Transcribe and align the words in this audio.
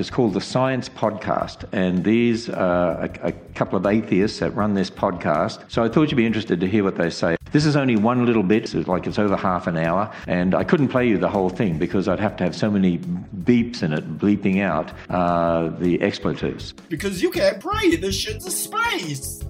It's 0.00 0.10
called 0.10 0.32
the 0.32 0.40
Science 0.40 0.88
Podcast, 0.88 1.64
and 1.72 2.02
these 2.02 2.48
are 2.48 3.04
a, 3.04 3.28
a, 3.28 3.32
couple 3.54 3.76
of 3.76 3.86
atheists 3.86 4.38
that 4.38 4.50
run 4.52 4.72
this 4.74 4.90
podcast. 4.90 5.62
So 5.70 5.84
I 5.84 5.88
thought 5.88 6.10
you'd 6.10 6.16
be 6.16 6.24
interested 6.24 6.58
to 6.60 6.66
hear 6.66 6.82
what 6.82 6.96
they 6.96 7.10
say. 7.10 7.36
This 7.52 7.66
is 7.66 7.76
only 7.76 7.96
one 7.96 8.24
little 8.24 8.42
bit, 8.42 8.74
it's 8.74 8.88
like 8.88 9.06
it's 9.06 9.18
over 9.18 9.36
half 9.36 9.66
an 9.66 9.76
hour, 9.76 10.10
and 10.26 10.54
I 10.54 10.64
couldn't 10.64 10.88
play 10.88 11.06
you 11.06 11.18
the 11.18 11.28
whole 11.28 11.50
thing 11.50 11.78
because 11.78 12.08
I'd 12.08 12.20
have 12.20 12.36
to 12.38 12.44
have 12.44 12.56
so 12.56 12.70
many 12.70 12.98
beeps 12.98 13.82
in 13.82 13.92
it, 13.92 14.18
bleeping 14.18 14.62
out 14.62 14.90
uh, 15.10 15.68
the 15.78 16.00
expletives. 16.00 16.72
Because 16.88 17.20
you 17.22 17.30
can't 17.30 17.60
breathe, 17.60 18.00
this 18.00 18.16
shit's 18.16 18.46
a 18.46 18.50
space! 18.50 19.44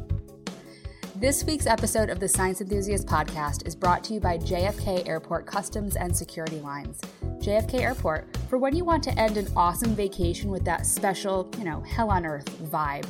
This 1.23 1.45
week's 1.45 1.69
episode 1.69 2.11
of 2.11 2.19
the 2.19 2.27
Science 2.27 2.61
Enthusiast 2.61 3.07
podcast 3.07 3.65
is 3.65 3.77
brought 3.77 4.03
to 4.03 4.15
you 4.15 4.19
by 4.19 4.39
JFK 4.39 5.07
Airport 5.07 5.47
Customs 5.47 5.95
and 5.95 6.17
Security 6.17 6.59
Lines. 6.59 7.01
JFK 7.39 7.75
Airport 7.75 8.37
for 8.51 8.59
when 8.59 8.75
you 8.75 8.85
want 8.85 9.05
to 9.05 9.17
end 9.17 9.37
an 9.37 9.47
awesome 9.55 9.95
vacation 9.95 10.51
with 10.51 10.65
that 10.65 10.85
special, 10.85 11.49
you 11.59 11.63
know, 11.63 11.81
hell 11.83 12.11
on 12.11 12.27
earth 12.27 12.51
vibe. 12.65 13.07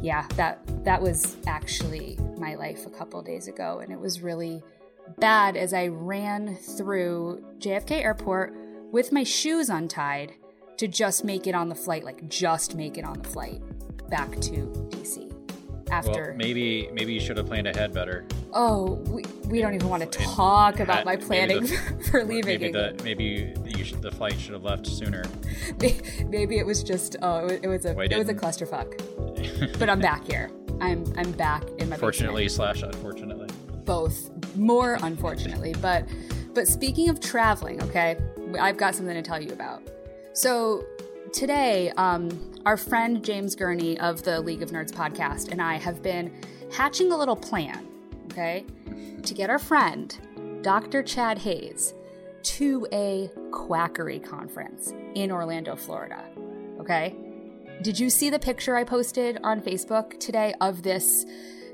Yeah, 0.00 0.28
that 0.36 0.60
that 0.84 1.02
was 1.02 1.36
actually 1.48 2.16
my 2.38 2.54
life 2.54 2.86
a 2.86 2.90
couple 2.90 3.20
days 3.20 3.48
ago 3.48 3.80
and 3.82 3.92
it 3.92 3.98
was 3.98 4.22
really 4.22 4.62
bad 5.18 5.56
as 5.56 5.74
I 5.74 5.88
ran 5.88 6.54
through 6.54 7.44
JFK 7.58 8.00
Airport 8.00 8.54
with 8.92 9.10
my 9.10 9.24
shoes 9.24 9.70
untied 9.70 10.34
to 10.76 10.86
just 10.86 11.24
make 11.24 11.48
it 11.48 11.56
on 11.56 11.68
the 11.68 11.74
flight, 11.74 12.04
like 12.04 12.28
just 12.28 12.76
make 12.76 12.96
it 12.96 13.04
on 13.04 13.18
the 13.18 13.28
flight 13.28 13.60
back 14.08 14.30
to 14.30 14.52
DC 14.92 15.27
after. 15.90 16.28
Well, 16.28 16.36
maybe 16.36 16.88
maybe 16.92 17.12
you 17.12 17.20
should 17.20 17.36
have 17.36 17.46
planned 17.46 17.66
ahead 17.66 17.92
better. 17.92 18.24
Oh, 18.52 18.94
we, 19.06 19.24
we 19.46 19.60
don't 19.60 19.74
even 19.74 19.88
want 19.88 20.10
to 20.10 20.18
talk 20.18 20.80
about 20.80 21.04
my 21.04 21.16
planning 21.16 21.62
the, 21.66 22.04
for 22.10 22.24
leaving. 22.24 22.60
Maybe 22.60 22.72
the 22.72 23.00
maybe 23.04 23.54
you 23.64 23.84
should, 23.84 24.02
the 24.02 24.10
flight 24.10 24.38
should 24.38 24.54
have 24.54 24.64
left 24.64 24.86
sooner. 24.86 25.24
Maybe 26.26 26.58
it 26.58 26.66
was 26.66 26.82
just 26.82 27.16
oh 27.22 27.46
it 27.46 27.66
was 27.66 27.84
a 27.84 27.98
it 28.00 28.18
was 28.18 28.28
a 28.28 28.34
clusterfuck. 28.34 28.98
but 29.78 29.88
I'm 29.88 30.00
back 30.00 30.26
here. 30.26 30.50
I'm 30.80 31.04
I'm 31.16 31.32
back 31.32 31.64
in 31.78 31.88
my. 31.88 31.96
Fortunately 31.96 32.44
basement. 32.44 32.78
slash 32.78 32.94
unfortunately. 32.94 33.48
Both 33.84 34.30
more 34.56 34.98
unfortunately, 35.02 35.74
but 35.80 36.06
but 36.54 36.66
speaking 36.66 37.08
of 37.08 37.20
traveling, 37.20 37.82
okay, 37.82 38.16
I've 38.60 38.76
got 38.76 38.94
something 38.94 39.14
to 39.14 39.22
tell 39.22 39.40
you 39.40 39.52
about. 39.52 39.82
So 40.32 40.84
today, 41.32 41.90
um, 41.96 42.30
our 42.66 42.76
friend 42.76 43.24
James 43.24 43.54
Gurney 43.54 43.98
of 44.00 44.22
the 44.22 44.40
League 44.40 44.62
of 44.62 44.70
Nerds 44.70 44.92
podcast 44.92 45.50
and 45.50 45.60
I 45.60 45.76
have 45.76 46.02
been 46.02 46.32
hatching 46.72 47.12
a 47.12 47.16
little 47.16 47.36
plan, 47.36 47.86
okay, 48.30 48.64
to 49.22 49.34
get 49.34 49.50
our 49.50 49.58
friend, 49.58 50.16
Dr. 50.62 51.02
Chad 51.02 51.38
Hayes, 51.38 51.94
to 52.42 52.86
a 52.92 53.30
quackery 53.50 54.18
conference 54.18 54.92
in 55.14 55.30
Orlando, 55.30 55.76
Florida. 55.76 56.24
Okay? 56.80 57.14
Did 57.82 57.98
you 57.98 58.10
see 58.10 58.30
the 58.30 58.38
picture 58.38 58.76
I 58.76 58.84
posted 58.84 59.38
on 59.42 59.60
Facebook 59.60 60.18
today 60.18 60.54
of 60.60 60.82
this 60.82 61.26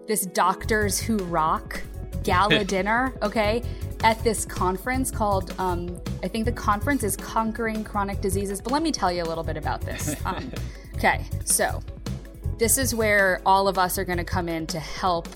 this 0.06 0.26
Doctors 0.26 1.00
Who 1.00 1.16
Rock 1.16 1.80
gala 2.22 2.64
dinner, 2.74 3.12
okay? 3.22 3.62
at 4.02 4.22
this 4.22 4.44
conference 4.44 5.10
called, 5.10 5.54
um, 5.58 5.98
I 6.22 6.28
think 6.28 6.44
the 6.44 6.52
conference 6.52 7.02
is 7.02 7.16
Conquering 7.16 7.82
Chronic 7.84 8.20
Diseases. 8.20 8.60
But 8.60 8.70
let 8.70 8.82
me 8.82 8.92
tell 8.92 9.10
you 9.10 9.22
a 9.22 9.24
little 9.24 9.42
bit 9.44 9.56
about 9.56 9.80
this. 9.80 10.14
Um, 10.26 10.52
okay, 10.96 11.24
so 11.46 11.80
this 12.58 12.76
is 12.76 12.94
where 12.94 13.40
all 13.46 13.66
of 13.66 13.78
us 13.78 13.96
are 13.96 14.04
going 14.04 14.18
to 14.18 14.24
come 14.24 14.46
in 14.46 14.66
to 14.66 14.78
help 14.78 15.26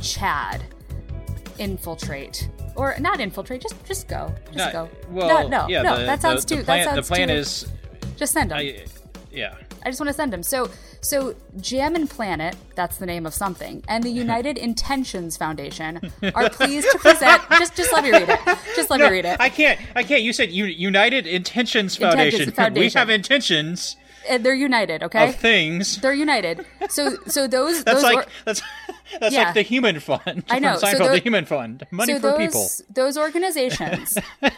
Chad 0.00 0.64
infiltrate. 1.58 2.48
Or 2.76 2.96
not 3.00 3.20
infiltrate, 3.20 3.60
just 3.60 3.84
just 3.84 4.08
go, 4.08 4.32
just 4.46 4.56
Not- 4.56 4.72
go. 4.72 4.88
well, 5.10 5.28
no, 5.28 5.48
no, 5.48 5.68
yeah, 5.68 5.82
no. 5.82 5.98
the- 5.98 6.04
that 6.06 6.22
sounds 6.22 6.44
the- 6.46 6.54
too. 6.56 6.60
the 6.60 6.64
plan- 6.64 6.86
that 6.86 6.94
the 6.96 7.02
plan 7.02 7.28
too- 7.28 7.34
is- 7.34 7.66
just 8.16 8.32
send 8.32 8.50
them. 8.50 8.58
I, 8.58 8.84
yeah. 9.30 9.54
I 9.84 9.88
just 9.90 10.00
want 10.00 10.08
to 10.08 10.14
send 10.14 10.32
them. 10.32 10.42
So, 10.42 10.70
so 11.02 11.34
Jam 11.60 11.94
and 11.94 12.08
Planet, 12.08 12.56
that's 12.74 12.98
the 12.98 13.06
name 13.06 13.24
of 13.26 13.34
something, 13.34 13.82
and 13.88 14.04
the 14.04 14.10
United 14.10 14.58
Intentions 14.68 15.36
Foundation 15.36 16.00
are 16.34 16.50
pleased 16.50 16.90
to 16.92 16.98
present. 16.98 17.42
just, 17.58 17.74
just 17.76 17.92
let 17.92 18.04
me 18.04 18.10
read 18.12 18.28
it. 18.28 18.40
Just 18.76 18.90
let 18.90 18.98
No, 19.00 19.06
me 19.06 19.12
read 19.12 19.24
it. 19.24 19.40
I 19.40 19.48
can't. 19.48 19.80
I 19.96 20.02
can't. 20.02 20.22
You 20.22 20.32
said 20.32 20.50
U- 20.50 20.64
United 20.66 21.26
Intentions 21.26 21.96
Foundation. 21.96 22.40
Intentions 22.42 22.56
Foundation. 22.56 22.86
We 22.96 22.98
have 23.00 23.08
intentions 23.10 23.96
And 24.28 24.44
they're 24.44 24.54
united. 24.54 25.02
Okay, 25.02 25.28
of 25.30 25.36
things. 25.36 26.00
they're 26.00 26.12
united. 26.12 26.64
So, 26.90 27.16
so 27.26 27.46
those 27.46 27.82
That's 27.84 28.02
those 28.02 28.14
like 28.14 28.26
or- 28.26 28.30
that's 28.44 28.62
that's 29.18 29.34
Yeah. 29.34 29.44
like 29.44 29.54
the 29.54 29.62
Human 29.62 29.98
Fund. 30.00 30.44
I 30.50 30.58
know. 30.60 30.76
So 30.76 30.86
Seinfeld, 30.86 30.98
tho- 30.98 31.12
the 31.12 31.18
Human 31.18 31.44
Fund. 31.46 31.86
Money 31.90 32.12
so 32.12 32.20
for 32.20 32.22
those, 32.38 32.38
people. 32.38 32.68
Those 32.94 33.16
organizations 33.18 34.16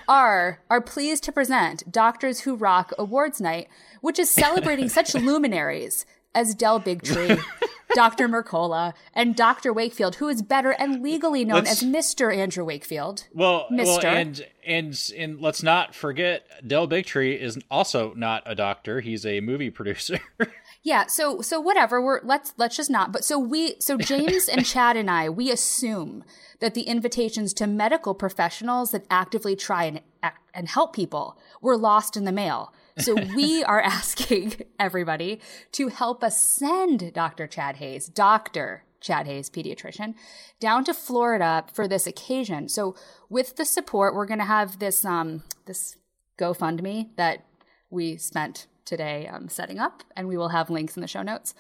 are 0.09 0.61
are 0.69 0.81
pleased 0.81 1.23
to 1.25 1.33
present 1.33 1.91
Doctors 1.91 2.41
Who 2.41 2.57
Rock 2.57 2.93
Awards 2.99 3.41
Night, 3.41 3.69
which 4.01 4.19
is 4.19 4.29
celebrating 4.31 4.89
such 4.89 5.15
luminaries 5.15 6.05
as 6.35 6.55
Del 6.55 6.81
Bigtree, 6.81 7.41
Dr. 7.95 8.29
Mercola, 8.29 8.95
and 9.15 9.37
Dr. 9.37 9.73
Wakefield, 9.73 10.17
who 10.17 10.29
is 10.29 10.41
better 10.43 10.71
and 10.71 11.03
legally 11.03 11.45
known 11.45 11.65
Let's- 11.65 11.83
as 11.83 11.89
Mr. 11.89 12.35
Andrew 12.35 12.65
Wakefield. 12.65 13.27
Well, 13.35 13.67
well, 13.71 13.71
Mister. 13.71 14.07
and 14.07 14.47
and 14.67 15.13
and 15.17 15.41
let's 15.41 15.63
not 15.63 15.95
forget 15.95 16.45
Del 16.67 16.87
Bigtree 16.89 17.39
is 17.39 17.59
also 17.71 18.15
not 18.15 18.43
a 18.47 18.55
doctor. 18.55 19.01
He's 19.01 19.27
a 19.27 19.41
movie 19.41 19.71
producer. 19.71 20.21
Yeah, 20.85 21.07
so 21.07 21.41
so 21.43 21.61
whatever, 21.61 22.03
we're 22.03 22.21
let's 22.25 22.55
let's 22.57 22.77
just 22.77 22.91
not. 22.91 23.13
But 23.13 23.25
so 23.25 23.39
we 23.39 23.77
so 23.79 23.97
James 23.97 24.49
and 24.49 24.67
Chad 24.67 24.97
and 24.97 25.09
I, 25.09 25.29
we 25.29 25.49
assume 25.53 26.25
that 26.59 26.75
the 26.75 26.83
invitations 26.83 27.55
to 27.55 27.69
medical 27.69 28.15
professionals 28.15 28.91
that 28.91 29.05
actively 29.09 29.55
try 29.55 29.85
and 29.85 30.01
act 30.25 30.41
and 30.53 30.69
help 30.69 30.93
people 30.93 31.39
were 31.61 31.77
lost 31.77 32.17
in 32.17 32.25
the 32.25 32.33
mail. 32.33 32.73
So 32.99 33.15
we 33.15 33.65
are 33.65 33.81
asking 33.83 34.55
everybody 34.79 35.41
to 35.73 35.89
help 35.89 36.23
us 36.23 36.39
send 36.39 37.13
Dr. 37.13 37.47
Chad 37.47 37.77
Hayes, 37.77 38.07
Dr. 38.09 38.85
Chad 39.01 39.27
Hayes, 39.27 39.51
pediatrician, 39.51 40.15
down 40.61 40.85
to 40.85 40.95
Florida 40.95 41.65
for 41.73 41.89
this 41.89 42.07
occasion. 42.07 42.69
So 42.69 42.95
with 43.29 43.57
the 43.57 43.65
support, 43.65 44.15
we're 44.15 44.27
going 44.27 44.39
to 44.39 44.45
have 44.45 44.79
this 44.79 45.05
um 45.05 45.43
this 45.67 45.97
GoFundMe 46.39 47.15
that 47.17 47.45
we 47.91 48.17
spent 48.17 48.67
today 48.85 49.29
um, 49.29 49.49
setting 49.49 49.79
up, 49.79 50.03
and 50.17 50.29
we 50.29 50.37
will 50.37 50.49
have 50.49 50.71
links 50.71 50.97
in 50.97 51.03
the 51.03 51.09
show 51.09 51.23
notes. 51.23 51.55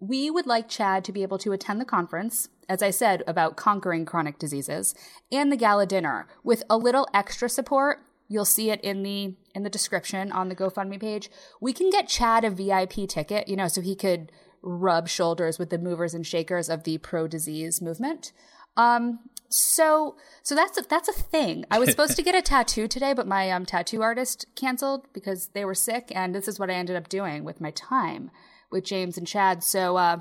We 0.00 0.30
would 0.30 0.46
like 0.46 0.68
Chad 0.68 1.04
to 1.04 1.12
be 1.12 1.22
able 1.22 1.38
to 1.38 1.52
attend 1.52 1.80
the 1.80 1.84
conference, 1.84 2.48
as 2.68 2.82
I 2.82 2.90
said, 2.90 3.24
about 3.26 3.56
conquering 3.56 4.04
chronic 4.04 4.38
diseases, 4.38 4.94
and 5.32 5.50
the 5.50 5.56
gala 5.56 5.86
dinner 5.86 6.28
with 6.44 6.62
a 6.70 6.76
little 6.76 7.08
extra 7.12 7.48
support. 7.48 7.98
You'll 8.28 8.44
see 8.44 8.70
it 8.70 8.80
in 8.82 9.02
the 9.02 9.34
in 9.54 9.62
the 9.62 9.70
description 9.70 10.30
on 10.32 10.48
the 10.48 10.56
GoFundMe 10.56 11.00
page. 11.00 11.30
We 11.60 11.72
can 11.72 11.90
get 11.90 12.08
Chad 12.08 12.44
a 12.44 12.50
VIP 12.50 13.08
ticket, 13.08 13.48
you 13.48 13.56
know, 13.56 13.68
so 13.68 13.80
he 13.80 13.96
could 13.96 14.30
rub 14.62 15.08
shoulders 15.08 15.58
with 15.58 15.70
the 15.70 15.78
movers 15.78 16.14
and 16.14 16.26
shakers 16.26 16.68
of 16.68 16.84
the 16.84 16.98
pro 16.98 17.26
disease 17.26 17.80
movement. 17.80 18.32
Um, 18.76 19.20
so 19.48 20.16
so 20.42 20.54
that's 20.54 20.78
a, 20.78 20.82
that's 20.82 21.08
a 21.08 21.12
thing. 21.12 21.64
I 21.70 21.78
was 21.78 21.90
supposed 21.90 22.16
to 22.16 22.22
get 22.22 22.34
a 22.34 22.42
tattoo 22.52 22.86
today, 22.86 23.14
but 23.14 23.26
my 23.26 23.50
um, 23.50 23.64
tattoo 23.64 24.02
artist 24.02 24.44
canceled 24.54 25.06
because 25.14 25.48
they 25.54 25.64
were 25.64 25.74
sick, 25.74 26.12
and 26.14 26.34
this 26.34 26.48
is 26.48 26.60
what 26.60 26.70
I 26.70 26.74
ended 26.74 26.96
up 26.96 27.08
doing 27.08 27.44
with 27.44 27.60
my 27.60 27.70
time 27.70 28.30
with 28.70 28.84
James 28.84 29.16
and 29.16 29.26
Chad. 29.26 29.64
So 29.64 29.96
uh, 29.96 30.18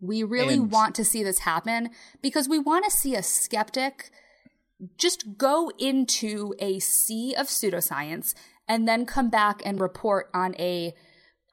we 0.00 0.22
really 0.22 0.54
And- 0.56 0.70
want 0.70 0.94
to 0.96 1.04
see 1.04 1.22
this 1.22 1.40
happen 1.40 1.90
because 2.20 2.48
we 2.48 2.58
want 2.58 2.84
to 2.84 2.90
see 2.90 3.14
a 3.14 3.22
skeptic 3.22 4.10
just 4.98 5.36
go 5.38 5.70
into 5.78 6.54
a 6.58 6.78
sea 6.78 7.34
of 7.34 7.46
pseudoscience 7.46 8.34
and 8.68 8.86
then 8.86 9.06
come 9.06 9.30
back 9.30 9.62
and 9.64 9.80
report 9.80 10.28
on 10.34 10.54
a 10.58 10.94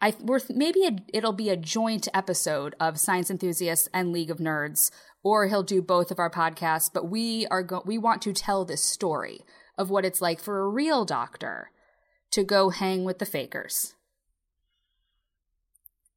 I 0.02 0.14
we're 0.22 0.40
maybe 0.50 0.86
a, 0.86 0.96
it'll 1.14 1.34
be 1.34 1.50
a 1.50 1.58
joint 1.58 2.08
episode 2.14 2.76
of 2.80 3.00
Science 3.00 3.30
Enthusiasts 3.30 3.90
and 3.94 4.14
League 4.14 4.32
of 4.32 4.38
Nerds, 4.38 4.92
or 5.24 5.48
he'll 5.48 5.64
do 5.64 5.82
both 5.82 6.10
of 6.10 6.20
our 6.20 6.30
podcasts. 6.30 6.90
But 6.92 7.10
we 7.10 7.46
are 7.48 7.64
go- 7.64 7.84
we 7.86 7.98
want 7.98 8.22
to 8.22 8.34
tell 8.34 8.64
this 8.64 8.84
story 8.84 9.42
of 9.78 9.90
what 9.90 10.06
it's 10.06 10.22
like 10.22 10.40
for 10.40 10.62
a 10.62 10.70
real 10.70 11.04
doctor 11.04 11.72
to 12.32 12.44
go 12.44 12.70
hang 12.70 13.04
with 13.04 13.20
the 13.20 13.26
fakers. 13.26 13.96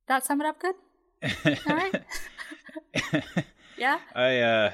That 0.06 0.24
sum 0.24 0.40
it 0.40 0.46
up 0.46 0.60
good. 0.60 0.74
All 1.68 1.76
right. 1.76 2.02
yeah. 3.76 3.98
I 4.14 4.38
uh 4.38 4.72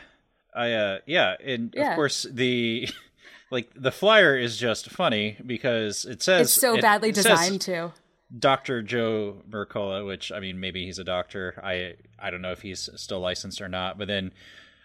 I 0.55 0.73
uh 0.73 0.99
yeah, 1.07 1.37
and 1.45 1.73
Yeah. 1.77 1.91
of 1.91 1.97
course 1.97 2.27
the 2.31 2.89
like 3.51 3.71
the 3.75 3.93
flyer 3.93 4.37
is 4.37 4.57
just 4.57 4.91
funny 4.91 5.37
because 5.45 6.05
it 6.05 6.23
says 6.23 6.49
It's 6.49 6.61
so 6.61 6.75
it- 6.77 6.83
badly 6.83 7.11
it 7.11 7.15
designed 7.15 7.61
too. 7.61 7.93
Dr. 8.39 8.83
Joe 8.83 9.37
Mercola, 9.49 10.07
which 10.07 10.31
I 10.31 10.39
mean, 10.41 10.61
maybe 10.61 10.85
he's 10.85 10.99
a 10.99 11.05
doctor. 11.05 11.59
I 11.65 11.95
I 12.19 12.31
don't 12.31 12.43
know 12.43 12.53
if 12.53 12.61
he's 12.61 12.91
still 12.97 13.21
licensed 13.21 13.61
or 13.63 13.69
not. 13.71 13.97
But 13.97 14.09
then 14.09 14.33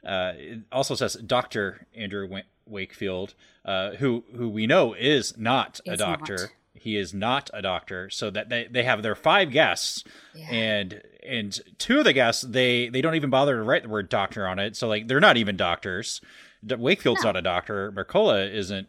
uh, 0.06 0.32
it 0.38 0.60
also 0.72 0.96
says 0.96 1.16
Dr. 1.16 1.86
Andrew 1.94 2.30
Wakefield, 2.66 3.34
uh, 3.66 3.92
who 3.96 4.24
who 4.36 4.48
we 4.48 4.66
know 4.66 4.94
is 4.94 5.38
not 5.38 5.82
a 5.86 5.98
doctor. 5.98 6.38
Not. 6.38 6.50
He 6.74 6.98
is 6.98 7.14
not 7.14 7.50
a 7.54 7.62
doctor. 7.62 8.10
So 8.10 8.30
that 8.32 8.50
they, 8.50 8.68
they 8.70 8.84
have 8.84 9.04
their 9.04 9.16
five 9.16 9.52
guests, 9.52 10.04
yeah. 10.34 10.50
and 10.50 11.02
and 11.26 11.60
two 11.78 12.00
of 12.00 12.06
the 12.06 12.14
guests 12.14 12.44
they 12.44 12.90
they 12.90 13.02
don't 13.02 13.16
even 13.16 13.30
bother 13.30 13.56
to 13.56 13.64
write 13.64 13.84
the 13.84 13.90
word 13.90 14.10
doctor 14.10 14.48
on 14.48 14.60
it. 14.60 14.76
So 14.76 14.88
like 14.88 15.08
they're 15.08 15.20
not 15.20 15.38
even 15.38 15.56
doctors. 15.56 16.22
Wakefield's 16.64 17.24
no. 17.24 17.30
not 17.30 17.38
a 17.38 17.42
doctor. 17.42 17.92
Mercola 17.92 18.52
isn't 18.52 18.88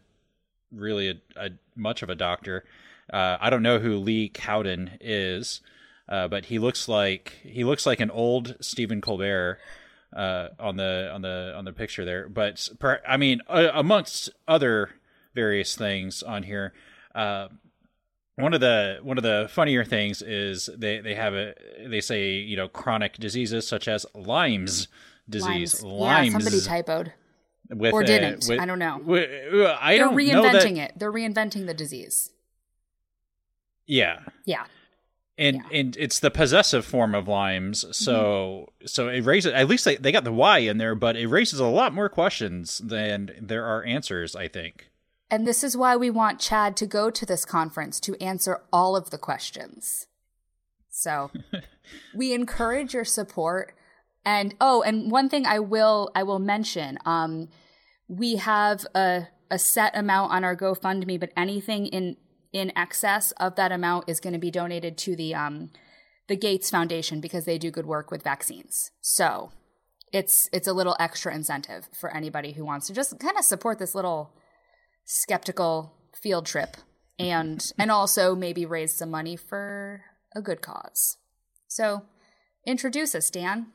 really 0.73 1.09
a, 1.09 1.15
a 1.37 1.51
much 1.77 2.03
of 2.03 2.11
a 2.11 2.15
doctor. 2.15 2.65
Uh, 3.13 3.37
I 3.41 3.51
don't 3.51 3.63
know 3.63 3.79
who 3.79 3.97
Lee 3.97 4.29
Cowden 4.29 4.93
is, 5.01 5.61
uh, 6.09 6.29
but 6.29 6.47
he 6.47 6.59
looks 6.59 6.89
like 6.89 7.39
he 7.43 7.65
looks 7.65 7.87
like 7.87 8.01
an 8.01 8.11
old 8.11 8.57
Stephen 8.61 9.01
Colbert 9.01 9.59
uh, 10.15 10.49
on 10.59 10.77
the 10.77 11.11
on 11.13 11.23
the 11.23 11.53
on 11.57 11.65
the 11.65 11.73
picture 11.73 12.05
there. 12.05 12.29
But 12.29 12.69
per, 12.79 13.01
I 13.07 13.17
mean, 13.17 13.41
uh, 13.49 13.69
amongst 13.75 14.31
other 14.49 14.91
various 15.35 15.77
things 15.77 16.23
on 16.23 16.45
here, 16.45 16.73
uh, 17.15 17.49
one 18.37 18.55
of 18.55 18.61
the 18.61 18.99
one 19.03 19.17
of 19.17 19.23
the 19.23 19.49
funnier 19.51 19.85
things 19.85 20.23
is 20.23 20.69
they 20.77 21.01
they 21.01 21.15
have 21.15 21.35
a 21.35 21.55
they 21.87 22.01
say 22.01 22.33
you 22.33 22.57
know 22.57 22.69
chronic 22.69 23.15
diseases 23.15 23.67
such 23.67 23.89
as 23.89 24.07
Lyme's 24.15 24.89
disease. 25.29 25.83
Lyme's. 25.83 25.85
Lyme's. 25.85 26.33
Yeah, 26.33 26.39
somebody 26.39 26.83
typoed. 26.83 27.13
With, 27.71 27.95
or 27.95 28.03
didn't. 28.03 28.45
With, 28.47 28.61
I 28.61 28.67
don't 28.67 28.79
know. 28.79 29.01
With, 29.03 29.31
I 29.81 29.97
They're 29.97 30.07
don't 30.07 30.17
reinventing 30.17 30.77
that... 30.77 30.91
it. 30.91 30.99
They're 30.99 31.13
reinventing 31.13 31.67
the 31.67 31.75
disease. 31.75 32.31
Yeah. 33.87 34.21
Yeah. 34.45 34.65
And 35.39 35.57
yeah. 35.57 35.79
and 35.79 35.97
it's 35.97 36.21
the 36.21 36.31
possessive 36.31 36.85
form 36.85 37.15
of 37.15 37.27
Lyme's, 37.27 37.85
so 37.97 38.69
mm-hmm. 38.79 38.87
so 38.87 39.09
it 39.09 39.25
raises 39.25 39.53
at 39.53 39.67
least 39.67 39.85
they, 39.85 39.97
they 39.97 40.13
got 40.13 40.23
the 40.23 40.33
Y 40.33 40.59
in 40.59 40.79
there, 40.79 40.95
but 40.95 41.17
it 41.17 41.27
raises 41.27 41.59
a 41.59 41.67
lot 41.67 41.93
more 41.93 42.09
questions 42.09 42.79
than 42.79 43.33
there 43.41 43.65
are 43.65 43.83
answers, 43.83 44.37
I 44.37 44.47
think. 44.47 44.91
And 45.31 45.47
this 45.47 45.65
is 45.65 45.77
why 45.77 45.97
we 45.97 46.11
want 46.11 46.41
Chad 46.41 46.77
to 46.77 46.87
go 46.87 47.11
to 47.11 47.27
this 47.27 47.45
conference 47.45 47.99
to 48.01 48.15
answer 48.23 48.63
all 48.73 48.95
of 48.95 49.11
the 49.11 49.19
questions. 49.19 50.07
So 50.91 51.31
we 52.15 52.33
encourage 52.33 52.95
your 52.95 53.05
support. 53.05 53.75
And 54.25 54.55
oh, 54.61 54.83
and 54.83 55.11
one 55.11 55.29
thing 55.29 55.45
I 55.45 55.59
will 55.59 56.11
I 56.15 56.23
will 56.23 56.39
mention, 56.39 56.99
um, 57.05 57.49
we 58.09 58.37
have 58.37 58.87
a 58.95 59.29
a 59.51 59.59
set 59.59 59.97
amount 59.97 60.33
on 60.33 60.45
our 60.45 60.57
GoFundMe, 60.57 61.21
but 61.21 61.31
anything 61.37 61.87
in 61.87 62.17
in 62.53 62.73
excess 62.77 63.33
of 63.33 63.57
that 63.57 63.73
amount 63.73 64.09
is 64.09 64.21
going 64.21 64.33
to 64.33 64.39
be 64.39 64.51
donated 64.51 64.97
to 64.99 65.17
the 65.17 65.35
um, 65.35 65.71
the 66.29 66.37
Gates 66.37 66.71
Foundation 66.71 67.21
because 67.21 67.45
they 67.45 67.59
do 67.59 67.71
good 67.71 67.87
work 67.87 68.11
with 68.11 68.23
vaccines. 68.23 68.91
So 69.01 69.53
it's 70.13 70.49
it's 70.53 70.69
a 70.69 70.73
little 70.73 70.97
extra 70.99 71.35
incentive 71.35 71.89
for 71.93 72.15
anybody 72.15 72.53
who 72.53 72.65
wants 72.65 72.87
to 72.87 72.95
just 72.95 73.19
kind 73.19 73.37
of 73.37 73.45
support 73.45 73.79
this 73.79 73.95
little 73.95 74.33
skeptical 75.05 75.95
field 76.13 76.47
trip 76.47 76.77
and 77.19 77.73
and 77.79 77.91
also 77.91 78.35
maybe 78.35 78.67
raise 78.67 78.97
some 78.97 79.11
money 79.11 79.37
for 79.37 80.03
a 80.35 80.43
good 80.43 80.61
cause. 80.63 81.19
So 81.69 82.03
introduce 82.67 83.15
us, 83.15 83.31
Dan. 83.31 83.67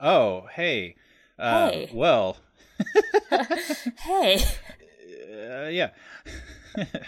Oh, 0.00 0.46
hey. 0.52 0.96
Uh, 1.38 1.70
hey. 1.70 1.90
Well. 1.92 2.36
hey. 3.98 4.42
Uh, 5.34 5.68
yeah. 5.68 5.90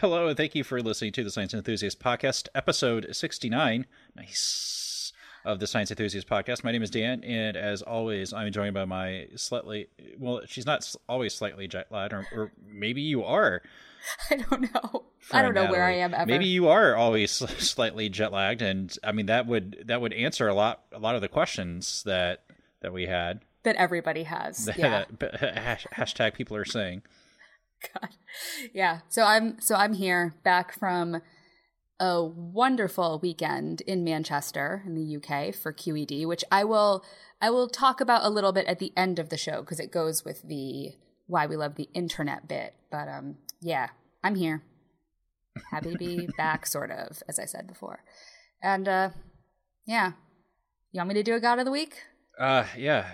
Hello, 0.01 0.27
and 0.27 0.37
thank 0.37 0.55
you 0.55 0.65
for 0.65 0.83
listening 0.83 1.13
to 1.13 1.23
the 1.23 1.31
Science 1.31 1.55
Enthusiast 1.55 2.01
Podcast, 2.01 2.49
episode 2.55 3.07
69. 3.13 3.87
Nice. 4.17 4.86
Of 5.47 5.61
the 5.61 5.67
Science 5.69 5.93
Enthusiast 5.93 6.29
Podcast. 6.29 6.65
My 6.65 6.73
name 6.73 6.83
is 6.83 6.91
Dan, 6.91 7.23
and 7.23 7.57
as 7.57 7.81
always, 7.81 8.33
I'm 8.33 8.51
joined 8.51 8.75
by 8.75 8.85
my 8.85 9.29
slightly, 9.37 9.87
well, 10.19 10.41
she's 10.45 10.67
not 10.67 10.93
always 11.09 11.35
slightly 11.35 11.69
jet 11.69 11.87
lagged, 11.93 12.13
or, 12.13 12.27
or 12.35 12.53
maybe 12.69 13.01
you 13.01 13.23
are. 13.23 13.63
I 14.31 14.39
don't 14.39 14.63
know. 14.75 15.05
I 15.31 15.43
don't 15.43 15.55
know 15.55 15.63
Natalie. 15.63 15.79
where 15.79 15.87
I 15.87 15.93
am 15.99 16.15
ever. 16.15 16.27
Maybe 16.27 16.47
you 16.47 16.67
are 16.67 16.97
always 16.97 17.31
slightly 17.59 18.09
jet 18.09 18.33
lagged, 18.33 18.61
and 18.61 18.93
I 19.05 19.13
mean 19.13 19.27
that 19.27 19.47
would 19.47 19.85
that 19.87 20.01
would 20.01 20.13
answer 20.15 20.49
a 20.49 20.55
lot 20.55 20.83
a 20.93 20.99
lot 20.99 21.15
of 21.15 21.21
the 21.21 21.29
questions 21.29 22.03
that 22.03 22.43
that 22.83 22.93
we 22.93 23.07
had 23.07 23.43
that 23.63 23.77
everybody 23.77 24.25
has. 24.25 24.69
yeah. 24.77 25.05
hashtag 25.95 26.35
people 26.35 26.57
are 26.57 26.65
saying. 26.65 27.03
God. 27.95 28.11
Yeah. 28.75 29.01
So 29.09 29.23
I'm 29.23 29.61
so 29.61 29.77
I'm 29.77 29.95
here 29.95 30.35
back 30.43 30.77
from 30.77 31.23
a 31.99 32.23
wonderful 32.23 33.19
weekend 33.23 33.81
in 33.83 34.05
Manchester 34.05 34.83
in 34.87 34.95
the 34.95 35.17
UK 35.17 35.55
for 35.55 35.73
QED, 35.73 36.27
which 36.27 36.45
I 36.51 36.65
will 36.65 37.05
I 37.41 37.51
will 37.51 37.69
talk 37.69 38.01
about 38.01 38.25
a 38.25 38.31
little 38.31 38.53
bit 38.53 38.67
at 38.67 38.79
the 38.79 38.93
end 38.97 39.19
of 39.19 39.29
the 39.29 39.37
show 39.37 39.61
because 39.61 39.81
it 39.81 39.91
goes 39.91 40.25
with 40.25 40.43
the 40.43 40.93
why 41.27 41.47
we 41.47 41.57
love 41.57 41.77
the 41.77 41.89
internet 41.95 42.49
bit. 42.49 42.75
But 42.91 43.09
um 43.09 43.37
yeah, 43.61 43.89
I'm 44.23 44.35
here. 44.35 44.63
Happy 45.71 45.93
to 45.93 45.99
be 45.99 46.29
back 46.37 46.67
sort 46.67 46.91
of, 46.91 47.23
as 47.29 47.39
I 47.39 47.47
said 47.47 47.67
before. 47.67 48.03
And 48.63 48.89
uh 48.89 49.11
yeah. 49.87 50.13
You 50.93 51.01
want 51.01 51.09
me 51.09 51.15
to 51.15 51.23
do 51.23 51.35
a 51.35 51.41
God 51.41 51.59
of 51.59 51.65
the 51.65 51.71
Week? 51.71 51.95
Uh, 52.39 52.65
yeah. 52.77 53.07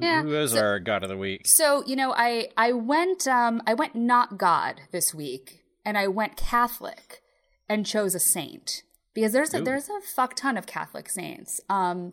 yeah. 0.00 0.22
Who 0.22 0.34
is 0.34 0.52
so, 0.52 0.60
our 0.60 0.78
God 0.78 1.02
of 1.02 1.08
the 1.08 1.16
week? 1.16 1.46
So 1.46 1.82
you 1.86 1.96
know, 1.96 2.14
I 2.16 2.48
I 2.56 2.72
went 2.72 3.26
um 3.26 3.60
I 3.66 3.74
went 3.74 3.96
not 3.96 4.38
God 4.38 4.82
this 4.92 5.12
week, 5.12 5.64
and 5.84 5.98
I 5.98 6.06
went 6.06 6.36
Catholic, 6.36 7.22
and 7.68 7.86
chose 7.86 8.14
a 8.14 8.20
saint 8.20 8.82
because 9.14 9.32
there's 9.32 9.54
a 9.54 9.58
Ooh. 9.58 9.64
there's 9.64 9.88
a 9.88 10.00
fuck 10.00 10.34
ton 10.34 10.56
of 10.56 10.66
Catholic 10.66 11.08
saints. 11.08 11.60
Um, 11.68 12.12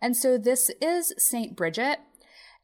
and 0.00 0.16
so 0.16 0.38
this 0.38 0.70
is 0.80 1.14
Saint 1.18 1.56
Bridget, 1.56 1.98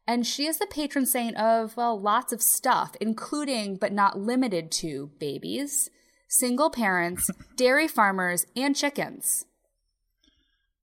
and 0.07 0.25
she 0.25 0.45
is 0.45 0.59
the 0.59 0.67
patron 0.67 1.05
saint 1.05 1.37
of 1.37 1.77
well 1.77 1.99
lots 1.99 2.33
of 2.33 2.41
stuff, 2.41 2.95
including 2.99 3.77
but 3.77 3.93
not 3.93 4.19
limited 4.19 4.71
to 4.71 5.11
babies, 5.19 5.89
single 6.27 6.69
parents, 6.69 7.29
dairy 7.55 7.87
farmers, 7.87 8.45
and 8.55 8.75
chickens. 8.75 9.45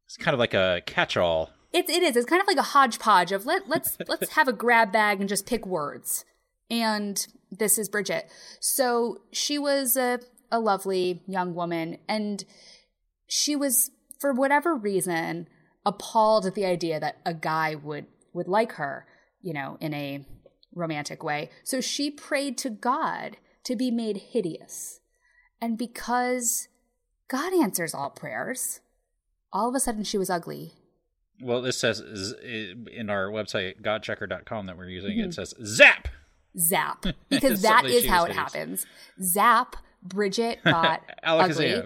It's 0.07 0.17
kind 0.17 0.35
of 0.35 0.41
like 0.41 0.55
a 0.55 0.83
catch-all 0.87 1.51
it, 1.73 1.89
it 1.89 2.03
is. 2.03 2.17
It's 2.17 2.27
kind 2.27 2.43
of 2.43 2.49
like 2.49 2.57
a 2.57 2.62
hodgepodge 2.62 3.33
of 3.33 3.47
let 3.47 3.69
let's 3.69 3.97
let's 4.09 4.31
have 4.31 4.49
a 4.49 4.53
grab 4.53 4.93
bag 4.93 5.21
and 5.21 5.29
just 5.29 5.47
pick 5.47 5.67
words. 5.67 6.25
And 6.69 7.27
this 7.51 7.79
is 7.79 7.89
Bridget. 7.89 8.31
So 8.61 9.23
she 9.33 9.59
was 9.59 9.97
a, 9.97 10.21
a 10.50 10.61
lovely 10.61 11.23
young 11.26 11.55
woman, 11.55 11.99
and 12.08 12.44
she 13.26 13.56
was, 13.56 13.91
for 14.19 14.32
whatever 14.32 14.75
reason, 14.75 15.49
appalled 15.85 16.47
at 16.47 16.54
the 16.54 16.64
idea 16.64 17.00
that 17.00 17.19
a 17.25 17.35
guy 17.35 17.75
would 17.75 18.07
would 18.33 18.49
like 18.49 18.73
her, 18.73 19.07
you 19.40 19.52
know, 19.52 19.76
in 19.80 19.92
a 19.92 20.25
romantic 20.75 21.23
way. 21.23 21.50
So 21.64 21.80
she 21.80 22.11
prayed 22.11 22.57
to 22.59 22.71
God 22.71 23.38
to 23.64 23.75
be 23.75 23.90
made 23.90 24.19
hideous. 24.19 25.00
And 25.61 25.76
because 25.76 26.69
God 27.28 27.52
answers 27.52 27.92
all 27.92 28.11
prayers, 28.11 28.80
all 29.52 29.69
of 29.69 29.75
a 29.75 29.80
sudden 29.80 30.04
she 30.04 30.16
was 30.16 30.30
ugly 30.30 30.75
well, 31.42 31.62
this 31.62 31.78
says 31.78 32.00
in 32.42 33.11
our 33.11 33.28
website, 33.28 33.80
godchecker.com 33.83 34.66
that 34.66 34.76
we're 34.76 34.88
using, 34.88 35.19
mm-hmm. 35.19 35.28
it 35.28 35.35
says 35.35 35.54
zap. 35.64 36.09
Zap. 36.59 37.07
Because 37.28 37.62
that 37.62 37.85
is 37.85 38.07
how 38.07 38.25
it 38.25 38.33
happens. 38.33 38.87
Zap, 39.23 39.76
Bridget 40.02 40.61
got 40.64 41.02
ugly. 41.23 41.83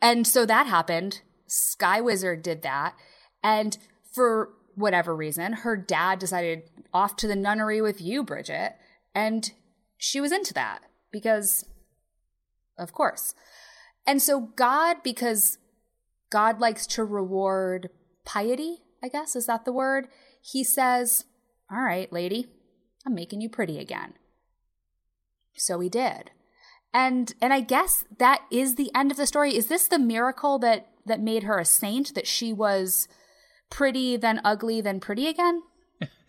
And 0.00 0.26
so 0.26 0.46
that 0.46 0.66
happened. 0.66 1.22
Sky 1.46 2.00
Wizard 2.00 2.42
did 2.42 2.62
that. 2.62 2.94
And 3.42 3.76
for 4.12 4.50
whatever 4.74 5.14
reason, 5.14 5.52
her 5.52 5.76
dad 5.76 6.18
decided 6.18 6.62
off 6.92 7.16
to 7.16 7.26
the 7.26 7.36
nunnery 7.36 7.80
with 7.80 8.00
you, 8.00 8.22
Bridget. 8.22 8.76
And 9.14 9.50
she 9.96 10.20
was 10.20 10.30
into 10.32 10.54
that 10.54 10.80
because, 11.10 11.64
of 12.78 12.92
course. 12.92 13.34
And 14.06 14.22
so 14.22 14.40
God, 14.40 14.98
because 15.02 15.58
God 16.30 16.60
likes 16.60 16.86
to 16.88 17.04
reward 17.04 17.90
piety, 18.24 18.78
I 19.02 19.08
guess, 19.08 19.34
is 19.34 19.46
that 19.46 19.64
the 19.64 19.72
word? 19.72 20.08
He 20.40 20.62
says, 20.62 21.24
All 21.70 21.82
right, 21.82 22.12
lady, 22.12 22.46
I'm 23.06 23.14
making 23.14 23.40
you 23.40 23.48
pretty 23.48 23.78
again. 23.78 24.14
So 25.54 25.80
he 25.80 25.88
did. 25.88 26.30
And 26.92 27.34
and 27.40 27.52
I 27.52 27.60
guess 27.60 28.04
that 28.18 28.42
is 28.50 28.74
the 28.74 28.90
end 28.94 29.10
of 29.10 29.16
the 29.16 29.26
story. 29.26 29.56
Is 29.56 29.66
this 29.66 29.88
the 29.88 29.98
miracle 29.98 30.58
that 30.60 30.88
that 31.06 31.20
made 31.20 31.44
her 31.44 31.58
a 31.58 31.64
saint 31.64 32.14
that 32.14 32.26
she 32.26 32.52
was 32.52 33.08
pretty 33.70 34.16
then 34.16 34.40
ugly 34.44 34.80
then 34.80 35.00
pretty 35.00 35.26
again? 35.26 35.62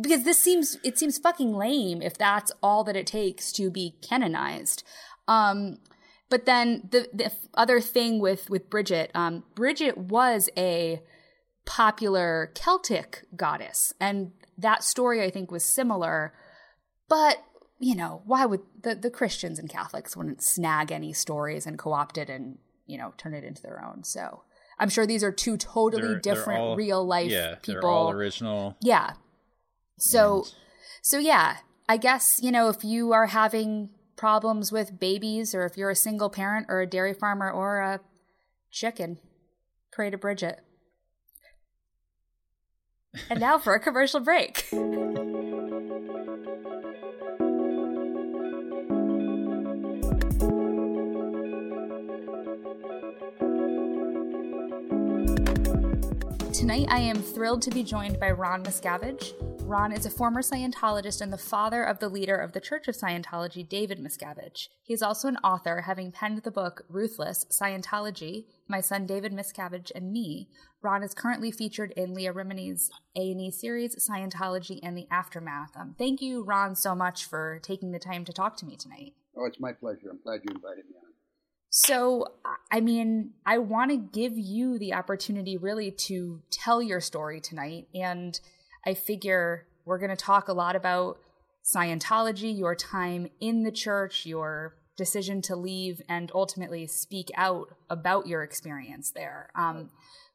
because 0.00 0.24
this 0.24 0.38
seems 0.38 0.78
it 0.84 0.98
seems 0.98 1.18
fucking 1.18 1.52
lame 1.52 2.02
if 2.02 2.16
that's 2.16 2.52
all 2.62 2.84
that 2.84 2.96
it 2.96 3.06
takes 3.06 3.52
to 3.52 3.70
be 3.70 3.96
canonized. 4.02 4.84
Um 5.26 5.78
but 6.30 6.46
then 6.46 6.88
the, 6.90 7.08
the 7.12 7.32
other 7.54 7.80
thing 7.80 8.20
with 8.20 8.48
with 8.48 8.70
Bridget, 8.70 9.10
um, 9.14 9.42
Bridget 9.54 9.98
was 9.98 10.48
a 10.56 11.02
popular 11.66 12.52
Celtic 12.54 13.24
goddess, 13.36 13.92
and 14.00 14.30
that 14.56 14.84
story 14.84 15.22
I 15.22 15.30
think 15.30 15.50
was 15.50 15.64
similar. 15.64 16.32
But 17.08 17.42
you 17.82 17.96
know, 17.96 18.22
why 18.26 18.44
would 18.46 18.60
the 18.82 18.94
the 18.94 19.10
Christians 19.10 19.58
and 19.58 19.68
Catholics 19.68 20.16
wouldn't 20.16 20.42
snag 20.42 20.92
any 20.92 21.12
stories 21.12 21.66
and 21.66 21.78
co 21.78 21.92
opt 21.92 22.16
it 22.18 22.28
and 22.30 22.58
you 22.86 22.98
know, 22.98 23.14
turn 23.16 23.34
it 23.34 23.42
into 23.44 23.62
their 23.62 23.84
own. 23.84 24.04
So 24.04 24.42
I'm 24.78 24.88
sure 24.88 25.06
these 25.06 25.22
are 25.24 25.30
two 25.32 25.56
totally 25.56 26.02
They're- 26.02 26.10
they're 26.12 26.20
different 26.20 26.60
all- 26.60 26.76
real 26.76 27.04
life 27.06 27.30
yeah, 27.30 27.54
people. 27.62 27.80
they're 27.82 27.88
all 27.90 28.10
original. 28.10 28.76
Yeah. 28.80 29.14
So 29.98 30.38
And- 30.42 30.54
so 31.02 31.18
yeah, 31.18 31.58
I 31.88 31.96
guess, 31.96 32.40
you 32.42 32.50
know, 32.52 32.68
if 32.68 32.84
you 32.84 33.12
are 33.12 33.26
having 33.26 33.90
problems 34.16 34.70
with 34.72 34.98
babies 35.00 35.54
or 35.54 35.64
if 35.64 35.76
you're 35.78 35.90
a 35.90 35.96
single 35.96 36.28
parent 36.30 36.66
or 36.68 36.80
a 36.80 36.86
dairy 36.86 37.14
farmer 37.14 37.50
or 37.50 37.78
a 37.80 38.00
chicken, 38.70 39.18
pray 39.92 40.10
to 40.10 40.18
Bridget. 40.18 40.60
and 43.30 43.40
now 43.40 43.58
for 43.58 43.74
a 43.74 43.80
commercial 43.80 44.20
break. 44.20 44.68
Tonight, 56.60 56.88
I 56.90 56.98
am 56.98 57.22
thrilled 57.22 57.62
to 57.62 57.70
be 57.70 57.82
joined 57.82 58.20
by 58.20 58.32
Ron 58.32 58.62
Miscavige. 58.62 59.32
Ron 59.62 59.92
is 59.92 60.04
a 60.04 60.10
former 60.10 60.42
Scientologist 60.42 61.22
and 61.22 61.32
the 61.32 61.38
father 61.38 61.82
of 61.82 62.00
the 62.00 62.08
leader 62.10 62.36
of 62.36 62.52
the 62.52 62.60
Church 62.60 62.86
of 62.86 62.94
Scientology, 62.94 63.66
David 63.66 63.98
Miscavige. 63.98 64.68
He 64.82 64.92
is 64.92 65.00
also 65.00 65.26
an 65.28 65.38
author, 65.38 65.80
having 65.80 66.12
penned 66.12 66.42
the 66.42 66.50
book 66.50 66.82
Ruthless 66.90 67.46
Scientology, 67.50 68.44
My 68.68 68.82
Son 68.82 69.06
David 69.06 69.32
Miscavige 69.32 69.90
and 69.94 70.12
Me. 70.12 70.50
Ron 70.82 71.02
is 71.02 71.14
currently 71.14 71.50
featured 71.50 71.94
in 71.96 72.12
Leah 72.12 72.34
Remini's 72.34 72.90
A&E 73.16 73.50
series, 73.52 73.96
Scientology 73.96 74.80
and 74.82 74.94
the 74.98 75.06
Aftermath. 75.10 75.74
Um, 75.74 75.94
thank 75.96 76.20
you, 76.20 76.44
Ron, 76.44 76.76
so 76.76 76.94
much 76.94 77.24
for 77.24 77.58
taking 77.62 77.92
the 77.92 77.98
time 77.98 78.26
to 78.26 78.34
talk 78.34 78.58
to 78.58 78.66
me 78.66 78.76
tonight. 78.76 79.14
Oh, 79.34 79.46
it's 79.46 79.60
my 79.60 79.72
pleasure. 79.72 80.10
I'm 80.10 80.20
glad 80.22 80.40
you 80.44 80.54
invited 80.54 80.84
me 80.90 80.96
on. 81.02 81.09
So, 81.70 82.26
I 82.72 82.80
mean, 82.80 83.30
I 83.46 83.58
want 83.58 83.92
to 83.92 83.96
give 83.96 84.36
you 84.36 84.76
the 84.76 84.92
opportunity 84.92 85.56
really 85.56 85.92
to 85.92 86.42
tell 86.50 86.82
your 86.82 87.00
story 87.00 87.40
tonight. 87.40 87.86
And 87.94 88.38
I 88.84 88.94
figure 88.94 89.66
we're 89.84 89.98
going 89.98 90.10
to 90.10 90.16
talk 90.16 90.48
a 90.48 90.52
lot 90.52 90.74
about 90.74 91.18
Scientology, 91.64 92.56
your 92.56 92.74
time 92.74 93.28
in 93.40 93.62
the 93.62 93.70
church, 93.70 94.26
your 94.26 94.74
decision 94.96 95.40
to 95.42 95.54
leave, 95.54 96.02
and 96.08 96.32
ultimately 96.34 96.86
speak 96.86 97.30
out 97.36 97.68
about 97.88 98.26
your 98.26 98.42
experience 98.42 99.12
there. 99.12 99.50
Um, 99.54 99.90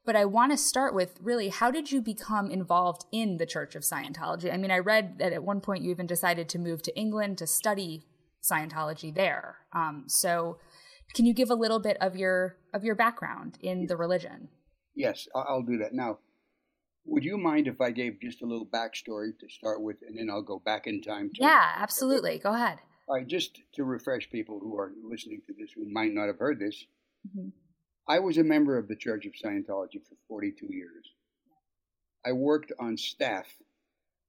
but 0.06 0.16
I 0.16 0.26
want 0.26 0.52
to 0.52 0.58
start 0.58 0.94
with 0.94 1.20
really 1.22 1.50
how 1.50 1.72
did 1.72 1.92
you 1.92 2.02
become 2.02 2.50
involved 2.50 3.06
in 3.12 3.38
the 3.38 3.46
Church 3.46 3.76
of 3.76 3.82
Scientology? 3.82 4.54
I 4.54 4.58
mean, 4.58 4.72
I 4.72 4.80
read 4.80 5.18
that 5.18 5.34
at 5.34 5.44
one 5.44 5.62
point 5.62 5.84
you 5.84 5.92
even 5.92 6.08
decided 6.08 6.48
to 6.50 6.60
move 6.60 6.82
to 6.84 6.98
England 6.98 7.40
to 7.40 7.48
study 7.48 8.04
Scientology 8.42 9.14
there. 9.14 9.58
Um, 9.74 10.06
so, 10.08 10.60
can 11.14 11.26
you 11.26 11.34
give 11.34 11.50
a 11.50 11.56
little 11.56 11.80
bit 11.80 11.98
of 12.02 12.16
your 12.16 12.58
of 12.74 12.84
your 12.84 12.96
background 12.96 13.58
in 13.62 13.88
the 13.88 13.96
religion? 13.98 14.50
Yes, 14.96 15.28
I'll 15.36 15.62
do 15.62 15.78
that. 15.80 15.94
Now, 15.94 16.20
would 17.06 17.24
you 17.24 17.38
mind 17.38 17.68
if 17.68 17.82
I 17.82 17.92
gave 17.92 18.20
just 18.22 18.42
a 18.42 18.46
little 18.46 18.66
backstory 18.66 19.38
to 19.40 19.50
start 19.50 19.82
with, 19.82 19.98
and 20.08 20.18
then 20.18 20.30
I'll 20.30 20.42
go 20.42 20.60
back 20.60 20.88
in 20.88 21.02
time? 21.02 21.30
To, 21.36 21.42
Yeah, 21.42 21.74
absolutely. 21.76 22.40
Go 22.40 22.54
ahead. 22.54 22.80
All 23.08 23.16
right, 23.16 23.28
just 23.28 23.60
to 23.76 23.84
refresh 23.84 24.30
people 24.32 24.60
who 24.60 24.78
are 24.80 24.92
listening 25.04 25.42
to 25.48 25.54
this 25.54 25.72
who 25.76 25.86
might 25.92 26.14
not 26.14 26.28
have 26.28 26.40
heard 26.40 26.60
this, 26.60 26.86
Mhm. 27.28 27.52
I 28.08 28.20
was 28.20 28.38
a 28.38 28.44
member 28.44 28.78
of 28.78 28.88
the 28.88 28.96
Church 28.96 29.26
of 29.26 29.34
Scientology 29.34 30.02
for 30.08 30.16
42 30.28 30.68
years. 30.74 31.14
I 32.26 32.32
worked 32.32 32.72
on 32.80 32.98
staff 32.98 33.62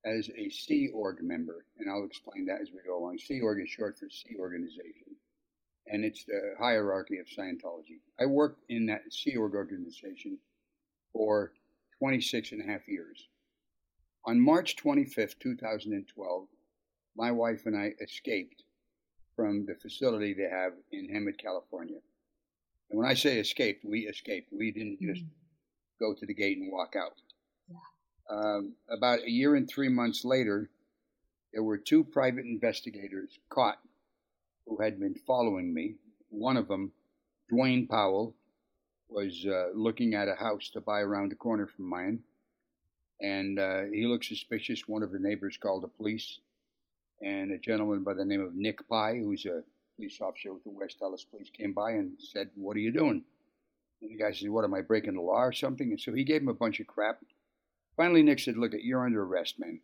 as 0.04 0.28
a 0.36 0.50
Sea 0.50 0.88
Org 0.88 1.22
member, 1.22 1.64
and 1.78 1.88
I'll 1.90 2.04
explain 2.04 2.44
that 2.46 2.60
as 2.60 2.70
we 2.70 2.80
go 2.86 2.98
along. 2.98 3.18
Sea 3.18 3.40
Org 3.40 3.60
is 3.62 3.70
short 3.70 3.98
for 3.98 4.08
Sea 4.10 4.36
Organization, 4.38 5.16
and 5.88 6.04
it's 6.04 6.24
the 6.24 6.54
hierarchy 6.58 7.18
of 7.18 7.26
Scientology. 7.26 8.00
I 8.20 8.26
worked 8.26 8.62
in 8.68 8.86
that 8.86 9.12
Sea 9.12 9.36
Org 9.36 9.54
organization 9.54 10.38
for 11.12 11.52
26 11.98 12.52
and 12.52 12.62
a 12.62 12.72
half 12.72 12.88
years. 12.88 13.28
On 14.24 14.40
March 14.40 14.76
25th, 14.76 15.38
2012, 15.38 16.48
my 17.16 17.30
wife 17.30 17.66
and 17.66 17.76
I 17.76 17.94
escaped 18.00 18.62
from 19.36 19.66
the 19.66 19.74
facility 19.74 20.34
they 20.34 20.48
have 20.50 20.72
in 20.92 21.08
Hemet, 21.08 21.38
California. 21.38 21.98
And 22.90 22.98
when 22.98 23.08
I 23.08 23.14
say 23.14 23.38
escaped, 23.38 23.84
we 23.84 24.00
escaped. 24.00 24.52
We 24.52 24.72
didn't 24.72 25.00
just 25.00 25.22
go 26.00 26.14
to 26.14 26.26
the 26.26 26.34
gate 26.34 26.58
and 26.58 26.72
walk 26.72 26.94
out. 26.96 27.14
Um, 28.28 28.74
about 28.90 29.20
a 29.20 29.30
year 29.30 29.54
and 29.54 29.68
three 29.68 29.88
months 29.88 30.24
later, 30.24 30.68
there 31.52 31.62
were 31.62 31.78
two 31.78 32.02
private 32.02 32.44
investigators 32.44 33.38
caught 33.48 33.78
who 34.66 34.82
had 34.82 34.98
been 34.98 35.14
following 35.26 35.72
me. 35.72 35.94
One 36.30 36.56
of 36.56 36.68
them, 36.68 36.92
Dwayne 37.50 37.88
Powell, 37.88 38.34
was 39.08 39.46
uh, 39.46 39.68
looking 39.74 40.14
at 40.14 40.28
a 40.28 40.34
house 40.34 40.68
to 40.70 40.80
buy 40.80 41.00
around 41.00 41.30
the 41.30 41.36
corner 41.36 41.66
from 41.66 41.88
mine, 41.88 42.20
and 43.20 43.58
uh, 43.58 43.82
he 43.92 44.06
looked 44.06 44.24
suspicious. 44.24 44.88
One 44.88 45.02
of 45.02 45.12
the 45.12 45.18
neighbors 45.18 45.56
called 45.56 45.84
the 45.84 45.88
police, 45.88 46.40
and 47.22 47.52
a 47.52 47.58
gentleman 47.58 48.02
by 48.02 48.14
the 48.14 48.24
name 48.24 48.40
of 48.40 48.54
Nick 48.54 48.86
Pye, 48.88 49.18
who's 49.18 49.46
a 49.46 49.62
police 49.94 50.20
officer 50.20 50.52
with 50.52 50.64
the 50.64 50.70
West 50.70 50.98
Allis 51.00 51.24
Police, 51.24 51.50
came 51.50 51.72
by 51.72 51.92
and 51.92 52.12
said, 52.18 52.50
"What 52.56 52.76
are 52.76 52.80
you 52.80 52.92
doing?" 52.92 53.24
And 54.02 54.10
the 54.10 54.16
guy 54.16 54.32
said, 54.32 54.50
"What 54.50 54.64
am 54.64 54.74
I 54.74 54.82
breaking 54.82 55.14
the 55.14 55.22
law 55.22 55.42
or 55.42 55.52
something?" 55.52 55.90
And 55.90 56.00
so 56.00 56.12
he 56.12 56.24
gave 56.24 56.42
him 56.42 56.48
a 56.48 56.54
bunch 56.54 56.80
of 56.80 56.86
crap. 56.86 57.24
Finally, 57.96 58.24
Nick 58.24 58.40
said, 58.40 58.56
"Look, 58.56 58.72
you're 58.74 59.06
under 59.06 59.22
arrest, 59.22 59.58
man." 59.58 59.80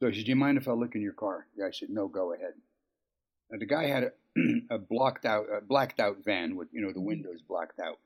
So 0.00 0.08
he 0.08 0.16
said, 0.16 0.24
"Do 0.24 0.30
you 0.30 0.36
mind 0.36 0.58
if 0.58 0.68
I 0.68 0.72
look 0.72 0.96
in 0.96 1.00
your 1.00 1.12
car?" 1.12 1.46
The 1.56 1.62
guy 1.62 1.70
said, 1.70 1.90
"No, 1.90 2.08
go 2.08 2.32
ahead." 2.32 2.54
Now, 3.52 3.58
the 3.58 3.66
guy 3.66 3.86
had 3.86 4.04
a, 4.04 4.12
a 4.74 4.78
blocked 4.78 5.26
out, 5.26 5.46
a 5.54 5.60
blacked 5.60 6.00
out 6.00 6.24
van 6.24 6.56
with 6.56 6.68
you 6.72 6.80
know 6.80 6.92
the 6.92 7.00
windows 7.02 7.42
blacked 7.46 7.78
out. 7.78 7.98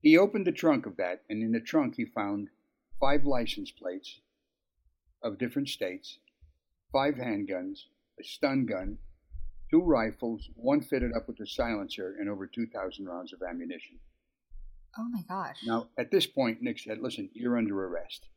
He 0.00 0.16
opened 0.16 0.46
the 0.46 0.52
trunk 0.52 0.86
of 0.86 0.96
that, 0.98 1.22
and 1.28 1.42
in 1.42 1.50
the 1.50 1.60
trunk 1.60 1.96
he 1.96 2.04
found 2.04 2.48
five 3.00 3.24
license 3.24 3.72
plates 3.72 4.20
of 5.20 5.38
different 5.38 5.68
states, 5.68 6.18
five 6.92 7.14
handguns, 7.14 7.86
a 8.20 8.24
stun 8.24 8.66
gun, 8.66 8.98
two 9.68 9.82
rifles, 9.82 10.48
one 10.54 10.80
fitted 10.80 11.12
up 11.12 11.26
with 11.26 11.40
a 11.40 11.46
silencer, 11.46 12.14
and 12.20 12.28
over 12.28 12.46
2,000 12.46 13.04
rounds 13.04 13.32
of 13.32 13.42
ammunition. 13.42 13.98
Oh 14.96 15.08
my 15.10 15.22
gosh. 15.28 15.56
Now, 15.66 15.88
at 15.98 16.12
this 16.12 16.26
point, 16.26 16.62
Nick 16.62 16.78
said, 16.78 16.98
"Listen, 17.00 17.28
you're 17.34 17.58
under 17.58 17.84
arrest 17.84 18.28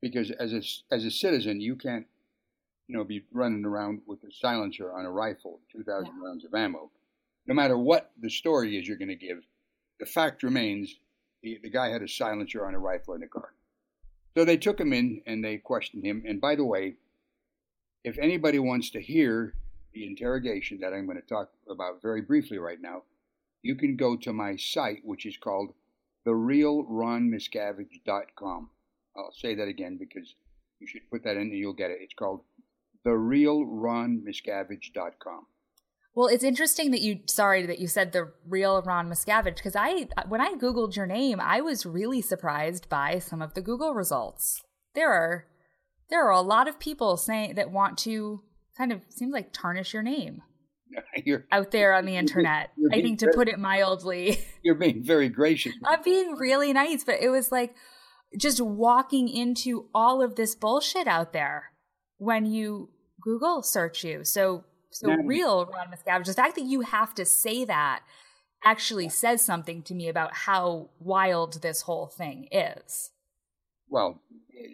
because 0.00 0.30
as 0.30 0.52
a 0.54 0.62
as 0.94 1.04
a 1.04 1.10
citizen, 1.10 1.60
you 1.60 1.76
can't, 1.76 2.06
you 2.88 2.96
know, 2.96 3.04
be 3.04 3.24
running 3.32 3.64
around 3.64 4.02
with 4.06 4.22
a 4.24 4.32
silencer 4.32 4.92
on 4.92 5.06
a 5.06 5.10
rifle, 5.10 5.60
2,000 5.72 6.06
Yeah. 6.06 6.12
rounds 6.24 6.44
of 6.44 6.54
ammo. 6.54 6.90
No 7.46 7.54
matter 7.54 7.78
what 7.78 8.12
the 8.20 8.30
story 8.30 8.76
is 8.76 8.86
you're 8.86 8.96
going 8.98 9.08
to 9.08 9.14
give, 9.16 9.42
the 10.00 10.06
fact 10.06 10.42
remains 10.42 10.98
the, 11.42 11.58
the 11.62 11.70
guy 11.70 11.88
had 11.90 12.02
a 12.02 12.08
silencer 12.08 12.66
on 12.66 12.74
a 12.74 12.78
rifle 12.78 13.14
in 13.14 13.20
the 13.20 13.28
car. 13.28 13.54
So 14.36 14.44
they 14.44 14.56
took 14.56 14.80
him 14.80 14.92
in 14.92 15.22
and 15.26 15.44
they 15.44 15.58
questioned 15.58 16.04
him. 16.04 16.24
And 16.26 16.40
by 16.40 16.56
the 16.56 16.64
way, 16.64 16.96
if 18.02 18.18
anybody 18.18 18.58
wants 18.58 18.90
to 18.90 19.00
hear 19.00 19.54
the 19.92 20.06
interrogation 20.06 20.80
that 20.80 20.92
I'm 20.92 21.06
going 21.06 21.20
to 21.20 21.26
talk 21.26 21.50
about 21.68 22.02
very 22.02 22.20
briefly 22.20 22.58
right 22.58 22.80
now, 22.80 23.04
you 23.62 23.76
can 23.76 23.96
go 23.96 24.16
to 24.16 24.32
my 24.32 24.56
site, 24.56 25.04
which 25.04 25.24
is 25.24 25.36
called 25.36 25.72
therealronmiscavige.com. 26.26 28.70
I'll 29.16 29.32
say 29.32 29.54
that 29.54 29.68
again 29.68 29.96
because 29.96 30.34
you 30.80 30.86
should 30.86 31.08
put 31.10 31.22
that 31.24 31.36
in 31.36 31.42
and 31.42 31.52
you'll 31.52 31.72
get 31.72 31.90
it. 31.90 31.98
It's 32.00 32.14
called 32.14 32.40
therealronmiscavige.com. 33.06 35.46
Well, 36.14 36.28
it's 36.28 36.44
interesting 36.44 36.92
that 36.92 37.00
you 37.00 37.20
sorry 37.26 37.66
that 37.66 37.80
you 37.80 37.88
said 37.88 38.12
the 38.12 38.32
real 38.46 38.80
Ron 38.82 39.10
Miscavige 39.10 39.56
because 39.56 39.74
I 39.74 40.06
when 40.28 40.40
I 40.40 40.54
googled 40.54 40.94
your 40.94 41.06
name, 41.06 41.40
I 41.40 41.60
was 41.60 41.84
really 41.84 42.22
surprised 42.22 42.88
by 42.88 43.18
some 43.18 43.42
of 43.42 43.54
the 43.54 43.60
Google 43.60 43.94
results. 43.94 44.62
There 44.94 45.12
are 45.12 45.46
there 46.10 46.24
are 46.24 46.30
a 46.30 46.40
lot 46.40 46.68
of 46.68 46.78
people 46.78 47.16
saying 47.16 47.56
that 47.56 47.72
want 47.72 47.98
to 47.98 48.42
kind 48.78 48.92
of 48.92 49.00
seems 49.08 49.32
like 49.32 49.52
tarnish 49.52 49.92
your 49.92 50.02
name 50.02 50.42
you're, 51.24 51.44
out 51.50 51.72
there 51.72 51.94
on 51.94 52.04
the 52.04 52.16
internet. 52.16 52.70
I 52.92 53.02
think 53.02 53.18
to 53.20 53.26
very- 53.26 53.34
put 53.34 53.48
it 53.48 53.58
mildly. 53.58 54.38
you're 54.62 54.74
being 54.76 55.02
very 55.02 55.28
gracious. 55.28 55.72
I'm 55.84 56.02
being 56.02 56.36
really 56.36 56.72
nice, 56.72 57.02
but 57.02 57.20
it 57.20 57.30
was 57.30 57.50
like 57.50 57.74
just 58.38 58.60
walking 58.60 59.28
into 59.28 59.88
all 59.94 60.22
of 60.22 60.36
this 60.36 60.54
bullshit 60.54 61.06
out 61.06 61.32
there 61.32 61.72
when 62.18 62.46
you 62.46 62.90
Google 63.24 63.62
search 63.62 64.04
you. 64.04 64.22
So, 64.22 64.64
so 64.90 65.08
Natalie. 65.08 65.26
real 65.26 65.66
Ron 65.66 65.88
Miscavige. 65.88 66.26
The 66.26 66.34
fact 66.34 66.54
that 66.56 66.64
you 66.64 66.82
have 66.82 67.14
to 67.14 67.24
say 67.24 67.64
that 67.64 68.02
actually 68.62 69.08
says 69.08 69.42
something 69.42 69.82
to 69.82 69.94
me 69.94 70.08
about 70.08 70.34
how 70.34 70.90
wild 71.00 71.62
this 71.62 71.82
whole 71.82 72.06
thing 72.06 72.48
is. 72.52 73.10
Well, 73.88 74.20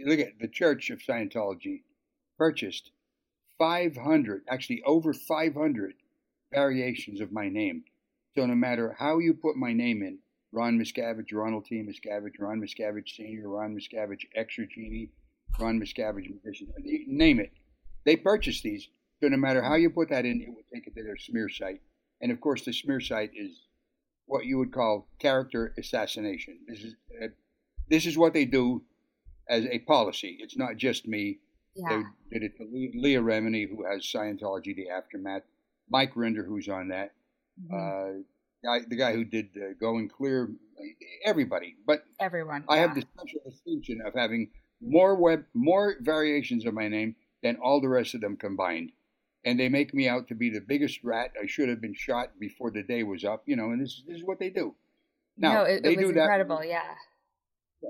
look 0.04 0.20
at 0.20 0.38
the 0.40 0.48
Church 0.48 0.90
of 0.90 1.00
Scientology 1.00 1.82
purchased 2.38 2.90
500, 3.58 4.42
actually 4.48 4.82
over 4.86 5.12
500 5.12 5.94
variations 6.52 7.20
of 7.20 7.32
my 7.32 7.48
name. 7.48 7.84
So 8.34 8.46
no 8.46 8.54
matter 8.54 8.96
how 8.98 9.18
you 9.18 9.34
put 9.34 9.56
my 9.56 9.72
name 9.72 10.02
in, 10.02 10.18
Ron 10.52 10.78
Miscavige, 10.78 11.32
Ronald 11.32 11.66
T. 11.66 11.82
Miscavige, 11.82 12.40
Ron 12.40 12.60
Miscavige 12.60 13.08
Sr., 13.08 13.48
Ron 13.48 13.76
Miscavige 13.76 14.26
Extra 14.34 14.66
Genie, 14.66 15.10
Ron 15.58 15.80
Miscavige 15.80 16.32
Magician, 16.44 16.68
name 17.06 17.40
it. 17.40 17.52
They 18.04 18.16
purchased 18.16 18.62
these. 18.62 18.88
So 19.20 19.28
no 19.28 19.36
matter 19.36 19.62
how 19.62 19.74
you 19.74 19.90
put 19.90 20.08
that 20.08 20.24
in, 20.24 20.40
it 20.40 20.48
will 20.48 20.64
take 20.72 20.86
it 20.86 20.94
to 20.96 21.02
their 21.02 21.16
smear 21.16 21.48
site. 21.48 21.80
And 22.20 22.32
of 22.32 22.40
course, 22.40 22.64
the 22.64 22.72
smear 22.72 23.00
site 23.00 23.32
is 23.34 23.50
what 24.26 24.46
you 24.46 24.58
would 24.58 24.72
call 24.72 25.08
character 25.18 25.74
assassination. 25.78 26.58
This 26.66 26.80
is 26.80 26.94
uh, 27.22 27.26
this 27.88 28.06
is 28.06 28.16
what 28.16 28.32
they 28.32 28.44
do 28.44 28.82
as 29.48 29.66
a 29.66 29.80
policy. 29.80 30.38
It's 30.40 30.56
not 30.56 30.76
just 30.76 31.06
me. 31.06 31.38
Yeah. 31.74 32.02
They 32.30 32.38
did 32.38 32.50
it 32.50 32.56
to 32.58 32.64
Leah 32.98 33.20
Remini, 33.20 33.68
who 33.68 33.84
has 33.84 34.02
Scientology: 34.02 34.74
The 34.74 34.88
Aftermath. 34.90 35.42
Mike 35.90 36.14
Rinder, 36.14 36.46
who's 36.46 36.68
on 36.68 36.88
that. 36.88 37.12
Mhm. 37.60 37.72
Uh, 37.72 38.22
guy, 38.62 38.84
the 38.88 38.96
guy 38.96 39.12
who 39.12 39.24
did 39.24 39.50
uh, 39.56 39.72
Going 39.78 40.08
Clear. 40.08 40.50
Everybody, 41.26 41.76
but 41.86 42.04
Everyone. 42.20 42.64
I 42.68 42.78
have 42.78 42.94
the 42.94 43.02
special 43.02 43.40
distinction 43.44 44.00
of 44.00 44.14
having 44.14 44.50
more 44.80 45.14
web, 45.14 45.44
more 45.52 45.96
variations 46.00 46.64
of 46.64 46.72
my 46.72 46.88
name 46.88 47.16
than 47.42 47.56
all 47.56 47.80
the 47.80 47.88
rest 47.88 48.14
of 48.14 48.20
them 48.20 48.36
combined, 48.36 48.92
and 49.44 49.58
they 49.58 49.68
make 49.68 49.94
me 49.94 50.08
out 50.08 50.28
to 50.28 50.34
be 50.34 50.50
the 50.50 50.60
biggest 50.60 51.02
rat. 51.02 51.32
I 51.42 51.46
should 51.46 51.68
have 51.68 51.80
been 51.80 51.94
shot 51.94 52.38
before 52.38 52.70
the 52.70 52.82
day 52.82 53.02
was 53.02 53.24
up, 53.24 53.42
you 53.46 53.56
know. 53.56 53.70
And 53.70 53.80
this, 53.82 54.02
this 54.06 54.18
is 54.18 54.24
what 54.24 54.38
they 54.38 54.50
do. 54.50 54.74
Now 55.36 55.54
no, 55.54 55.62
it, 55.64 55.82
they 55.82 55.92
it 55.92 55.98
was 55.98 56.06
do 56.08 56.12
that. 56.14 56.20
incredible. 56.22 56.64
Yeah. 56.64 56.82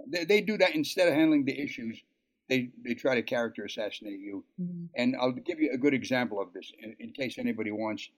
They, 0.09 0.25
they 0.25 0.41
do 0.41 0.57
that 0.59 0.75
instead 0.75 1.09
of 1.09 1.15
handling 1.15 1.45
the 1.45 1.59
issues. 1.61 2.01
They 2.49 2.71
they 2.85 2.95
try 2.95 3.15
to 3.17 3.23
character 3.23 3.65
assassinate 3.65 4.21
you. 4.21 4.45
Mhm. 4.61 4.89
And 4.97 5.17
I'll 5.21 5.33
give 5.33 5.61
you 5.61 5.71
a 5.73 5.79
good 5.79 5.95
example 5.95 6.41
of 6.41 6.53
this 6.53 6.73
in, 6.79 6.97
in 7.01 7.13
case 7.13 7.39
anybody 7.39 7.71
wants 7.73 8.09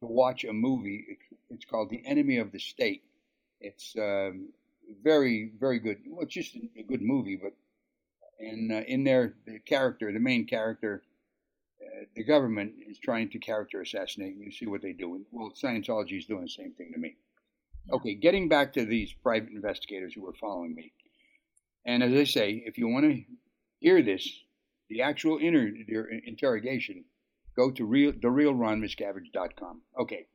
to 0.00 0.06
watch 0.06 0.44
a 0.44 0.52
movie. 0.52 1.04
It's, 1.08 1.40
it's 1.50 1.64
called 1.64 1.90
The 1.90 2.02
Enemy 2.06 2.38
of 2.38 2.52
the 2.52 2.58
State. 2.58 3.02
It's 3.60 3.94
um, 3.98 4.48
very, 5.02 5.52
very 5.58 5.78
good. 5.80 5.98
Well, 6.06 6.22
it's 6.22 6.34
just 6.34 6.54
a 6.54 6.82
good 6.82 7.02
movie, 7.02 7.36
but 7.36 7.52
and 8.38 8.72
uh, 8.72 8.82
in 8.86 9.04
there, 9.04 9.34
the 9.46 9.58
character, 9.58 10.12
the 10.12 10.20
main 10.20 10.46
character, 10.46 11.02
uh, 11.82 12.04
the 12.14 12.24
government 12.24 12.72
is 12.88 12.98
trying 12.98 13.30
to 13.30 13.38
character 13.38 13.80
assassinate. 13.80 14.36
You 14.36 14.52
see 14.52 14.66
what 14.66 14.82
they 14.82 14.92
do. 14.92 15.24
Well, 15.32 15.52
Scientology 15.52 16.18
is 16.18 16.26
doing 16.26 16.42
the 16.42 16.48
same 16.48 16.72
thing 16.72 16.92
to 16.92 16.98
me. 16.98 17.16
Okay, 17.90 18.14
getting 18.14 18.48
back 18.48 18.74
to 18.74 18.84
these 18.84 19.12
private 19.12 19.50
investigators 19.50 20.12
who 20.14 20.22
were 20.22 20.34
following 20.40 20.74
me. 20.74 20.92
And 21.86 22.02
as 22.02 22.12
I 22.12 22.24
say, 22.24 22.62
if 22.66 22.76
you 22.76 22.88
want 22.88 23.06
to 23.06 23.22
hear 23.80 24.02
this, 24.02 24.28
the 24.90 25.02
actual 25.02 25.38
inter- 25.38 26.10
interrogation, 26.26 27.04
go 27.56 27.70
to 27.70 27.84
real 27.84 28.12
therealronmiscavige.com. 28.12 29.82
Okay. 29.98 30.26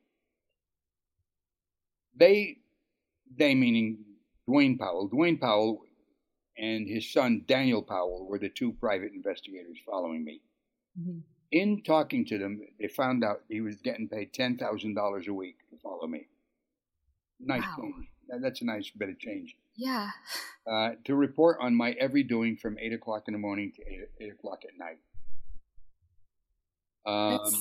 They, 2.16 2.58
they 3.38 3.56
meaning 3.56 4.00
Dwayne 4.50 4.80
Powell. 4.80 5.10
Dwayne 5.10 5.40
Powell 5.40 5.84
and 6.58 6.88
his 6.88 7.12
son 7.12 7.44
Daniel 7.48 7.82
Powell 7.82 8.28
were 8.28 8.40
the 8.40 8.50
two 8.50 8.74
private 8.74 9.12
investigators 9.14 9.78
following 9.86 10.24
me. 10.24 10.42
Mhm. 11.00 11.22
In 11.52 11.84
talking 11.84 12.26
to 12.26 12.38
them, 12.38 12.62
they 12.80 12.88
found 12.88 13.24
out 13.24 13.44
he 13.48 13.62
was 13.62 13.76
getting 13.78 14.08
paid 14.10 14.34
ten 14.34 14.58
thousand 14.58 14.96
dollars 14.96 15.28
a 15.28 15.34
week 15.34 15.58
to 15.70 15.78
follow 15.78 16.08
me. 16.08 16.28
Nice 17.40 17.62
Wow. 17.78 17.94
That- 18.30 18.42
That's 18.42 18.62
a 18.62 18.66
nice 18.66 18.90
bit 18.92 19.10
of 19.10 19.20
change. 19.20 19.56
Yeah. 19.76 20.12
Uh, 20.66 20.92
to 21.04 21.14
report 21.14 21.58
on 21.60 21.76
my 21.76 21.92
every 22.00 22.24
doing 22.24 22.56
from 22.56 22.78
eight 22.80 22.94
o'clock 22.94 23.24
in 23.28 23.34
the 23.34 23.38
morning 23.38 23.74
to 23.76 23.82
eight, 23.86 24.08
eight 24.22 24.32
o'clock 24.32 24.60
at 24.64 24.78
night. 24.80 24.98
Um, 27.06 27.52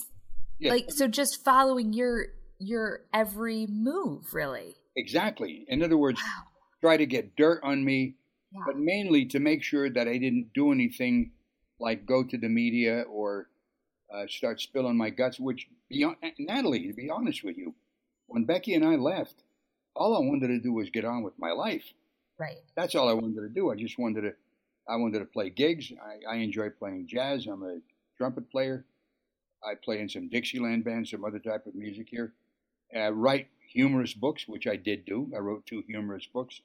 yeah, 0.60 0.70
like 0.70 0.84
so 0.88 1.08
just 1.08 1.44
following 1.44 1.92
your 1.92 2.26
your 2.60 3.00
every 3.12 3.66
move, 3.66 4.32
really. 4.32 4.76
exactly. 4.94 5.64
In 5.66 5.82
other 5.82 5.96
words, 5.96 6.20
Wow. 6.22 6.44
try 6.80 6.96
to 6.96 7.06
get 7.06 7.34
dirt 7.34 7.60
on 7.64 7.84
me, 7.84 8.14
Yeah. 8.54 8.62
but 8.66 8.78
mainly 8.78 9.24
to 9.26 9.40
make 9.40 9.62
sure 9.62 9.88
that 9.90 10.08
I 10.08 10.18
didn't 10.18 10.52
do 10.54 10.72
anything 10.72 11.32
like 11.80 12.06
go 12.06 12.22
to 12.22 12.36
the 12.36 12.48
media 12.48 13.02
or 13.02 13.48
uh, 14.12 14.26
start 14.28 14.60
spilling 14.60 14.96
my 14.96 15.10
guts. 15.10 15.40
Which, 15.40 15.68
beyond, 15.88 16.16
Natalie, 16.38 16.86
to 16.86 16.92
be 16.92 17.10
honest 17.10 17.42
with 17.42 17.56
you, 17.56 17.74
when 18.26 18.44
Becky 18.44 18.74
and 18.74 18.84
I 18.84 18.96
left, 18.96 19.42
all 19.96 20.16
I 20.16 20.20
wanted 20.20 20.48
to 20.48 20.60
do 20.60 20.72
was 20.72 20.90
get 20.90 21.04
on 21.04 21.22
with 21.22 21.38
my 21.38 21.52
life. 21.52 21.84
Right. 22.38 22.58
That's 22.76 22.94
all 22.94 23.08
I 23.08 23.12
wanted 23.12 23.40
to 23.40 23.48
do. 23.48 23.70
I 23.70 23.76
just 23.76 23.98
wanted 23.98 24.22
to, 24.22 24.32
I 24.88 24.96
wanted 24.96 25.20
to 25.20 25.24
play 25.26 25.50
gigs. 25.50 25.92
I, 26.02 26.34
I 26.34 26.36
enjoy 26.36 26.70
playing 26.70 27.06
jazz. 27.08 27.46
I'm 27.46 27.62
a 27.62 27.78
trumpet 28.16 28.50
player. 28.50 28.84
I 29.64 29.74
play 29.74 30.00
in 30.00 30.08
some 30.08 30.28
Dixieland 30.28 30.84
bands, 30.84 31.10
some 31.10 31.24
other 31.24 31.38
type 31.38 31.66
of 31.66 31.74
music 31.74 32.08
here. 32.10 32.32
Uh, 32.94 33.12
write 33.12 33.48
humorous 33.68 34.12
books, 34.12 34.46
which 34.46 34.66
I 34.66 34.76
did 34.76 35.04
do. 35.04 35.30
I 35.34 35.38
wrote 35.38 35.66
two 35.66 35.82
humorous 35.86 36.26
books. 36.26 36.60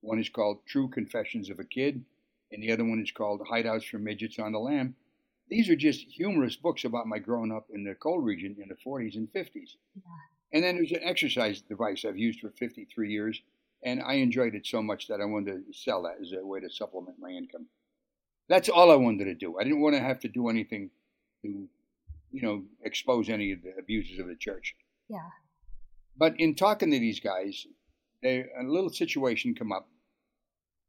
One 0.00 0.18
is 0.18 0.28
called 0.28 0.64
True 0.66 0.88
Confessions 0.88 1.50
of 1.50 1.58
a 1.58 1.64
Kid, 1.64 2.04
and 2.52 2.62
the 2.62 2.72
other 2.72 2.84
one 2.84 3.00
is 3.00 3.10
called 3.10 3.40
Hideouts 3.40 3.88
for 3.88 3.98
Midgets 3.98 4.38
on 4.38 4.52
the 4.52 4.58
Lam. 4.58 4.94
These 5.48 5.68
are 5.68 5.76
just 5.76 6.06
humorous 6.06 6.56
books 6.56 6.84
about 6.84 7.06
my 7.06 7.18
growing 7.18 7.52
up 7.52 7.66
in 7.72 7.84
the 7.84 7.94
coal 7.94 8.20
region 8.20 8.56
in 8.62 8.68
the 8.68 8.76
40s 8.76 9.16
and 9.16 9.32
50s. 9.32 9.76
And 10.52 10.64
then 10.64 10.76
there's 10.76 10.92
an 10.92 11.02
exercise 11.02 11.60
device 11.60 12.04
I've 12.04 12.16
used 12.16 12.40
for 12.40 12.50
53 12.50 13.10
years, 13.10 13.42
and 13.82 14.00
I 14.02 14.14
enjoyed 14.14 14.54
it 14.54 14.66
so 14.66 14.82
much 14.82 15.08
that 15.08 15.20
I 15.20 15.24
wanted 15.24 15.66
to 15.66 15.72
sell 15.72 16.02
that 16.02 16.16
as 16.20 16.32
a 16.32 16.44
way 16.44 16.60
to 16.60 16.70
supplement 16.70 17.18
my 17.20 17.30
income. 17.30 17.66
That's 18.48 18.68
all 18.68 18.90
I 18.90 18.96
wanted 18.96 19.26
to 19.26 19.34
do. 19.34 19.58
I 19.58 19.64
didn't 19.64 19.80
want 19.80 19.94
to 19.96 20.02
have 20.02 20.20
to 20.20 20.28
do 20.28 20.48
anything 20.48 20.90
to, 21.42 21.68
you 22.32 22.42
know, 22.42 22.64
expose 22.82 23.28
any 23.28 23.52
of 23.52 23.62
the 23.62 23.74
abuses 23.78 24.18
of 24.18 24.26
the 24.26 24.34
church. 24.34 24.74
Yeah. 25.08 25.30
But 26.16 26.38
in 26.38 26.54
talking 26.54 26.90
to 26.90 26.98
these 26.98 27.20
guys, 27.20 27.66
they, 28.22 28.44
a 28.58 28.62
little 28.62 28.90
situation 28.90 29.54
come 29.54 29.72
up 29.72 29.88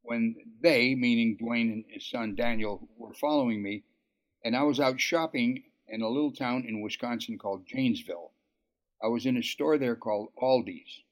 when 0.03 0.35
they, 0.61 0.95
meaning 0.95 1.37
Dwayne 1.41 1.71
and 1.71 1.85
his 1.87 2.09
son 2.09 2.35
Daniel, 2.35 2.87
were 2.97 3.13
following 3.13 3.61
me, 3.61 3.83
and 4.43 4.55
I 4.55 4.63
was 4.63 4.79
out 4.79 4.99
shopping 4.99 5.63
in 5.87 6.01
a 6.01 6.09
little 6.09 6.31
town 6.31 6.65
in 6.67 6.81
Wisconsin 6.81 7.37
called 7.37 7.65
Janesville. 7.67 8.31
I 9.03 9.07
was 9.07 9.25
in 9.25 9.37
a 9.37 9.43
store 9.43 9.77
there 9.77 9.95
called 9.95 10.29
Aldi's, 10.41 11.03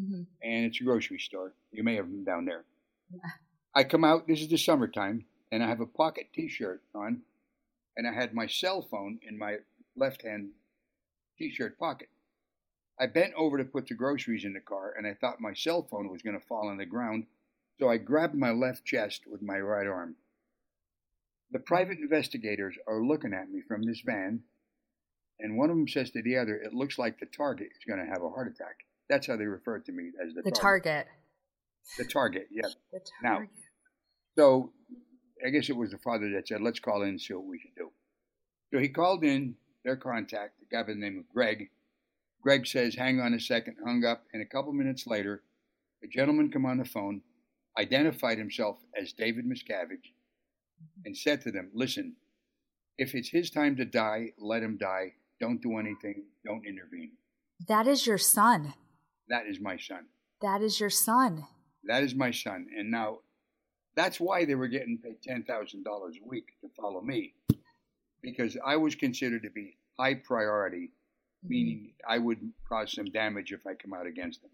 Mhm. 0.00 0.26
and 0.42 0.66
it's 0.66 0.80
a 0.80 0.84
grocery 0.84 1.18
store. 1.18 1.54
You 1.72 1.82
may 1.82 1.96
have 1.96 2.06
them 2.10 2.24
down 2.24 2.44
there. 2.46 2.64
Yeah. 3.10 3.20
I 3.74 3.84
come 3.84 4.04
out, 4.04 4.26
this 4.26 4.40
is 4.40 4.48
the 4.48 4.58
summertime, 4.58 5.26
and 5.52 5.62
I 5.62 5.68
have 5.68 5.80
a 5.80 5.86
pocket 5.86 6.32
t 6.32 6.48
shirt 6.48 6.82
on, 6.94 7.22
and 7.96 8.06
I 8.06 8.12
had 8.12 8.32
my 8.34 8.46
cell 8.46 8.82
phone 8.82 9.18
in 9.22 9.36
my 9.38 9.58
left 9.96 10.22
hand 10.22 10.50
t 11.36 11.50
shirt 11.50 11.78
pocket. 11.78 12.08
I 13.00 13.06
bent 13.06 13.32
over 13.34 13.56
to 13.56 13.64
put 13.64 13.86
the 13.88 13.94
groceries 13.94 14.44
in 14.44 14.52
the 14.52 14.60
car, 14.60 14.94
and 14.96 15.06
I 15.06 15.14
thought 15.14 15.40
my 15.40 15.54
cell 15.54 15.86
phone 15.90 16.10
was 16.10 16.20
going 16.22 16.38
to 16.38 16.46
fall 16.46 16.68
on 16.68 16.76
the 16.76 16.84
ground, 16.86 17.24
so 17.78 17.88
I 17.88 17.96
grabbed 17.96 18.34
my 18.34 18.50
left 18.50 18.84
chest 18.84 19.22
with 19.26 19.40
my 19.40 19.58
right 19.58 19.86
arm. 19.86 20.16
The 21.50 21.60
private 21.60 21.98
investigators 21.98 22.76
are 22.86 23.02
looking 23.02 23.32
at 23.32 23.50
me 23.50 23.62
from 23.66 23.82
this 23.82 24.02
van, 24.04 24.40
and 25.40 25.56
one 25.56 25.70
of 25.70 25.76
them 25.76 25.88
says 25.88 26.10
to 26.10 26.22
the 26.22 26.36
other, 26.36 26.56
It 26.56 26.74
looks 26.74 26.98
like 26.98 27.18
the 27.18 27.26
target 27.26 27.68
is 27.76 27.84
going 27.88 28.04
to 28.04 28.12
have 28.12 28.22
a 28.22 28.28
heart 28.28 28.48
attack. 28.48 28.76
That's 29.08 29.26
how 29.26 29.36
they 29.36 29.46
refer 29.46 29.78
to 29.80 29.92
me 29.92 30.10
as 30.24 30.34
the, 30.34 30.42
The 30.42 30.50
target. 30.50 30.84
target. 30.84 31.06
The 31.98 32.04
target, 32.04 32.48
yeah. 32.50 32.68
The 32.92 33.00
Now- 33.22 33.34
target. 33.36 33.50
So 34.36 34.72
I 35.44 35.48
guess 35.48 35.68
it 35.70 35.76
was 35.76 35.90
the 35.90 35.98
father 35.98 36.30
that 36.32 36.46
said, 36.48 36.60
let's 36.60 36.78
call 36.78 37.02
in 37.02 37.08
and 37.08 37.20
see 37.20 37.32
what 37.34 37.46
we 37.46 37.58
can 37.58 37.72
do. 37.76 37.90
So 38.72 38.78
he 38.78 38.88
called 38.90 39.24
in 39.24 39.56
their 39.84 39.96
contact, 39.96 40.60
a 40.62 40.66
guy 40.72 40.82
by 40.82 40.92
the 40.92 40.98
name 41.00 41.18
of 41.18 41.28
Greg. 41.34 41.70
Greg 42.42 42.66
says, 42.66 42.94
hang 42.94 43.20
on 43.20 43.34
a 43.34 43.40
second, 43.40 43.76
hung 43.84 44.04
up, 44.04 44.24
and 44.32 44.42
a 44.42 44.46
couple 44.46 44.72
minutes 44.72 45.06
later, 45.06 45.42
a 46.02 46.06
gentleman 46.06 46.50
come 46.50 46.64
on 46.64 46.78
the 46.78 46.84
phone, 46.84 47.20
identified 47.78 48.38
himself 48.38 48.78
as 49.00 49.12
David 49.12 49.44
Miscavige, 49.44 50.12
and 51.04 51.16
said 51.16 51.42
to 51.42 51.50
them, 51.50 51.70
listen, 51.74 52.16
if 52.96 53.14
it's 53.14 53.28
his 53.28 53.50
time 53.50 53.76
to 53.76 53.84
die, 53.84 54.32
let 54.38 54.62
him 54.62 54.78
die. 54.78 55.12
Don't 55.40 55.62
do 55.62 55.78
anything. 55.78 56.24
Don't 56.44 56.66
intervene. 56.66 57.12
That 57.68 57.86
is 57.86 58.06
your 58.06 58.18
son. 58.18 58.74
That 59.28 59.46
is 59.46 59.60
my 59.60 59.76
son. 59.76 60.06
That 60.42 60.62
is 60.62 60.80
your 60.80 60.90
son. 60.90 61.46
That 61.84 62.02
is 62.02 62.14
my 62.14 62.30
son. 62.30 62.66
And 62.76 62.90
now 62.90 63.18
that's 63.96 64.20
why 64.20 64.44
they 64.44 64.54
were 64.54 64.68
getting 64.68 64.98
paid 65.02 65.22
ten 65.22 65.44
thousand 65.44 65.84
dollars 65.84 66.16
a 66.22 66.28
week 66.28 66.46
to 66.62 66.68
follow 66.80 67.00
me. 67.00 67.34
Because 68.22 68.56
I 68.64 68.76
was 68.76 68.94
considered 68.94 69.42
to 69.42 69.50
be 69.50 69.76
high 69.98 70.14
priority, 70.14 70.90
meaning 71.42 71.92
I 72.08 72.18
would 72.18 72.52
cause 72.68 72.92
some 72.92 73.06
damage 73.10 73.52
if 73.52 73.66
I 73.66 73.74
come 73.74 73.92
out 73.94 74.06
against 74.06 74.42
them. 74.42 74.50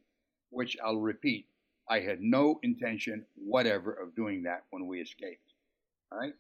Which 0.51 0.77
I'll 0.85 0.97
repeat, 0.99 1.47
I 1.89 2.01
had 2.01 2.21
no 2.21 2.59
intention 2.63 3.27
whatever 3.35 3.93
of 3.93 4.15
doing 4.15 4.45
that 4.45 4.65
when 4.71 4.87
we 4.87 5.01
escaped. 5.01 5.53
All 6.13 6.19
right? 6.19 6.35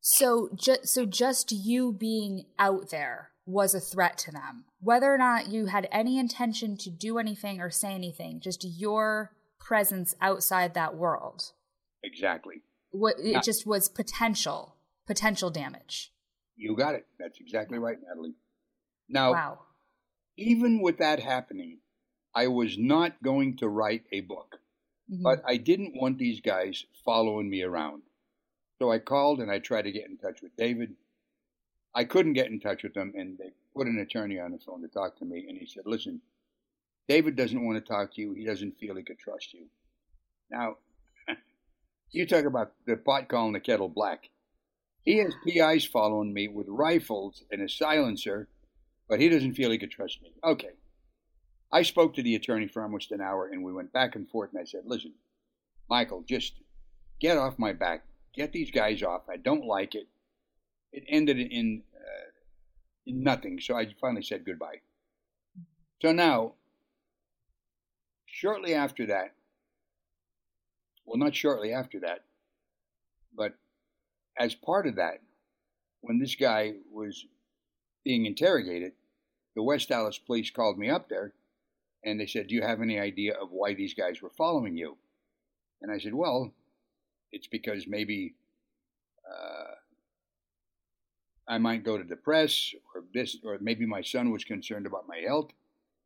So 0.00 0.48
just 0.54 0.88
so 0.88 1.04
just 1.04 1.52
you 1.52 1.92
being 1.92 2.46
out 2.58 2.90
there 2.90 3.30
was 3.44 3.74
a 3.74 3.80
threat 3.80 4.18
to 4.18 4.30
them. 4.30 4.64
Whether 4.80 5.12
or 5.12 5.18
not 5.18 5.48
you 5.48 5.66
had 5.66 5.88
any 5.90 6.18
intention 6.18 6.76
to 6.78 6.90
do 6.90 7.18
anything 7.18 7.60
or 7.60 7.70
say 7.70 7.92
anything, 7.92 8.40
just 8.40 8.64
your 8.64 9.32
presence 9.58 10.14
outside 10.20 10.74
that 10.74 10.94
world. 10.96 11.52
Exactly. 12.02 12.62
What 12.90 13.18
it 13.18 13.26
Yeah. 13.32 13.40
just 13.40 13.66
was 13.66 13.88
potential 13.88 14.76
potential 15.06 15.50
damage. 15.50 16.12
You 16.56 16.76
got 16.76 16.94
it. 16.94 17.06
That's 17.18 17.40
exactly 17.40 17.78
right, 17.78 17.96
Natalie. 18.02 18.34
Now 19.08 19.32
wow. 19.32 19.58
even 20.36 20.80
with 20.80 20.98
that 20.98 21.20
happening, 21.20 21.78
I 22.34 22.48
was 22.48 22.76
not 22.78 23.22
going 23.22 23.56
to 23.58 23.68
write 23.68 24.04
a 24.12 24.20
book. 24.20 24.60
Mhm. 25.10 25.22
But 25.22 25.42
I 25.46 25.56
didn't 25.56 25.96
want 25.96 26.18
these 26.18 26.40
guys 26.40 26.84
following 27.04 27.48
me 27.48 27.62
around. 27.62 28.02
So 28.78 28.92
I 28.92 28.98
called 28.98 29.40
and 29.40 29.50
I 29.50 29.58
tried 29.58 29.82
to 29.82 29.92
get 29.92 30.08
in 30.08 30.18
touch 30.18 30.42
with 30.42 30.54
David. 30.56 30.94
I 31.94 32.04
couldn't 32.04 32.34
get 32.34 32.48
in 32.48 32.60
touch 32.60 32.82
with 32.82 32.94
them, 32.94 33.12
and 33.16 33.36
they 33.38 33.52
put 33.74 33.86
an 33.86 33.98
attorney 33.98 34.38
on 34.38 34.52
the 34.52 34.58
phone 34.58 34.82
to 34.82 34.88
talk 34.88 35.16
to 35.16 35.24
me. 35.24 35.48
And 35.48 35.58
he 35.58 35.66
said, 35.66 35.84
Listen, 35.86 36.20
David 37.08 37.34
doesn't 37.34 37.64
want 37.64 37.82
to 37.82 37.92
talk 37.92 38.14
to 38.14 38.20
you. 38.20 38.34
He 38.34 38.44
doesn't 38.44 38.78
feel 38.78 38.94
he 38.94 39.02
could 39.02 39.18
trust 39.18 39.54
you. 39.54 39.66
Now, 40.50 40.76
you 42.10 42.26
talk 42.26 42.44
about 42.44 42.74
the 42.86 42.96
pot 42.96 43.28
calling 43.28 43.54
the 43.54 43.60
kettle 43.60 43.88
black. 43.88 44.28
He 45.04 45.16
has 45.18 45.34
PIs 45.46 45.86
following 45.86 46.34
me 46.34 46.48
with 46.48 46.66
rifles 46.68 47.42
and 47.50 47.62
a 47.62 47.68
silencer, 47.68 48.48
but 49.08 49.20
he 49.20 49.28
doesn't 49.28 49.54
feel 49.54 49.70
he 49.70 49.78
could 49.78 49.90
trust 49.90 50.22
me. 50.22 50.32
Okay. 50.44 50.70
I 51.72 51.82
spoke 51.82 52.14
to 52.14 52.22
the 52.22 52.34
attorney 52.34 52.66
for 52.66 52.82
almost 52.82 53.12
an 53.12 53.20
hour 53.20 53.48
and 53.48 53.62
we 53.62 53.72
went 53.72 53.92
back 53.92 54.16
and 54.16 54.28
forth 54.28 54.50
and 54.52 54.60
I 54.60 54.64
said, 54.64 54.82
listen, 54.84 55.12
Michael, 55.88 56.24
just 56.26 56.54
get 57.20 57.36
off 57.36 57.58
my 57.58 57.72
back. 57.72 58.04
Get 58.34 58.52
these 58.52 58.70
guys 58.70 59.02
off. 59.02 59.22
I 59.28 59.36
don't 59.36 59.64
like 59.64 59.94
it. 59.94 60.06
It 60.92 61.04
ended 61.08 61.38
in, 61.38 61.82
uh, 61.94 62.30
in 63.06 63.22
nothing. 63.22 63.60
So 63.60 63.76
I 63.76 63.86
finally 64.00 64.22
said 64.22 64.44
goodbye. 64.46 64.80
So 66.00 66.12
now, 66.12 66.52
shortly 68.26 68.74
after 68.74 69.06
that, 69.06 69.34
well, 71.04 71.18
not 71.18 71.34
shortly 71.34 71.72
after 71.72 72.00
that, 72.00 72.24
but 73.34 73.54
as 74.38 74.54
part 74.54 74.86
of 74.86 74.96
that, 74.96 75.20
when 76.02 76.18
this 76.18 76.34
guy 76.34 76.74
was 76.92 77.26
being 78.04 78.26
interrogated, 78.26 78.92
the 79.58 79.62
West 79.64 79.90
Allis 79.90 80.18
police 80.18 80.50
called 80.50 80.78
me 80.78 80.88
up 80.88 81.08
there 81.08 81.32
and 82.04 82.20
they 82.20 82.28
said, 82.28 82.46
Do 82.46 82.54
you 82.54 82.62
have 82.62 82.80
any 82.80 82.96
idea 82.96 83.34
of 83.34 83.50
why 83.50 83.74
these 83.74 83.92
guys 83.92 84.22
were 84.22 84.30
following 84.30 84.76
you? 84.76 84.96
And 85.82 85.90
I 85.90 85.98
said, 85.98 86.14
Well, 86.14 86.54
it's 87.32 87.48
because 87.48 87.88
maybe 87.88 88.36
uh, 89.28 89.74
I 91.48 91.58
might 91.58 91.82
go 91.82 91.98
to 91.98 92.04
the 92.04 92.14
press 92.14 92.72
or 92.94 93.02
this, 93.12 93.36
or 93.42 93.58
maybe 93.60 93.84
my 93.84 94.00
son 94.00 94.30
was 94.30 94.44
concerned 94.44 94.86
about 94.86 95.08
my 95.08 95.18
health. 95.26 95.50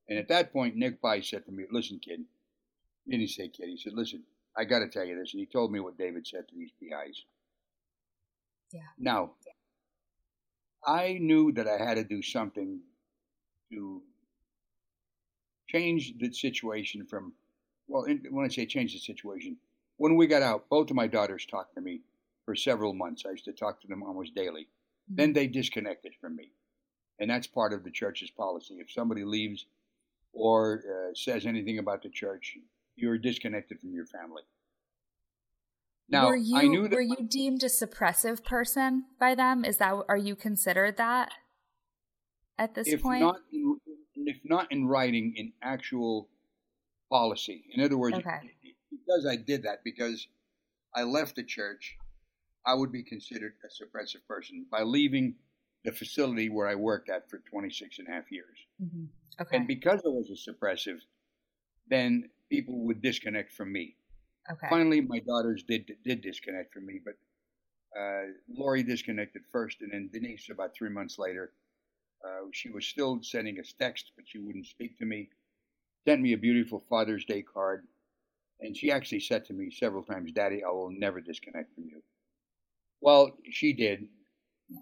And 0.09 0.19
at 0.19 0.29
that 0.29 0.51
point, 0.51 0.77
Nick 0.77 1.03
Pye 1.03 1.21
said 1.21 1.45
to 1.45 1.53
me, 1.53 1.65
Listen, 1.71 2.01
kid. 2.03 2.25
He 3.05 3.19
didn't 3.19 3.29
say 3.29 3.49
kid. 3.49 3.69
He 3.69 3.77
said, 3.77 3.93
Listen, 3.93 4.23
I 4.57 4.65
got 4.65 4.79
to 4.79 4.89
tell 4.89 5.05
you 5.05 5.21
this. 5.21 5.35
And 5.35 5.41
he 5.41 5.47
told 5.47 5.71
me 5.71 5.79
what 5.79 5.99
David 5.99 6.27
said 6.27 6.49
to 6.49 6.55
these 6.55 6.71
PIs. 6.81 7.25
Yeah. 8.73 8.81
Now, 8.99 9.33
I 10.87 11.19
knew 11.21 11.53
that 11.53 11.69
I 11.69 11.77
had 11.77 11.97
to 11.97 12.05
do 12.05 12.23
something 12.23 12.81
to 13.73 14.03
change 15.69 16.15
the 16.19 16.33
situation 16.33 17.05
from, 17.07 17.33
well, 17.89 18.07
when 18.31 18.45
I 18.45 18.49
say 18.49 18.67
change 18.67 18.93
the 18.93 18.99
situation, 18.99 19.57
when 19.97 20.17
we 20.17 20.27
got 20.27 20.43
out, 20.43 20.69
both 20.69 20.91
of 20.91 20.97
my 20.97 21.07
daughters 21.07 21.47
talked 21.47 21.75
to 21.75 21.81
me 21.81 22.01
for 22.45 22.55
several 22.55 22.93
months. 22.93 23.25
I 23.27 23.31
used 23.31 23.45
to 23.47 23.53
talk 23.53 23.81
to 23.81 23.87
them 23.87 24.03
almost 24.03 24.35
daily. 24.35 24.63
Mm-hmm. 24.63 25.17
Then 25.17 25.33
they 25.33 25.47
disconnected 25.47 26.13
from 26.21 26.37
me. 26.37 26.51
And 27.19 27.31
that's 27.31 27.47
part 27.47 27.73
of 27.73 27.85
the 27.85 27.91
church's 27.91 28.31
policy. 28.31 28.75
If 28.81 28.91
somebody 28.91 29.25
leaves 29.25 29.67
or 30.33 30.83
uh, 30.87 31.15
says 31.15 31.47
anything 31.47 31.79
about 31.79 32.03
the 32.03 32.09
church, 32.09 32.57
you're 32.97 33.19
disconnected 33.19 33.81
from 33.81 33.93
your 33.93 34.07
family. 34.07 34.43
Now, 36.09 36.27
were 36.27 36.37
you, 36.37 36.57
I 36.59 36.67
knew 36.67 36.89
that 36.89 36.95
were 36.95 37.01
you 37.01 37.27
deemed 37.29 37.63
a 37.63 37.69
suppressive 37.69 38.45
person 38.45 39.05
by 39.19 39.35
them? 39.35 39.65
Is 39.65 39.79
that 39.79 39.95
are 40.09 40.17
you 40.17 40.37
considered 40.37 40.97
that 40.97 41.33
at 42.59 42.75
this 42.75 42.89
if 42.89 43.03
point? 43.03 43.21
Not 43.21 43.41
in, 43.53 43.79
if 44.17 44.39
not 44.45 44.71
in 44.71 44.87
writing, 44.87 45.35
in 45.37 45.53
actual 45.63 46.29
policy. 47.11 47.65
In 47.75 47.83
other 47.85 47.99
words, 47.99 48.17
okay. 48.17 48.41
because 48.91 49.27
I 49.27 49.37
did 49.37 49.63
that, 49.65 49.85
because 49.85 50.27
I 50.95 51.03
left 51.03 51.37
the 51.37 51.45
church, 51.45 51.97
I 52.67 52.75
would 52.75 52.93
be 52.93 53.03
considered 53.03 53.55
a 53.65 53.69
suppressive 53.69 54.25
person 54.29 54.67
by 54.71 54.83
leaving 54.83 55.35
the 55.85 55.93
facility 55.93 56.49
where 56.49 56.69
I 56.69 56.75
worked 56.75 57.11
at 57.11 57.29
for 57.29 57.39
26 57.51 57.99
and 57.99 58.09
a 58.09 58.13
half 58.13 58.31
years. 58.31 58.57
Mm-hmm. 58.83 59.05
Okay. 59.41 59.57
And 59.57 59.67
because 59.67 60.01
I 60.05 60.09
was 60.09 60.31
a 60.31 60.51
suppressive, 60.51 60.99
then 61.89 62.29
people 62.51 62.79
would 62.87 63.03
disconnect 63.03 63.53
from 63.53 63.73
me. 63.73 63.97
Okay. 64.51 64.67
Finally, 64.69 65.01
my 65.01 65.21
daughters 65.21 65.63
did 65.63 65.93
did 66.05 66.21
disconnect 66.21 66.73
from 66.73 66.87
me, 66.87 67.01
but 67.05 67.15
uh, 67.99 68.33
Lori 68.49 68.83
disconnected 68.83 69.43
first, 69.53 69.79
and 69.81 69.93
then 69.93 70.11
Denise 70.13 70.49
about 70.51 70.75
three 70.75 70.91
months 70.91 71.19
later. 71.19 71.53
Uh, 72.25 72.47
she 72.53 72.71
was 72.71 72.87
still 72.87 73.21
sending 73.23 73.59
us 73.59 73.75
text, 73.79 74.13
but 74.17 74.25
she 74.27 74.39
wouldn't 74.39 74.67
speak 74.67 74.99
to 74.99 75.05
me. 75.05 75.29
Sent 76.07 76.21
me 76.21 76.33
a 76.33 76.39
beautiful 76.39 76.85
Father's 76.89 77.25
Day 77.25 77.43
card, 77.43 77.87
and 78.61 78.77
she 78.77 78.91
actually 78.91 79.21
said 79.21 79.45
to 79.47 79.53
me 79.53 79.71
several 79.71 80.03
times, 80.03 80.33
"Daddy, 80.33 80.63
I 80.65 80.71
will 80.71 80.91
never 80.91 81.21
disconnect 81.21 81.75
from 81.75 81.85
you." 81.85 82.03
Well, 83.01 83.37
she 83.51 83.73
did, 83.73 84.09
yeah. 84.69 84.79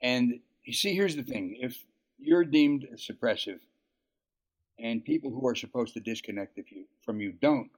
and 0.00 0.40
you 0.64 0.72
see, 0.72 0.94
here's 0.94 1.16
the 1.16 1.22
thing: 1.22 1.56
if 1.60 1.84
you're 2.18 2.44
deemed 2.44 2.86
suppressive, 2.96 3.60
and 4.78 5.04
people 5.04 5.30
who 5.30 5.46
are 5.46 5.54
supposed 5.54 5.94
to 5.94 6.00
disconnect 6.00 6.58
if 6.58 6.70
you, 6.72 6.84
from 7.02 7.20
you 7.20 7.32
don't, 7.32 7.70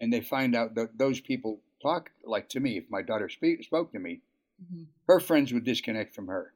and 0.00 0.12
they 0.12 0.20
find 0.20 0.54
out 0.54 0.74
that 0.74 0.98
those 0.98 1.20
people 1.20 1.60
talk 1.82 2.10
like 2.24 2.48
to 2.50 2.60
me. 2.60 2.76
If 2.76 2.90
my 2.90 3.02
daughter 3.02 3.28
speak, 3.28 3.64
spoke 3.64 3.92
to 3.92 3.98
me, 3.98 4.20
mm-hmm. 4.62 4.84
her 5.06 5.20
friends 5.20 5.52
would 5.52 5.64
disconnect 5.64 6.14
from 6.14 6.28
her. 6.28 6.52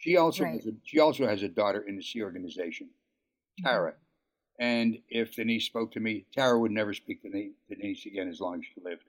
She 0.00 0.16
also 0.16 0.44
right. 0.44 0.54
has 0.54 0.66
a, 0.66 0.72
she 0.82 0.98
also 0.98 1.26
has 1.26 1.42
a 1.42 1.48
daughter 1.48 1.84
in 1.86 1.96
the 1.96 2.02
Sea 2.02 2.22
organization, 2.22 2.86
mm-hmm. 2.86 3.66
Tara. 3.66 3.90
Mm-hmm. 3.92 4.64
And 4.64 4.98
if 5.08 5.36
Denise 5.36 5.64
spoke 5.64 5.92
to 5.92 6.00
me, 6.00 6.24
Tara 6.34 6.58
would 6.58 6.70
never 6.70 6.92
speak 6.92 7.22
to 7.22 7.50
Denise 7.68 8.06
again 8.06 8.28
as 8.28 8.40
long 8.40 8.56
as 8.56 8.64
she 8.64 8.80
lived. 8.82 9.04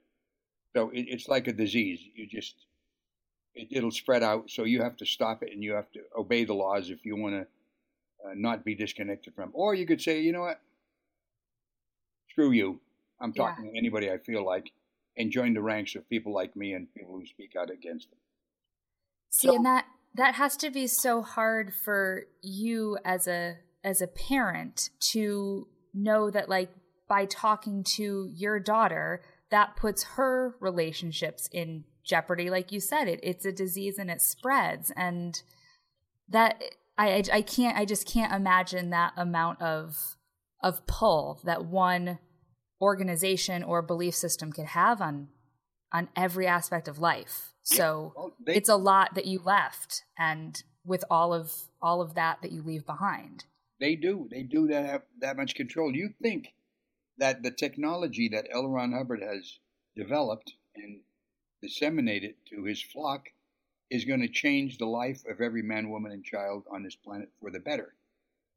So 0.74 0.90
it, 0.90 1.06
it's 1.08 1.28
like 1.28 1.48
a 1.48 1.52
disease. 1.52 2.00
You 2.14 2.26
just 2.26 2.54
it, 3.54 3.68
it'll 3.70 3.90
spread 3.90 4.22
out. 4.22 4.50
So 4.50 4.64
you 4.64 4.82
have 4.82 4.96
to 4.98 5.06
stop 5.06 5.42
it, 5.42 5.52
and 5.52 5.62
you 5.62 5.72
have 5.72 5.90
to 5.92 6.00
obey 6.16 6.44
the 6.44 6.54
laws 6.54 6.90
if 6.90 7.04
you 7.04 7.16
want 7.16 7.34
to 7.34 7.40
uh, 8.28 8.34
not 8.34 8.64
be 8.64 8.74
disconnected 8.74 9.34
from. 9.34 9.50
Or 9.54 9.74
you 9.74 9.86
could 9.86 10.00
say, 10.00 10.20
you 10.20 10.32
know 10.32 10.42
what, 10.42 10.60
screw 12.30 12.50
you. 12.50 12.80
I'm 13.18 13.32
talking 13.32 13.64
yeah. 13.64 13.72
to 13.72 13.78
anybody 13.78 14.10
I 14.10 14.18
feel 14.18 14.44
like, 14.44 14.72
and 15.16 15.30
join 15.30 15.54
the 15.54 15.62
ranks 15.62 15.94
of 15.94 16.08
people 16.08 16.34
like 16.34 16.54
me 16.54 16.74
and 16.74 16.92
people 16.94 17.14
who 17.14 17.24
speak 17.24 17.56
out 17.58 17.70
against 17.70 18.10
them. 18.10 18.18
See, 19.30 19.48
so, 19.48 19.56
and 19.56 19.64
that 19.64 19.86
that 20.14 20.34
has 20.34 20.56
to 20.58 20.70
be 20.70 20.86
so 20.86 21.22
hard 21.22 21.72
for 21.72 22.24
you 22.42 22.98
as 23.04 23.26
a 23.26 23.56
as 23.84 24.00
a 24.00 24.06
parent 24.06 24.90
to 25.12 25.66
know 25.94 26.30
that 26.30 26.48
like 26.48 26.70
by 27.08 27.24
talking 27.24 27.84
to 27.96 28.28
your 28.32 28.60
daughter 28.60 29.22
that 29.50 29.76
puts 29.76 30.02
her 30.02 30.54
relationships 30.60 31.48
in 31.52 31.84
jeopardy. 32.04 32.50
Like 32.50 32.72
you 32.72 32.80
said 32.80 33.08
it 33.08 33.20
it's 33.22 33.44
a 33.44 33.52
disease 33.52 33.98
and 33.98 34.10
it 34.10 34.20
spreads 34.20 34.92
and 34.96 35.42
that 36.28 36.62
I, 36.98 37.22
I 37.32 37.42
can't 37.42 37.76
i 37.76 37.84
just 37.84 38.06
can't 38.06 38.32
imagine 38.32 38.90
that 38.90 39.12
amount 39.16 39.62
of 39.62 40.16
of 40.62 40.86
pull 40.86 41.40
that 41.44 41.64
one 41.64 42.18
organization 42.80 43.62
or 43.62 43.80
belief 43.82 44.14
system 44.14 44.52
could 44.52 44.66
have 44.66 45.00
on 45.00 45.28
on 45.92 46.08
every 46.16 46.46
aspect 46.46 46.88
of 46.88 46.98
life. 46.98 47.52
So 47.62 48.12
well, 48.16 48.32
they, 48.44 48.56
it's 48.56 48.68
a 48.68 48.76
lot 48.76 49.14
that 49.14 49.26
you 49.26 49.40
left 49.44 50.02
and 50.18 50.62
with 50.84 51.04
all 51.10 51.32
of 51.32 51.52
all 51.80 52.00
of 52.00 52.14
that 52.14 52.42
that 52.42 52.52
you 52.52 52.62
leave 52.62 52.84
behind. 52.86 53.44
They 53.80 53.96
do. 53.96 54.28
They 54.30 54.42
do 54.42 54.68
that 54.68 54.86
have 54.86 55.02
that 55.20 55.36
much 55.36 55.54
control. 55.54 55.94
You 55.94 56.14
think 56.20 56.54
that 57.18 57.42
the 57.42 57.50
technology 57.50 58.28
that 58.28 58.48
L. 58.52 58.68
Ron 58.68 58.92
Hubbard 58.92 59.22
has 59.22 59.58
developed 59.96 60.54
and 60.74 61.00
disseminated 61.60 62.34
to 62.50 62.64
his 62.64 62.82
flock 62.82 63.28
is 63.90 64.04
going 64.04 64.20
to 64.20 64.28
change 64.28 64.78
the 64.78 64.86
life 64.86 65.22
of 65.28 65.40
every 65.40 65.62
man, 65.62 65.90
woman, 65.90 66.12
and 66.12 66.24
child 66.24 66.64
on 66.70 66.82
this 66.82 66.96
planet 66.96 67.28
for 67.40 67.50
the 67.50 67.60
better. 67.60 67.94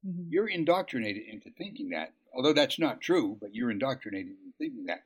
Mm-hmm. 0.08 0.30
You're 0.30 0.48
indoctrinated 0.48 1.24
into 1.28 1.50
thinking 1.52 1.89
that 1.89 2.13
although 2.36 2.54
that's 2.54 2.80
not 2.80 3.02
true, 3.02 3.38
but 3.39 3.54
you're 3.56 3.71
indoctrinated 3.71 4.32
into 4.32 4.58
thinking 4.58 4.86
that. 4.86 5.04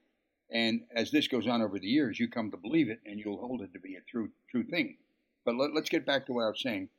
And 0.51 0.81
as 0.95 1.11
this 1.11 1.27
goes 1.27 1.47
on 1.47 1.61
over 1.61 1.77
the 1.77 1.87
years, 1.87 2.19
you 2.19 2.27
come 2.27 2.49
to 2.51 2.57
believe 2.57 2.89
it, 2.89 2.99
and 3.05 3.19
you'll 3.19 3.39
hold 3.39 3.61
it 3.61 3.71
to 3.73 3.79
be 3.79 3.95
a 3.95 4.01
true 4.09 4.29
true 4.49 4.63
thing. 4.63 4.97
But 5.45 5.55
let, 5.55 5.71
us 5.71 5.89
get 5.89 6.05
back 6.05 6.25
to 6.25 6.33
what 6.33 6.45
I 6.45 6.49
was 6.49 6.61
saying. 6.61 6.89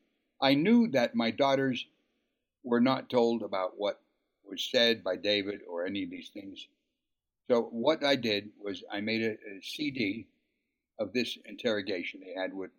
I 0.41 0.55
knew 0.55 0.89
that 0.89 1.15
my 1.15 1.31
daughters 1.31 1.87
were 2.63 2.81
not 2.81 3.11
told 3.11 3.43
about 3.43 3.73
what 3.77 4.01
was 4.45 4.69
said 4.71 5.05
by 5.05 5.17
David 5.17 5.61
or 5.69 5.85
any 5.85 6.05
of 6.05 6.11
these 6.11 6.31
things. 6.33 6.67
So 7.49 7.63
what 7.73 8.05
I 8.05 8.17
did 8.17 8.51
was 8.63 8.83
I 8.91 9.01
made 9.01 9.23
a, 9.23 9.33
a 9.33 9.61
CD 9.63 10.29
of 10.99 11.13
this 11.13 11.37
interrogation 11.45 12.21
they 12.21 12.41
had 12.41 12.55
with 12.55 12.71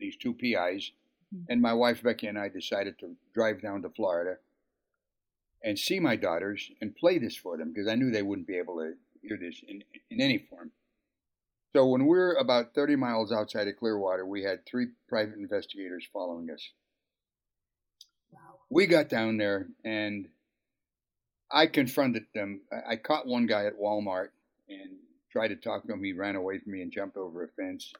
these 0.00 0.16
two 0.16 0.32
PIs, 0.32 0.90
mm-hmm. 1.34 1.44
and 1.48 1.62
my 1.62 1.72
wife 1.72 2.02
Becky 2.02 2.26
and 2.26 2.38
I 2.38 2.48
decided 2.48 2.98
to 3.00 3.16
drive 3.34 3.62
down 3.62 3.82
to 3.82 3.90
Florida 3.90 4.36
and 5.62 5.78
see 5.78 5.98
my 6.00 6.16
daughters 6.16 6.70
and 6.80 6.96
play 6.96 7.18
this 7.18 7.36
for 7.36 7.56
them 7.56 7.72
because 7.72 7.88
I 7.88 7.96
knew 7.96 8.10
they 8.10 8.22
wouldn't 8.22 8.46
be 8.46 8.58
able 8.58 8.76
to 8.76 8.94
hear 9.22 9.36
this 9.36 9.60
in, 9.66 9.82
in 10.10 10.20
any 10.20 10.38
form. 10.38 10.70
So 11.74 11.86
when 11.86 12.02
we 12.02 12.08
were 12.08 12.34
about 12.34 12.74
30 12.74 12.96
miles 12.96 13.30
outside 13.30 13.68
of 13.68 13.76
Clearwater, 13.76 14.26
we 14.26 14.42
had 14.42 14.64
three 14.64 14.88
private 15.08 15.36
investigators 15.36 16.06
following 16.12 16.50
us. 16.50 16.66
Wow. 18.32 18.40
We 18.70 18.86
got 18.86 19.08
down 19.08 19.36
there 19.36 19.68
and 19.84 20.28
I 21.50 21.66
confronted 21.66 22.24
them. 22.34 22.62
I, 22.72 22.92
I 22.92 22.96
caught 22.96 23.26
one 23.26 23.46
guy 23.46 23.66
at 23.66 23.78
Walmart 23.78 24.28
and 24.68 24.96
tried 25.30 25.48
to 25.48 25.56
talk 25.56 25.86
to 25.86 25.92
him. 25.92 26.02
He 26.02 26.12
ran 26.12 26.36
away 26.36 26.58
from 26.58 26.72
me 26.72 26.82
and 26.82 26.92
jumped 26.92 27.16
over 27.16 27.44
a 27.44 27.48
fence. 27.48 27.92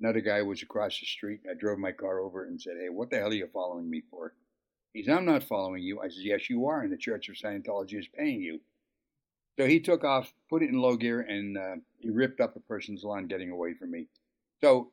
Another 0.00 0.20
guy 0.20 0.42
was 0.42 0.62
across 0.62 0.98
the 0.98 1.06
street. 1.06 1.40
I 1.50 1.54
drove 1.54 1.78
my 1.78 1.92
car 1.92 2.20
over 2.20 2.44
and 2.44 2.60
said, 2.60 2.74
Hey, 2.80 2.88
what 2.88 3.10
the 3.10 3.16
hell 3.18 3.28
are 3.28 3.34
you 3.34 3.48
following 3.52 3.90
me 3.90 4.02
for? 4.10 4.32
He 4.92 5.02
said, 5.02 5.16
I'm 5.16 5.26
not 5.26 5.44
following 5.44 5.82
you. 5.82 6.00
I 6.00 6.08
said, 6.08 6.22
Yes, 6.22 6.48
you 6.48 6.66
are, 6.66 6.80
and 6.80 6.92
the 6.92 6.96
Church 6.96 7.28
of 7.28 7.36
Scientology 7.36 7.98
is 7.98 8.08
paying 8.08 8.40
you. 8.40 8.60
So 9.58 9.66
he 9.66 9.80
took 9.80 10.04
off, 10.04 10.32
put 10.48 10.62
it 10.62 10.70
in 10.70 10.78
low 10.78 10.96
gear, 10.96 11.20
and 11.20 11.58
uh, 11.58 11.76
he 11.98 12.10
ripped 12.10 12.40
up 12.40 12.56
a 12.56 12.60
person's 12.60 13.04
lawn 13.04 13.26
getting 13.26 13.50
away 13.50 13.74
from 13.74 13.90
me. 13.90 14.06
So 14.62 14.92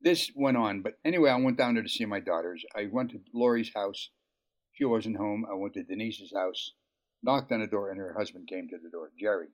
this 0.00 0.30
went 0.34 0.56
on. 0.56 0.82
But 0.82 0.98
anyway, 1.04 1.30
I 1.30 1.36
went 1.36 1.58
down 1.58 1.74
there 1.74 1.82
to 1.82 1.88
see 1.88 2.04
my 2.04 2.20
daughters. 2.20 2.64
I 2.76 2.86
went 2.90 3.10
to 3.10 3.20
Lori's 3.32 3.72
house. 3.74 4.10
She 4.72 4.84
wasn't 4.84 5.16
home. 5.16 5.46
I 5.50 5.54
went 5.54 5.74
to 5.74 5.82
Denise's 5.82 6.32
house, 6.34 6.72
knocked 7.22 7.52
on 7.52 7.60
the 7.60 7.66
door, 7.66 7.90
and 7.90 7.98
her 7.98 8.14
husband 8.16 8.48
came 8.48 8.68
to 8.68 8.78
the 8.82 8.90
door, 8.90 9.10
Jerry. 9.18 9.48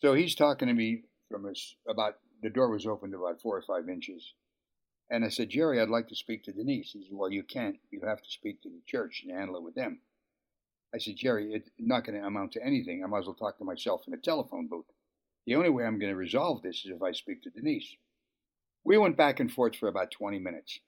So 0.00 0.14
he's 0.14 0.34
talking 0.34 0.68
to 0.68 0.74
me 0.74 1.04
from 1.30 1.46
us 1.46 1.74
about 1.88 2.18
the 2.42 2.50
door 2.50 2.70
was 2.70 2.86
opened 2.86 3.14
about 3.14 3.40
four 3.42 3.56
or 3.56 3.62
five 3.62 3.88
inches. 3.88 4.34
And 5.10 5.24
I 5.24 5.28
said, 5.28 5.50
Jerry, 5.50 5.80
I'd 5.80 5.88
like 5.88 6.08
to 6.08 6.14
speak 6.14 6.44
to 6.44 6.52
Denise. 6.52 6.92
He 6.92 7.02
said, 7.02 7.12
Well, 7.12 7.30
you 7.30 7.42
can't. 7.42 7.76
You 7.90 8.02
have 8.06 8.22
to 8.22 8.30
speak 8.30 8.62
to 8.62 8.68
the 8.68 8.80
church 8.86 9.22
and 9.24 9.36
handle 9.36 9.56
it 9.56 9.62
with 9.62 9.74
them. 9.74 10.00
I 10.94 10.98
said, 10.98 11.16
Jerry, 11.16 11.52
it's 11.52 11.70
not 11.78 12.04
going 12.04 12.20
to 12.20 12.26
amount 12.26 12.52
to 12.52 12.64
anything. 12.64 13.02
I 13.02 13.06
might 13.06 13.20
as 13.20 13.26
well 13.26 13.34
talk 13.34 13.58
to 13.58 13.64
myself 13.64 14.02
in 14.08 14.14
a 14.14 14.18
telephone 14.18 14.66
booth. 14.66 14.86
The 15.46 15.54
only 15.54 15.70
way 15.70 15.84
I'm 15.84 15.98
going 15.98 16.12
to 16.12 16.16
resolve 16.16 16.62
this 16.62 16.84
is 16.84 16.92
if 16.94 17.02
I 17.02 17.12
speak 17.12 17.42
to 17.42 17.50
Denise. 17.50 17.96
We 18.84 18.98
went 18.98 19.16
back 19.16 19.40
and 19.40 19.52
forth 19.52 19.76
for 19.76 19.88
about 19.88 20.10
20 20.10 20.38
minutes. 20.38 20.80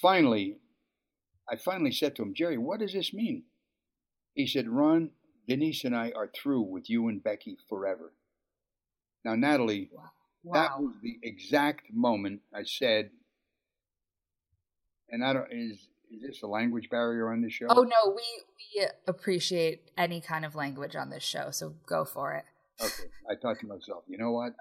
Finally, 0.00 0.58
I 1.50 1.56
finally 1.56 1.92
said 1.92 2.16
to 2.16 2.22
him, 2.22 2.34
Jerry, 2.34 2.58
what 2.58 2.80
does 2.80 2.92
this 2.92 3.12
mean? 3.12 3.44
He 4.34 4.46
said, 4.46 4.68
Ron, 4.68 5.10
Denise 5.48 5.84
and 5.84 5.94
I 5.94 6.12
are 6.16 6.30
through 6.34 6.62
with 6.62 6.88
you 6.88 7.08
and 7.08 7.22
Becky 7.22 7.56
forever. 7.68 8.12
Now, 9.24 9.34
Natalie, 9.34 9.90
wow. 9.92 10.52
that 10.52 10.80
was 10.80 10.94
the 11.02 11.18
exact 11.22 11.92
moment 11.92 12.40
I 12.54 12.64
said, 12.64 13.10
and 15.08 15.24
I 15.24 15.32
don't, 15.32 15.48
is, 15.50 15.88
is 16.14 16.22
this 16.22 16.42
a 16.42 16.46
language 16.46 16.88
barrier 16.90 17.32
on 17.32 17.42
this 17.42 17.52
show? 17.52 17.66
Oh, 17.68 17.82
no, 17.82 18.14
we, 18.14 18.22
we 18.76 18.86
appreciate 19.06 19.90
any 19.96 20.20
kind 20.20 20.44
of 20.44 20.54
language 20.54 20.96
on 20.96 21.10
this 21.10 21.22
show, 21.22 21.50
so 21.50 21.74
go 21.86 22.04
for 22.04 22.34
it. 22.34 22.44
Okay. 22.80 23.10
I 23.30 23.34
thought 23.40 23.60
to 23.60 23.66
myself, 23.66 24.04
you 24.08 24.18
know 24.18 24.32
what? 24.32 24.54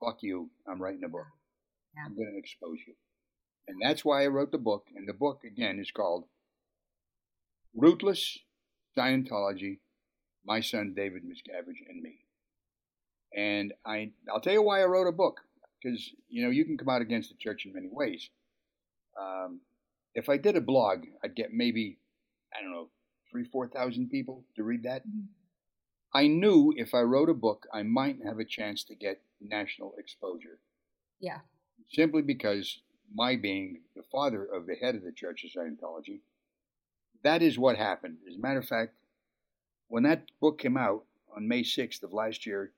fuck 0.00 0.18
you, 0.22 0.50
I'm 0.66 0.80
writing 0.80 1.04
a 1.04 1.08
book. 1.08 1.26
Yeah. 1.94 2.02
I'm 2.06 2.14
going 2.14 2.32
to 2.32 2.38
expose 2.38 2.78
you. 2.86 2.94
And 3.66 3.78
that's 3.82 4.04
why 4.04 4.24
I 4.24 4.28
wrote 4.28 4.52
the 4.52 4.58
book. 4.58 4.86
And 4.94 5.08
the 5.08 5.12
book, 5.12 5.40
again, 5.44 5.78
is 5.78 5.90
called 5.90 6.24
Ruthless 7.74 8.38
Scientology 8.96 9.78
My 10.44 10.60
Son 10.60 10.94
David 10.96 11.22
Miscavige 11.24 11.84
and 11.88 12.02
Me. 12.02 12.18
And 13.36 13.74
I, 13.84 14.12
I'll 14.32 14.40
tell 14.40 14.54
you 14.54 14.62
why 14.62 14.80
I 14.80 14.86
wrote 14.86 15.06
a 15.06 15.12
book. 15.12 15.40
Because, 15.82 16.10
you 16.28 16.42
know, 16.42 16.50
you 16.50 16.64
can 16.64 16.78
come 16.78 16.88
out 16.88 17.02
against 17.02 17.28
the 17.28 17.36
church 17.38 17.66
in 17.66 17.72
many 17.72 17.88
ways. 17.90 18.30
Um, 19.20 19.60
if 20.18 20.28
I 20.28 20.36
did 20.36 20.56
a 20.56 20.60
blog, 20.60 21.04
I'd 21.22 21.36
get 21.36 21.52
maybe, 21.52 21.98
I 22.52 22.60
don't 22.60 22.72
know, 22.72 22.88
three, 23.30 23.44
4,000 23.44 24.10
people 24.10 24.44
to 24.56 24.64
read 24.64 24.82
that. 24.82 25.06
Mm-hmm. 25.06 25.26
I 26.12 26.26
knew 26.26 26.74
if 26.76 26.92
I 26.92 27.02
wrote 27.02 27.28
a 27.28 27.34
book, 27.34 27.66
I 27.72 27.84
might 27.84 28.18
have 28.24 28.40
a 28.40 28.44
chance 28.44 28.82
to 28.84 28.96
get 28.96 29.20
national 29.40 29.94
exposure. 29.96 30.58
Yeah. 31.20 31.38
Simply 31.92 32.22
because 32.22 32.80
my 33.14 33.36
being 33.36 33.82
the 33.94 34.02
father 34.10 34.44
of 34.44 34.66
the 34.66 34.74
head 34.74 34.96
of 34.96 35.04
the 35.04 35.12
Church 35.12 35.44
of 35.44 35.50
Scientology, 35.50 36.20
that 37.22 37.40
is 37.40 37.58
what 37.58 37.76
happened. 37.76 38.16
As 38.28 38.36
a 38.36 38.40
matter 38.40 38.58
of 38.58 38.66
fact, 38.66 38.94
when 39.86 40.02
that 40.02 40.24
book 40.40 40.58
came 40.58 40.76
out 40.76 41.04
on 41.34 41.46
May 41.46 41.62
6th 41.62 42.02
of 42.02 42.12
last 42.12 42.44
year, 42.44 42.72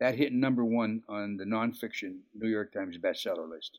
that 0.00 0.16
hit 0.16 0.34
number 0.34 0.64
one 0.64 1.02
on 1.08 1.38
the 1.38 1.44
nonfiction 1.44 2.18
New 2.34 2.48
York 2.48 2.74
Times 2.74 2.98
bestseller 2.98 3.48
list. 3.48 3.78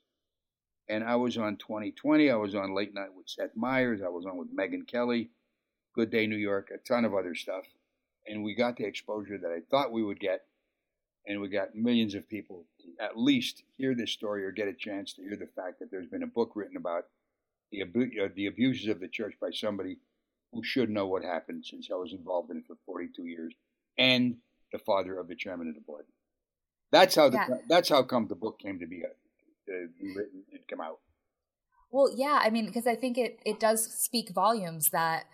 And 0.87 1.03
I 1.03 1.15
was 1.15 1.37
on 1.37 1.57
2020, 1.57 2.29
I 2.29 2.35
was 2.35 2.53
on 2.53 2.75
Late 2.75 2.93
Night 2.93 3.13
with 3.15 3.27
Seth 3.27 3.55
Meyers, 3.55 4.01
I 4.03 4.09
was 4.09 4.25
on 4.25 4.37
with 4.37 4.55
Megyn 4.55 4.87
Kelly, 4.87 5.29
Good 5.93 6.11
Day 6.11 6.27
New 6.27 6.35
York, 6.35 6.69
a 6.73 6.77
ton 6.77 7.05
of 7.05 7.15
other 7.15 7.33
stuff. 7.33 7.65
And 8.27 8.43
we 8.43 8.55
got 8.55 8.77
the 8.77 8.85
exposure 8.85 9.37
that 9.37 9.51
I 9.51 9.61
thought 9.69 9.91
we 9.91 10.03
would 10.03 10.19
get 10.19 10.45
and 11.27 11.41
we 11.41 11.49
got 11.49 11.75
millions 11.75 12.13
of 12.13 12.27
people 12.29 12.65
at 12.99 13.17
least 13.17 13.63
hear 13.77 13.95
this 13.95 14.11
story 14.11 14.45
or 14.45 14.51
get 14.51 14.67
a 14.67 14.73
chance 14.73 15.13
to 15.13 15.21
hear 15.21 15.35
the 15.35 15.49
fact 15.55 15.79
that 15.79 15.89
there's 15.89 16.07
been 16.07 16.23
a 16.23 16.27
book 16.27 16.51
written 16.55 16.77
about 16.77 17.05
the, 17.71 17.81
abu- 17.81 18.11
uh, 18.23 18.29
the 18.35 18.45
abuses 18.45 18.87
of 18.87 18.99
the 18.99 19.07
church 19.07 19.33
by 19.41 19.49
somebody 19.51 19.97
who 20.53 20.63
should 20.63 20.89
know 20.89 21.07
what 21.07 21.23
happened 21.23 21.65
since 21.65 21.89
I 21.91 21.95
was 21.95 22.13
involved 22.13 22.51
in 22.51 22.57
it 22.57 22.63
for 22.67 22.77
42 22.85 23.25
years, 23.25 23.53
and 23.97 24.37
the 24.71 24.79
father 24.79 25.17
of 25.17 25.27
the 25.27 25.35
chairman 25.35 25.67
of 25.67 25.75
the 25.75 25.81
board. 25.81 26.05
That's 26.91 27.15
how 27.15 27.29
the, 27.29 27.37
yeah. 27.37 27.57
that's 27.67 27.89
how 27.89 28.03
come 28.03 28.27
the 28.27 28.35
book 28.35 28.59
came 28.59 28.79
to 28.79 28.87
be, 28.87 29.03
and 29.67 30.67
come 30.69 30.81
out. 30.81 30.99
Well, 31.91 32.09
yeah, 32.15 32.39
I 32.41 32.49
mean, 32.49 32.65
because 32.65 32.87
I 32.87 32.95
think 32.95 33.17
it 33.17 33.39
it 33.45 33.59
does 33.59 33.85
speak 34.03 34.31
volumes 34.33 34.89
that 34.91 35.25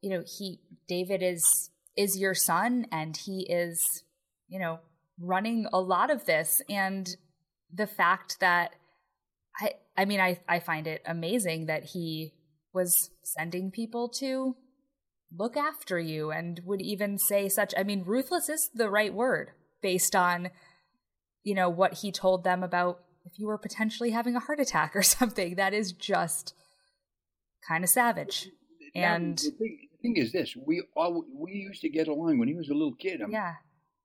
you 0.00 0.10
know 0.10 0.22
he 0.26 0.60
David 0.88 1.22
is 1.22 1.70
is 1.96 2.18
your 2.18 2.34
son 2.34 2.86
and 2.92 3.16
he 3.16 3.46
is 3.48 4.04
you 4.48 4.58
know 4.58 4.80
running 5.18 5.66
a 5.72 5.80
lot 5.80 6.10
of 6.10 6.24
this 6.24 6.62
and 6.68 7.16
the 7.72 7.86
fact 7.86 8.40
that 8.40 8.74
I 9.60 9.72
I 9.96 10.04
mean 10.04 10.20
I 10.20 10.40
I 10.48 10.60
find 10.60 10.86
it 10.86 11.02
amazing 11.06 11.66
that 11.66 11.84
he 11.84 12.32
was 12.72 13.10
sending 13.22 13.70
people 13.70 14.08
to 14.08 14.56
look 15.36 15.56
after 15.56 15.98
you 15.98 16.30
and 16.30 16.60
would 16.64 16.80
even 16.80 17.18
say 17.18 17.48
such 17.48 17.72
I 17.76 17.82
mean 17.82 18.04
ruthless 18.04 18.48
is 18.48 18.70
the 18.74 18.90
right 18.90 19.14
word 19.14 19.52
based 19.82 20.16
on 20.16 20.50
you 21.44 21.54
know 21.54 21.68
what 21.68 21.94
he 21.94 22.12
told 22.12 22.44
them 22.44 22.62
about 22.62 23.00
if 23.30 23.38
you 23.38 23.46
were 23.46 23.58
potentially 23.58 24.10
having 24.10 24.36
a 24.36 24.40
heart 24.40 24.60
attack 24.60 24.96
or 24.96 25.02
something 25.18 25.54
that 25.56 25.74
is 25.74 25.92
just 25.92 26.54
kind 27.66 27.84
of 27.84 27.90
savage 27.90 28.48
and 28.94 29.38
the 29.38 29.50
thing, 29.50 29.88
the 29.92 29.98
thing, 30.02 30.16
is 30.16 30.32
this 30.32 30.56
we 30.56 30.82
all 30.96 31.24
we 31.34 31.52
used 31.52 31.82
to 31.82 31.88
get 31.88 32.08
along 32.08 32.38
when 32.38 32.48
he 32.48 32.54
was 32.54 32.68
a 32.68 32.74
little 32.74 32.94
kid 32.94 33.20
I'm, 33.20 33.30
yeah 33.30 33.54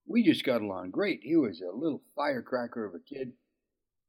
we 0.07 0.23
just 0.23 0.45
got 0.45 0.61
along 0.61 0.91
great. 0.91 1.21
He 1.23 1.35
was 1.35 1.61
a 1.61 1.75
little 1.75 2.01
firecracker 2.15 2.85
of 2.85 2.93
a 2.93 2.99
kid. 2.99 3.33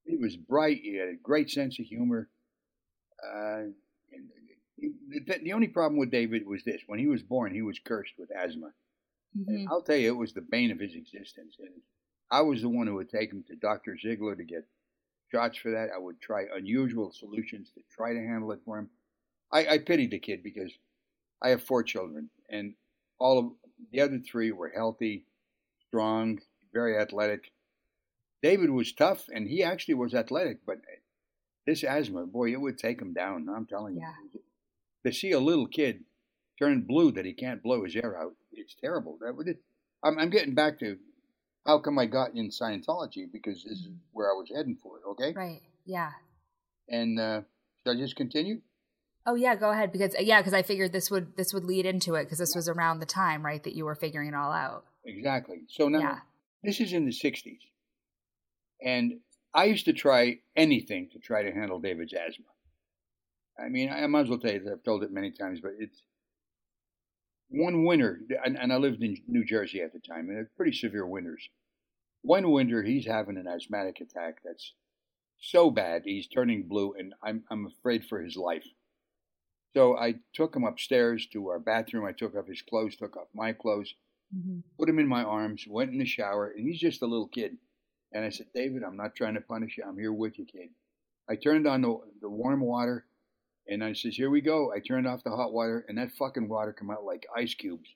He 0.04 0.16
was 0.16 0.36
bright. 0.36 0.80
He 0.82 0.96
had 0.96 1.08
a 1.08 1.16
great 1.22 1.50
sense 1.50 1.78
of 1.78 1.86
humor. 1.86 2.28
Uh, 3.22 3.70
the, 4.78 5.38
the, 5.42 5.52
only 5.52 5.68
problem 5.68 5.98
with 5.98 6.10
David 6.10 6.46
was 6.46 6.62
this: 6.64 6.82
when 6.86 6.98
he 6.98 7.06
was 7.06 7.22
born, 7.22 7.54
he 7.54 7.62
was 7.62 7.80
cursed 7.84 8.12
with 8.18 8.28
asthma. 8.30 8.72
Mm-hmm. 9.36 9.66
I'll 9.70 9.82
tell 9.82 9.96
you, 9.96 10.08
it 10.08 10.16
was 10.16 10.34
the 10.34 10.42
bane 10.48 10.70
of 10.70 10.78
his 10.78 10.94
existence. 10.94 11.56
And 11.58 11.80
I 12.30 12.42
was 12.42 12.60
the 12.60 12.68
one 12.68 12.86
who 12.86 12.94
would 12.96 13.10
take 13.10 13.32
him 13.32 13.42
to 13.48 13.56
Doctor 13.56 13.96
Ziegler 13.98 14.36
to 14.36 14.44
get 14.44 14.66
shots 15.30 15.58
for 15.58 15.70
that. 15.70 15.88
I 15.94 15.98
would 15.98 16.20
try 16.20 16.44
unusual 16.54 17.12
solutions 17.12 17.70
to 17.74 17.80
try 17.90 18.12
to 18.12 18.18
handle 18.18 18.52
it 18.52 18.60
for 18.64 18.78
him. 18.78 18.90
I, 19.52 19.66
I 19.66 19.78
pitied 19.78 20.10
the 20.10 20.18
kid 20.18 20.42
because 20.42 20.72
I 21.42 21.50
have 21.50 21.62
four 21.62 21.82
children, 21.82 22.30
and 22.48 22.74
all 23.18 23.38
of 23.38 23.52
the 23.92 24.00
other 24.00 24.18
three 24.18 24.52
were 24.52 24.72
healthy 24.74 25.24
strong, 25.88 26.38
very 26.72 26.98
athletic. 26.98 27.52
David 28.42 28.70
was 28.70 28.92
tough, 28.92 29.24
and 29.32 29.48
he 29.48 29.62
actually 29.62 29.94
was 29.94 30.14
athletic, 30.14 30.58
but 30.66 30.78
this 31.66 31.82
asthma, 31.84 32.26
boy, 32.26 32.52
it 32.52 32.60
would 32.60 32.78
take 32.78 33.00
him 33.00 33.12
down. 33.12 33.48
I'm 33.54 33.66
telling 33.66 33.96
yeah. 33.96 34.12
you. 34.32 34.40
To 35.04 35.12
see 35.12 35.32
a 35.32 35.40
little 35.40 35.66
kid 35.66 36.04
turn 36.58 36.82
blue 36.82 37.12
that 37.12 37.24
he 37.24 37.32
can't 37.32 37.62
blow 37.62 37.84
his 37.84 37.96
air 37.96 38.18
out, 38.20 38.34
it's 38.52 38.74
terrible. 38.80 39.18
That 39.20 39.36
would. 39.36 39.56
I'm, 40.02 40.18
I'm 40.18 40.30
getting 40.30 40.54
back 40.54 40.78
to 40.80 40.98
how 41.66 41.78
come 41.78 41.98
I 41.98 42.06
got 42.06 42.34
in 42.34 42.50
Scientology 42.50 43.30
because 43.30 43.64
this 43.64 43.78
is 43.78 43.86
mm-hmm. 43.88 43.96
where 44.12 44.30
I 44.30 44.34
was 44.34 44.50
heading 44.54 44.76
for 44.80 44.98
it. 44.98 45.02
Okay. 45.10 45.32
Right. 45.34 45.62
Yeah. 45.84 46.12
And 46.88 47.18
uh, 47.18 47.42
should 47.82 47.96
I 47.96 48.00
just 48.00 48.16
continue? 48.16 48.60
Oh 49.26 49.34
yeah, 49.34 49.56
go 49.56 49.70
ahead 49.70 49.90
because 49.90 50.14
yeah, 50.20 50.40
because 50.40 50.54
I 50.54 50.62
figured 50.62 50.92
this 50.92 51.10
would 51.10 51.36
this 51.36 51.52
would 51.52 51.64
lead 51.64 51.84
into 51.84 52.14
it 52.14 52.24
because 52.24 52.38
this 52.38 52.54
was 52.54 52.68
around 52.68 53.00
the 53.00 53.06
time 53.06 53.44
right 53.44 53.62
that 53.64 53.74
you 53.74 53.84
were 53.84 53.96
figuring 53.96 54.28
it 54.28 54.34
all 54.34 54.52
out. 54.52 54.84
Exactly. 55.04 55.62
So 55.68 55.88
now 55.88 56.00
yeah. 56.00 56.18
this 56.62 56.80
is 56.80 56.92
in 56.92 57.04
the 57.04 57.12
60s. 57.12 57.58
And 58.82 59.20
I 59.54 59.64
used 59.64 59.86
to 59.86 59.92
try 59.92 60.38
anything 60.54 61.08
to 61.12 61.18
try 61.18 61.42
to 61.42 61.52
handle 61.52 61.80
David's 61.80 62.12
asthma. 62.12 62.44
I 63.58 63.68
mean, 63.68 63.90
I 63.90 64.06
might 64.06 64.22
as 64.22 64.28
well 64.28 64.38
tell 64.38 64.52
you, 64.52 64.60
that 64.60 64.72
I've 64.72 64.82
told 64.82 65.02
it 65.02 65.10
many 65.10 65.30
times, 65.30 65.60
but 65.62 65.72
it's 65.78 66.02
one 67.48 67.84
winter, 67.84 68.20
and, 68.44 68.58
and 68.58 68.72
I 68.72 68.76
lived 68.76 69.02
in 69.02 69.16
New 69.26 69.44
Jersey 69.44 69.80
at 69.80 69.92
the 69.92 70.00
time, 70.00 70.28
and 70.28 70.46
pretty 70.56 70.72
severe 70.72 71.06
winters. 71.06 71.48
One 72.22 72.50
winter, 72.50 72.82
he's 72.82 73.06
having 73.06 73.36
an 73.36 73.46
asthmatic 73.46 74.00
attack 74.00 74.38
that's 74.44 74.72
so 75.40 75.70
bad, 75.70 76.02
he's 76.04 76.26
turning 76.26 76.66
blue, 76.66 76.94
and 76.98 77.14
I'm, 77.22 77.44
I'm 77.50 77.66
afraid 77.66 78.04
for 78.06 78.20
his 78.20 78.36
life. 78.36 78.66
So 79.74 79.96
I 79.96 80.16
took 80.34 80.56
him 80.56 80.64
upstairs 80.64 81.26
to 81.32 81.48
our 81.48 81.58
bathroom. 81.58 82.06
I 82.06 82.12
took 82.12 82.34
off 82.34 82.46
his 82.46 82.62
clothes, 82.62 82.96
took 82.96 83.16
off 83.16 83.28
my 83.34 83.52
clothes, 83.52 83.94
Mm-hmm. 84.34 84.58
Put 84.78 84.88
him 84.88 84.98
in 84.98 85.06
my 85.06 85.22
arms, 85.22 85.64
went 85.68 85.92
in 85.92 85.98
the 85.98 86.04
shower, 86.04 86.48
and 86.48 86.66
he's 86.66 86.80
just 86.80 87.02
a 87.02 87.06
little 87.06 87.28
kid. 87.28 87.56
And 88.12 88.24
I 88.24 88.30
said, 88.30 88.46
David, 88.54 88.82
I'm 88.82 88.96
not 88.96 89.14
trying 89.14 89.34
to 89.34 89.40
punish 89.40 89.76
you. 89.76 89.84
I'm 89.86 89.98
here 89.98 90.12
with 90.12 90.38
you, 90.38 90.46
kid. 90.46 90.70
I 91.28 91.36
turned 91.36 91.66
on 91.66 91.82
the, 91.82 91.98
the 92.20 92.28
warm 92.28 92.60
water, 92.60 93.04
and 93.68 93.82
I 93.82 93.92
says, 93.92 94.16
here 94.16 94.30
we 94.30 94.40
go. 94.40 94.72
I 94.72 94.80
turned 94.80 95.06
off 95.06 95.24
the 95.24 95.34
hot 95.34 95.52
water, 95.52 95.84
and 95.88 95.98
that 95.98 96.12
fucking 96.12 96.48
water 96.48 96.72
come 96.72 96.90
out 96.90 97.04
like 97.04 97.26
ice 97.36 97.54
cubes. 97.54 97.90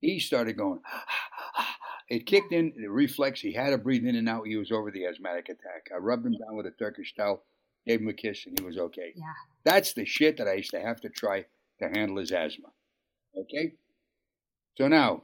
He 0.00 0.18
started 0.18 0.56
going, 0.56 0.80
it 2.08 2.26
kicked 2.26 2.52
in, 2.52 2.72
the 2.76 2.90
reflex. 2.90 3.40
He 3.40 3.52
had 3.52 3.70
to 3.70 3.78
breathe 3.78 4.04
in 4.04 4.16
and 4.16 4.28
out. 4.28 4.46
He 4.46 4.56
was 4.56 4.72
over 4.72 4.90
the 4.90 5.06
asthmatic 5.06 5.48
attack. 5.48 5.88
I 5.94 5.98
rubbed 5.98 6.26
him 6.26 6.32
down 6.32 6.56
with 6.56 6.66
a 6.66 6.70
Turkish 6.70 7.14
towel, 7.14 7.42
gave 7.86 8.00
him 8.00 8.08
a 8.08 8.12
kiss, 8.12 8.46
and 8.46 8.58
he 8.58 8.64
was 8.64 8.78
okay. 8.78 9.12
Yeah. 9.14 9.24
That's 9.64 9.92
the 9.92 10.04
shit 10.04 10.36
that 10.38 10.48
I 10.48 10.54
used 10.54 10.70
to 10.70 10.80
have 10.80 11.00
to 11.02 11.08
try 11.08 11.46
to 11.80 11.88
handle 11.88 12.18
his 12.18 12.32
asthma. 12.32 12.68
Okay? 13.36 13.74
So 14.76 14.88
now, 14.88 15.22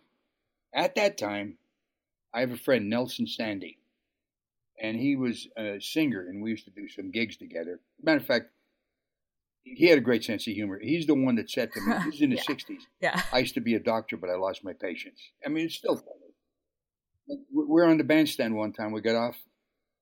at 0.75 0.95
that 0.97 1.19
time, 1.19 1.59
I 2.35 2.41
have 2.41 2.51
a 2.51 2.57
friend, 2.57 2.91
Nelson 2.91 3.27
Sandy, 3.27 3.79
and 4.81 4.97
he 4.97 5.17
was 5.17 5.49
a 5.57 5.81
singer, 5.81 6.27
and 6.29 6.43
we 6.43 6.51
used 6.51 6.67
to 6.67 6.71
do 6.71 6.88
some 6.88 7.11
gigs 7.11 7.37
together. 7.37 7.81
Matter 8.03 8.19
of 8.19 8.27
fact, 8.27 8.51
he 9.64 9.87
had 9.88 9.99
a 9.99 10.03
great 10.03 10.25
sense 10.25 10.47
of 10.47 10.55
humor. 10.55 10.79
He's 10.83 11.07
the 11.07 11.14
one 11.14 11.35
that 11.37 11.51
said 11.51 11.73
to 11.73 11.81
me, 11.81 11.92
this 12.07 12.14
is 12.16 12.21
in 12.23 12.31
the 12.31 12.37
Yeah. 12.49 12.55
60s, 12.55 12.79
Yeah. 13.01 13.23
I 13.33 13.38
used 13.40 13.55
to 13.55 13.61
be 13.61 13.75
a 13.75 13.81
doctor, 13.81 14.16
but 14.16 14.31
I 14.31 14.37
lost 14.37 14.64
my 14.64 14.73
patience. 14.73 15.21
I 15.44 15.49
mean, 15.49 15.66
it's 15.66 15.75
still 15.75 15.97
funny. 15.97 17.38
We're 17.53 17.85
on 17.87 17.99
the 17.99 18.05
bandstand 18.05 18.57
one 18.57 18.73
time. 18.73 18.92
We 18.92 19.03
got 19.03 19.14
off 19.16 19.37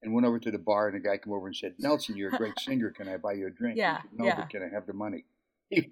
and 0.02 0.14
went 0.14 0.26
over 0.26 0.38
to 0.38 0.50
the 0.50 0.58
bar, 0.58 0.88
and 0.88 0.96
a 0.96 1.00
guy 1.00 1.16
came 1.18 1.32
over 1.32 1.46
and 1.48 1.56
said, 1.56 1.74
Nelson, 1.78 2.16
you're 2.16 2.32
a 2.32 2.38
great 2.38 2.56
singer. 2.60 2.90
Can 2.90 3.08
I 3.08 3.16
buy 3.16 3.32
you 3.32 3.48
a 3.48 3.50
drink? 3.50 3.76
Yeah, 3.76 3.96
said, 4.02 4.10
no, 4.12 4.24
yeah. 4.26 4.36
but 4.36 4.50
can 4.50 4.62
I 4.62 4.72
have 4.72 4.86
the 4.86 4.92
money? 4.92 5.24
He, 5.68 5.90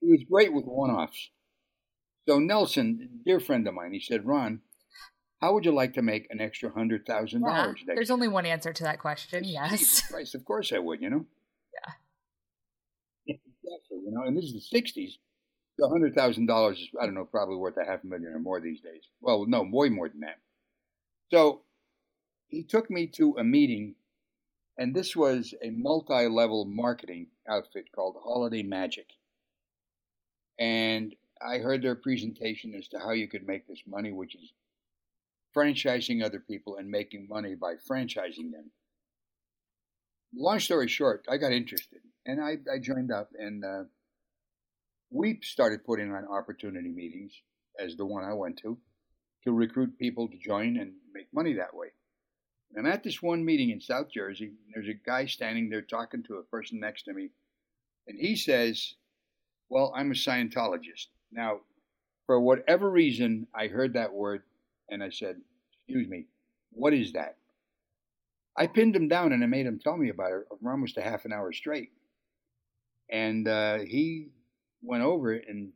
he 0.00 0.10
was 0.10 0.24
great 0.28 0.52
with 0.52 0.64
one 0.64 0.90
offs. 0.90 1.30
So, 2.28 2.40
Nelson, 2.40 3.20
dear 3.24 3.38
friend 3.38 3.68
of 3.68 3.74
mine, 3.74 3.92
he 3.92 4.00
said, 4.00 4.26
Ron, 4.26 4.62
how 5.40 5.54
would 5.54 5.64
you 5.64 5.70
like 5.72 5.94
to 5.94 6.02
make 6.02 6.26
an 6.30 6.40
extra 6.40 6.70
$100,000 6.72 7.06
next 7.06 7.84
There's 7.86 8.08
year? 8.08 8.12
only 8.14 8.26
one 8.26 8.44
answer 8.44 8.72
to 8.72 8.82
that 8.82 8.98
question. 8.98 9.44
Yes. 9.44 9.70
Jesus 9.78 10.00
Christ, 10.08 10.34
of 10.34 10.44
course 10.44 10.72
I 10.72 10.80
would, 10.80 11.00
you 11.00 11.08
know? 11.10 11.24
Yeah. 11.72 11.92
Exactly, 13.64 13.98
you 14.04 14.10
know, 14.10 14.22
and 14.22 14.36
this 14.36 14.44
is 14.44 14.52
the 14.52 14.60
60s. 14.60 15.18
The 15.78 15.86
$100,000 15.86 16.72
is, 16.72 16.88
I 17.00 17.06
don't 17.06 17.14
know, 17.14 17.24
probably 17.24 17.56
worth 17.56 17.76
a 17.76 17.84
half 17.84 18.04
a 18.04 18.06
million 18.06 18.32
or 18.32 18.38
more 18.38 18.60
these 18.60 18.80
days. 18.80 19.04
Well, 19.20 19.46
no, 19.46 19.62
way 19.70 19.88
more 19.88 20.08
than 20.08 20.20
that. 20.20 20.38
So 21.30 21.62
he 22.48 22.62
took 22.62 22.90
me 22.90 23.06
to 23.08 23.36
a 23.38 23.44
meeting, 23.44 23.94
and 24.78 24.94
this 24.94 25.16
was 25.16 25.54
a 25.62 25.70
multi 25.70 26.28
level 26.28 26.64
marketing 26.66 27.28
outfit 27.48 27.90
called 27.94 28.16
Holiday 28.22 28.62
Magic. 28.62 29.06
And 30.58 31.14
I 31.40 31.58
heard 31.58 31.82
their 31.82 31.94
presentation 31.96 32.74
as 32.74 32.88
to 32.88 32.98
how 32.98 33.10
you 33.12 33.28
could 33.28 33.46
make 33.46 33.66
this 33.66 33.82
money, 33.86 34.12
which 34.12 34.34
is 34.34 34.52
franchising 35.56 36.24
other 36.24 36.40
people 36.40 36.76
and 36.76 36.90
making 36.90 37.28
money 37.28 37.54
by 37.54 37.74
franchising 37.74 38.52
them. 38.52 38.70
Long 40.34 40.60
story 40.60 40.88
short, 40.88 41.26
I 41.28 41.36
got 41.36 41.52
interested 41.52 42.00
and 42.26 42.40
I, 42.40 42.58
I 42.72 42.78
joined 42.78 43.10
up 43.10 43.30
and 43.38 43.64
uh, 43.64 43.84
we 45.10 45.38
started 45.42 45.84
putting 45.84 46.12
on 46.12 46.26
opportunity 46.26 46.88
meetings 46.88 47.32
as 47.78 47.96
the 47.96 48.06
one 48.06 48.24
I 48.24 48.32
went 48.32 48.58
to 48.58 48.78
to 49.44 49.52
recruit 49.52 49.98
people 49.98 50.28
to 50.28 50.38
join 50.38 50.76
and 50.78 50.92
make 51.12 51.26
money 51.34 51.54
that 51.54 51.74
way. 51.74 51.88
And 52.74 52.86
at 52.86 53.02
this 53.02 53.20
one 53.20 53.44
meeting 53.44 53.70
in 53.70 53.80
South 53.80 54.10
Jersey, 54.10 54.52
there's 54.72 54.88
a 54.88 54.94
guy 54.94 55.26
standing 55.26 55.68
there 55.68 55.82
talking 55.82 56.22
to 56.24 56.36
a 56.36 56.42
person 56.44 56.80
next 56.80 57.02
to 57.02 57.12
me, 57.12 57.30
and 58.06 58.18
he 58.18 58.34
says, 58.36 58.94
Well, 59.68 59.92
I'm 59.94 60.10
a 60.10 60.14
Scientologist. 60.14 61.08
Now, 61.30 61.60
for 62.26 62.40
whatever 62.40 62.90
reason, 62.90 63.46
I 63.54 63.66
heard 63.66 63.94
that 63.94 64.12
word 64.12 64.42
and 64.88 65.02
I 65.02 65.10
said, 65.10 65.36
Excuse 65.86 66.08
me, 66.08 66.26
what 66.70 66.94
is 66.94 67.12
that? 67.12 67.36
I 68.56 68.66
pinned 68.66 68.96
him 68.96 69.08
down 69.08 69.32
and 69.32 69.42
I 69.42 69.46
made 69.46 69.66
him 69.66 69.80
tell 69.82 69.96
me 69.96 70.08
about 70.08 70.32
it 70.32 70.46
for 70.48 70.70
almost 70.70 70.96
a 70.96 71.02
half 71.02 71.24
an 71.24 71.32
hour 71.32 71.52
straight. 71.52 71.90
And 73.12 73.46
uh, 73.46 73.78
he 73.80 74.28
went 74.82 75.04
over 75.04 75.34
it 75.34 75.44
and 75.46 75.72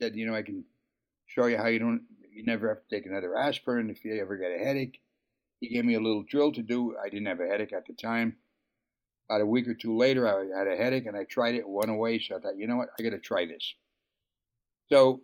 said, 0.00 0.14
You 0.14 0.26
know, 0.26 0.34
I 0.34 0.42
can 0.42 0.64
show 1.26 1.46
you 1.46 1.56
how 1.56 1.68
you 1.68 1.78
don't, 1.78 2.02
you 2.32 2.44
never 2.44 2.68
have 2.68 2.86
to 2.86 2.94
take 2.94 3.06
another 3.06 3.36
aspirin 3.36 3.90
if 3.90 4.04
you 4.04 4.20
ever 4.20 4.36
get 4.36 4.52
a 4.52 4.62
headache. 4.62 5.00
He 5.60 5.70
gave 5.70 5.86
me 5.86 5.94
a 5.94 6.00
little 6.00 6.22
drill 6.22 6.52
to 6.52 6.62
do. 6.62 6.94
I 7.02 7.08
didn't 7.08 7.26
have 7.26 7.40
a 7.40 7.46
headache 7.46 7.72
at 7.72 7.86
the 7.86 7.94
time. 7.94 8.36
About 9.28 9.40
a 9.40 9.46
week 9.46 9.66
or 9.66 9.74
two 9.74 9.96
later, 9.96 10.28
I 10.28 10.56
had 10.56 10.68
a 10.68 10.76
headache 10.76 11.06
and 11.06 11.16
I 11.16 11.24
tried 11.24 11.54
it, 11.54 11.60
it 11.60 11.68
went 11.68 11.90
away. 11.90 12.20
So 12.20 12.36
I 12.36 12.40
thought, 12.40 12.58
you 12.58 12.66
know 12.68 12.76
what, 12.76 12.90
I 12.98 13.02
got 13.02 13.10
to 13.10 13.18
try 13.18 13.46
this. 13.46 13.74
So 14.92 15.22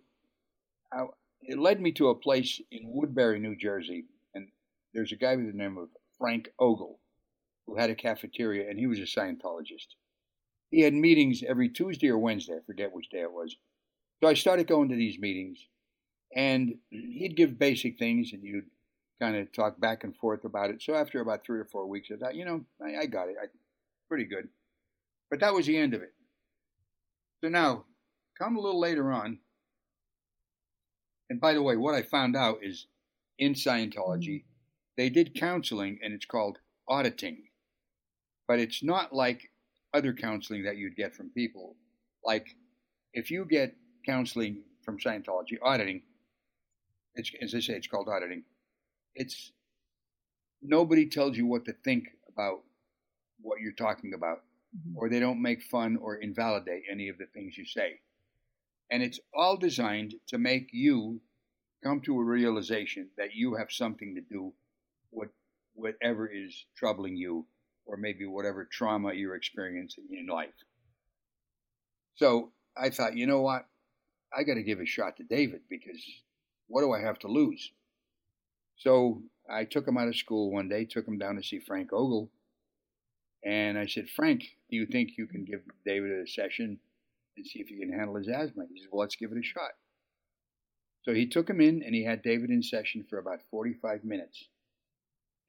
I, 0.91 1.05
it 1.43 1.59
led 1.59 1.79
me 1.79 1.91
to 1.93 2.09
a 2.09 2.15
place 2.15 2.59
in 2.71 2.81
Woodbury, 2.85 3.39
New 3.39 3.55
Jersey, 3.55 4.05
and 4.33 4.49
there's 4.93 5.11
a 5.11 5.15
guy 5.15 5.35
by 5.35 5.43
the 5.43 5.53
name 5.53 5.77
of 5.77 5.89
Frank 6.17 6.49
Ogle 6.59 6.99
who 7.65 7.77
had 7.77 7.89
a 7.89 7.95
cafeteria, 7.95 8.69
and 8.69 8.77
he 8.77 8.87
was 8.87 8.99
a 8.99 9.03
Scientologist. 9.03 9.95
He 10.73 10.81
had 10.81 10.95
meetings 10.95 11.43
every 11.47 11.69
Tuesday 11.69 12.09
or 12.09 12.17
Wednesday, 12.17 12.55
I 12.55 12.65
forget 12.65 12.91
which 12.91 13.09
day 13.09 13.21
it 13.21 13.31
was. 13.31 13.55
So 14.19 14.27
I 14.27 14.33
started 14.33 14.65
going 14.65 14.89
to 14.89 14.95
these 14.95 15.19
meetings, 15.19 15.59
and 16.35 16.73
he'd 16.89 17.37
give 17.37 17.59
basic 17.59 17.99
things, 17.99 18.33
and 18.33 18.41
you'd 18.41 18.65
kind 19.21 19.35
of 19.35 19.51
talk 19.51 19.79
back 19.79 20.03
and 20.03 20.17
forth 20.17 20.45
about 20.45 20.71
it. 20.71 20.81
So 20.81 20.95
after 20.95 21.21
about 21.21 21.45
three 21.45 21.59
or 21.59 21.65
four 21.65 21.85
weeks, 21.85 22.09
I 22.11 22.17
thought, 22.17 22.33
you 22.33 22.45
know, 22.45 22.65
I, 22.81 23.01
I 23.01 23.05
got 23.05 23.29
it. 23.29 23.35
I, 23.39 23.45
pretty 24.09 24.25
good. 24.25 24.49
But 25.29 25.41
that 25.41 25.53
was 25.53 25.67
the 25.67 25.77
end 25.77 25.93
of 25.93 26.01
it. 26.01 26.15
So 27.43 27.49
now, 27.49 27.85
come 28.35 28.55
a 28.55 28.59
little 28.59 28.79
later 28.79 29.11
on, 29.11 29.37
and 31.29 31.39
by 31.39 31.53
the 31.53 31.61
way, 31.61 31.77
what 31.77 31.93
I 31.93 32.01
found 32.01 32.35
out 32.35 32.63
is 32.63 32.87
in 33.37 33.53
Scientology, 33.53 34.39
mm. 34.39 34.43
they 34.97 35.09
did 35.09 35.39
counseling, 35.39 35.99
and 36.01 36.15
it's 36.15 36.25
called 36.25 36.57
auditing. 36.89 37.43
But 38.47 38.57
it's 38.57 38.83
not 38.83 39.13
like 39.13 39.51
other 39.93 40.13
counseling 40.13 40.63
that 40.63 40.77
you'd 40.77 40.95
get 40.95 41.15
from 41.15 41.29
people. 41.29 41.75
Like, 42.23 42.55
if 43.13 43.29
you 43.29 43.45
get 43.45 43.75
counseling 44.05 44.63
from 44.83 44.97
Scientology, 44.97 45.57
auditing, 45.61 46.01
it's, 47.15 47.31
as 47.41 47.53
I 47.53 47.59
say, 47.59 47.73
it's 47.73 47.87
called 47.87 48.09
auditing. 48.09 48.43
It's 49.15 49.51
nobody 50.61 51.07
tells 51.07 51.37
you 51.37 51.45
what 51.45 51.65
to 51.65 51.73
think 51.83 52.05
about 52.31 52.61
what 53.41 53.59
you're 53.59 53.73
talking 53.73 54.13
about, 54.13 54.43
mm-hmm. 54.75 54.97
or 54.97 55.09
they 55.09 55.19
don't 55.19 55.41
make 55.41 55.61
fun 55.61 55.97
or 56.01 56.15
invalidate 56.15 56.83
any 56.91 57.09
of 57.09 57.17
the 57.17 57.27
things 57.33 57.57
you 57.57 57.65
say. 57.65 57.99
And 58.89 59.03
it's 59.03 59.19
all 59.33 59.57
designed 59.57 60.15
to 60.27 60.37
make 60.37 60.69
you 60.71 61.21
come 61.83 62.01
to 62.01 62.19
a 62.19 62.23
realization 62.23 63.09
that 63.17 63.35
you 63.35 63.55
have 63.55 63.71
something 63.71 64.15
to 64.15 64.21
do 64.21 64.53
with 65.11 65.29
whatever 65.73 66.27
is 66.27 66.65
troubling 66.75 67.15
you, 67.17 67.45
or 67.85 67.97
maybe 67.97 68.25
whatever 68.25 68.67
trauma 68.71 69.13
you're 69.13 69.35
experiencing 69.35 70.05
in 70.11 70.27
life. 70.27 70.53
So 72.15 72.51
I 72.77 72.89
thought, 72.89 73.17
you 73.17 73.27
know 73.27 73.41
what? 73.41 73.65
I 74.35 74.43
got 74.43 74.55
to 74.55 74.63
give 74.63 74.79
a 74.79 74.85
shot 74.85 75.17
to 75.17 75.23
David 75.23 75.61
because 75.69 76.03
what 76.67 76.81
do 76.81 76.91
I 76.91 77.01
have 77.01 77.19
to 77.19 77.27
lose? 77.27 77.71
So 78.77 79.21
I 79.49 79.65
took 79.65 79.87
him 79.87 79.97
out 79.97 80.07
of 80.07 80.15
school 80.15 80.51
one 80.51 80.69
day, 80.69 80.85
took 80.85 81.07
him 81.07 81.17
down 81.17 81.35
to 81.35 81.43
see 81.43 81.59
Frank 81.59 81.93
Ogle, 81.93 82.31
and 83.43 83.77
I 83.77 83.85
said, 83.85 84.09
Frank, 84.09 84.43
do 84.69 84.77
you 84.77 84.85
think 84.85 85.11
you 85.17 85.27
can 85.27 85.43
give 85.43 85.61
David 85.85 86.11
a 86.11 86.27
session 86.27 86.79
and 87.35 87.45
see 87.45 87.59
if 87.59 87.67
he 87.67 87.77
can 87.77 87.91
handle 87.91 88.15
his 88.15 88.29
asthma? 88.29 88.63
He 88.73 88.79
said, 88.79 88.89
Well, 88.91 89.01
let's 89.01 89.15
give 89.15 89.31
it 89.31 89.37
a 89.37 89.43
shot. 89.43 89.71
So 91.03 91.13
he 91.13 91.27
took 91.27 91.49
him 91.49 91.59
in 91.59 91.83
and 91.83 91.93
he 91.93 92.05
had 92.05 92.21
David 92.23 92.49
in 92.49 92.63
session 92.63 93.05
for 93.09 93.19
about 93.19 93.41
45 93.51 94.05
minutes. 94.05 94.47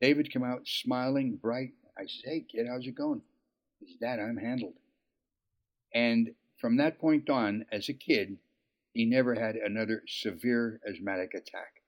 David 0.00 0.32
came 0.32 0.42
out 0.42 0.66
smiling, 0.66 1.38
bright. 1.40 1.70
I 1.98 2.02
said, 2.06 2.22
Hey, 2.30 2.40
kid, 2.50 2.66
how's 2.68 2.86
it 2.86 2.94
going? 2.94 3.22
He 3.80 3.86
said, 3.92 4.00
Dad, 4.00 4.20
I'm 4.20 4.36
handled. 4.36 4.74
And 5.92 6.30
from 6.58 6.76
that 6.78 6.98
point 6.98 7.28
on, 7.30 7.66
as 7.70 7.88
a 7.88 7.92
kid, 7.92 8.38
he 8.92 9.04
never 9.04 9.34
had 9.34 9.56
another 9.56 10.02
severe 10.06 10.80
asthmatic 10.88 11.34
attack. 11.34 11.82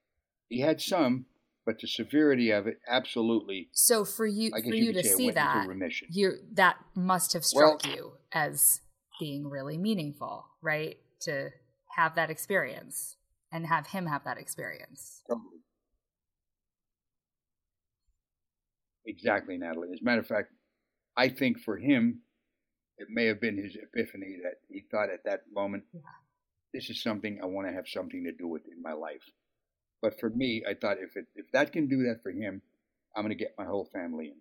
He 0.48 0.60
had 0.60 0.80
some, 0.80 1.26
but 1.64 1.80
the 1.80 1.88
severity 1.88 2.50
of 2.50 2.66
it 2.66 2.78
absolutely 2.88 3.68
So 3.72 4.04
for 4.04 4.26
you 4.26 4.50
for 4.50 4.58
you 4.74 4.86
you 4.86 4.92
to 4.92 5.02
say 5.02 5.14
see 5.14 5.30
that 5.32 5.66
remission. 5.66 6.08
you 6.10 6.34
that 6.52 6.76
must 6.94 7.32
have 7.32 7.44
struck 7.44 7.84
Well- 7.84 7.94
you 7.96 8.12
as 8.32 8.80
being 9.18 9.48
really 9.48 9.78
meaningful, 9.78 10.46
right? 10.60 10.98
To 11.20 11.50
have 11.96 12.14
that 12.16 12.30
experience 12.30 13.16
and 13.50 13.66
have 13.66 13.88
him 13.88 14.06
have 14.06 14.24
that 14.24 14.36
experience. 14.38 15.22
Totally. 15.28 15.60
Exactly, 19.06 19.56
Natalie. 19.56 19.88
As 19.92 20.00
a 20.00 20.04
matter 20.04 20.20
of 20.20 20.26
fact, 20.26 20.52
I 21.16 21.28
think 21.28 21.60
for 21.60 21.76
him, 21.76 22.20
it 22.98 23.08
may 23.10 23.26
have 23.26 23.40
been 23.40 23.56
his 23.56 23.76
epiphany 23.76 24.38
that 24.42 24.54
he 24.68 24.84
thought 24.90 25.10
at 25.10 25.24
that 25.24 25.42
moment, 25.52 25.84
this 26.72 26.90
is 26.90 27.02
something 27.02 27.38
I 27.42 27.46
want 27.46 27.68
to 27.68 27.74
have 27.74 27.88
something 27.88 28.24
to 28.24 28.32
do 28.32 28.48
with 28.48 28.62
in 28.66 28.82
my 28.82 28.92
life. 28.92 29.22
But 30.02 30.18
for 30.20 30.30
me, 30.30 30.62
I 30.68 30.74
thought 30.74 30.98
if 31.00 31.16
it, 31.16 31.26
if 31.34 31.50
that 31.52 31.72
can 31.72 31.88
do 31.88 32.04
that 32.04 32.22
for 32.22 32.30
him, 32.30 32.62
I'm 33.14 33.22
going 33.22 33.36
to 33.36 33.42
get 33.42 33.54
my 33.58 33.64
whole 33.64 33.88
family 33.92 34.26
in. 34.26 34.36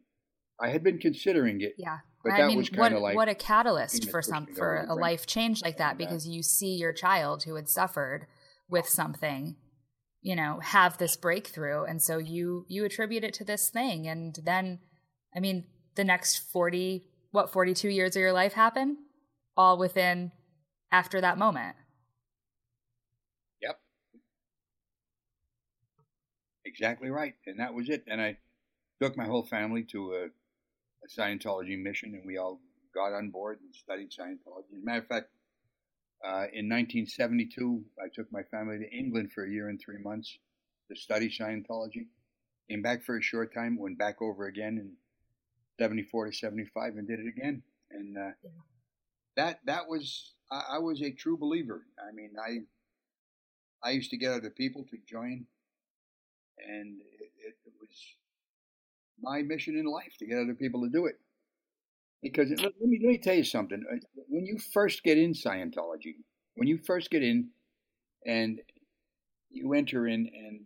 I 0.60 0.70
had 0.70 0.84
been 0.84 1.00
considering 1.00 1.62
it, 1.62 1.76
Yeah. 1.78 2.00
but 2.24 2.34
I 2.34 2.42
that 2.42 2.48
mean, 2.48 2.58
was 2.58 2.72
what 2.72 2.78
kind 2.80 2.94
of 2.96 3.02
like 3.02 3.16
what 3.16 3.28
a 3.30 3.36
catalyst 3.36 4.10
for 4.10 4.22
some 4.22 4.48
for 4.48 4.86
a 4.88 4.96
life 4.96 5.26
change 5.26 5.62
like 5.62 5.78
that 5.78 5.94
And, 5.94 6.02
uh, 6.02 6.06
because 6.06 6.28
you 6.28 6.44
see 6.44 6.76
your 6.76 6.94
child 6.94 7.44
who 7.44 7.56
had 7.56 7.68
suffered 7.68 8.28
with 8.70 8.88
something, 8.88 9.58
you 10.26 10.36
know, 10.36 10.60
have 10.60 10.98
this 10.98 11.16
breakthrough 11.16 11.84
and 11.84 12.02
so 12.02 12.18
you 12.18 12.66
you 12.68 12.84
attribute 12.84 13.24
it 13.24 13.36
to 13.36 13.44
this 13.44 13.70
thing 13.70 14.08
and 14.08 14.40
then 14.44 14.80
I 15.36 15.40
mean, 15.40 15.66
the 15.94 16.04
next 16.04 16.38
40 16.52 17.06
what 17.30 17.54
42 17.54 17.90
years 17.90 18.16
of 18.16 18.22
your 18.22 18.34
life 18.34 18.54
happen 18.54 18.98
all 19.56 19.78
within 19.78 20.32
after 20.92 21.22
that 21.22 21.38
moment. 21.38 21.76
Yep. 23.62 23.80
Exactly 26.66 27.12
right. 27.12 27.36
And 27.46 27.60
that 27.60 27.76
was 27.76 27.90
it. 27.90 28.04
And 28.08 28.20
I 28.20 28.38
took 29.00 29.16
my 29.16 29.26
whole 29.26 29.46
family 29.46 29.84
to 29.92 30.14
a, 30.14 30.26
a 30.26 31.08
Scientology 31.22 31.80
mission, 31.80 32.16
and 32.16 32.26
we 32.26 32.38
all 32.38 32.60
got 32.96 33.14
on 33.14 33.30
board 33.30 33.60
and 33.62 33.76
studied 33.76 34.10
Scientology. 34.10 34.74
As 34.76 34.82
a 34.82 34.86
matter 34.86 35.02
of 35.02 35.08
fact, 35.08 35.28
uh, 36.24 36.48
in 36.54 36.70
1972, 36.70 37.84
I 38.00 38.08
took 38.14 38.32
my 38.32 38.44
family 38.44 38.80
to 38.80 38.90
England 38.90 39.32
for 39.32 39.46
a 39.46 39.50
year 39.50 39.70
and 39.70 39.80
three 39.80 39.98
months 39.98 40.38
to 40.90 40.96
study 40.96 41.30
Scientology. 41.30 42.08
Came 42.70 42.82
back 42.82 43.04
for 43.04 43.18
a 43.18 43.22
short 43.22 43.54
time, 43.54 43.78
went 43.78 43.98
back 43.98 44.22
over 44.22 44.46
again 44.46 44.78
in 44.78 44.94
74 45.80 46.28
to 46.28 46.34
75 46.34 46.96
and 46.96 47.08
did 47.08 47.20
it 47.20 47.28
again. 47.28 47.62
And 47.92 48.18
uh, 48.18 48.32
yeah. 48.44 48.50
that 49.36 49.60
that 49.66 49.88
was 49.88 50.34
I, 50.52 50.64
I, 50.74 50.78
was 50.80 51.02
a 51.02 51.12
true 51.12 51.38
believer. 51.38 51.86
I 52.00 52.12
mean, 52.12 52.32
I 52.44 53.88
I 53.88 53.92
used 53.92 54.10
to 54.12 54.18
get 54.18 54.32
other 54.32 54.50
people 54.50 54.84
to 54.90 54.98
join, 55.08 55.46
and 56.68 57.02
it, 57.02 57.32
it, 57.38 57.56
it 57.66 57.74
was 57.80 57.96
my 59.22 59.44
mission 59.44 59.78
in 59.78 59.86
life 59.86 60.14
to 60.20 60.26
get 60.26 60.40
other 60.40 60.56
people 60.56 60.82
to 60.82 60.90
do 60.90 61.06
it. 61.06 61.20
Because 62.26 62.50
let, 62.50 62.74
me 62.82 63.00
let 63.04 63.10
me 63.10 63.18
tell 63.20 63.36
you 63.36 63.44
something. 63.44 63.84
Uh, 63.88 63.98
when 64.30 64.48
you 64.48 64.58
first 64.58 65.04
get 65.04 65.20
in 65.20 65.34
Scientology, 65.34 66.16
when 66.56 66.68
you 66.68 66.80
first 66.80 67.12
get 67.12 67.22
in, 67.22 67.50
and 68.26 68.62
you 69.52 69.74
enter 69.74 70.08
in, 70.08 70.28
and 70.34 70.62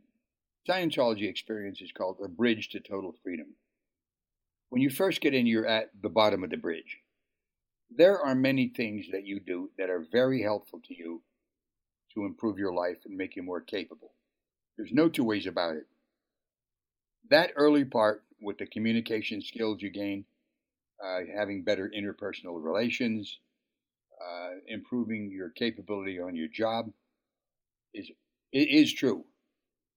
Scientology 0.68 1.30
experience 1.30 1.82
is 1.82 1.91
called 1.91 2.16
a 2.24 2.30
bridge 2.30 2.70
to 2.70 2.80
total 2.80 3.14
freedom. 3.24 3.47
When 4.70 4.82
you 4.82 4.89
first 4.89 5.20
get 5.20 5.34
in, 5.34 5.47
you're 5.47 5.68
at 5.68 5.89
the 6.01 6.07
bottom 6.07 6.45
of 6.45 6.49
the 6.49 6.55
bridge. 6.55 6.99
There 7.93 8.22
are 8.22 8.36
many 8.36 8.70
things 8.70 9.07
that 9.12 9.26
you 9.26 9.41
do 9.41 9.70
that 9.78 9.89
are 9.89 10.05
very 10.14 10.41
helpful 10.41 10.80
to 10.88 10.95
you 10.95 11.24
to 12.14 12.24
improve 12.24 12.57
your 12.57 12.74
life 12.74 12.99
and 13.05 13.18
make 13.18 13.36
you 13.36 13.43
more 13.43 13.60
capable. 13.60 14.14
There's 14.78 14.93
no 14.93 15.10
two 15.10 15.26
ways 15.26 15.45
about 15.45 15.76
it. 15.76 15.88
That 17.30 17.51
early 17.57 17.84
part 17.84 18.24
with 18.41 18.60
the 18.60 18.66
communication 18.66 19.41
skills 19.41 19.82
you 19.82 19.89
gain, 19.89 20.24
uh, 21.04 21.20
having 21.36 21.64
better 21.64 21.91
interpersonal 21.95 22.64
relations, 22.64 23.39
uh, 24.22 24.52
improving 24.68 25.32
your 25.32 25.50
capability 25.50 26.20
on 26.20 26.36
your 26.36 26.47
job, 26.47 26.91
is 27.93 28.10
it 28.52 28.70
is 28.70 28.93
true. 28.93 29.26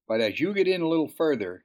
But 0.08 0.20
as 0.20 0.38
you 0.40 0.52
get 0.52 0.68
in 0.68 0.82
a 0.82 0.88
little 0.88 1.08
further, 1.08 1.64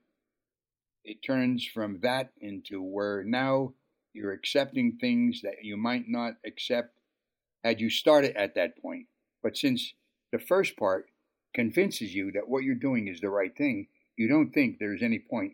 it 1.04 1.24
turns 1.24 1.66
from 1.66 2.00
that 2.02 2.32
into 2.40 2.82
where 2.82 3.24
now 3.24 3.74
you're 4.14 4.34
accepting 4.34 4.98
things 5.00 5.42
that 5.42 5.64
you 5.64 5.78
might 5.78 6.06
not 6.08 6.34
accept 6.46 6.98
had 7.64 7.80
you 7.80 7.90
started 7.90 8.36
at 8.36 8.56
that 8.56 8.82
point. 8.82 9.08
But 9.44 9.58
since 9.58 9.94
the 10.32 10.40
first 10.40 10.78
part 10.78 11.08
convinces 11.54 12.14
you 12.14 12.32
that 12.34 12.48
what 12.48 12.64
you're 12.64 12.76
doing 12.76 13.08
is 13.08 13.20
the 13.20 13.30
right 13.30 13.56
thing, 13.56 13.88
you 14.16 14.28
don't 14.28 14.52
think 14.52 14.78
there's 14.80 15.04
any 15.04 15.20
point 15.20 15.54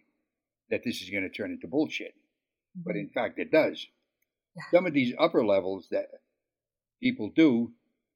that 0.70 0.84
this 0.84 1.02
is 1.02 1.10
going 1.10 1.24
to 1.24 1.30
turn 1.30 1.52
into 1.52 1.68
bullshit. 1.68 2.16
But 2.76 2.96
in 2.96 3.10
fact, 3.10 3.40
it 3.40 3.52
does. 3.52 3.88
Some 4.72 4.86
of 4.86 4.94
these 4.94 5.14
upper 5.18 5.46
levels 5.46 5.88
that 5.92 6.10
people 7.02 7.30
do, 7.30 7.74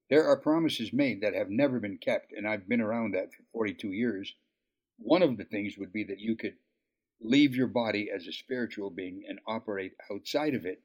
there 0.10 0.26
are 0.28 0.38
promises 0.38 0.94
made 0.94 1.22
that 1.22 1.34
have 1.34 1.50
never 1.50 1.80
been 1.80 1.98
kept. 1.98 2.32
And 2.32 2.48
I've 2.48 2.68
been 2.68 2.82
around 2.82 3.14
that 3.14 3.34
for 3.34 3.44
42 3.54 3.92
years. 3.92 4.34
One 4.98 5.22
of 5.22 5.38
the 5.38 5.46
things 5.46 5.78
would 5.78 5.94
be 5.94 6.04
that 6.06 6.20
you 6.20 6.36
could 6.36 6.56
leave 7.20 7.56
your 7.56 7.68
body 7.68 8.10
as 8.14 8.28
a 8.28 8.32
spiritual 8.32 8.90
being 8.90 9.24
and 9.28 9.40
operate 9.48 9.94
outside 10.12 10.54
of 10.54 10.66
it 10.66 10.82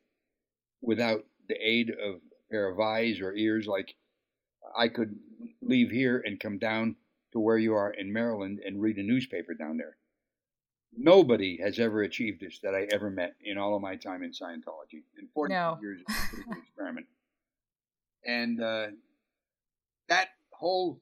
without 0.81 1.25
the 1.49 1.57
aid 1.57 1.91
of 1.91 2.17
a 2.17 2.51
pair 2.51 2.69
of 2.69 2.81
eyes 2.81 3.21
or 3.21 3.35
ears. 3.35 3.67
Like 3.67 3.95
I 4.77 4.89
could 4.89 5.19
leave 5.61 5.91
here 5.91 6.23
and 6.25 6.41
come 6.41 6.59
down 6.59 6.97
to 7.33 7.41
where 7.41 7.59
you 7.59 7.75
are 7.75 7.91
in 7.91 8.13
Maryland 8.13 8.61
and 8.65 8.81
read 8.81 8.97
a 8.97 9.03
newspaper 9.03 9.55
down 9.55 9.77
there. 9.77 9.97
Nobody 10.97 11.59
has 11.63 11.79
ever 11.79 12.03
achieved 12.03 12.41
this 12.41 12.59
that 12.63 12.75
I 12.75 12.87
ever 12.93 13.11
met 13.11 13.35
in 13.43 13.57
all 13.57 13.75
of 13.75 13.83
my 13.83 13.97
time 13.97 14.23
in 14.23 14.31
Scientology. 14.31 15.03
In 15.19 15.29
40 15.35 15.55
no. 15.55 15.79
years 15.81 16.01
of 16.09 16.57
experiment. 16.59 17.07
And 18.25 18.63
uh, 18.63 18.87
that 20.09 20.29
whole 20.53 21.01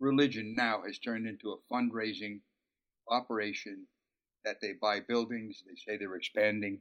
religion 0.00 0.54
now 0.56 0.82
has 0.86 0.98
turned 0.98 1.26
into 1.26 1.52
a 1.52 1.72
fundraising 1.72 2.40
operation 3.08 3.86
that 4.44 4.60
they 4.60 4.72
buy 4.72 5.00
buildings. 5.00 5.62
They 5.66 5.76
say 5.76 5.96
they're 5.96 6.16
expanding. 6.16 6.80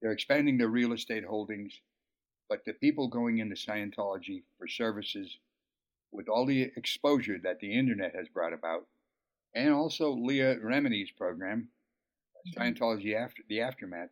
They're 0.00 0.12
expanding 0.12 0.58
their 0.58 0.68
real 0.68 0.92
estate 0.92 1.24
holdings. 1.24 1.80
But 2.48 2.64
the 2.64 2.74
people 2.74 3.08
going 3.08 3.38
into 3.38 3.56
Scientology 3.56 4.42
for 4.58 4.68
services, 4.68 5.38
with 6.12 6.28
all 6.28 6.46
the 6.46 6.70
exposure 6.76 7.38
that 7.42 7.60
the 7.60 7.76
internet 7.76 8.14
has 8.14 8.28
brought 8.28 8.52
about, 8.52 8.86
and 9.56 9.72
also 9.72 10.12
Leah 10.12 10.56
Remini's 10.56 11.10
program, 11.10 11.68
mm-hmm. 12.46 12.60
Scientology 12.60 13.16
after 13.16 13.42
the 13.48 13.62
aftermath, 13.62 14.10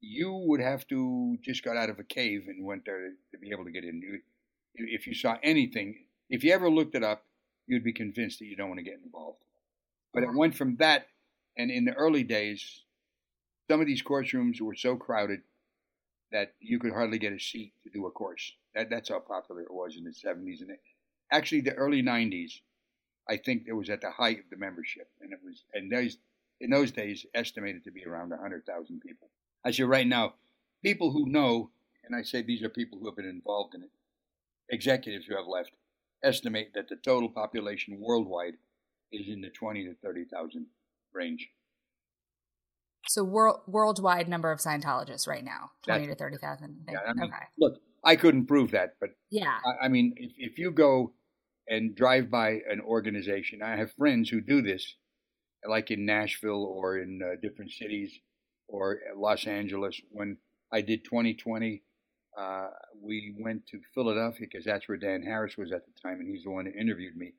you 0.00 0.32
would 0.32 0.60
have 0.60 0.86
to 0.88 1.38
just 1.42 1.64
got 1.64 1.76
out 1.76 1.90
of 1.90 1.98
a 1.98 2.04
cave 2.04 2.44
and 2.48 2.66
went 2.66 2.84
there 2.84 3.10
to 3.32 3.38
be 3.38 3.50
able 3.52 3.64
to 3.64 3.70
get 3.70 3.84
in. 3.84 4.20
If 4.74 5.06
you 5.06 5.14
saw 5.14 5.36
anything, 5.42 6.04
if 6.28 6.44
you 6.44 6.52
ever 6.52 6.68
looked 6.68 6.94
it 6.94 7.02
up, 7.02 7.24
you'd 7.66 7.84
be 7.84 7.92
convinced 7.92 8.40
that 8.40 8.46
you 8.46 8.56
don't 8.56 8.68
want 8.68 8.78
to 8.78 8.84
get 8.84 9.00
involved. 9.04 9.38
But 10.12 10.22
it 10.24 10.34
went 10.34 10.56
from 10.56 10.76
that, 10.76 11.06
and 11.56 11.70
in 11.70 11.84
the 11.84 11.94
early 11.94 12.24
days, 12.24 12.82
some 13.70 13.80
of 13.80 13.86
these 13.86 14.02
course 14.02 14.32
rooms 14.32 14.60
were 14.60 14.74
so 14.74 14.96
crowded 14.96 15.40
that 16.32 16.54
you 16.60 16.78
could 16.78 16.92
hardly 16.92 17.18
get 17.18 17.32
a 17.32 17.38
seat 17.38 17.72
to 17.84 17.90
do 17.90 18.06
a 18.06 18.10
course. 18.10 18.52
That, 18.74 18.90
that's 18.90 19.08
how 19.08 19.20
popular 19.20 19.62
it 19.62 19.72
was 19.72 19.96
in 19.96 20.04
the 20.04 20.10
70s 20.10 20.60
and 20.60 20.76
actually 21.32 21.60
the 21.62 21.74
early 21.74 22.02
90s. 22.02 22.60
I 23.28 23.36
think 23.36 23.64
it 23.66 23.72
was 23.72 23.90
at 23.90 24.00
the 24.00 24.10
height 24.10 24.38
of 24.38 24.50
the 24.50 24.56
membership, 24.56 25.08
and 25.20 25.32
it 25.32 25.40
was 25.44 25.64
and 25.74 25.92
those 25.92 26.16
in 26.60 26.70
those 26.70 26.90
days 26.90 27.24
estimated 27.34 27.84
to 27.84 27.90
be 27.90 28.04
around 28.04 28.30
100,000 28.30 29.00
people. 29.00 29.28
I 29.64 29.70
say 29.70 29.84
right 29.84 30.06
now, 30.06 30.34
people 30.82 31.12
who 31.12 31.28
know, 31.28 31.70
and 32.04 32.16
I 32.16 32.22
say 32.22 32.42
these 32.42 32.62
are 32.62 32.68
people 32.68 32.98
who 32.98 33.06
have 33.06 33.16
been 33.16 33.26
involved 33.28 33.74
in 33.74 33.82
it, 33.82 33.90
executives 34.68 35.26
who 35.26 35.36
have 35.36 35.46
left, 35.46 35.70
estimate 36.22 36.72
that 36.74 36.88
the 36.88 36.96
total 36.96 37.28
population 37.28 37.98
worldwide 38.00 38.54
is 39.12 39.28
in 39.28 39.40
the 39.40 39.50
20 39.50 39.84
to 39.84 39.94
30,000 40.02 40.66
range. 41.12 41.48
So 43.06 43.24
world, 43.24 43.60
worldwide 43.66 44.28
number 44.28 44.50
of 44.50 44.58
Scientologists 44.58 45.26
right 45.26 45.44
now, 45.44 45.70
20 45.84 46.06
That's, 46.06 46.18
to 46.18 46.24
30,000. 46.24 46.86
Yeah, 46.90 46.98
I 47.06 47.12
mean, 47.14 47.24
okay. 47.24 47.44
Look, 47.58 47.80
I 48.04 48.16
couldn't 48.16 48.46
prove 48.46 48.72
that, 48.72 48.96
but 49.00 49.10
yeah, 49.30 49.58
I, 49.64 49.86
I 49.86 49.88
mean, 49.88 50.14
if, 50.16 50.32
if 50.36 50.58
you 50.58 50.70
go 50.70 51.12
and 51.68 51.94
drive 51.94 52.30
by 52.30 52.60
an 52.70 52.80
organization, 52.80 53.62
I 53.62 53.76
have 53.76 53.92
friends 53.92 54.30
who 54.30 54.40
do 54.40 54.62
this, 54.62 54.94
like 55.68 55.90
in 55.90 56.06
Nashville 56.06 56.64
or 56.64 56.98
in 56.98 57.20
uh, 57.22 57.40
different 57.42 57.72
cities 57.72 58.18
or 58.68 58.98
Los 59.16 59.46
Angeles. 59.46 60.00
When 60.10 60.38
I 60.72 60.80
did 60.80 61.04
2020, 61.04 61.82
uh, 62.38 62.68
we 63.02 63.34
went 63.38 63.66
to 63.66 63.80
Philadelphia 63.94 64.46
because 64.50 64.64
that's 64.64 64.88
where 64.88 64.98
Dan 64.98 65.22
Harris 65.22 65.56
was 65.56 65.72
at 65.72 65.82
the 65.84 65.92
time, 66.00 66.20
and 66.20 66.28
he's 66.28 66.44
the 66.44 66.50
one 66.50 66.66
who 66.66 66.72
interviewed 66.78 67.16
me. 67.16 67.32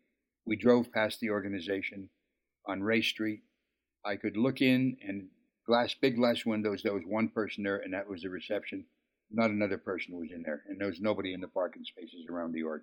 We 0.45 0.55
drove 0.55 0.91
past 0.91 1.19
the 1.19 1.29
organization 1.29 2.09
on 2.65 2.81
Race 2.81 3.07
Street. 3.07 3.41
I 4.05 4.15
could 4.15 4.37
look 4.37 4.61
in 4.61 4.97
and 5.07 5.27
glass, 5.65 5.95
big 5.99 6.17
glass 6.17 6.45
windows. 6.45 6.81
There 6.83 6.93
was 6.93 7.03
one 7.05 7.29
person 7.29 7.63
there, 7.63 7.77
and 7.77 7.93
that 7.93 8.09
was 8.09 8.21
the 8.21 8.29
reception. 8.29 8.85
Not 9.31 9.51
another 9.51 9.77
person 9.77 10.17
was 10.17 10.29
in 10.33 10.43
there, 10.43 10.63
and 10.67 10.79
there 10.79 10.87
was 10.87 10.99
nobody 10.99 11.33
in 11.33 11.41
the 11.41 11.47
parking 11.47 11.83
spaces 11.83 12.25
around 12.29 12.53
the 12.53 12.63
org. 12.63 12.81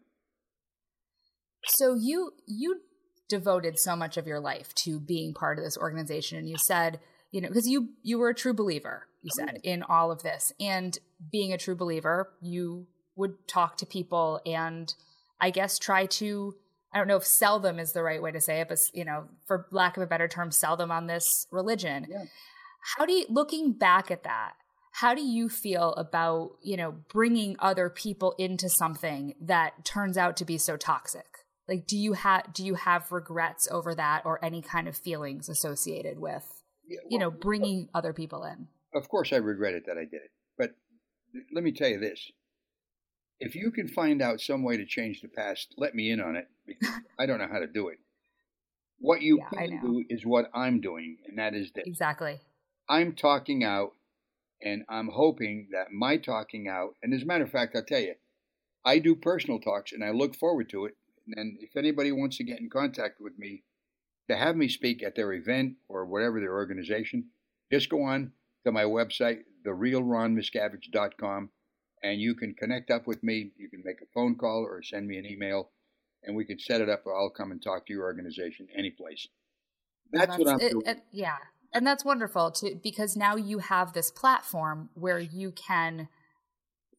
So 1.77 1.95
you 1.95 2.33
you 2.47 2.81
devoted 3.29 3.79
so 3.79 3.97
much 3.97 4.17
of 4.17 4.27
your 4.27 4.41
life 4.41 4.75
to 4.77 5.01
being 5.01 5.35
part 5.35 5.59
of 5.59 5.65
this 5.65 5.77
organization, 5.77 6.39
and 6.39 6.49
you 6.49 6.57
said 6.59 7.01
you 7.31 7.41
know 7.41 7.49
because 7.49 7.69
you 7.69 7.91
you 8.03 8.19
were 8.19 8.31
a 8.31 8.35
true 8.35 8.55
believer 8.55 9.07
you 9.23 9.31
said 9.35 9.57
mm-hmm. 9.57 9.69
in 9.69 9.83
all 9.83 10.11
of 10.11 10.23
this. 10.23 10.53
And 10.61 10.99
being 11.31 11.53
a 11.53 11.59
true 11.59 11.75
believer 11.75 12.33
you 12.41 12.87
would 13.17 13.49
talk 13.49 13.77
to 13.79 13.87
people 13.87 14.41
and 14.45 14.95
i 15.41 15.51
guess 15.51 15.79
try 15.79 16.07
to 16.07 16.55
i 16.93 16.99
don't 16.99 17.09
know 17.09 17.17
if 17.17 17.25
sell 17.25 17.59
them 17.59 17.79
is 17.79 17.93
the 17.93 18.03
right 18.03 18.23
way 18.23 18.31
to 18.31 18.41
say 18.41 18.61
it 18.61 18.69
but 18.69 18.79
you 18.93 19.05
know 19.05 19.25
for 19.47 19.67
lack 19.71 19.97
of 19.97 20.03
a 20.03 20.07
better 20.07 20.29
term 20.29 20.51
sell 20.51 20.77
them 20.77 20.91
on 20.91 21.07
this 21.07 21.47
religion. 21.51 22.07
Yeah. 22.09 22.25
how 22.97 23.07
do 23.07 23.13
you 23.13 23.27
looking 23.29 23.73
back 23.73 24.11
at 24.11 24.23
that 24.25 24.53
how 24.93 25.15
do 25.15 25.23
you 25.23 25.49
feel 25.49 25.95
about 25.95 26.53
you 26.63 26.77
know 26.77 26.95
bringing 27.11 27.57
other 27.59 27.89
people 27.91 28.35
into 28.39 28.69
something 28.69 29.35
that 29.41 29.85
turns 29.85 30.17
out 30.17 30.37
to 30.37 30.45
be 30.45 30.59
so 30.59 30.77
toxic 30.77 31.27
like 31.69 31.87
do 31.87 31.97
you 31.97 32.13
have 32.15 32.53
do 32.53 32.65
you 32.65 32.75
have 32.75 33.11
regrets 33.13 33.69
over 33.71 33.95
that 33.95 34.23
or 34.25 34.45
any 34.45 34.63
kind 34.63 34.89
of 34.89 34.97
feelings 34.97 35.49
associated 35.49 36.19
with 36.19 36.63
yeah, 36.89 36.99
well, 37.03 37.13
you 37.13 37.19
know, 37.19 37.31
bringing 37.31 37.89
other 37.95 38.13
people 38.13 38.45
in. 38.45 38.69
Of 38.95 39.09
course, 39.09 39.33
I 39.33 39.37
regretted 39.37 39.85
that 39.87 39.99
I 39.99 40.05
did 40.05 40.23
it. 40.23 40.31
But 40.57 40.75
let 41.53 41.65
me 41.65 41.73
tell 41.73 41.89
you 41.89 41.99
this: 41.99 42.31
if 43.41 43.55
you 43.55 43.71
can 43.71 43.89
find 43.89 44.23
out 44.23 44.41
some 44.41 44.63
way 44.63 44.77
to 44.77 44.87
change 44.87 45.21
the 45.21 45.29
past, 45.29 45.75
let 45.77 45.95
me 45.95 46.11
in 46.11 46.21
on 46.21 46.37
it 46.37 46.49
because 46.67 46.95
I 47.19 47.27
don't 47.27 47.39
know 47.39 47.49
how 47.51 47.59
to 47.59 47.67
do 47.67 47.89
it. 47.89 47.99
What 48.99 49.21
you 49.21 49.39
yeah, 49.39 49.67
can 49.67 49.81
do 49.81 50.05
is 50.09 50.25
what 50.25 50.51
I'm 50.55 50.81
doing, 50.81 51.19
and 51.27 51.39
that 51.39 51.55
is 51.55 51.71
this. 51.73 51.85
Exactly. 51.87 52.41
I'm 52.89 53.13
talking 53.15 53.65
out, 53.65 53.93
and 54.63 54.85
I'm 54.89 55.09
hoping 55.09 55.69
that 55.73 55.91
my 55.93 56.17
talking 56.17 56.69
out, 56.69 56.95
and 57.03 57.13
as 57.13 57.23
a 57.23 57.27
matter 57.27 57.45
of 57.45 57.51
fact, 57.51 57.77
I'll 57.77 57.85
tell 57.85 58.01
you, 58.01 58.15
I 58.85 59.01
do 59.01 59.17
personal 59.17 59.59
talks, 59.59 59.93
and 59.93 60.05
I 60.05 60.11
look 60.11 60.35
forward 60.37 60.71
to 60.71 60.87
it. 60.87 60.97
And 61.35 61.57
if 61.61 61.77
anybody 61.77 62.13
wants 62.13 62.37
to 62.39 62.45
get 62.45 62.61
in 62.61 62.71
contact 62.71 63.21
with 63.21 63.39
me, 63.39 63.63
to 64.29 64.37
have 64.37 64.57
me 64.57 64.69
speak 64.69 65.03
at 65.03 65.15
their 65.17 65.33
event 65.33 65.75
or 65.89 66.05
whatever 66.07 66.41
their 66.41 66.55
organization, 66.55 67.27
just 67.73 67.89
go 67.89 68.03
on 68.03 68.33
to 68.65 68.73
my 68.73 68.85
website, 68.85 69.41
therealronmiscavige.com, 69.67 71.51
and 72.03 72.21
you 72.21 72.35
can 72.35 72.55
connect 72.55 72.91
up 72.91 73.07
with 73.07 73.23
me. 73.23 73.53
You 73.57 73.69
can 73.69 73.83
make 73.85 74.01
a 74.03 74.07
phone 74.15 74.37
call 74.37 74.65
or 74.65 74.83
send 74.83 75.07
me 75.07 75.19
an 75.19 75.27
email, 75.27 75.71
and 76.25 76.37
we 76.37 76.45
can 76.45 76.59
set 76.59 76.81
it 76.81 76.89
up. 76.89 77.05
I'll 77.07 77.31
come 77.31 77.51
and 77.53 77.63
talk 77.63 77.87
to 77.87 77.93
your 77.93 78.05
organization 78.05 78.69
any 78.77 78.91
place. 78.91 79.27
That's, 80.13 80.39
what 80.39 80.49
I'm 80.49 80.61
it- 80.61 80.73
doing. 80.73 80.87
it- 80.87 81.03
yeah. 81.13 81.37
And 81.73 81.87
that's 81.87 82.05
wonderful 82.05 82.53
to 82.53 82.75
because 82.83 83.17
now 83.17 83.37
you 83.37 83.59
have 83.59 83.93
this 83.93 84.11
platform 84.11 84.89
where 84.95 85.19
you 85.19 85.51
can 85.53 86.09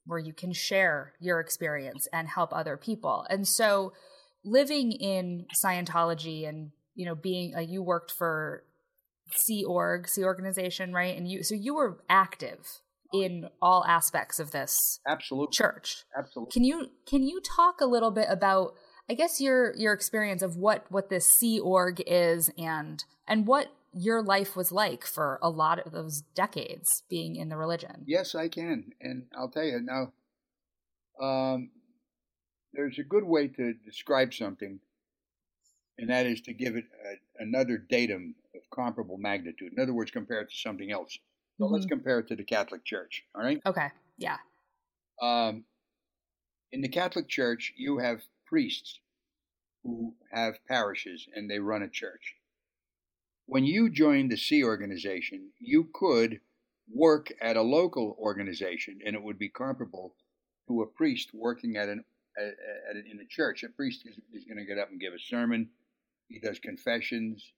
where 0.06 0.20
you 0.20 0.34
can 0.34 0.54
share 0.54 1.14
your 1.20 1.40
experience 1.40 2.08
and 2.14 2.28
help 2.30 2.54
other 2.54 2.78
people. 2.78 3.26
And 3.30 3.48
so 3.48 3.92
living 4.48 4.92
in 4.92 5.46
Scientology 5.56 6.48
and 6.48 6.72
you 6.96 7.06
know 7.06 7.16
being 7.16 7.54
like 7.54 7.70
you 7.70 7.84
worked 7.84 8.12
for 8.12 8.64
Sea 9.32 9.64
Org, 9.66 10.08
Sea 10.08 10.24
organization, 10.24 10.94
right? 10.94 11.16
And 11.18 11.30
you 11.30 11.44
so 11.44 11.56
you 11.56 11.76
were 11.76 12.00
active 12.10 12.82
in 13.14 13.50
all 13.62 13.86
aspects 13.86 14.40
of 14.40 14.52
this 14.52 15.00
Absolutely. 15.08 15.54
church. 15.54 16.04
Absolutely. 16.18 16.52
Can 16.52 16.64
you 16.64 16.88
can 17.06 17.24
you 17.24 17.42
talk 17.42 17.82
a 17.82 17.86
little 17.86 18.12
bit 18.12 18.28
about 18.30 18.74
I 19.10 19.14
guess 19.14 19.40
your 19.40 19.76
your 19.76 19.94
experience 19.94 20.42
of 20.42 20.58
what 20.58 20.86
what 20.90 21.10
this 21.10 21.30
Sea 21.30 21.60
Org 21.60 22.02
is 22.06 22.50
and 22.58 23.04
and 23.28 23.48
what 23.48 23.72
your 23.94 24.22
life 24.22 24.56
was 24.56 24.72
like 24.72 25.06
for 25.06 25.40
a 25.42 25.50
lot 25.50 25.80
of 25.80 25.92
those 25.92 26.22
decades 26.36 27.04
being 27.10 27.36
in 27.36 27.50
the 27.50 27.58
religion. 27.58 28.04
Yes, 28.06 28.36
I 28.36 28.48
can, 28.48 28.92
and 29.02 29.26
I'll 29.36 29.50
tell 29.50 29.64
you 29.64 29.80
now. 29.82 30.14
Um, 31.20 31.72
there's 32.74 33.00
a 33.00 33.04
good 33.04 33.24
way 33.24 33.48
to 33.48 33.74
describe 33.74 34.34
something, 34.34 34.80
and 35.98 36.10
that 36.10 36.26
is 36.26 36.42
to 36.42 36.54
give 36.54 36.76
it 36.76 36.86
a, 37.06 37.44
another 37.44 37.78
datum 37.78 38.36
of 38.56 38.62
comparable 38.70 39.18
magnitude. 39.18 39.74
In 39.76 39.82
other 39.82 39.94
words, 39.94 40.12
compare 40.12 40.42
it 40.42 40.50
to 40.50 40.56
something 40.56 40.92
else. 40.92 41.18
So 41.58 41.66
let's 41.66 41.86
Mhm. 41.86 41.90
compare 41.90 42.20
it 42.20 42.28
to 42.28 42.36
the 42.36 42.44
Catholic 42.44 42.84
Church. 42.84 43.26
All 43.34 43.42
right. 43.42 43.60
Okay. 43.66 43.90
Yeah. 44.18 44.38
Um, 45.22 45.66
in 46.72 46.82
the 46.82 46.90
Catholic 46.90 47.28
Church, 47.28 47.74
you 47.76 47.98
have 47.98 48.24
priests 48.46 49.00
who 49.84 50.16
have 50.32 50.64
parishes 50.68 51.28
and 51.34 51.50
they 51.50 51.60
run 51.60 51.82
a 51.82 51.90
church. 51.90 52.36
When 53.46 53.64
you 53.64 53.90
joined 53.90 54.32
the 54.32 54.38
Sea 54.38 54.64
organization, 54.64 55.54
you 55.60 55.86
could 55.94 56.42
work 56.90 57.32
at 57.42 57.58
a 57.58 57.62
local 57.62 58.16
organization 58.20 59.00
and 59.06 59.16
it 59.16 59.24
would 59.24 59.40
be 59.40 59.50
comparable 59.50 60.16
to 60.68 60.82
a 60.82 60.88
priest 60.88 61.34
working 61.34 61.78
at 61.78 61.90
an 61.90 62.04
at, 62.38 62.56
at 62.90 63.06
in 63.06 63.20
a 63.20 63.26
church. 63.30 63.64
A 63.64 63.70
priest 63.70 64.06
is, 64.06 64.18
is 64.34 64.46
going 64.46 64.58
to 64.58 64.66
get 64.66 64.78
up 64.78 64.90
and 64.90 65.00
give 65.00 65.14
a 65.14 65.20
sermon. 65.20 65.70
He 66.28 66.40
does 66.40 66.60
confessions 66.60 67.54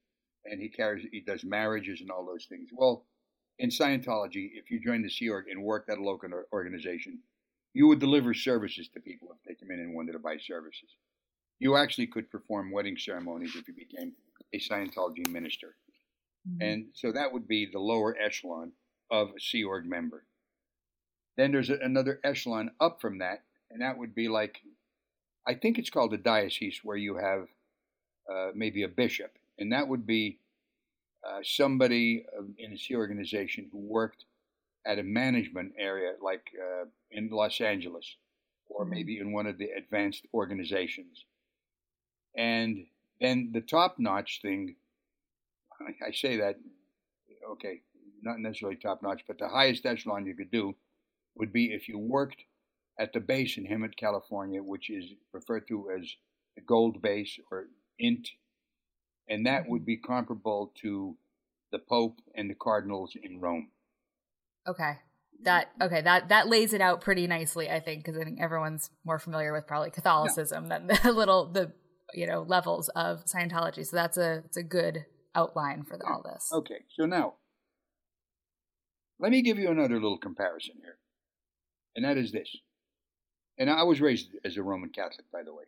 and 0.46 0.62
he 0.62 0.70
carries 0.70 1.06
he 1.12 1.22
does 1.22 1.44
marriages 1.44 2.02
and 2.02 2.12
all 2.12 2.26
those 2.26 2.46
things. 2.46 2.70
Well, 2.72 3.06
in 3.58 3.70
Scientology, 3.70 4.52
if 4.54 4.72
you 4.72 4.80
join 4.80 5.02
the 5.02 5.10
Sea 5.10 5.30
Org 5.30 5.46
and 5.50 5.64
worked 5.64 5.90
at 5.90 5.98
a 5.98 6.04
local 6.04 6.30
organization, 6.54 7.20
you 7.74 7.88
would 7.88 8.00
deliver 8.00 8.34
services 8.34 8.90
to 8.94 9.00
people 9.00 9.30
if 9.32 9.38
they 9.46 9.56
come 9.56 9.72
in 9.72 9.80
and 9.80 9.94
wanted 9.94 10.14
to 10.14 10.20
buy 10.20 10.38
services. 10.38 10.90
You 11.60 11.76
actually 11.76 12.08
could 12.08 12.32
perform 12.32 12.72
wedding 12.72 12.98
ceremonies 12.98 13.56
if 13.56 13.68
you 13.68 13.74
became 13.74 14.14
a 14.54 14.60
Scientology 14.60 15.28
minister. 15.28 15.76
Mm-hmm. 16.48 16.62
And 16.62 16.86
so 16.94 17.12
that 17.12 17.34
would 17.34 17.48
be 17.48 17.66
the 17.72 17.80
lower 17.80 18.16
echelon 18.18 18.72
of 19.12 19.30
a 19.36 19.40
Sea 19.40 19.66
Org 19.66 19.86
member. 19.86 20.26
Then 21.36 21.52
there's 21.52 21.70
a, 21.70 21.78
another 21.82 22.20
echelon 22.24 22.72
up 22.80 23.02
from 23.02 23.20
that, 23.20 23.44
and 23.70 23.82
that 23.82 23.98
would 23.98 24.16
be 24.16 24.28
like, 24.28 24.62
I 25.48 25.56
think 25.56 25.78
it's 25.78 25.90
called 25.90 26.14
a 26.14 26.18
diocese, 26.18 26.82
where 26.84 26.98
you 26.98 27.18
have 27.18 27.48
uh, 28.32 28.52
maybe 28.54 28.84
a 28.84 28.88
bishop, 28.88 29.38
and 29.58 29.72
that 29.72 29.88
would 29.88 30.06
be 30.06 30.40
uh, 31.28 31.40
somebody 31.44 32.26
uh, 32.38 32.44
in 32.58 32.74
a 32.74 32.78
Sea 32.78 32.96
organization 32.96 33.70
who 33.72 33.80
worked 33.80 34.26
at 34.86 35.00
a 35.00 35.04
management 35.04 35.74
area, 35.78 36.14
like 36.22 36.52
uh, 36.58 36.86
in 37.12 37.30
Los 37.30 37.60
Angeles, 37.62 38.16
or 38.68 38.86
maybe 38.86 39.18
in 39.20 39.32
one 39.32 39.48
of 39.48 39.58
the 39.58 39.70
advanced 39.78 40.26
organizations. 40.34 41.26
And 42.38 42.86
then 43.20 43.52
the 43.54 43.62
top 43.62 43.96
notch 43.98 44.40
thing, 44.42 44.76
I 46.06 46.12
say 46.12 46.38
that, 46.38 46.58
okay, 47.52 47.82
not 48.22 48.40
necessarily 48.40 48.78
top 48.78 49.02
notch, 49.02 49.24
but 49.28 49.40
the 49.40 49.50
highest 49.50 49.86
echelon 49.86 50.26
you 50.26 50.36
could 50.36 50.52
do 50.52 50.76
would 51.36 51.52
be 51.52 51.74
if 51.74 51.88
you 51.90 51.98
worked 51.98 52.44
at 53.00 53.14
the 53.14 53.20
base 53.20 53.58
in 53.58 53.66
Hemet, 53.66 53.96
California, 53.98 54.62
which 54.62 54.90
is 54.90 55.06
referred 55.34 55.68
to 55.70 55.90
as 55.98 56.14
the 56.56 56.62
gold 56.62 57.02
base 57.02 57.40
or 57.50 57.68
INT, 57.98 58.28
and 59.28 59.46
that 59.46 59.68
would 59.68 59.86
be 59.86 59.98
comparable 59.98 60.74
to 60.82 61.16
the 61.72 61.80
Pope 61.80 62.20
and 62.36 62.50
the 62.50 62.56
cardinals 62.56 63.14
in 63.22 63.40
Rome. 63.40 63.70
Okay. 64.68 64.98
That 65.44 65.70
okay, 65.82 66.02
that 66.02 66.28
that 66.28 66.50
lays 66.50 66.74
it 66.74 66.82
out 66.82 67.00
pretty 67.00 67.26
nicely, 67.26 67.70
I 67.70 67.80
think, 67.80 68.04
because 68.04 68.20
I 68.20 68.26
think 68.26 68.42
everyone's 68.42 68.90
more 69.06 69.20
familiar 69.20 69.54
with 69.54 69.68
probably 69.68 69.90
Catholicism 69.90 70.68
than 70.68 70.88
the 70.88 71.14
little 71.14 71.46
the 71.46 71.72
you 72.14 72.28
know 72.28 72.42
levels 72.42 72.90
of 72.90 73.24
Scientology. 73.24 73.88
So 73.88 73.96
that's 73.96 74.18
a 74.18 74.44
it's 74.46 74.58
a 74.58 74.64
good 74.64 75.06
outline 75.34 75.84
for 75.84 75.98
all 76.06 76.22
this. 76.24 76.50
Okay, 76.52 76.84
so 76.94 77.06
now 77.06 77.36
let 79.18 79.32
me 79.32 79.42
give 79.42 79.58
you 79.58 79.72
another 79.72 79.94
little 79.94 80.18
comparison 80.18 80.76
here, 80.82 80.98
and 81.96 82.04
that 82.04 82.18
is 82.18 82.34
this. 82.34 82.58
And 83.60 83.70
I 83.70 83.84
was 83.84 84.00
raised 84.02 84.30
as 84.46 84.58
a 84.58 84.64
Roman 84.64 84.90
Catholic, 84.90 85.26
by 85.32 85.44
the 85.44 85.54
way. 85.54 85.66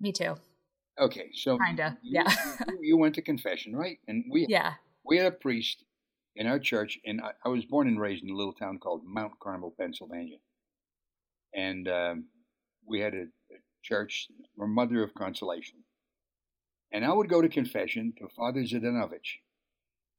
Me 0.00 0.12
too. 0.12 0.34
Okay, 0.98 1.30
so 1.32 1.58
Kinda, 1.58 1.96
you- 2.02 2.20
yeah. 2.26 2.34
you, 2.68 2.78
you 2.82 2.96
went 2.96 3.14
to 3.14 3.22
confession, 3.22 3.74
right? 3.74 3.98
And 4.08 4.24
we 4.30 4.46
Yeah. 4.48 4.74
we 5.04 5.16
had 5.16 5.26
a 5.26 5.36
priest 5.36 5.84
in 6.34 6.46
our 6.46 6.58
church, 6.58 6.98
and 7.04 7.20
I, 7.20 7.32
I 7.44 7.48
was 7.48 7.64
born 7.64 7.86
and 7.88 8.00
raised 8.00 8.24
in 8.24 8.30
a 8.30 8.36
little 8.36 8.52
town 8.52 8.78
called 8.78 9.02
Mount 9.04 9.38
Carmel, 9.40 9.74
Pennsylvania. 9.78 10.38
And 11.54 11.88
um, 11.88 12.24
we 12.86 13.00
had 13.00 13.14
a, 13.14 13.22
a 13.22 13.58
church, 13.82 14.28
Mother 14.56 15.02
of 15.02 15.14
Consolation. 15.14 15.78
And 16.92 17.04
I 17.04 17.12
would 17.12 17.28
go 17.28 17.42
to 17.42 17.48
confession 17.48 18.12
to 18.18 18.28
Father 18.36 18.62
Zdanovich. 18.62 19.38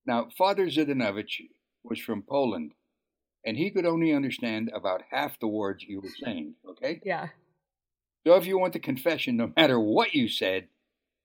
Now, 0.05 0.29
Father 0.37 0.67
Zdanovich 0.67 1.41
was 1.83 1.99
from 1.99 2.21
Poland, 2.23 2.71
and 3.45 3.57
he 3.57 3.69
could 3.71 3.85
only 3.85 4.13
understand 4.13 4.69
about 4.73 5.01
half 5.11 5.39
the 5.39 5.47
words 5.47 5.83
you 5.87 6.01
were 6.01 6.09
saying, 6.23 6.55
okay? 6.69 7.01
Yeah. 7.03 7.29
So 8.27 8.35
if 8.35 8.45
you 8.45 8.57
want 8.59 8.73
the 8.73 8.79
confession, 8.79 9.37
no 9.37 9.51
matter 9.55 9.79
what 9.79 10.13
you 10.13 10.27
said, 10.27 10.67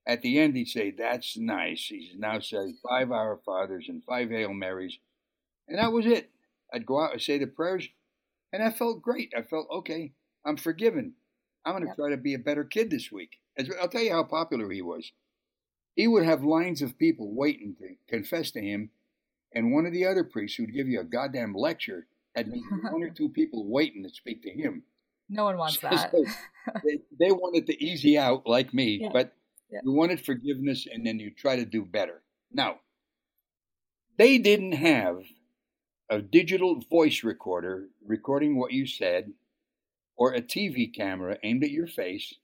at 0.07 0.23
the 0.23 0.39
end 0.39 0.57
he'd 0.57 0.69
say, 0.69 0.91
That's 0.91 1.37
nice. 1.37 1.87
He's 1.87 2.13
now 2.17 2.39
said 2.39 2.69
five 2.89 3.11
Our 3.11 3.41
Fathers 3.45 3.87
and 3.89 4.03
five 4.05 4.31
Hail 4.31 4.53
Marys. 4.53 4.99
And 5.67 5.79
that 5.79 5.93
was 5.93 6.07
it. 6.07 6.31
I'd 6.73 6.87
go 6.87 7.01
out 7.03 7.13
and 7.13 7.23
say 7.23 7.39
the 7.39 7.47
prayers, 7.47 7.89
and 8.53 8.63
I 8.63 8.71
felt 8.71 9.03
great. 9.03 9.33
I 9.37 9.43
felt, 9.43 9.67
okay, 9.71 10.13
I'm 10.45 10.57
forgiven. 10.57 11.15
I'm 11.65 11.73
going 11.73 11.85
to 11.85 11.89
Yep. 11.89 11.97
try 11.97 12.11
to 12.11 12.17
be 12.17 12.35
a 12.35 12.39
better 12.39 12.65
kid 12.65 12.91
this 12.91 13.11
week. 13.11 13.39
I'll 13.81 13.89
tell 13.89 14.03
you 14.03 14.13
how 14.13 14.25
popular 14.25 14.71
he 14.71 14.83
was. 14.83 15.13
He 15.97 16.07
would 16.09 16.25
have 16.25 16.45
lines 16.45 16.83
of 16.83 16.99
people 16.99 17.33
waiting 17.35 17.77
to 17.79 17.95
confess 18.09 18.51
to 18.53 18.61
him, 18.61 18.91
and 19.55 19.73
one 19.73 19.87
of 19.87 19.93
the 19.93 20.07
other 20.07 20.25
priests 20.25 20.57
who'd 20.57 20.73
give 20.75 20.89
you 20.89 21.01
a 21.01 21.05
goddamn 21.05 21.55
lecture 21.55 22.07
had 22.35 22.49
maybe 22.49 22.63
one 22.91 23.03
or 23.03 23.11
two 23.11 23.29
people 23.29 23.67
waiting 23.69 24.03
to 24.03 24.09
speak 24.11 24.43
to 24.43 24.51
him. 24.51 24.83
No 25.29 25.45
one 25.45 25.57
wants 25.57 25.79
that. 25.81 26.11
So 26.11 26.25
they, 26.85 26.99
they 27.19 27.33
wanted 27.33 27.67
to 27.67 27.85
easy 27.85 28.19
out 28.19 28.47
like 28.47 28.75
me, 28.75 28.99
Yeah. 29.03 29.09
but 29.13 29.33
Yeah. 29.71 29.81
you 29.85 29.93
wanted 29.93 30.25
forgiveness 30.25 30.87
and 30.93 31.07
then 31.07 31.19
you 31.19 31.31
try 31.31 31.57
to 31.57 31.65
do 31.65 31.85
better. 31.85 32.23
Now, 32.53 32.81
they 34.17 34.39
didn't 34.39 34.73
have 34.73 35.23
a 36.11 36.21
digital 36.21 36.81
voice 36.81 37.25
recorder 37.25 37.89
recording 38.07 38.57
what 38.57 38.73
you 38.73 38.87
said 38.87 39.33
or 40.17 40.33
a 40.35 40.43
TV 40.43 40.95
camera 40.95 41.39
aimed 41.43 41.65
at 41.65 41.71
your 41.71 41.87
face. 41.89 42.35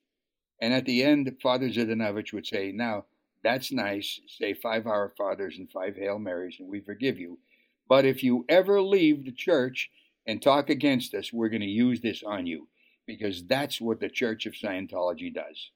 And 0.61 0.75
at 0.75 0.85
the 0.87 1.03
end, 1.05 1.31
Father 1.43 1.69
Zdanovich 1.69 2.33
would 2.33 2.47
say, 2.47 2.73
Now, 2.73 3.05
that's 3.43 3.73
nice. 3.73 4.21
Say 4.27 4.55
five 4.55 4.87
Our 4.87 5.13
Fathers 5.17 5.57
and 5.59 5.71
five 5.71 5.97
Hail 5.97 6.19
Marys, 6.19 6.57
and 6.59 6.69
we 6.69 6.81
forgive 6.81 7.19
you. 7.19 7.39
But 7.89 8.05
if 8.05 8.23
you 8.23 8.45
ever 8.49 8.81
leave 8.81 9.25
the 9.25 9.33
church 9.33 9.91
and 10.27 10.41
talk 10.41 10.71
against 10.71 11.15
us, 11.15 11.33
we're 11.33 11.49
going 11.49 11.61
to 11.63 11.67
use 11.67 12.01
this 12.01 12.23
on 12.23 12.47
you 12.47 12.69
because 13.07 13.45
that's 13.47 13.81
what 13.81 13.99
the 14.01 14.09
Church 14.09 14.47
of 14.47 14.53
Scientology 14.53 15.33
does. 15.35 15.71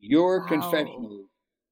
Your 0.00 0.40
Wow. 0.40 1.20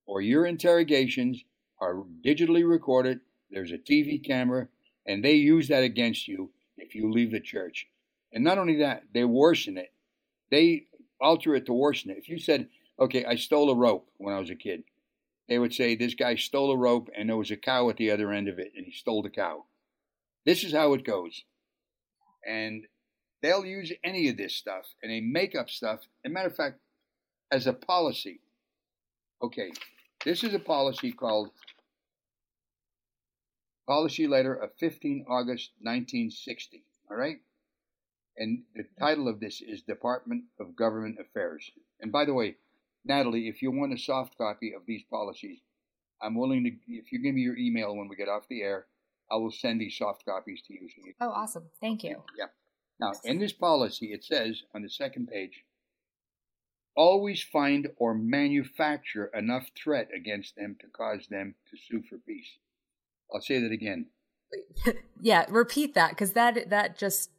or 0.07 0.21
your 0.21 0.47
interrogations 0.47 1.43
are 1.81 2.05
digitally 2.25 2.69
recorded. 2.69 3.21
There's 3.51 3.73
a 3.73 3.79
TV 3.79 4.23
camera, 4.23 4.69
and 5.07 5.25
they 5.25 5.35
use 5.35 5.69
that 5.69 5.83
against 5.83 6.29
you 6.29 6.51
if 6.77 6.95
you 6.95 7.11
leave 7.11 7.33
the 7.33 7.41
church. 7.41 7.89
And 8.33 8.45
not 8.45 8.59
only 8.59 8.77
that, 8.77 9.05
they 9.13 9.25
worsen 9.25 9.79
it. 9.79 9.93
They 10.51 10.87
alter 11.21 11.55
it 11.55 11.67
to 11.67 11.73
worsen 11.73 12.11
it. 12.11 12.19
If 12.19 12.29
you 12.29 12.39
said, 12.39 12.69
okay, 13.01 13.25
I 13.25 13.37
stole 13.37 13.71
a 13.71 13.75
rope 13.75 14.09
when 14.19 14.35
I 14.35 14.39
was 14.39 14.51
a 14.51 14.55
kid, 14.55 14.85
they 15.49 15.59
would 15.59 15.73
say, 15.73 15.95
this 15.95 16.15
guy 16.15 16.37
stole 16.37 16.71
a 16.71 16.77
rope 16.77 17.09
and 17.17 17.29
there 17.29 17.37
was 17.37 17.51
a 17.51 17.57
cow 17.57 17.89
at 17.89 17.97
the 17.97 18.11
other 18.11 18.33
end 18.33 18.49
of 18.49 18.59
it, 18.59 18.73
and 18.77 18.85
he 18.85 18.93
stole 18.93 19.23
the 19.23 19.31
cow. 19.31 19.65
This 20.45 20.63
is 20.63 20.73
how 20.73 20.93
it 20.95 21.05
goes. 21.05 21.45
And 22.47 22.87
they'll 23.43 23.65
use 23.65 23.93
any 24.05 24.29
of 24.29 24.37
this 24.37 24.55
stuff, 24.55 24.87
and 25.03 25.11
they 25.11 25.21
make 25.21 25.55
up 25.55 25.71
stuff. 25.71 26.01
As 26.25 26.31
a 26.31 26.33
matter 26.33 26.49
of 26.49 26.57
fact, 26.57 26.79
as 27.51 27.67
a 27.67 27.73
policy, 27.73 28.41
okay, 29.43 29.71
this 30.25 30.45
is 30.45 30.55
a 30.55 30.59
policy 30.59 31.13
called 31.13 31.51
policy 33.87 34.27
letter 34.27 34.55
of 34.55 34.71
15 34.79 35.25
August 35.29 35.71
1960. 35.81 36.83
All 37.11 37.17
right? 37.17 37.39
And 38.37 38.63
the 38.77 38.85
title 39.01 39.29
of 39.29 39.41
this 39.41 39.63
is 39.63 39.83
Department 39.83 40.45
of 40.61 40.77
Government 40.77 41.17
Affairs. 41.19 41.71
And 42.01 42.13
by 42.13 42.25
the 42.25 42.35
way, 42.35 42.57
Natalie, 43.05 43.49
if 43.49 43.63
you 43.63 43.71
want 43.71 43.93
a 43.95 43.99
soft 43.99 44.37
copy 44.37 44.73
of 44.75 44.83
these 44.87 45.03
policies, 45.11 45.59
I'm 46.21 46.35
willing 46.37 46.65
to, 46.65 46.71
if 46.93 47.13
you 47.13 47.23
give 47.23 47.35
me 47.35 47.43
your 47.43 47.57
email 47.57 47.97
when 47.97 48.09
we 48.09 48.17
get 48.17 48.29
off 48.29 48.49
the 48.49 48.63
air, 48.63 48.87
I 49.31 49.37
will 49.37 49.51
send 49.51 49.81
these 49.81 49.97
soft 49.97 50.25
copies 50.25 50.63
to 50.67 50.75
you. 50.75 50.89
So 50.89 51.03
you 51.05 51.13
Oh, 51.21 51.31
awesome. 51.31 51.65
Thank 51.81 52.03
you. 52.05 52.23
yeah. 52.37 52.47
Now, 53.01 53.13
in 53.25 53.39
this 53.39 53.53
policy, 53.53 54.13
it 54.13 54.25
says 54.25 54.63
on 54.75 54.83
the 54.83 54.91
second 54.91 55.29
page 55.29 55.65
always 56.97 57.43
find 57.45 57.89
or 57.99 58.13
manufacture 58.13 59.27
enough 59.27 59.67
threat 59.81 60.09
against 60.15 60.57
them 60.57 60.77
to 60.81 60.87
cause 60.89 61.29
them 61.31 61.55
to 61.71 61.77
sue 61.77 62.03
for 62.09 62.19
peace. 62.19 62.59
I'll 63.33 63.41
say 63.41 63.61
that 63.61 63.73
again. 63.73 64.07
Yeah, 65.21 65.47
repeat 65.49 65.95
that 65.95 66.11
because 66.11 66.33
that 66.35 66.71
that 66.71 66.97
just 66.97 67.31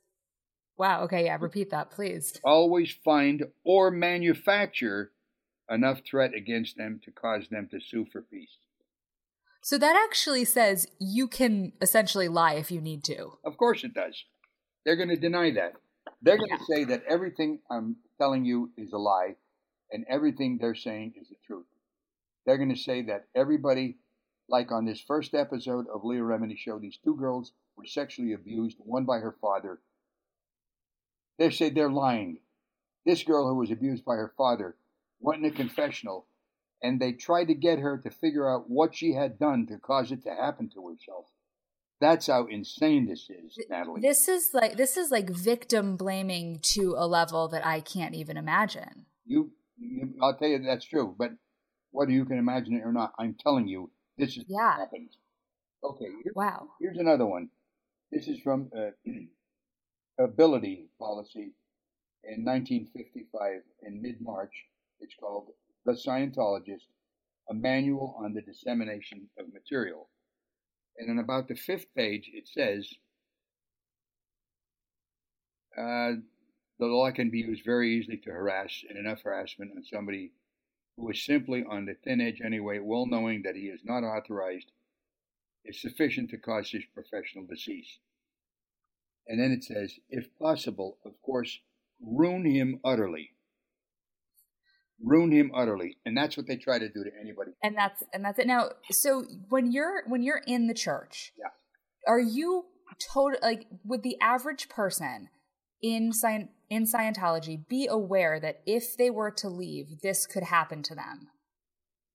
wow. 0.78 1.04
Okay, 1.04 1.26
yeah, 1.26 1.38
repeat 1.40 1.70
that, 1.70 1.92
please. 1.92 2.40
Always 2.44 2.92
find 3.06 3.46
or 3.64 3.90
manufacture 3.90 5.12
enough 5.70 6.02
threat 6.10 6.34
against 6.34 6.78
them 6.78 7.00
to 7.06 7.12
cause 7.12 7.48
them 7.50 7.68
to 7.72 7.80
sue 7.80 8.06
for 8.12 8.22
peace. 8.22 8.58
So 9.62 9.78
that 9.78 9.96
actually 9.96 10.46
says 10.46 10.88
you 11.00 11.28
can 11.28 11.74
essentially 11.82 12.28
lie 12.28 12.54
if 12.54 12.72
you 12.72 12.82
need 12.82 13.04
to. 13.06 13.34
Of 13.44 13.58
course 13.58 13.84
it 13.84 13.94
does. 13.94 14.24
They're 14.86 14.96
going 14.96 15.10
to 15.10 15.18
deny 15.18 15.52
that. 15.52 15.74
They're 16.22 16.38
going 16.38 16.58
to 16.58 16.66
say 16.66 16.86
that 16.86 17.04
everything 17.08 17.60
I'm 17.70 17.98
telling 18.18 18.46
you 18.46 18.72
is 18.78 18.94
a 18.94 18.98
lie 18.98 19.36
and 19.92 20.06
everything 20.10 20.58
they're 20.58 20.76
saying 20.76 21.14
is 21.20 21.30
the 21.30 21.36
truth. 21.46 21.66
They're 22.46 22.58
going 22.58 22.74
to 22.74 22.82
say 22.82 23.04
that 23.04 23.26
everybody, 23.36 23.98
like 24.48 24.72
on 24.72 24.86
this 24.86 25.02
first 25.02 25.34
episode 25.34 25.86
of 25.94 26.04
Leah 26.04 26.22
Remini 26.22 26.58
Show, 26.58 26.80
these 26.80 26.98
two 27.04 27.16
girls 27.16 27.52
were 27.76 27.86
sexually 27.86 28.34
abused, 28.34 28.78
one 28.80 29.06
by 29.06 29.20
her 29.20 29.36
father. 29.42 29.80
They 31.38 31.50
say 31.50 31.70
they're 31.70 31.92
lying. 31.92 32.40
This 33.06 33.24
girl 33.24 33.48
who 33.48 33.56
was 33.56 33.72
abused 33.72 34.04
by 34.06 34.16
her 34.16 34.34
father 34.38 34.76
went 35.20 35.44
in 35.46 35.52
a 35.52 35.56
confessional 35.56 36.26
and 36.82 37.00
they 37.00 37.12
tried 37.12 37.46
to 37.46 37.54
get 37.54 37.80
her 37.80 37.98
to 37.98 38.10
figure 38.10 38.50
out 38.50 38.70
what 38.70 38.96
she 38.96 39.14
had 39.14 39.38
done 39.40 39.68
to 39.68 39.78
cause 39.78 40.12
it 40.12 40.24
to 40.24 40.30
happen 40.34 40.70
to 40.74 40.88
herself. 40.90 41.26
That's 42.02 42.28
how 42.28 42.46
insane 42.46 43.06
this 43.08 43.30
is, 43.30 43.58
Natalie. 43.70 44.00
This 44.02 44.30
is 44.30 44.52
like 44.54 44.78
this 44.78 44.96
is 44.96 45.12
like 45.12 45.30
victim 45.30 45.98
blaming 45.98 46.60
to 46.74 46.96
a 46.98 47.06
level 47.06 47.50
that 47.50 47.66
I 47.66 47.82
can't 47.82 48.16
even 48.16 48.38
imagine. 48.38 49.06
You, 49.26 49.52
you 49.78 50.14
I'll 50.22 50.38
tell 50.38 50.48
you 50.48 50.60
that's 50.60 50.86
true, 50.86 51.14
but 51.18 51.32
whether 51.92 52.12
you 52.12 52.24
can 52.24 52.38
imagine 52.38 52.76
it 52.76 52.86
or 52.86 52.94
not, 52.94 53.14
I'm 53.20 53.34
telling 53.38 53.68
you, 53.68 53.92
this 54.18 54.38
is 54.38 54.46
Yeah. 54.48 54.78
what 54.78 54.80
happens. 54.80 55.18
Okay, 55.84 56.06
here- 56.24 56.34
Wow. 56.36 56.70
here's 56.80 56.98
another 56.98 57.26
one. 57.26 57.50
This 58.12 58.28
is 58.30 58.40
from 58.40 58.72
uh, 58.74 58.92
Ability 60.24 60.88
Policy 61.00 61.52
in 62.24 62.46
1955 62.46 63.62
in 63.84 64.02
mid 64.02 64.22
March. 64.22 64.54
It's 65.00 65.16
called 65.16 65.50
The 65.86 65.94
Scientologist, 65.94 66.88
a 67.50 67.54
manual 67.54 68.16
on 68.24 68.34
the 68.34 68.42
dissemination 68.42 69.30
of 69.38 69.54
material. 69.54 70.10
And 70.98 71.10
on 71.10 71.20
about 71.24 71.48
the 71.48 71.56
fifth 71.56 71.88
page, 71.96 72.30
it 72.34 72.48
says 72.48 72.94
uh, 75.78 76.20
the 76.80 76.86
law 76.86 77.12
can 77.12 77.30
be 77.30 77.40
used 77.40 77.64
very 77.66 77.96
easily 77.96 78.18
to 78.18 78.32
harass 78.32 78.84
and 78.90 78.98
enough 78.98 79.22
harassment 79.24 79.72
on 79.76 79.84
somebody 79.84 80.32
who 80.98 81.10
is 81.10 81.26
simply 81.26 81.64
on 81.64 81.86
the 81.86 81.96
thin 82.04 82.20
edge 82.20 82.42
anyway, 82.44 82.80
well 82.80 83.06
knowing 83.06 83.44
that 83.44 83.56
he 83.56 83.68
is 83.68 83.82
not 83.84 84.04
authorized, 84.04 84.72
is 85.64 85.82
sufficient 85.82 86.30
to 86.30 86.38
cause 86.38 86.72
his 86.72 86.84
professional 86.94 87.46
decease. 87.46 88.00
And 89.28 89.40
then 89.40 89.52
it 89.52 89.64
says, 89.64 90.00
if 90.10 90.28
possible, 90.38 90.98
of 91.06 91.22
course, 91.22 91.60
ruin 92.02 92.46
him 92.46 92.80
utterly. 92.84 93.32
Ruin 95.04 95.32
him 95.32 95.52
utterly. 95.56 95.98
And 96.06 96.16
that's 96.18 96.36
what 96.36 96.48
they 96.48 96.58
try 96.58 96.78
to 96.80 96.90
do 96.90 97.04
to 97.04 97.12
anybody. 97.20 97.52
And 97.64 97.76
that's 97.78 98.04
and 98.14 98.24
that's 98.24 98.40
it. 98.40 98.48
Now, 98.48 98.70
so 98.92 99.24
when 99.50 99.72
you're 99.72 100.04
when 100.08 100.22
you're 100.22 100.42
in 100.46 100.68
the 100.68 100.74
church, 100.74 101.34
Yeah. 101.38 101.50
are 102.08 102.20
you 102.20 102.66
total 103.14 103.40
like 103.42 103.66
would 103.86 104.04
the 104.04 104.18
average 104.20 104.68
person 104.70 105.30
in 105.82 106.12
Scient- 106.12 106.50
in 106.70 106.84
Scientology 106.86 107.68
be 107.68 107.88
aware 107.88 108.40
that 108.40 108.62
if 108.66 108.98
they 108.98 109.10
were 109.10 109.32
to 109.32 109.48
leave, 109.48 110.02
this 110.02 110.28
could 110.28 110.44
happen 110.44 110.84
to 110.84 110.96
them? 110.96 111.30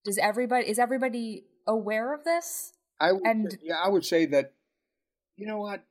Does 0.04 0.18
everybody 0.18 0.68
is 0.68 0.78
everybody 0.78 1.46
aware 1.66 2.12
of 2.12 2.24
this? 2.24 2.72
I 3.00 3.12
would, 3.12 3.26
And- 3.26 3.52
say, 3.52 3.58
yeah, 3.62 3.76
I 3.82 3.88
would 3.88 4.04
say 4.04 4.26
that, 4.26 4.52
you 5.36 5.46
know 5.46 5.58
what? 5.58 5.82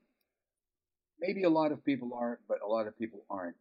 Maybe 1.20 1.44
a 1.44 1.50
lot 1.50 1.72
of 1.72 1.84
people 1.84 2.14
are, 2.14 2.40
but 2.48 2.60
a 2.62 2.68
lot 2.68 2.88
of 2.88 2.98
people 2.98 3.26
aren't. 3.30 3.56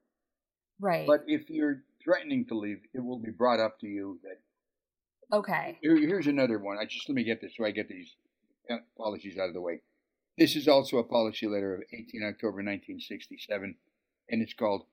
Right. 0.80 1.06
But 1.06 1.24
if 1.26 1.48
you're 1.48 1.82
threatening 2.04 2.44
to 2.46 2.58
leave, 2.58 2.80
it 2.94 3.00
will 3.04 3.18
be 3.18 3.30
brought 3.30 3.60
up 3.60 3.78
to 3.80 3.86
you 3.86 4.18
that 4.22 5.36
okay. 5.36 5.78
Here, 5.82 5.96
here's 5.96 6.26
another 6.26 6.58
one. 6.58 6.78
I 6.78 6.84
just 6.84 7.08
let 7.08 7.14
me 7.14 7.24
get 7.24 7.40
this 7.40 7.52
so 7.56 7.64
I 7.64 7.70
get 7.70 7.88
these 7.88 8.14
uh, 8.70 8.76
policies 8.96 9.38
out 9.38 9.48
of 9.48 9.54
the 9.54 9.60
way. 9.60 9.80
This 10.38 10.56
is 10.56 10.68
also 10.68 10.98
a 10.98 11.04
policy 11.04 11.46
letter 11.46 11.74
of 11.74 11.82
18 11.92 12.22
October 12.24 12.56
1967, 12.56 13.74
and 14.30 14.42
it's 14.42 14.54
called 14.54 14.86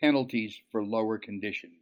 Penalties 0.00 0.60
for 0.70 0.84
Lower 0.84 1.18
Conditions. 1.18 1.74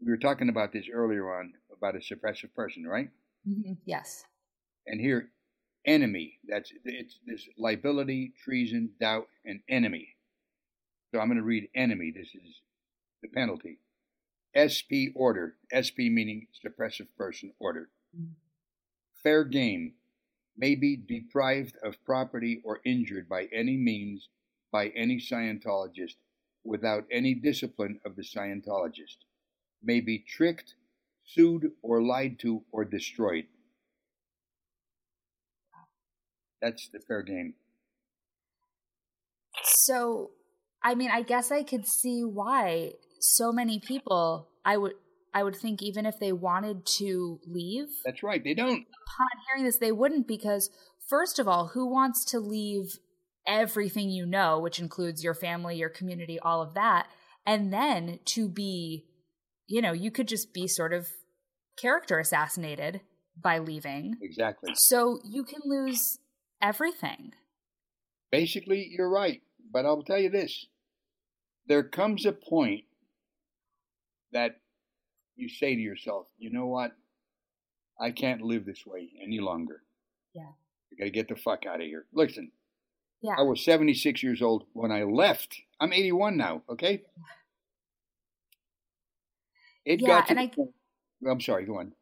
We 0.00 0.10
were 0.10 0.16
talking 0.16 0.48
about 0.48 0.72
this 0.72 0.86
earlier 0.92 1.38
on 1.38 1.52
about 1.76 1.96
a 1.96 1.98
suppressive 1.98 2.54
person, 2.54 2.86
right? 2.86 3.10
Mhm. 3.46 3.76
Yes. 3.84 4.24
And 4.86 5.00
here, 5.00 5.30
enemy. 5.84 6.38
That's 6.46 6.72
it's 6.84 7.18
this 7.26 7.48
liability, 7.58 8.32
treason, 8.44 8.90
doubt, 9.00 9.28
and 9.44 9.60
enemy. 9.68 10.16
So 11.12 11.20
I'm 11.20 11.28
going 11.28 11.38
to 11.38 11.42
read 11.44 11.68
enemy. 11.74 12.12
This 12.14 12.34
is 12.34 12.60
the 13.22 13.28
penalty. 13.28 13.78
SP 14.56 15.14
order. 15.14 15.54
SP 15.72 16.10
meaning 16.10 16.46
suppressive 16.64 17.08
person 17.16 17.52
order. 17.58 17.90
Mm-hmm. 18.16 18.32
Fair 19.22 19.44
game 19.44 19.94
may 20.56 20.74
be 20.74 20.96
deprived 20.96 21.76
of 21.82 22.02
property 22.04 22.60
or 22.64 22.80
injured 22.84 23.28
by 23.28 23.46
any 23.52 23.76
means 23.76 24.28
by 24.72 24.88
any 24.88 25.18
Scientologist 25.18 26.16
without 26.64 27.04
any 27.10 27.34
discipline 27.34 28.00
of 28.04 28.16
the 28.16 28.22
Scientologist. 28.22 29.18
May 29.82 30.00
be 30.00 30.18
tricked, 30.18 30.74
sued, 31.24 31.72
or 31.82 32.02
lied 32.02 32.38
to, 32.40 32.62
or 32.72 32.84
destroyed. 32.84 33.46
That's 36.60 36.88
the 36.88 36.98
fair 36.98 37.22
game. 37.22 37.54
So, 39.62 40.30
I 40.82 40.94
mean, 40.94 41.10
I 41.10 41.22
guess 41.22 41.52
I 41.52 41.62
could 41.62 41.86
see 41.86 42.22
why 42.22 42.92
so 43.20 43.52
many 43.52 43.80
people 43.80 44.48
I 44.64 44.76
would 44.76 44.94
I 45.34 45.42
would 45.42 45.56
think 45.56 45.82
even 45.82 46.06
if 46.06 46.18
they 46.18 46.32
wanted 46.32 46.86
to 46.98 47.40
leave 47.46 47.88
That's 48.04 48.22
right. 48.22 48.42
They 48.42 48.54
don't. 48.54 48.70
upon 48.70 49.44
hearing 49.46 49.64
this 49.64 49.78
they 49.78 49.92
wouldn't 49.92 50.26
because 50.26 50.70
first 51.08 51.38
of 51.38 51.48
all, 51.48 51.68
who 51.68 51.86
wants 51.86 52.24
to 52.26 52.38
leave 52.38 52.98
everything 53.46 54.10
you 54.10 54.26
know, 54.26 54.58
which 54.58 54.78
includes 54.78 55.24
your 55.24 55.34
family, 55.34 55.76
your 55.76 55.88
community, 55.88 56.38
all 56.38 56.62
of 56.62 56.74
that, 56.74 57.08
and 57.46 57.72
then 57.72 58.20
to 58.26 58.48
be 58.48 59.06
you 59.68 59.82
know, 59.82 59.92
you 59.92 60.10
could 60.10 60.28
just 60.28 60.54
be 60.54 60.66
sort 60.66 60.94
of 60.94 61.08
character 61.80 62.18
assassinated 62.18 63.02
by 63.40 63.58
leaving. 63.58 64.16
Exactly. 64.22 64.72
So, 64.74 65.20
you 65.24 65.44
can 65.44 65.60
lose 65.64 66.18
everything. 66.60 67.32
Basically, 68.32 68.88
you're 68.90 69.10
right. 69.10 69.42
But 69.70 69.84
I'll 69.84 70.02
tell 70.02 70.18
you 70.18 70.30
this 70.30 70.66
there 71.66 71.82
comes 71.82 72.24
a 72.24 72.32
point 72.32 72.84
that 74.32 74.56
you 75.36 75.48
say 75.48 75.74
to 75.74 75.80
yourself, 75.80 76.26
you 76.38 76.50
know 76.50 76.66
what? 76.66 76.92
I 78.00 78.10
can't 78.10 78.42
live 78.42 78.64
this 78.64 78.84
way 78.86 79.08
any 79.22 79.40
longer. 79.40 79.82
Yeah. 80.34 80.50
I 80.92 80.96
got 80.98 81.04
to 81.04 81.10
get 81.10 81.28
the 81.28 81.36
fuck 81.36 81.66
out 81.66 81.76
of 81.80 81.86
here. 81.86 82.06
Listen, 82.12 82.52
Yeah. 83.22 83.34
I 83.38 83.42
was 83.42 83.64
76 83.64 84.22
years 84.22 84.42
old 84.42 84.64
when 84.72 84.92
I 84.92 85.02
left. 85.04 85.56
I'm 85.80 85.92
81 85.92 86.36
now, 86.36 86.62
okay? 86.68 87.02
It 89.84 90.00
Yeah, 90.00 90.06
got 90.08 90.24
to 90.26 90.30
and 90.32 90.40
I- 90.40 90.46
point- 90.48 90.74
oh, 91.26 91.30
I'm 91.30 91.40
sorry, 91.40 91.64
go 91.64 91.78
on. 91.78 91.94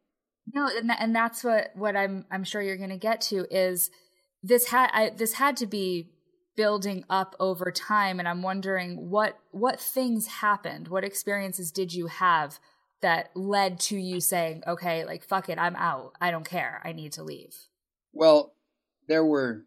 No, 0.54 0.68
and 0.68 0.88
that, 0.90 0.98
and 1.00 1.14
that's 1.14 1.42
what 1.42 1.72
what 1.74 1.96
I'm 1.96 2.24
I'm 2.30 2.44
sure 2.44 2.62
you're 2.62 2.76
going 2.76 2.90
to 2.90 2.96
get 2.96 3.20
to 3.22 3.46
is 3.50 3.90
this 4.44 4.68
had 4.68 4.90
I, 4.92 5.10
this 5.10 5.32
had 5.34 5.56
to 5.56 5.66
be 5.66 6.12
building 6.56 7.04
up 7.08 7.36
over 7.38 7.70
time, 7.70 8.18
and 8.18 8.26
I'm 8.26 8.42
wondering 8.42 9.10
what 9.10 9.38
what 9.50 9.80
things 9.80 10.26
happened, 10.26 10.88
what 10.88 11.04
experiences 11.04 11.70
did 11.70 11.92
you 11.94 12.06
have 12.06 12.58
that 13.02 13.30
led 13.36 13.78
to 13.78 13.96
you 13.96 14.20
saying, 14.20 14.62
okay, 14.66 15.04
like 15.04 15.22
fuck 15.22 15.48
it, 15.48 15.58
I'm 15.58 15.76
out, 15.76 16.12
I 16.20 16.30
don't 16.30 16.48
care, 16.48 16.80
I 16.84 16.92
need 16.92 17.12
to 17.12 17.22
leave. 17.22 17.54
Well, 18.12 18.54
there 19.06 19.24
were 19.24 19.64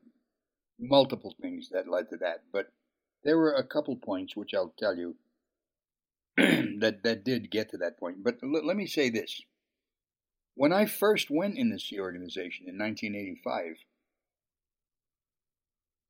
multiple 0.79 1.35
things 1.41 1.69
that 1.71 1.87
led 1.87 2.09
to 2.09 2.17
that, 2.17 2.43
but 2.51 2.71
there 3.23 3.37
were 3.37 3.53
a 3.53 3.63
couple 3.63 3.95
points 3.95 4.35
which 4.35 4.53
I'll 4.53 4.73
tell 4.77 4.97
you 4.97 5.15
that 6.37 7.01
that 7.03 7.23
did 7.23 7.51
get 7.51 7.69
to 7.71 7.77
that 7.77 7.99
point. 7.99 8.23
But 8.23 8.37
l- 8.43 8.65
let 8.65 8.77
me 8.77 8.87
say 8.87 9.09
this: 9.09 9.41
when 10.55 10.73
I 10.73 10.85
first 10.85 11.29
went 11.29 11.57
in 11.57 11.69
the 11.69 11.79
Sea 11.79 11.99
organization 11.99 12.67
in 12.67 12.77
1985, 12.77 13.77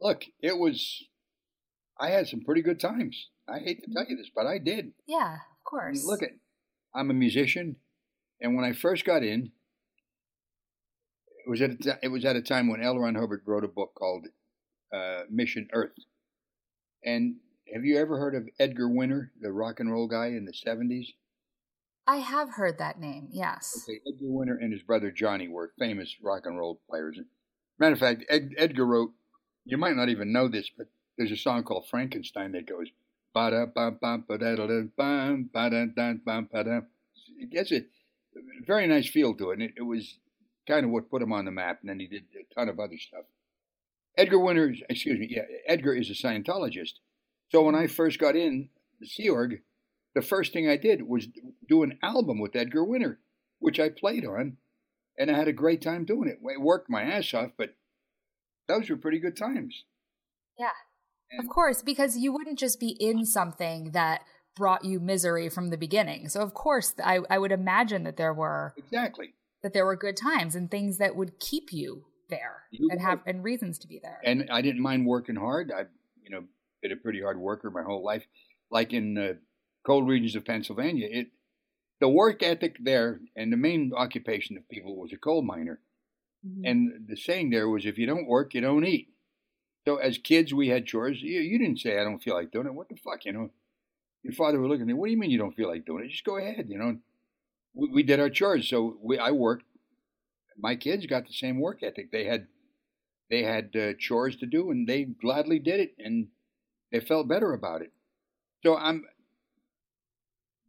Look, 0.02 0.24
it 0.42 0.58
was. 0.58 1.04
I 2.00 2.10
had 2.10 2.28
some 2.28 2.42
pretty 2.42 2.62
good 2.62 2.80
times. 2.80 3.28
I 3.48 3.60
hate 3.60 3.84
to 3.84 3.92
tell 3.94 4.06
you 4.08 4.16
this, 4.16 4.30
but 4.34 4.46
I 4.46 4.58
did. 4.58 4.94
Yeah, 5.08 5.34
of 5.34 5.40
I 5.40 5.70
course. 5.70 5.98
mean, 5.98 6.08
look 6.08 6.24
at, 6.24 6.30
I'm 6.96 7.10
a 7.10 7.14
musician, 7.14 7.76
and 8.40 8.56
when 8.56 8.64
I 8.64 8.72
first 8.74 9.04
got 9.06 9.24
in, 9.24 9.52
it 11.46 11.50
was 11.50 11.62
at 11.62 11.72
a 11.72 12.00
it 12.04 12.08
was 12.10 12.24
at 12.26 12.36
a 12.36 12.42
time 12.42 12.70
when 12.70 12.82
L. 12.82 12.98
Ron 12.98 13.16
Hubbard 13.16 13.42
wrote 13.46 13.64
a 13.66 13.68
book 13.70 13.94
called 13.98 14.28
uh, 14.94 15.22
Mission 15.30 15.68
Earth. 15.74 15.92
And 17.04 17.38
have 17.74 17.84
you 17.86 17.98
ever 17.98 18.18
heard 18.18 18.36
of 18.36 18.48
Edgar 18.60 18.90
Winter, 18.90 19.32
the 19.42 19.52
rock 19.52 19.80
and 19.80 19.92
roll 19.92 20.08
guy 20.08 20.28
in 20.28 20.46
the 20.46 20.54
'70s? 20.54 21.08
I 22.08 22.18
have 22.18 22.52
heard 22.52 22.80
that 22.80 23.00
name. 23.00 23.28
Yes. 23.32 23.84
Okay, 23.88 24.00
Edgar 24.08 24.32
Winter 24.32 24.58
and 24.60 24.74
his 24.74 24.82
brother 24.84 25.12
Johnny 25.12 25.48
were 25.48 25.74
famous 25.78 26.16
rock 26.24 26.44
and 26.46 26.58
roll 26.58 26.82
players. 26.90 27.20
Matter 27.78 27.94
of 27.94 28.00
fact, 28.00 28.24
Ed, 28.30 28.52
Edgar 28.58 28.86
wrote. 28.86 29.12
You 29.66 29.78
might 29.78 29.96
not 29.96 30.10
even 30.10 30.32
know 30.32 30.48
this, 30.48 30.70
but 30.76 30.88
there's 31.18 31.32
a 31.32 31.38
song 31.38 31.64
called 31.64 31.88
Frankenstein 31.88 32.54
that 32.54 32.68
goes 32.68 32.88
ba 33.34 33.52
da 33.52 33.66
ba 33.66 33.92
ba 33.92 34.18
ba 34.28 34.38
da 34.38 34.56
da 34.56 34.82
bum 34.96 35.50
ba 35.54 35.70
da 35.70 35.86
da 35.86 36.14
ba 36.26 36.48
ba 36.52 36.64
da. 36.64 36.82
It 37.38 37.52
gets 37.52 37.72
a 37.72 37.82
very 38.66 38.88
nice 38.88 39.08
feel 39.08 39.36
to 39.36 39.52
it, 39.52 39.54
and 39.54 39.64
it, 39.64 39.74
it 39.78 39.84
was 39.84 40.18
kind 40.68 40.86
of 40.86 40.92
what 40.92 41.10
put 41.10 41.22
him 41.22 41.34
on 41.34 41.46
the 41.46 41.52
map. 41.52 41.80
And 41.82 41.90
then 41.90 42.00
he 42.00 42.08
did 42.08 42.24
a 42.36 42.54
ton 42.54 42.70
of 42.70 42.80
other 42.80 42.98
stuff. 42.98 43.26
Edgar 44.18 44.40
Winter, 44.40 44.76
excuse 44.90 45.20
me, 45.20 45.28
yeah, 45.30 45.44
Edgar 45.68 45.94
is 45.94 46.10
a 46.10 46.14
Scientologist. 46.14 46.94
So 47.50 47.64
when 47.64 47.76
I 47.76 47.88
first 47.88 48.20
got 48.20 48.36
in 48.36 48.70
the 49.00 49.08
Sea 49.08 49.30
Org, 49.30 49.62
the 50.14 50.22
first 50.22 50.52
thing 50.52 50.68
I 50.68 50.78
did 50.78 51.08
was 51.08 51.28
do 51.68 51.84
an 51.84 51.98
album 52.04 52.40
with 52.40 52.56
Edgar 52.56 52.84
Winter, 52.84 53.20
which 53.60 53.80
I 53.80 53.90
played 53.90 54.26
on, 54.26 54.58
and 55.18 55.32
I 55.32 55.38
had 55.38 55.48
a 55.48 55.54
great 55.54 55.82
time 55.82 56.06
doing 56.06 56.28
it. 56.28 56.40
I 56.44 56.62
worked 56.62 56.90
my 56.90 57.04
ass 57.04 57.34
off, 57.34 57.52
but 57.58 57.76
those 58.70 58.90
were 58.90 58.96
pretty 58.96 59.20
good 59.20 59.36
times. 59.36 59.84
Yeah. 60.58 60.70
Of 61.38 61.50
course, 61.50 61.82
because 61.82 62.18
you 62.18 62.32
wouldn't 62.32 62.58
just 62.58 62.80
be 62.80 62.96
in 63.00 63.26
something 63.26 63.92
that 63.92 64.22
brought 64.56 64.86
you 64.86 65.00
misery 65.00 65.50
from 65.50 65.70
the 65.70 65.78
beginning. 65.78 66.30
So 66.30 66.42
of 66.42 66.54
course, 66.54 66.94
I, 67.04 67.20
I 67.30 67.38
would 67.38 67.52
imagine 67.52 68.04
that 68.04 68.18
there 68.18 68.34
were 68.34 68.74
Exactly. 68.78 69.34
that 69.64 69.74
there 69.74 69.86
were 69.86 69.96
good 69.96 70.16
times 70.18 70.56
and 70.56 70.72
things 70.72 70.98
that 70.98 71.16
would 71.16 71.40
keep 71.40 71.72
you 71.72 72.06
there 72.30 72.64
You 72.72 72.90
and 72.92 73.02
have 73.02 73.20
and 73.26 73.44
reasons 73.44 73.80
to 73.80 73.88
be 73.88 74.00
there. 74.02 74.20
And 74.24 74.50
I 74.52 74.62
didn't 74.62 74.82
mind 74.82 75.06
working 75.06 75.36
hard. 75.36 75.72
I, 75.76 75.86
you 76.24 76.30
know, 76.30 76.44
been 76.82 76.92
a 76.92 76.96
pretty 76.96 77.22
hard 77.22 77.40
worker 77.40 77.70
my 77.70 77.84
whole 77.84 78.04
life. 78.04 78.24
Like 78.72 78.94
in 78.94 79.16
the 79.16 79.40
coal 79.86 80.04
regions 80.04 80.36
of 80.36 80.46
Pennsylvania, 80.46 81.08
it 81.12 81.28
the 82.00 82.10
work 82.10 82.42
ethic 82.44 82.78
there 82.84 83.20
and 83.36 83.52
the 83.52 83.58
main 83.58 83.92
occupation 83.96 84.58
of 84.58 84.68
people 84.70 84.96
was 84.96 85.12
a 85.12 85.18
coal 85.18 85.42
miner. 85.42 85.80
Mhm. 86.46 86.62
And 86.66 87.08
the 87.08 87.18
saying 87.18 87.50
there 87.50 87.70
was, 87.70 87.86
if 87.86 87.98
you 87.98 88.06
don't 88.06 88.28
work, 88.28 88.54
you 88.54 88.62
don't 88.62 88.86
eat. 88.86 89.10
So 89.86 89.98
as 89.98 90.18
kids, 90.18 90.54
we 90.54 90.70
had 90.70 90.86
chores. 90.86 91.22
You, 91.22 91.42
you 91.42 91.58
didn't 91.60 91.80
say, 91.80 92.00
I 92.00 92.04
don't 92.04 92.24
feel 92.24 92.36
like 92.36 92.52
doing 92.52 92.68
it. 92.68 92.74
What 92.74 92.90
the 92.90 92.98
fuck, 92.98 93.26
you 93.26 93.34
know? 93.34 93.52
Your 94.24 94.34
father 94.34 94.60
would 94.62 94.70
look 94.70 94.82
at 94.82 94.88
me, 94.88 94.94
what 94.94 95.08
do 95.08 95.12
you 95.14 95.18
mean 95.20 95.32
you 95.32 95.40
don't 95.40 95.56
feel 95.56 95.70
like 95.70 95.86
doing 95.86 96.06
it? 96.06 96.10
Just 96.12 96.26
go 96.26 96.38
ahead, 96.38 96.68
you 96.70 96.78
know? 96.78 96.98
We, 97.74 97.90
we 97.90 98.04
did 98.04 98.20
our 98.20 98.30
chores. 98.30 98.70
So 98.70 98.98
we, 99.02 99.18
I 99.20 99.32
worked. 99.32 99.66
My 100.58 100.76
kids 100.76 101.06
got 101.08 101.28
the 101.28 101.34
same 101.34 101.60
work 101.60 101.84
ethic. 101.84 102.12
They 102.12 102.26
had 102.26 102.48
they 103.30 103.44
had 103.44 103.76
uh, 103.76 103.94
chores 104.00 104.36
to 104.38 104.46
do, 104.48 104.72
and 104.72 104.88
they 104.88 105.06
gladly 105.06 105.60
did 105.60 105.80
it, 105.80 105.96
and 106.00 106.30
they 106.92 107.00
felt 107.00 107.28
better 107.28 107.54
about 107.54 107.82
it. 107.82 107.92
So 108.64 108.78
I'm 108.78 109.06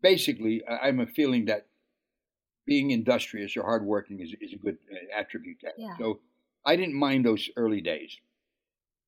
basically 0.03 0.63
I'm 0.67 1.01
a 1.01 1.07
feeling 1.07 1.47
that 1.47 1.67
being 2.71 2.93
industrious 2.93 3.57
or 3.57 3.63
hardworking 3.65 4.21
is 4.21 4.33
is 4.41 4.53
a 4.55 4.61
good 4.65 4.79
uh, 4.95 5.21
attribute. 5.21 5.59
To. 5.61 5.69
Yeah. 5.77 5.97
So 5.99 6.21
I 6.65 6.77
didn't 6.77 6.95
mind 7.07 7.21
those 7.25 7.45
early 7.57 7.81
days. 7.93 8.13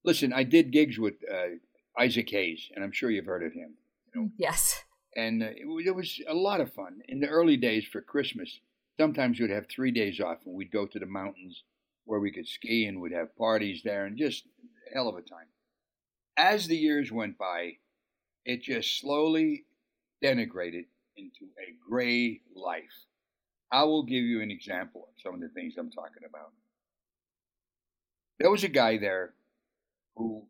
Listen, 0.05 0.33
I 0.33 0.43
did 0.43 0.73
gigs 0.73 0.99
with 0.99 1.15
uh, 1.37 1.51
Isaac 2.05 2.29
Hayes, 2.31 2.63
and 2.75 2.83
I'm 2.85 2.91
sure 2.99 3.09
you've 3.11 3.33
heard 3.35 3.47
of 3.47 3.53
him. 3.53 3.71
yes. 4.37 4.83
And 5.15 5.43
uh, 5.43 5.47
it, 5.61 5.67
wa- 5.67 5.83
it 5.91 5.95
was 5.95 6.21
a 6.27 6.35
lot 6.35 6.61
of 6.61 6.73
fun. 6.73 6.93
In 7.09 7.21
the 7.21 7.29
early 7.39 7.57
days 7.69 7.85
for 7.93 8.01
Christmas, 8.01 8.51
sometimes 8.99 9.39
we'd 9.39 9.51
have 9.59 9.67
three 9.69 9.93
days 9.93 10.19
off, 10.21 10.39
and 10.45 10.55
we'd 10.57 10.73
go 10.73 10.87
to 10.87 10.99
the 10.99 11.07
mountains 11.21 11.63
where 12.05 12.19
we 12.21 12.33
could 12.33 12.49
ski, 12.49 12.87
and 12.87 13.01
we'd 13.01 13.13
have 13.21 13.37
parties 13.37 13.83
there, 13.85 14.07
and 14.07 14.19
just 14.19 14.45
a 14.91 14.95
hell 14.95 15.09
of 15.09 15.15
a 15.17 15.23
time. 15.23 15.49
As 16.37 16.67
the 16.67 16.77
years 16.89 17.13
went 17.13 17.39
by, 17.39 17.77
it 18.45 18.63
just 18.63 18.99
slowly 19.01 19.67
denigrated 20.25 20.87
into 21.17 21.45
a 21.65 21.67
gray 21.89 22.41
life. 22.57 22.97
I 23.73 23.85
will 23.85 24.03
give 24.03 24.23
you 24.23 24.43
an 24.43 24.51
example 24.51 25.09
of 25.09 25.23
some 25.23 25.35
of 25.35 25.41
the 25.41 25.49
things 25.49 25.75
I'm 25.79 25.91
talking 25.91 26.25
about. 26.29 26.53
There 28.39 28.51
was 28.51 28.62
a 28.62 28.68
guy 28.68 28.99
there 28.99 29.33
who, 30.14 30.45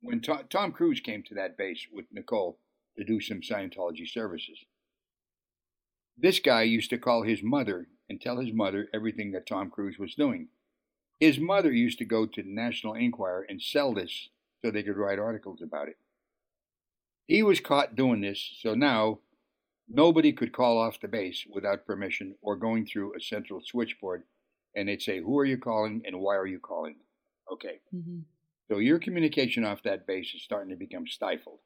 when 0.00 0.22
Tom, 0.22 0.44
Tom 0.48 0.72
Cruise 0.72 1.00
came 1.00 1.22
to 1.24 1.34
that 1.34 1.58
base 1.58 1.86
with 1.92 2.06
Nicole 2.10 2.58
to 2.96 3.04
do 3.04 3.20
some 3.20 3.42
Scientology 3.42 4.08
services, 4.08 4.58
this 6.16 6.38
guy 6.38 6.62
used 6.62 6.90
to 6.90 6.98
call 6.98 7.24
his 7.24 7.42
mother 7.42 7.88
and 8.08 8.20
tell 8.20 8.38
his 8.38 8.52
mother 8.52 8.88
everything 8.94 9.32
that 9.32 9.46
Tom 9.46 9.70
Cruise 9.70 9.98
was 9.98 10.14
doing. 10.14 10.48
His 11.20 11.38
mother 11.38 11.72
used 11.72 11.98
to 11.98 12.04
go 12.04 12.26
to 12.26 12.42
the 12.42 12.48
National 12.48 12.94
Enquirer 12.94 13.46
and 13.48 13.60
sell 13.60 13.92
this 13.92 14.28
so 14.62 14.70
they 14.70 14.82
could 14.82 14.96
write 14.96 15.18
articles 15.18 15.60
about 15.62 15.88
it. 15.88 15.96
He 17.26 17.42
was 17.42 17.60
caught 17.60 17.96
doing 17.96 18.20
this, 18.20 18.56
so 18.60 18.74
now 18.74 19.18
nobody 19.88 20.32
could 20.32 20.52
call 20.52 20.78
off 20.78 21.00
the 21.00 21.08
base 21.08 21.46
without 21.50 21.86
permission 21.86 22.36
or 22.42 22.56
going 22.56 22.86
through 22.86 23.14
a 23.16 23.20
central 23.20 23.60
switchboard 23.64 24.24
and 24.74 24.88
they'd 24.88 25.02
say, 25.02 25.20
Who 25.20 25.38
are 25.38 25.44
you 25.44 25.58
calling 25.58 26.02
and 26.06 26.20
why 26.20 26.36
are 26.36 26.46
you 26.46 26.58
calling? 26.60 26.96
Okay. 27.50 27.80
hmm 27.90 28.20
So 28.70 28.78
your 28.78 28.98
communication 28.98 29.64
off 29.64 29.82
that 29.84 30.06
base 30.06 30.34
is 30.34 30.42
starting 30.42 30.70
to 30.70 30.76
become 30.76 31.06
stifled. 31.06 31.60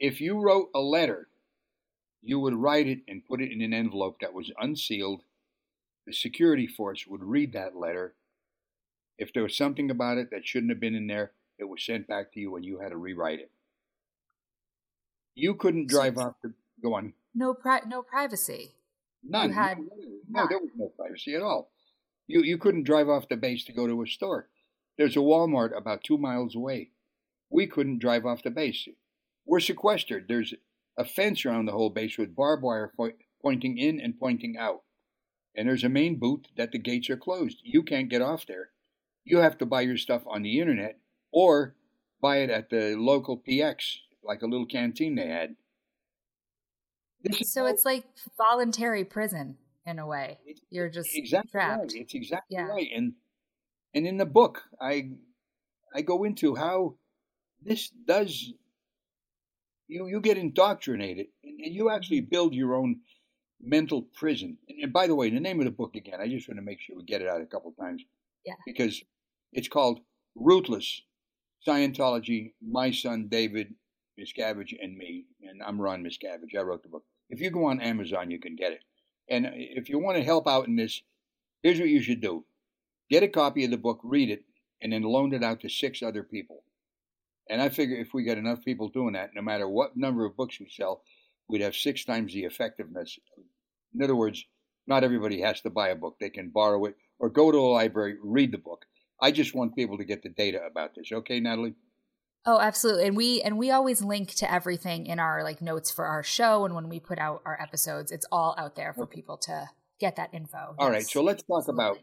If 0.00 0.20
you 0.20 0.40
wrote 0.40 0.70
a 0.74 0.80
letter, 0.80 1.28
you 2.22 2.38
would 2.40 2.54
write 2.54 2.86
it 2.88 3.00
and 3.08 3.24
put 3.24 3.40
it 3.42 3.52
in 3.52 3.62
an 3.62 3.72
envelope 3.72 4.20
that 4.20 4.34
was 4.34 4.52
unsealed. 4.58 5.24
The 6.06 6.12
security 6.12 6.66
force 6.66 7.06
would 7.06 7.22
read 7.22 7.52
that 7.52 7.76
letter. 7.76 8.14
If 9.18 9.32
there 9.32 9.44
was 9.44 9.56
something 9.56 9.90
about 9.90 10.18
it 10.18 10.30
that 10.30 10.46
shouldn't 10.46 10.70
have 10.70 10.80
been 10.80 10.94
in 10.96 11.06
there, 11.06 11.32
it 11.58 11.64
was 11.64 11.84
sent 11.84 12.08
back 12.08 12.32
to 12.32 12.40
you 12.40 12.56
and 12.56 12.64
you 12.64 12.78
had 12.80 12.90
to 12.90 12.96
rewrite 12.96 13.40
it. 13.40 13.50
You 15.34 15.54
couldn't 15.54 15.88
drive 15.88 16.18
off 16.18 16.34
the. 16.42 16.54
Go 16.82 16.94
on. 16.94 17.12
No 17.34 17.54
pri- 17.54 17.82
no 17.86 18.02
privacy. 18.02 18.74
None. 19.22 19.52
had 19.52 19.78
no, 19.78 19.86
no, 20.28 20.46
there 20.48 20.58
was 20.58 20.70
no 20.76 20.88
privacy 20.98 21.34
at 21.34 21.42
all. 21.42 21.70
You 22.26 22.42
you 22.42 22.58
couldn't 22.58 22.84
drive 22.84 23.08
off 23.08 23.28
the 23.28 23.36
base 23.36 23.64
to 23.64 23.72
go 23.72 23.86
to 23.86 24.02
a 24.02 24.06
store. 24.06 24.48
There's 24.96 25.16
a 25.16 25.20
Walmart 25.20 25.76
about 25.76 26.04
two 26.04 26.18
miles 26.18 26.54
away. 26.54 26.90
We 27.50 27.66
couldn't 27.66 27.98
drive 27.98 28.24
off 28.26 28.42
the 28.42 28.50
base. 28.50 28.88
We're 29.46 29.60
sequestered. 29.60 30.26
There's 30.28 30.54
a 30.96 31.04
fence 31.04 31.44
around 31.44 31.66
the 31.66 31.72
whole 31.72 31.90
base 31.90 32.18
with 32.18 32.36
barbed 32.36 32.62
wire 32.62 32.92
po- 32.96 33.12
pointing 33.42 33.78
in 33.78 34.00
and 34.00 34.18
pointing 34.18 34.56
out. 34.56 34.82
And 35.56 35.68
there's 35.68 35.84
a 35.84 35.88
main 35.88 36.18
booth 36.18 36.44
that 36.56 36.70
the 36.70 36.78
gates 36.78 37.10
are 37.10 37.16
closed. 37.16 37.58
You 37.64 37.82
can't 37.82 38.08
get 38.08 38.22
off 38.22 38.46
there. 38.46 38.70
You 39.24 39.38
have 39.38 39.58
to 39.58 39.66
buy 39.66 39.80
your 39.82 39.96
stuff 39.96 40.22
on 40.26 40.42
the 40.42 40.60
internet 40.60 40.98
or 41.32 41.74
buy 42.20 42.38
it 42.38 42.50
at 42.50 42.70
the 42.70 42.94
local 42.96 43.38
PX, 43.38 43.96
like 44.22 44.42
a 44.42 44.46
little 44.46 44.66
canteen 44.66 45.16
they 45.16 45.28
had. 45.28 45.56
So 47.42 47.66
it's 47.66 47.84
like 47.84 48.04
voluntary 48.36 49.04
prison 49.04 49.56
in 49.86 49.98
a 49.98 50.06
way. 50.06 50.38
You're 50.70 50.88
just 50.88 51.10
exactly 51.14 51.50
trapped. 51.50 51.80
right. 51.80 51.92
It's 51.94 52.14
exactly 52.14 52.56
Yeah. 52.56 52.66
right. 52.66 52.88
And 52.94 53.14
and 53.94 54.06
in 54.06 54.16
the 54.16 54.26
book, 54.26 54.62
I 54.80 55.12
I 55.94 56.02
go 56.02 56.24
into 56.24 56.54
how 56.54 56.96
this 57.62 57.90
does 57.90 58.52
you 59.88 60.06
you 60.06 60.20
get 60.20 60.38
indoctrinated 60.38 61.26
and, 61.42 61.60
and 61.60 61.74
you 61.74 61.90
actually 61.90 62.22
mm-hmm. 62.22 62.30
build 62.30 62.54
your 62.54 62.74
own 62.74 63.00
mental 63.60 64.02
prison. 64.02 64.56
And, 64.68 64.84
and 64.84 64.92
by 64.92 65.06
the 65.06 65.14
way, 65.14 65.30
the 65.30 65.40
name 65.40 65.58
of 65.60 65.66
the 65.66 65.70
book 65.70 65.96
again, 65.96 66.20
I 66.20 66.28
just 66.28 66.48
want 66.48 66.58
to 66.58 66.62
make 66.62 66.80
sure 66.80 66.96
we 66.96 67.04
get 67.04 67.22
it 67.22 67.28
out 67.28 67.42
a 67.42 67.46
couple 67.46 67.72
times. 67.72 68.02
Yeah. 68.46 68.54
Because 68.66 69.02
it's 69.52 69.68
called 69.68 70.00
Ruthless 70.34 71.02
Scientology, 71.66 72.54
My 72.66 72.90
Son 72.90 73.28
David 73.28 73.74
Miscavige 74.18 74.74
and 74.80 74.96
Me. 74.96 75.26
And 75.42 75.62
I'm 75.62 75.80
Ron 75.80 76.02
Miscavige. 76.02 76.58
I 76.58 76.62
wrote 76.62 76.82
the 76.82 76.88
book. 76.88 77.04
If 77.30 77.40
you 77.40 77.50
go 77.50 77.66
on 77.66 77.80
Amazon, 77.80 78.30
you 78.30 78.38
can 78.38 78.56
get 78.56 78.72
it. 78.72 78.80
And 79.28 79.46
uh, 79.46 79.50
if 79.54 79.88
you 79.88 79.98
want 79.98 80.18
to 80.18 80.24
help 80.24 80.46
out 80.46 80.66
in 80.66 80.76
this, 80.76 81.02
here's 81.62 81.78
what 81.78 81.88
you 81.88 82.02
should 82.02 82.20
do 82.20 82.44
get 83.08 83.22
a 83.22 83.28
copy 83.28 83.64
of 83.64 83.70
the 83.70 83.76
book, 83.78 84.00
read 84.04 84.30
it, 84.30 84.44
and 84.82 84.92
then 84.92 85.02
loan 85.02 85.32
it 85.32 85.42
out 85.42 85.60
to 85.60 85.68
six 85.68 86.02
other 86.02 86.22
people. 86.22 86.62
And 87.48 87.60
I 87.60 87.68
figure 87.68 87.96
if 87.96 88.14
we 88.14 88.22
get 88.22 88.38
enough 88.38 88.64
people 88.64 88.88
doing 88.88 89.14
that, 89.14 89.30
no 89.34 89.42
matter 89.42 89.68
what 89.68 89.96
number 89.96 90.24
of 90.24 90.36
books 90.36 90.60
we 90.60 90.68
sell, 90.68 91.02
we'd 91.48 91.62
have 91.62 91.74
six 91.74 92.04
times 92.04 92.32
the 92.32 92.44
effectiveness. 92.44 93.18
In 93.92 94.02
other 94.02 94.14
words, 94.14 94.44
not 94.86 95.02
everybody 95.02 95.40
has 95.40 95.60
to 95.62 95.70
buy 95.70 95.88
a 95.88 95.96
book. 95.96 96.16
They 96.20 96.30
can 96.30 96.50
borrow 96.50 96.84
it 96.84 96.96
or 97.18 97.28
go 97.28 97.50
to 97.50 97.58
a 97.58 97.74
library, 97.74 98.16
read 98.22 98.52
the 98.52 98.58
book. 98.58 98.86
I 99.20 99.32
just 99.32 99.54
want 99.54 99.74
people 99.74 99.98
to 99.98 100.04
get 100.04 100.22
the 100.22 100.28
data 100.28 100.60
about 100.64 100.94
this. 100.94 101.10
Okay, 101.12 101.40
Natalie? 101.40 101.74
Oh, 102.46 102.58
absolutely. 102.58 103.04
And 103.06 103.16
we 103.16 103.42
and 103.42 103.58
we 103.58 103.70
always 103.70 104.02
link 104.02 104.34
to 104.36 104.50
everything 104.50 105.06
in 105.06 105.18
our 105.18 105.44
like 105.44 105.60
notes 105.60 105.90
for 105.90 106.06
our 106.06 106.22
show 106.22 106.64
and 106.64 106.74
when 106.74 106.88
we 106.88 106.98
put 106.98 107.18
out 107.18 107.42
our 107.44 107.60
episodes, 107.60 108.10
it's 108.10 108.26
all 108.32 108.54
out 108.56 108.76
there 108.76 108.94
for 108.94 109.06
people 109.06 109.36
to 109.38 109.68
get 109.98 110.16
that 110.16 110.32
info. 110.32 110.74
All 110.78 110.88
right, 110.88 111.00
Yes. 111.02 111.12
so 111.12 111.22
let's 111.22 111.42
talk 111.42 111.68
about 111.68 111.98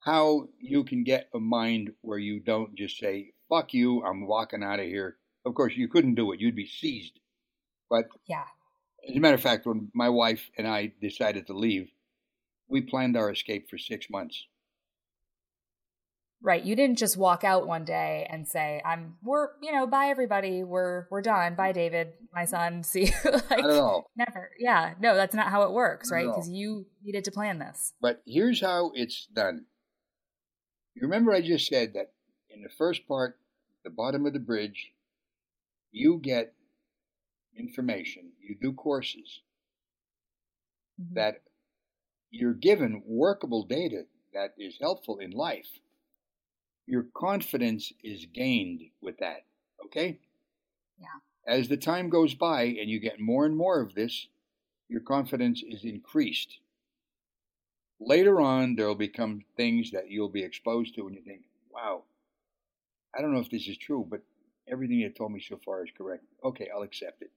how 0.00 0.48
you 0.60 0.84
can 0.84 1.02
get 1.02 1.30
a 1.34 1.40
mind 1.40 1.92
where 2.02 2.18
you 2.18 2.40
don't 2.40 2.74
just 2.74 2.98
say, 2.98 3.32
fuck 3.48 3.72
you, 3.72 4.02
I'm 4.04 4.26
walking 4.26 4.62
out 4.62 4.80
of 4.80 4.84
here. 4.86 5.16
Of 5.46 5.54
course, 5.54 5.74
you 5.76 5.88
couldn't 5.88 6.14
do 6.16 6.32
it, 6.32 6.40
you'd 6.40 6.54
be 6.56 6.66
seized. 6.66 7.18
But 7.88 8.08
Yeah. 8.28 8.44
as 9.08 9.16
a 9.16 9.20
matter 9.20 9.34
of 9.34 9.40
fact, 9.40 9.64
when 9.64 9.90
my 9.94 10.10
wife 10.10 10.50
and 10.58 10.68
I 10.68 10.92
decided 11.00 11.46
to 11.46 11.54
leave, 11.54 11.90
we 12.68 12.82
planned 12.82 13.16
our 13.16 13.30
escape 13.30 13.70
for 13.70 13.78
six 13.78 14.10
months. 14.10 14.46
Right. 16.42 16.62
You 16.62 16.76
didn't 16.76 16.98
just 16.98 17.16
walk 17.16 17.42
out 17.42 17.66
one 17.66 17.84
day 17.86 18.26
and 18.28 18.46
say, 18.46 18.82
I'm 18.84 19.16
we're 19.22 19.48
you 19.62 19.72
know, 19.72 19.86
bye 19.86 20.08
everybody. 20.08 20.62
We're 20.62 21.06
we're 21.10 21.22
done. 21.22 21.54
Bye 21.54 21.72
David, 21.72 22.12
my 22.34 22.44
son. 22.44 22.82
See 22.82 23.06
you. 23.06 23.30
like 23.32 23.50
Not 23.50 23.70
at 23.70 23.76
all. 23.78 24.10
never. 24.16 24.50
Yeah. 24.58 24.94
No, 25.00 25.14
that's 25.14 25.34
not 25.34 25.48
how 25.48 25.62
it 25.62 25.72
works, 25.72 26.10
right? 26.12 26.26
Because 26.26 26.50
you 26.50 26.86
needed 27.02 27.24
to 27.24 27.30
plan 27.30 27.58
this. 27.58 27.94
But 28.00 28.22
here's 28.26 28.60
how 28.60 28.92
it's 28.94 29.26
done. 29.26 29.64
You 30.94 31.02
remember 31.02 31.32
I 31.32 31.40
just 31.40 31.66
said 31.66 31.94
that 31.94 32.12
in 32.50 32.62
the 32.62 32.68
first 32.76 33.08
part, 33.08 33.38
the 33.82 33.90
bottom 33.90 34.26
of 34.26 34.32
the 34.34 34.38
bridge, 34.38 34.92
you 35.92 36.20
get 36.22 36.52
information, 37.58 38.32
you 38.40 38.54
do 38.60 38.72
courses 38.72 39.40
Mhm. 41.00 41.14
that 41.14 41.42
you're 42.30 42.52
given 42.54 43.02
workable 43.06 43.64
data 43.64 44.06
that 44.32 44.54
is 44.58 44.76
helpful 44.80 45.18
in 45.18 45.30
life. 45.30 45.78
Your 46.86 47.06
confidence 47.14 47.92
is 48.02 48.26
gained 48.26 48.82
with 49.00 49.18
that, 49.18 49.44
okay? 49.86 50.18
Yeah. 50.98 51.06
As 51.46 51.68
the 51.68 51.76
time 51.76 52.10
goes 52.10 52.34
by 52.34 52.62
and 52.64 52.90
you 52.90 53.00
get 53.00 53.20
more 53.20 53.46
and 53.46 53.56
more 53.56 53.80
of 53.80 53.94
this, 53.94 54.28
your 54.88 55.00
confidence 55.00 55.62
is 55.66 55.84
increased. 55.84 56.58
Later 58.00 58.40
on, 58.40 58.76
there 58.76 58.86
will 58.86 58.94
become 58.94 59.44
things 59.56 59.90
that 59.92 60.10
you'll 60.10 60.28
be 60.28 60.42
exposed 60.42 60.94
to 60.94 61.06
and 61.06 61.16
you 61.16 61.22
think, 61.22 61.42
wow, 61.72 62.02
I 63.16 63.20
don't 63.20 63.32
know 63.32 63.40
if 63.40 63.50
this 63.50 63.68
is 63.68 63.78
true, 63.78 64.06
but 64.08 64.20
everything 64.68 64.98
you 64.98 65.08
told 65.10 65.32
me 65.32 65.40
so 65.40 65.58
far 65.64 65.84
is 65.84 65.90
correct. 65.96 66.24
Okay, 66.44 66.68
I'll 66.74 66.82
accept 66.82 67.22
it. 67.22 67.30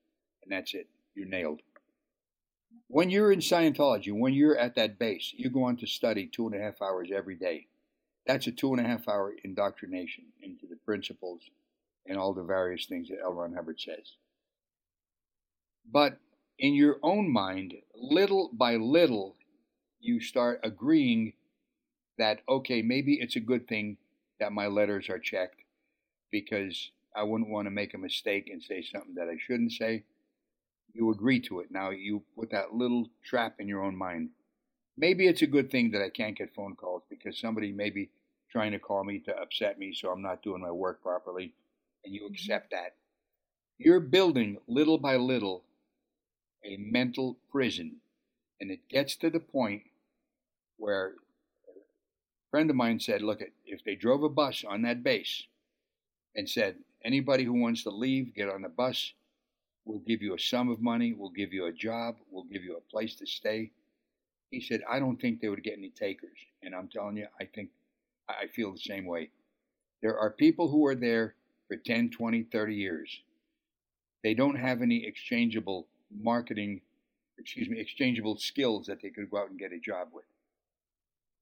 And 0.44 0.52
that's 0.52 0.74
it. 0.74 0.88
You're 1.16 1.28
nailed. 1.28 1.62
When 2.88 3.10
you're 3.10 3.32
in 3.32 3.40
Scientology, 3.40 4.12
when 4.12 4.34
you're 4.34 4.58
at 4.58 4.76
that 4.76 5.00
base, 5.00 5.34
you 5.36 5.50
go 5.50 5.64
on 5.64 5.78
to 5.78 5.88
study 5.88 6.28
two 6.28 6.48
and 6.48 6.56
a 6.56 6.60
half 6.60 6.82
hours 6.82 7.10
every 7.14 7.36
day. 7.36 7.68
That's 8.28 8.46
a 8.46 8.52
two 8.52 8.74
and 8.74 8.86
a 8.86 8.88
half 8.88 9.08
hour 9.08 9.34
indoctrination 9.44 10.26
into 10.44 10.68
the 10.68 10.76
principles 10.76 11.42
and 12.06 12.18
all 12.18 12.34
the 12.34 12.44
various 12.44 12.86
things 12.86 13.08
that 13.08 13.20
L. 13.24 13.34
Ron 13.34 13.54
Hubbard 13.54 13.80
says. 13.80 14.16
But 15.90 16.20
in 16.60 16.74
your 16.74 16.98
own 17.02 17.32
mind, 17.32 17.76
little 17.96 18.50
by 18.52 18.76
little, 18.76 19.36
you 20.02 20.20
start 20.20 20.60
agreeing 20.64 21.34
that, 22.18 22.42
okay, 22.50 22.82
maybe 22.82 23.14
it's 23.14 23.38
a 23.38 23.42
good 23.42 23.68
thing 23.68 23.98
that 24.40 24.52
my 24.52 24.68
letters 24.68 25.10
are 25.10 25.20
checked 25.20 25.62
because 26.30 26.92
I 27.16 27.24
wouldn't 27.24 27.50
want 27.50 27.68
to 27.68 27.72
make 27.72 27.94
a 27.94 27.98
mistake 27.98 28.50
and 28.52 28.62
say 28.62 28.82
something 28.84 29.16
that 29.16 29.30
I 29.30 29.38
shouldn't 29.40 29.72
say. 29.72 30.04
You 30.94 31.12
agree 31.12 31.40
to 31.42 31.62
it. 31.62 31.72
Now 31.72 31.92
you 31.92 32.24
put 32.38 32.52
that 32.52 32.74
little 32.74 33.10
trap 33.24 33.56
in 33.60 33.68
your 33.68 33.84
own 33.84 33.96
mind. 33.96 34.30
Maybe 34.98 35.28
it's 35.28 35.44
a 35.44 35.48
good 35.48 35.72
thing 35.72 35.92
that 35.92 36.02
I 36.02 36.10
can't 36.10 36.38
get 36.38 36.54
phone 36.56 36.76
calls 36.76 37.04
because 37.10 37.40
somebody 37.40 37.72
may 37.72 37.90
be 37.90 38.10
trying 38.58 38.72
to 38.72 38.80
call 38.80 39.04
me 39.04 39.20
to 39.20 39.38
upset 39.38 39.78
me 39.78 39.94
so 39.94 40.10
I'm 40.10 40.24
not 40.24 40.42
doing 40.42 40.64
my 40.64 40.72
work 40.72 41.04
properly, 41.04 41.54
and 42.04 42.12
you 42.12 42.22
mm-hmm. 42.24 42.34
accept 42.34 42.72
that. 42.72 42.96
You're 43.78 44.00
building 44.00 44.58
little 44.68 44.98
by 44.98 45.16
little 45.18 45.64
a 46.66 46.76
mental 46.78 47.38
prison, 47.52 47.98
and 48.60 48.72
it 48.72 48.90
gets 48.90 49.16
to 49.18 49.30
the 49.30 49.40
point 49.40 49.84
where 50.78 51.14
a 51.68 51.80
friend 52.50 52.72
of 52.72 52.76
mine 52.76 53.00
said, 53.00 53.22
Look, 53.22 53.44
if 53.64 53.84
they 53.84 53.94
drove 53.94 54.24
a 54.24 54.30
bus 54.30 54.64
on 54.68 54.82
that 54.82 55.04
base 55.04 55.44
and 56.36 56.50
said, 56.50 56.78
Anybody 57.06 57.44
who 57.44 57.54
wants 57.54 57.84
to 57.84 57.92
leave, 57.92 58.34
get 58.34 58.50
on 58.50 58.64
the 58.64 58.70
bus, 58.70 59.14
we'll 59.86 60.00
give 60.00 60.24
you 60.24 60.34
a 60.34 60.40
sum 60.40 60.68
of 60.70 60.82
money, 60.82 61.14
we'll 61.14 61.30
give 61.30 61.54
you 61.54 61.68
a 61.68 61.72
job, 61.72 62.16
we'll 62.32 62.46
give 62.46 62.64
you 62.64 62.76
a 62.76 62.92
place 62.92 63.14
to 63.18 63.28
stay. 63.28 63.70
He 64.50 64.62
said, 64.62 64.82
I 64.90 64.98
don't 64.98 65.22
think 65.22 65.42
they 65.42 65.50
would 65.50 65.64
get 65.64 65.78
any 65.78 65.90
takers. 65.90 66.40
And 66.64 66.74
I'm 66.74 66.88
telling 66.88 67.18
you, 67.18 67.28
I 67.40 67.46
think 67.46 67.70
I 68.30 68.48
feel 68.48 68.72
the 68.72 68.80
same 68.80 69.06
way. 69.06 69.30
There 70.02 70.18
are 70.18 70.32
people 70.32 70.70
who 70.70 70.86
are 70.86 70.96
there 70.96 71.36
for 71.68 71.78
10, 71.78 72.12
20, 72.12 72.44
30 72.44 72.76
years. 72.76 73.22
They 74.24 74.34
don't 74.34 74.58
have 74.58 74.82
any 74.82 75.06
exchangeable 75.06 75.88
marketing, 76.12 76.82
excuse 77.38 77.70
me, 77.70 77.80
exchangeable 77.80 78.38
skills 78.38 78.88
that 78.88 79.02
they 79.02 79.10
could 79.10 79.30
go 79.30 79.38
out 79.38 79.50
and 79.50 79.60
get 79.60 79.72
a 79.74 79.80
job 79.80 80.10
with. 80.12 80.26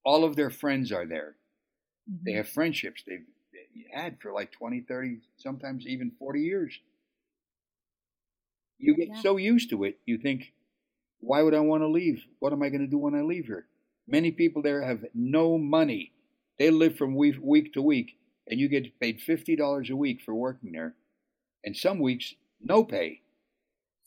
All 0.04 0.24
of 0.24 0.36
their 0.36 0.50
friends 0.50 0.92
are 0.92 1.06
there. 1.06 1.36
They 2.06 2.32
mm-hmm. 2.32 2.38
have 2.38 2.48
friendships 2.48 3.02
they've 3.06 3.26
had 3.92 4.20
for 4.20 4.32
like 4.32 4.52
20, 4.52 4.82
30, 4.82 5.18
sometimes 5.36 5.86
even 5.86 6.12
40 6.18 6.40
years. 6.40 6.78
You 8.78 8.94
get 8.94 9.08
Yeah. 9.08 9.20
so 9.20 9.36
used 9.36 9.70
to 9.70 9.84
it, 9.84 9.98
you 10.04 10.18
think, 10.18 10.52
why 11.20 11.42
would 11.42 11.54
I 11.54 11.60
want 11.60 11.82
to 11.82 11.88
leave? 11.88 12.24
What 12.38 12.52
am 12.52 12.62
I 12.62 12.68
going 12.68 12.82
to 12.82 12.86
do 12.86 12.98
when 12.98 13.14
I 13.14 13.22
leave 13.22 13.46
here? 13.46 13.66
Many 14.06 14.30
people 14.30 14.62
there 14.62 14.82
have 14.82 15.04
no 15.14 15.58
money. 15.58 16.12
They 16.58 16.70
live 16.70 16.96
from 16.96 17.14
week, 17.14 17.36
week 17.42 17.72
to 17.74 17.82
week, 17.82 18.16
and 18.48 18.58
you 18.58 18.68
get 18.68 18.98
paid 19.00 19.20
$50 19.20 19.90
a 19.90 19.96
week 19.96 20.20
for 20.22 20.34
working 20.34 20.72
there. 20.72 20.94
And 21.64 21.76
some 21.76 21.98
weeks, 22.00 22.34
no 22.60 22.84
pay, 22.84 23.22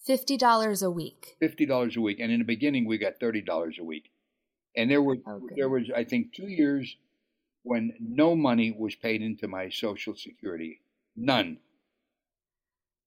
$50 0.07 0.83
a 0.83 0.89
week. 0.89 1.35
$50 1.41 1.95
a 1.97 2.01
week. 2.01 2.19
And 2.19 2.31
in 2.31 2.39
the 2.39 2.45
beginning, 2.45 2.85
we 2.87 2.97
got 2.97 3.19
$30 3.19 3.77
a 3.79 3.83
week. 3.83 4.11
And 4.75 4.89
there 4.89 5.01
were, 5.01 5.17
Oh, 5.27 5.39
goodness. 5.39 5.53
there 5.57 5.69
was, 5.69 5.91
I 5.95 6.03
think, 6.05 6.33
two 6.33 6.47
years 6.47 6.95
when 7.63 7.91
no 7.99 8.35
money 8.35 8.71
was 8.77 8.95
paid 8.95 9.21
into 9.21 9.47
my 9.47 9.69
Social 9.69 10.15
Security. 10.15 10.79
None. 11.15 11.57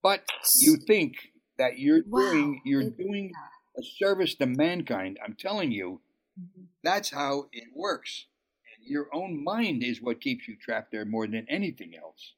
But 0.02 0.24
you 0.60 0.76
think 0.76 1.14
that 1.58 1.78
you're 1.78 2.02
Wow. 2.06 2.30
doing, 2.30 2.60
you're 2.64 2.82
It- 2.82 2.98
doing 2.98 3.32
a 3.78 3.82
service 3.82 4.34
to 4.36 4.46
mankind. 4.46 5.18
I'm 5.24 5.34
telling 5.34 5.72
you, 5.72 6.02
mm-hmm. 6.38 6.64
that's 6.82 7.10
how 7.10 7.48
it 7.52 7.68
works. 7.74 8.26
Your 8.86 9.06
own 9.14 9.42
mind 9.42 9.82
is 9.82 10.00
what 10.02 10.20
keeps 10.20 10.46
you 10.48 10.56
trapped 10.60 10.92
there 10.92 11.04
more 11.04 11.26
than 11.26 11.46
anything 11.48 11.92
else. 11.96 12.34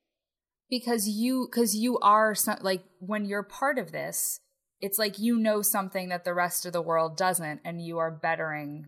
because 0.70 1.08
you 1.08 1.46
because 1.50 1.74
you 1.76 1.98
are 2.00 2.34
some, 2.34 2.58
like 2.62 2.82
when 2.98 3.24
you're 3.24 3.42
part 3.42 3.78
of 3.78 3.92
this 3.92 4.40
it's 4.80 4.98
like 4.98 5.18
you 5.18 5.38
know 5.38 5.62
something 5.62 6.08
that 6.08 6.24
the 6.24 6.34
rest 6.34 6.66
of 6.66 6.72
the 6.72 6.82
world 6.82 7.16
doesn't 7.16 7.60
and 7.64 7.80
you 7.80 7.98
are 7.98 8.10
bettering 8.10 8.86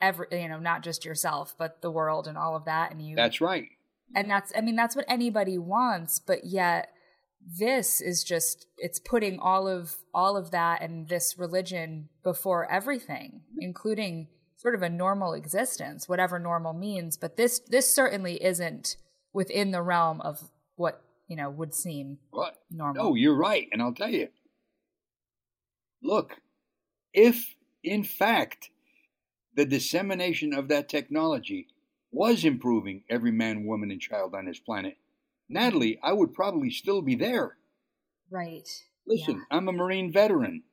every 0.00 0.26
you 0.32 0.48
know 0.48 0.58
not 0.58 0.82
just 0.82 1.04
yourself 1.04 1.54
but 1.58 1.80
the 1.80 1.90
world 1.90 2.26
and 2.28 2.36
all 2.36 2.54
of 2.56 2.64
that 2.64 2.90
and 2.92 3.00
you 3.00 3.14
That's 3.16 3.40
right. 3.40 3.68
and 4.14 4.28
that's 4.30 4.52
i 4.56 4.60
mean 4.60 4.76
that's 4.76 4.94
what 4.96 5.06
anybody 5.08 5.56
wants 5.58 6.18
but 6.18 6.44
yet 6.44 6.88
this 7.40 8.00
is 8.00 8.24
just 8.24 8.66
it's 8.78 8.98
putting 8.98 9.38
all 9.38 9.66
of 9.68 9.96
all 10.12 10.36
of 10.36 10.50
that 10.50 10.82
and 10.82 11.08
this 11.08 11.36
religion 11.38 12.08
before 12.22 12.70
everything 12.70 13.42
including 13.60 14.26
sort 14.66 14.74
of 14.74 14.82
a 14.82 14.90
normal 14.90 15.32
existence 15.32 16.08
whatever 16.08 16.40
normal 16.40 16.72
means 16.72 17.16
but 17.16 17.36
this 17.36 17.60
this 17.68 17.94
certainly 17.94 18.42
isn't 18.42 18.96
within 19.32 19.70
the 19.70 19.80
realm 19.80 20.20
of 20.22 20.50
what 20.74 21.02
you 21.28 21.36
know 21.36 21.48
would 21.48 21.72
seem 21.72 22.18
normal 22.70 23.04
No, 23.04 23.14
you're 23.14 23.36
right. 23.36 23.68
And 23.70 23.82
I'll 23.82 23.92
tell 23.94 24.10
you. 24.10 24.28
Look, 26.02 26.40
if 27.12 27.54
in 27.84 28.02
fact 28.02 28.70
the 29.54 29.64
dissemination 29.64 30.52
of 30.52 30.68
that 30.68 30.88
technology 30.88 31.68
was 32.10 32.44
improving 32.44 33.02
every 33.10 33.32
man, 33.32 33.66
woman, 33.66 33.90
and 33.90 34.00
child 34.00 34.34
on 34.34 34.46
this 34.46 34.60
planet, 34.60 34.96
Natalie, 35.48 35.98
I 36.02 36.12
would 36.12 36.34
probably 36.34 36.70
still 36.70 37.02
be 37.02 37.14
there. 37.14 37.56
right 38.30 38.68
Listen, 39.06 39.44
I'm 39.50 39.68
a 39.68 39.72
Marine 39.72 40.12
veteran. 40.12 40.64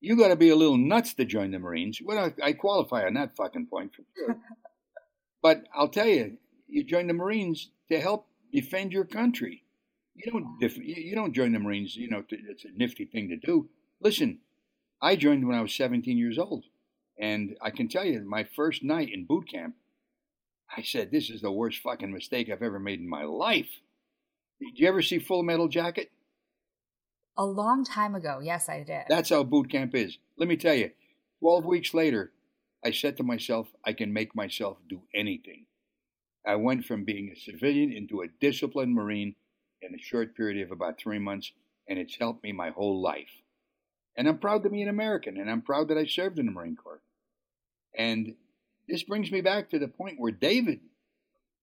You 0.00 0.16
got 0.16 0.28
to 0.28 0.36
be 0.36 0.50
a 0.50 0.56
little 0.56 0.76
nuts 0.76 1.14
to 1.14 1.24
join 1.24 1.50
the 1.50 1.58
Marines. 1.58 2.00
Well, 2.02 2.32
I, 2.42 2.48
I 2.48 2.52
qualify 2.52 3.06
on 3.06 3.14
that 3.14 3.36
fucking 3.36 3.66
point 3.66 3.92
for 3.94 4.02
sure. 4.16 4.38
but 5.42 5.64
I'll 5.74 5.88
tell 5.88 6.06
you, 6.06 6.38
you 6.68 6.84
join 6.84 7.06
the 7.06 7.14
Marines 7.14 7.70
to 7.90 8.00
help 8.00 8.26
defend 8.52 8.92
your 8.92 9.04
country. 9.04 9.64
You 10.14 10.30
don't 10.32 10.58
def- 10.60 10.78
you 10.78 11.14
don't 11.14 11.34
join 11.34 11.52
the 11.52 11.58
Marines. 11.58 11.96
You 11.96 12.08
know, 12.08 12.22
to, 12.22 12.36
it's 12.48 12.64
a 12.64 12.68
nifty 12.76 13.04
thing 13.04 13.28
to 13.28 13.36
do. 13.36 13.68
Listen, 14.00 14.38
I 15.00 15.16
joined 15.16 15.46
when 15.46 15.56
I 15.56 15.62
was 15.62 15.74
17 15.74 16.16
years 16.16 16.38
old, 16.38 16.64
and 17.18 17.56
I 17.60 17.70
can 17.70 17.88
tell 17.88 18.04
you, 18.04 18.20
my 18.22 18.44
first 18.44 18.82
night 18.82 19.10
in 19.12 19.26
boot 19.26 19.48
camp, 19.50 19.74
I 20.74 20.82
said, 20.82 21.10
"This 21.10 21.28
is 21.28 21.42
the 21.42 21.52
worst 21.52 21.80
fucking 21.80 22.12
mistake 22.12 22.48
I've 22.50 22.62
ever 22.62 22.78
made 22.78 23.00
in 23.00 23.08
my 23.08 23.24
life." 23.24 23.80
Did 24.58 24.78
you 24.78 24.88
ever 24.88 25.02
see 25.02 25.18
Full 25.18 25.42
Metal 25.42 25.68
Jacket? 25.68 26.10
A 27.36 27.44
long 27.44 27.84
time 27.84 28.14
ago 28.14 28.40
yes 28.42 28.68
i 28.68 28.82
did 28.82 29.04
That's 29.08 29.30
how 29.30 29.42
boot 29.44 29.70
camp 29.70 29.94
is. 29.94 30.18
Let 30.38 30.48
me 30.48 30.56
tell 30.56 30.74
you, 30.74 30.90
12 31.40 31.64
weeks 31.64 31.94
later, 31.94 32.32
I 32.84 32.90
said 32.90 33.16
to 33.16 33.22
myself, 33.22 33.68
I 33.84 33.92
can 33.92 34.12
make 34.12 34.34
myself 34.34 34.78
do 34.88 35.02
anything. 35.14 35.66
I 36.46 36.56
went 36.56 36.84
from 36.84 37.04
being 37.04 37.30
a 37.30 37.38
civilian 37.38 37.92
into 37.92 38.20
a 38.22 38.28
disciplined 38.40 38.94
Marine 38.94 39.34
in 39.82 39.94
a 39.94 39.98
short 39.98 40.36
period 40.36 40.62
of 40.62 40.70
about 40.70 40.98
three 40.98 41.18
months, 41.18 41.52
and 41.88 41.98
it's 41.98 42.16
helped 42.16 42.44
me 42.44 42.52
my 42.52 42.70
whole 42.70 43.00
life. 43.02 43.42
And 44.16 44.28
I'm 44.28 44.38
proud 44.38 44.62
to 44.62 44.70
be 44.70 44.82
an 44.82 44.88
American, 44.88 45.36
and 45.36 45.50
I'm 45.50 45.62
proud 45.62 45.88
that 45.88 45.98
I 45.98 46.06
served 46.06 46.38
in 46.38 46.46
the 46.46 46.52
Marine 46.52 46.76
Corps. 46.76 47.02
And 47.96 48.34
this 48.88 49.02
brings 49.02 49.32
me 49.32 49.40
back 49.40 49.70
to 49.70 49.78
the 49.78 49.88
point 49.88 50.18
where 50.18 50.32
David. 50.32 50.80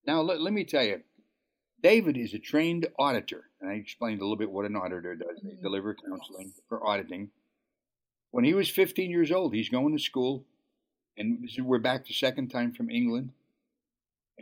Now 0.06 0.22
let, 0.22 0.42
let 0.42 0.54
me 0.54 0.66
tell 0.66 0.84
you, 0.84 1.02
David 1.84 2.16
is 2.16 2.34
a 2.34 2.40
trained 2.40 2.88
auditor, 2.98 3.50
and 3.60 3.70
I 3.70 3.74
explained 3.74 4.22
a 4.22 4.24
little 4.24 4.38
bit 4.38 4.50
what 4.50 4.66
an 4.66 4.78
auditor 4.78 5.16
does. 5.16 5.42
They 5.44 5.50
mm-hmm. 5.50 5.62
deliver 5.62 5.94
counseling 5.94 6.54
for 6.70 6.86
auditing. 6.88 7.30
When 8.32 8.46
he 8.46 8.54
was 8.54 8.70
15 8.70 9.12
years 9.12 9.32
old, 9.32 9.54
he's 9.54 9.68
going 9.68 9.96
to 9.96 10.02
school, 10.02 10.46
and 11.18 11.48
we're 11.60 11.80
back 11.80 12.08
the 12.08 12.14
second 12.14 12.48
time 12.48 12.72
from 12.72 12.90
England. 12.90 13.32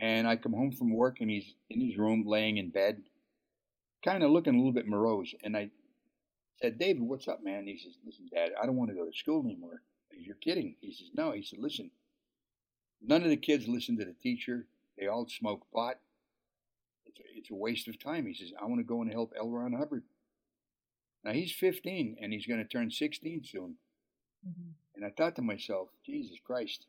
And 0.00 0.26
I 0.26 0.36
come 0.36 0.52
home 0.52 0.70
from 0.70 0.94
work, 0.94 1.20
and 1.20 1.28
he's 1.28 1.54
in 1.68 1.80
his 1.80 1.98
room, 1.98 2.24
laying 2.26 2.58
in 2.58 2.70
bed, 2.70 3.02
kind 4.04 4.22
of 4.22 4.30
looking 4.30 4.54
a 4.54 4.56
little 4.56 4.72
bit 4.72 4.86
morose. 4.86 5.34
And 5.42 5.56
I 5.56 5.70
said, 6.62 6.78
David, 6.78 7.02
what's 7.02 7.26
up, 7.26 7.42
man? 7.42 7.66
He 7.66 7.76
says, 7.76 7.94
Listen, 8.06 8.28
Dad, 8.32 8.52
I 8.60 8.66
don't 8.66 8.76
want 8.76 8.90
to 8.90 8.96
go 8.96 9.04
to 9.04 9.12
school 9.12 9.44
anymore. 9.44 9.82
Said, 10.10 10.20
You're 10.20 10.36
kidding. 10.36 10.76
He 10.80 10.94
says, 10.94 11.08
No. 11.12 11.32
He 11.32 11.42
said, 11.42 11.58
Listen, 11.58 11.90
none 13.04 13.24
of 13.24 13.30
the 13.30 13.36
kids 13.36 13.68
listen 13.68 13.98
to 13.98 14.04
the 14.04 14.14
teacher. 14.22 14.66
They 14.96 15.08
all 15.08 15.26
smoke 15.28 15.66
pot. 15.74 15.98
It's 17.42 17.50
a, 17.50 17.54
waste 17.54 17.88
of 17.88 17.98
time. 17.98 18.26
He 18.26 18.34
says, 18.34 18.52
I 18.60 18.66
want 18.66 18.78
to 18.78 18.84
go 18.84 19.02
and 19.02 19.10
help 19.10 19.32
L. 19.36 19.50
Ron 19.50 19.72
Hubbard. 19.72 20.04
Now 21.24 21.32
he's 21.32 21.52
15 21.52 22.16
and 22.20 22.32
he's 22.32 22.46
going 22.46 22.60
to 22.60 22.68
turn 22.68 22.90
16 22.90 23.42
soon. 23.44 23.74
Mm-hmm. 24.48 24.70
And 24.96 25.04
I 25.04 25.10
thought 25.10 25.36
to 25.36 25.42
myself, 25.42 25.88
Jesus 26.04 26.38
Christ. 26.44 26.86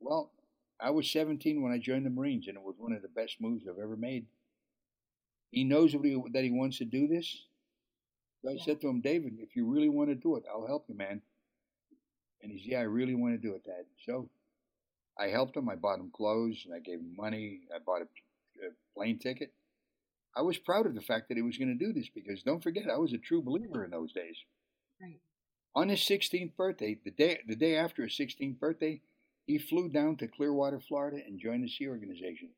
Well, 0.00 0.30
I 0.80 0.90
was 0.90 1.10
17 1.10 1.60
when 1.60 1.72
I 1.72 1.78
joined 1.78 2.06
the 2.06 2.10
Marines, 2.10 2.48
and 2.48 2.56
it 2.56 2.62
was 2.62 2.76
one 2.78 2.92
of 2.92 3.02
the 3.02 3.08
best 3.08 3.40
moves 3.40 3.64
I've 3.68 3.82
ever 3.82 3.96
made. 3.96 4.26
He 5.50 5.64
knows 5.64 5.92
he, 5.92 6.22
that 6.32 6.44
he 6.44 6.50
wants 6.50 6.78
to 6.78 6.84
do 6.84 7.06
this. 7.06 7.44
So 8.42 8.50
I 8.50 8.54
yeah. 8.54 8.64
said 8.64 8.80
to 8.80 8.88
him, 8.88 9.00
David, 9.00 9.34
if 9.40 9.56
you 9.56 9.66
really 9.66 9.88
want 9.88 10.08
to 10.08 10.14
do 10.14 10.36
it, 10.36 10.44
I'll 10.50 10.66
help 10.66 10.86
you, 10.88 10.96
man. 10.96 11.20
And 12.42 12.50
he 12.50 12.58
said, 12.58 12.72
Yeah, 12.72 12.78
I 12.78 12.82
really 12.82 13.14
want 13.14 13.34
to 13.34 13.48
do 13.48 13.54
it, 13.54 13.64
Dad. 13.64 13.84
So 14.06 14.30
I 15.18 15.26
helped 15.26 15.56
him. 15.56 15.68
I 15.68 15.74
bought 15.74 15.98
him 15.98 16.10
clothes 16.10 16.62
and 16.64 16.74
I 16.74 16.78
gave 16.78 17.00
him 17.00 17.14
money. 17.16 17.60
I 17.74 17.78
bought 17.78 18.02
a, 18.02 18.06
a 18.60 18.98
plane 18.98 19.18
ticket. 19.18 19.52
I 20.36 20.42
was 20.42 20.58
proud 20.58 20.86
of 20.86 20.94
the 20.94 21.00
fact 21.00 21.28
that 21.28 21.36
he 21.36 21.42
was 21.42 21.58
going 21.58 21.76
to 21.76 21.84
do 21.84 21.92
this 21.92 22.08
because 22.14 22.42
don't 22.42 22.62
forget, 22.62 22.88
I 22.88 22.98
was 22.98 23.12
a 23.12 23.18
true 23.18 23.42
believer 23.42 23.84
in 23.84 23.90
those 23.90 24.12
days. 24.12 24.36
Right. 25.00 25.20
On 25.74 25.88
his 25.88 26.00
16th 26.00 26.56
birthday, 26.56 26.98
the 27.04 27.10
day 27.10 27.40
the 27.46 27.56
day 27.56 27.76
after 27.76 28.02
his 28.02 28.16
16th 28.18 28.58
birthday, 28.58 29.00
he 29.46 29.58
flew 29.58 29.88
down 29.88 30.16
to 30.16 30.28
Clearwater, 30.28 30.80
Florida, 30.80 31.18
and 31.26 31.40
joined 31.40 31.64
the 31.64 31.68
Sea 31.68 31.88
Organization. 31.88 32.50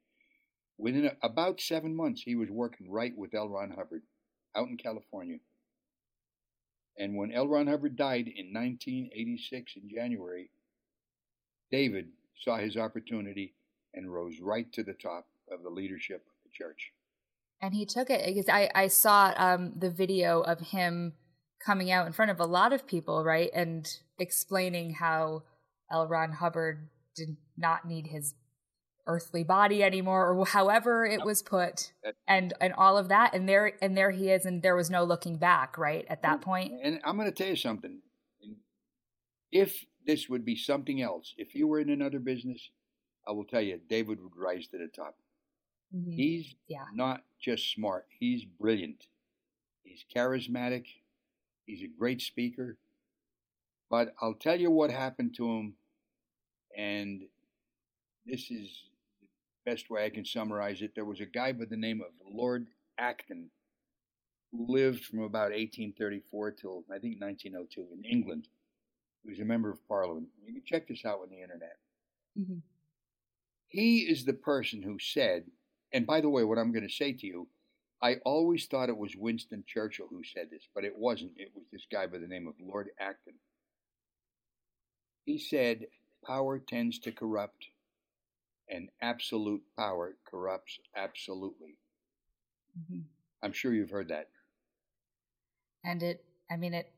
Within 0.79 1.07
a, 1.07 1.17
about 1.23 1.61
seven 1.61 1.95
months, 1.95 2.23
he 2.23 2.35
was 2.35 2.51
working 2.51 2.91
right 2.91 3.17
with 3.17 3.35
L. 3.35 3.49
Ron 3.49 3.71
Hubbard 3.71 4.03
out 4.57 4.69
in 4.69 4.77
California. 4.77 5.39
And 6.99 7.17
when 7.17 7.33
L. 7.33 7.49
Ron 7.49 7.69
Hubbard 7.69 7.97
died 7.97 8.29
in 8.29 8.53
1986 8.53 9.77
in 9.77 9.89
January, 9.89 10.51
David 11.71 12.09
saw 12.39 12.59
his 12.59 12.77
opportunity 12.77 13.55
and 13.95 14.13
rose 14.13 14.41
right 14.41 14.71
to 14.73 14.83
the 14.83 14.93
top 14.93 15.27
of 15.53 15.63
the 15.63 15.71
leadership 15.71 16.25
of 16.27 16.33
the 16.45 16.51
church. 16.53 16.93
And 17.61 17.75
he 17.75 17.87
took 17.87 18.11
it 18.11 18.27
because 18.27 18.49
I, 18.49 18.71
I 18.75 18.89
saw 18.89 19.33
um, 19.37 19.73
the 19.77 19.91
video 19.91 20.41
of 20.41 20.61
him 20.61 21.13
coming 21.65 21.91
out 21.91 22.07
in 22.07 22.13
front 22.13 22.31
of 22.31 22.41
a 22.41 22.45
lot 22.45 22.73
of 22.73 22.87
people, 22.87 23.25
right? 23.25 23.51
And 23.55 23.89
explaining 24.19 24.95
how 24.95 25.45
L. 25.91 26.09
Ron 26.09 26.33
Hubbard 26.33 26.89
did 27.15 27.37
not 27.57 27.87
need 27.87 28.09
his 28.09 28.35
earthly 29.07 29.43
body 29.43 29.83
anymore 29.83 30.31
or 30.33 30.47
however 30.47 31.05
it 31.05 31.25
was 31.25 31.43
put 31.43 31.93
and 32.29 32.53
and 32.61 32.73
all 32.75 32.97
of 32.97 33.09
that 33.09 33.35
and 33.35 33.49
there 33.49 33.73
and 33.83 33.97
there 33.97 34.13
he 34.13 34.31
is 34.31 34.47
and 34.47 34.63
there 34.63 34.77
was 34.77 34.91
no 34.91 35.03
looking 35.03 35.37
back 35.37 35.77
right 35.77 36.07
at 36.09 36.23
that 36.23 36.41
point. 36.41 36.71
point 36.71 36.83
and 36.85 37.01
i'm 37.05 37.17
going 37.17 37.29
to 37.29 37.35
tell 37.35 37.49
you 37.49 37.57
something 37.57 37.99
if 39.51 39.85
this 40.07 40.29
would 40.29 40.45
be 40.45 40.55
something 40.55 41.03
else 41.03 41.35
if 41.37 41.53
you 41.53 41.67
were 41.67 41.81
in 41.81 41.91
another 41.91 42.21
business 42.21 42.71
i 43.27 43.33
will 43.33 43.45
tell 43.45 43.61
you 43.61 43.81
david 43.89 44.21
would 44.23 44.37
rise 44.37 44.69
to 44.69 44.79
the 44.79 44.87
top 44.87 45.17
mm-hmm. 45.95 46.11
he's 46.11 46.55
yeah. 46.69 46.85
not 46.95 47.23
just 47.41 47.73
smart 47.73 48.07
he's 48.19 48.45
brilliant 48.45 49.07
he's 49.83 50.05
charismatic 50.15 50.85
he's 51.67 51.83
a 51.83 51.99
great 51.99 52.21
speaker 52.21 52.77
but 53.91 54.15
i'll 54.21 54.35
tell 54.35 54.59
you 54.59 54.71
what 54.71 54.91
happened 54.91 55.35
to 55.35 55.47
him 55.47 55.75
and 56.77 57.23
this 58.27 58.51
is 58.51 58.85
the 59.21 59.71
best 59.71 59.91
way 59.91 60.05
I 60.05 60.11
can 60.11 60.25
summarize 60.25 60.83
it. 60.83 60.95
There 60.95 61.05
was 61.05 61.21
a 61.21 61.27
guy 61.27 61.53
by 61.53 61.65
the 61.65 61.77
name 61.77 62.01
of 62.01 62.13
Lord 62.31 62.69
Acton 62.99 63.51
who 64.51 64.67
lived 64.69 65.05
from 65.05 65.21
about 65.21 65.51
1834 65.51 66.53
till 66.53 66.85
I 66.91 66.99
think 66.99 67.21
1902 67.21 67.87
in 67.93 68.05
England. 68.05 68.49
He 69.23 69.31
was 69.31 69.41
a 69.41 69.45
member 69.45 69.71
of 69.71 69.87
Parliament. 69.89 70.29
You 70.45 70.53
can 70.53 70.63
check 70.65 70.89
this 70.89 71.05
out 71.05 71.21
on 71.23 71.31
the 71.31 71.43
internet. 71.43 71.77
Mm-hmm. 72.39 72.59
He 73.69 74.01
is 74.01 74.25
the 74.25 74.35
person 74.35 74.83
who 74.83 74.99
said, 74.99 75.45
and 75.93 76.07
by 76.07 76.21
the 76.21 76.29
way, 76.29 76.45
what 76.45 76.59
I'm 76.59 76.73
going 76.73 76.87
to 76.87 76.93
say 76.93 77.13
to 77.13 77.27
you, 77.27 77.49
I 78.03 78.17
always 78.25 78.67
thought 78.67 78.89
it 78.89 78.97
was 78.97 79.15
Winston 79.17 79.65
Churchill 79.67 80.09
who 80.11 80.23
said 80.25 80.49
this, 80.51 80.69
but 80.75 80.85
it 80.85 80.95
wasn't. 80.97 81.33
It 81.37 81.53
was 81.55 81.65
this 81.73 81.87
guy 81.91 82.07
by 82.07 82.19
the 82.19 82.27
name 82.27 82.49
of 82.49 82.55
Lord 82.61 82.89
Acton. 82.99 83.35
He 85.25 85.39
said, 85.39 85.87
Power 86.27 86.59
tends 86.59 86.99
to 87.01 87.13
corrupt 87.13 87.67
and 88.69 88.89
absolute 89.01 89.63
power 89.77 90.17
corrupts 90.25 90.79
absolutely. 90.97 91.77
Mm-hmm. 92.79 93.01
I'm 93.43 93.53
sure 93.53 93.75
you've 93.75 93.91
heard 93.91 94.09
that. 94.09 94.29
And 95.85 96.03
it, 96.03 96.25
I 96.51 96.57
mean, 96.57 96.75
it 96.75 96.91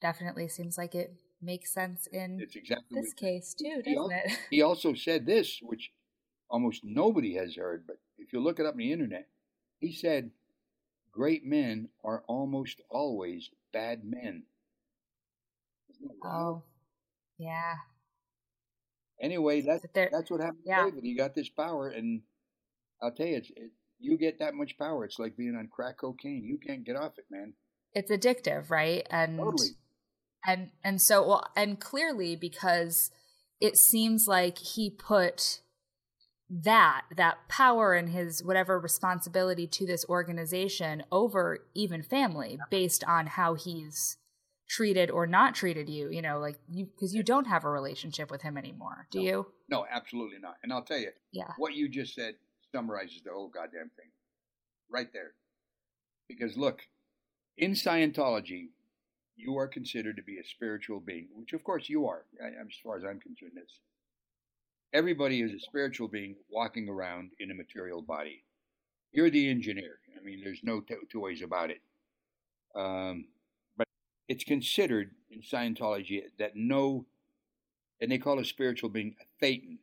definitely 0.00 0.48
seems 0.48 0.78
like 0.78 0.94
it 0.94 1.14
makes 1.42 1.72
sense 1.72 2.06
in 2.12 2.38
it's 2.40 2.56
exactly 2.56 3.00
this 3.00 3.12
case 3.12 3.54
too, 3.54 3.82
doesn't 3.82 3.98
also, 3.98 4.14
it? 4.14 4.38
He 4.50 4.62
also 4.62 4.94
said 4.94 5.26
this, 5.26 5.58
which 5.62 5.90
almost 6.48 6.82
nobody 6.84 7.34
has 7.34 7.56
heard, 7.56 7.84
but 7.86 7.96
if 8.20 8.32
you 8.32 8.40
look 8.40 8.60
it 8.60 8.66
up 8.66 8.74
on 8.74 8.78
the 8.78 8.92
internet, 8.92 9.28
he 9.78 9.92
said, 9.92 10.30
"Great 11.12 11.44
men 11.44 11.88
are 12.04 12.22
almost 12.26 12.80
always 12.88 13.50
bad 13.72 14.04
men." 14.04 14.44
Oh, 16.24 16.62
yeah. 17.38 17.74
Anyway, 19.20 19.60
that's 19.60 19.84
that's 19.94 20.30
what 20.30 20.40
happened 20.40 20.62
yeah. 20.64 20.84
to 20.84 20.90
David. 20.90 21.04
He 21.04 21.14
got 21.14 21.34
this 21.34 21.48
power, 21.48 21.88
and 21.88 22.22
I'll 23.02 23.12
tell 23.12 23.26
you, 23.26 23.36
it's, 23.36 23.50
it, 23.50 23.72
you 23.98 24.16
get 24.16 24.38
that 24.38 24.54
much 24.54 24.78
power, 24.78 25.04
it's 25.04 25.18
like 25.18 25.36
being 25.36 25.56
on 25.56 25.68
crack 25.68 25.98
cocaine. 25.98 26.44
You 26.44 26.58
can't 26.58 26.84
get 26.84 26.96
off 26.96 27.18
it, 27.18 27.26
man. 27.30 27.52
It's 27.92 28.10
addictive, 28.10 28.70
right? 28.70 29.06
And 29.10 29.38
totally. 29.38 29.70
And 30.46 30.70
and 30.82 31.02
so 31.02 31.26
well, 31.26 31.50
and 31.54 31.78
clearly 31.78 32.34
because 32.34 33.10
it 33.60 33.76
seems 33.76 34.26
like 34.26 34.58
he 34.58 34.88
put 34.88 35.60
that 36.50 37.02
that 37.16 37.48
power 37.48 37.94
and 37.94 38.10
his 38.10 38.42
whatever 38.42 38.78
responsibility 38.78 39.66
to 39.68 39.86
this 39.86 40.04
organization 40.08 41.04
over 41.12 41.60
even 41.74 42.02
family 42.02 42.58
based 42.70 43.04
on 43.04 43.26
how 43.28 43.54
he's 43.54 44.16
treated 44.68 45.10
or 45.10 45.26
not 45.26 45.54
treated 45.54 45.88
you, 45.88 46.10
you 46.10 46.20
know, 46.20 46.38
like 46.38 46.58
you 46.68 46.86
because 46.86 47.14
you 47.14 47.22
don't 47.22 47.46
have 47.46 47.64
a 47.64 47.70
relationship 47.70 48.30
with 48.30 48.42
him 48.42 48.58
anymore, 48.58 49.06
do 49.10 49.18
no, 49.18 49.24
you? 49.24 49.46
No, 49.68 49.86
absolutely 49.90 50.38
not. 50.40 50.56
And 50.62 50.72
I'll 50.72 50.82
tell 50.82 50.98
you, 50.98 51.10
yeah, 51.32 51.52
what 51.56 51.74
you 51.74 51.88
just 51.88 52.14
said 52.14 52.34
summarizes 52.74 53.22
the 53.24 53.30
whole 53.30 53.48
goddamn 53.48 53.90
thing, 53.96 54.10
right 54.90 55.12
there. 55.12 55.32
Because 56.28 56.56
look, 56.56 56.82
in 57.56 57.72
Scientology, 57.72 58.68
you 59.36 59.56
are 59.56 59.68
considered 59.68 60.16
to 60.16 60.22
be 60.22 60.38
a 60.38 60.44
spiritual 60.44 61.00
being, 61.00 61.28
which 61.34 61.52
of 61.52 61.62
course 61.62 61.88
you 61.88 62.06
are. 62.06 62.24
as 62.40 62.66
far 62.82 62.96
as 62.96 63.04
I'm 63.04 63.20
concerned, 63.20 63.52
it's 63.56 63.78
everybody 64.92 65.40
is 65.40 65.52
a 65.52 65.60
spiritual 65.60 66.08
being 66.08 66.36
walking 66.50 66.88
around 66.88 67.30
in 67.38 67.50
a 67.50 67.54
material 67.54 68.02
body. 68.02 68.42
You're 69.12 69.30
the 69.30 69.48
engineer. 69.48 69.98
I 70.18 70.24
mean, 70.24 70.40
there's 70.42 70.60
no 70.62 70.80
t- 70.80 70.94
two 71.10 71.20
ways 71.20 71.42
about 71.42 71.70
it. 71.70 71.80
Um, 72.74 73.26
but 73.76 73.86
it's 74.28 74.44
considered 74.44 75.10
in 75.30 75.40
Scientology 75.42 76.22
that 76.38 76.52
no, 76.54 77.06
and 78.00 78.10
they 78.10 78.18
call 78.18 78.38
a 78.38 78.44
spiritual 78.44 78.90
being 78.90 79.16
a 79.20 79.44
thetan. 79.44 79.78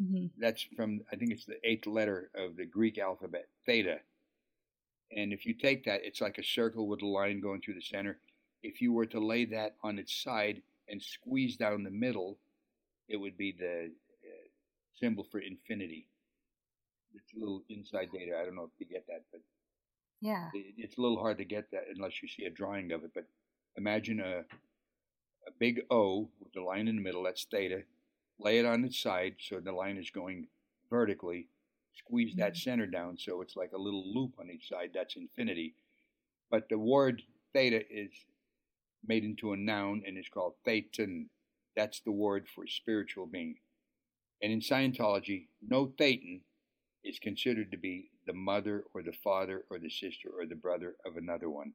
Mm-hmm. 0.00 0.26
That's 0.38 0.64
from, 0.76 1.00
I 1.12 1.16
think 1.16 1.32
it's 1.32 1.44
the 1.44 1.58
eighth 1.64 1.86
letter 1.86 2.30
of 2.34 2.56
the 2.56 2.64
Greek 2.64 2.98
alphabet, 2.98 3.48
theta. 3.66 3.98
And 5.16 5.32
if 5.32 5.44
you 5.46 5.54
take 5.54 5.84
that, 5.86 6.04
it's 6.04 6.20
like 6.20 6.38
a 6.38 6.44
circle 6.44 6.86
with 6.86 7.02
a 7.02 7.06
line 7.06 7.40
going 7.40 7.60
through 7.60 7.74
the 7.74 7.80
center. 7.80 8.18
If 8.62 8.80
you 8.80 8.92
were 8.92 9.06
to 9.06 9.18
lay 9.18 9.44
that 9.46 9.74
on 9.82 9.98
its 9.98 10.14
side 10.22 10.62
and 10.88 11.02
squeeze 11.02 11.56
down 11.56 11.82
the 11.82 11.90
middle, 11.90 12.38
it 13.08 13.16
would 13.16 13.36
be 13.36 13.52
the 13.58 13.90
symbol 15.00 15.26
for 15.30 15.40
infinity. 15.40 16.06
It's 17.14 17.32
a 17.34 17.38
little 17.38 17.62
inside 17.68 18.10
data. 18.12 18.38
I 18.40 18.44
don't 18.44 18.54
know 18.54 18.64
if 18.72 18.78
you 18.78 18.86
get 18.86 19.06
that, 19.06 19.22
but 19.32 19.40
yeah, 20.20 20.48
it, 20.54 20.74
it's 20.76 20.98
a 20.98 21.00
little 21.00 21.18
hard 21.18 21.38
to 21.38 21.44
get 21.44 21.70
that 21.72 21.84
unless 21.94 22.22
you 22.22 22.28
see 22.28 22.44
a 22.44 22.50
drawing 22.50 22.92
of 22.92 23.04
it. 23.04 23.10
But 23.14 23.24
imagine 23.76 24.20
a, 24.20 24.40
a 25.46 25.50
big 25.58 25.82
O 25.90 26.28
with 26.40 26.52
the 26.52 26.60
line 26.60 26.88
in 26.88 26.96
the 26.96 27.02
middle, 27.02 27.24
that's 27.24 27.46
theta. 27.50 27.82
Lay 28.38 28.58
it 28.58 28.66
on 28.66 28.84
its 28.84 29.00
side 29.00 29.36
so 29.40 29.58
the 29.58 29.72
line 29.72 29.96
is 29.96 30.10
going 30.10 30.46
vertically. 30.90 31.48
Squeeze 31.94 32.34
that 32.36 32.52
mm-hmm. 32.52 32.70
center 32.70 32.86
down 32.86 33.16
so 33.18 33.40
it's 33.42 33.56
like 33.56 33.72
a 33.74 33.78
little 33.78 34.04
loop 34.14 34.34
on 34.38 34.50
each 34.50 34.68
side, 34.68 34.90
that's 34.94 35.16
infinity. 35.16 35.74
But 36.50 36.68
the 36.68 36.78
word 36.78 37.22
theta 37.52 37.82
is 37.90 38.10
made 39.06 39.24
into 39.24 39.52
a 39.52 39.56
noun 39.56 40.02
and 40.06 40.16
is 40.16 40.28
called 40.28 40.54
thetan. 40.66 41.26
That's 41.76 42.00
the 42.00 42.12
word 42.12 42.46
for 42.48 42.66
spiritual 42.66 43.26
being. 43.26 43.56
And 44.42 44.52
in 44.52 44.60
Scientology, 44.60 45.46
no 45.66 45.86
Thetan 45.98 46.40
is 47.04 47.18
considered 47.18 47.70
to 47.72 47.76
be 47.78 48.10
the 48.26 48.32
mother 48.32 48.84
or 48.94 49.02
the 49.02 49.12
father 49.24 49.64
or 49.70 49.78
the 49.78 49.90
sister 49.90 50.28
or 50.28 50.46
the 50.46 50.54
brother 50.54 50.94
of 51.06 51.16
another 51.16 51.48
one. 51.50 51.72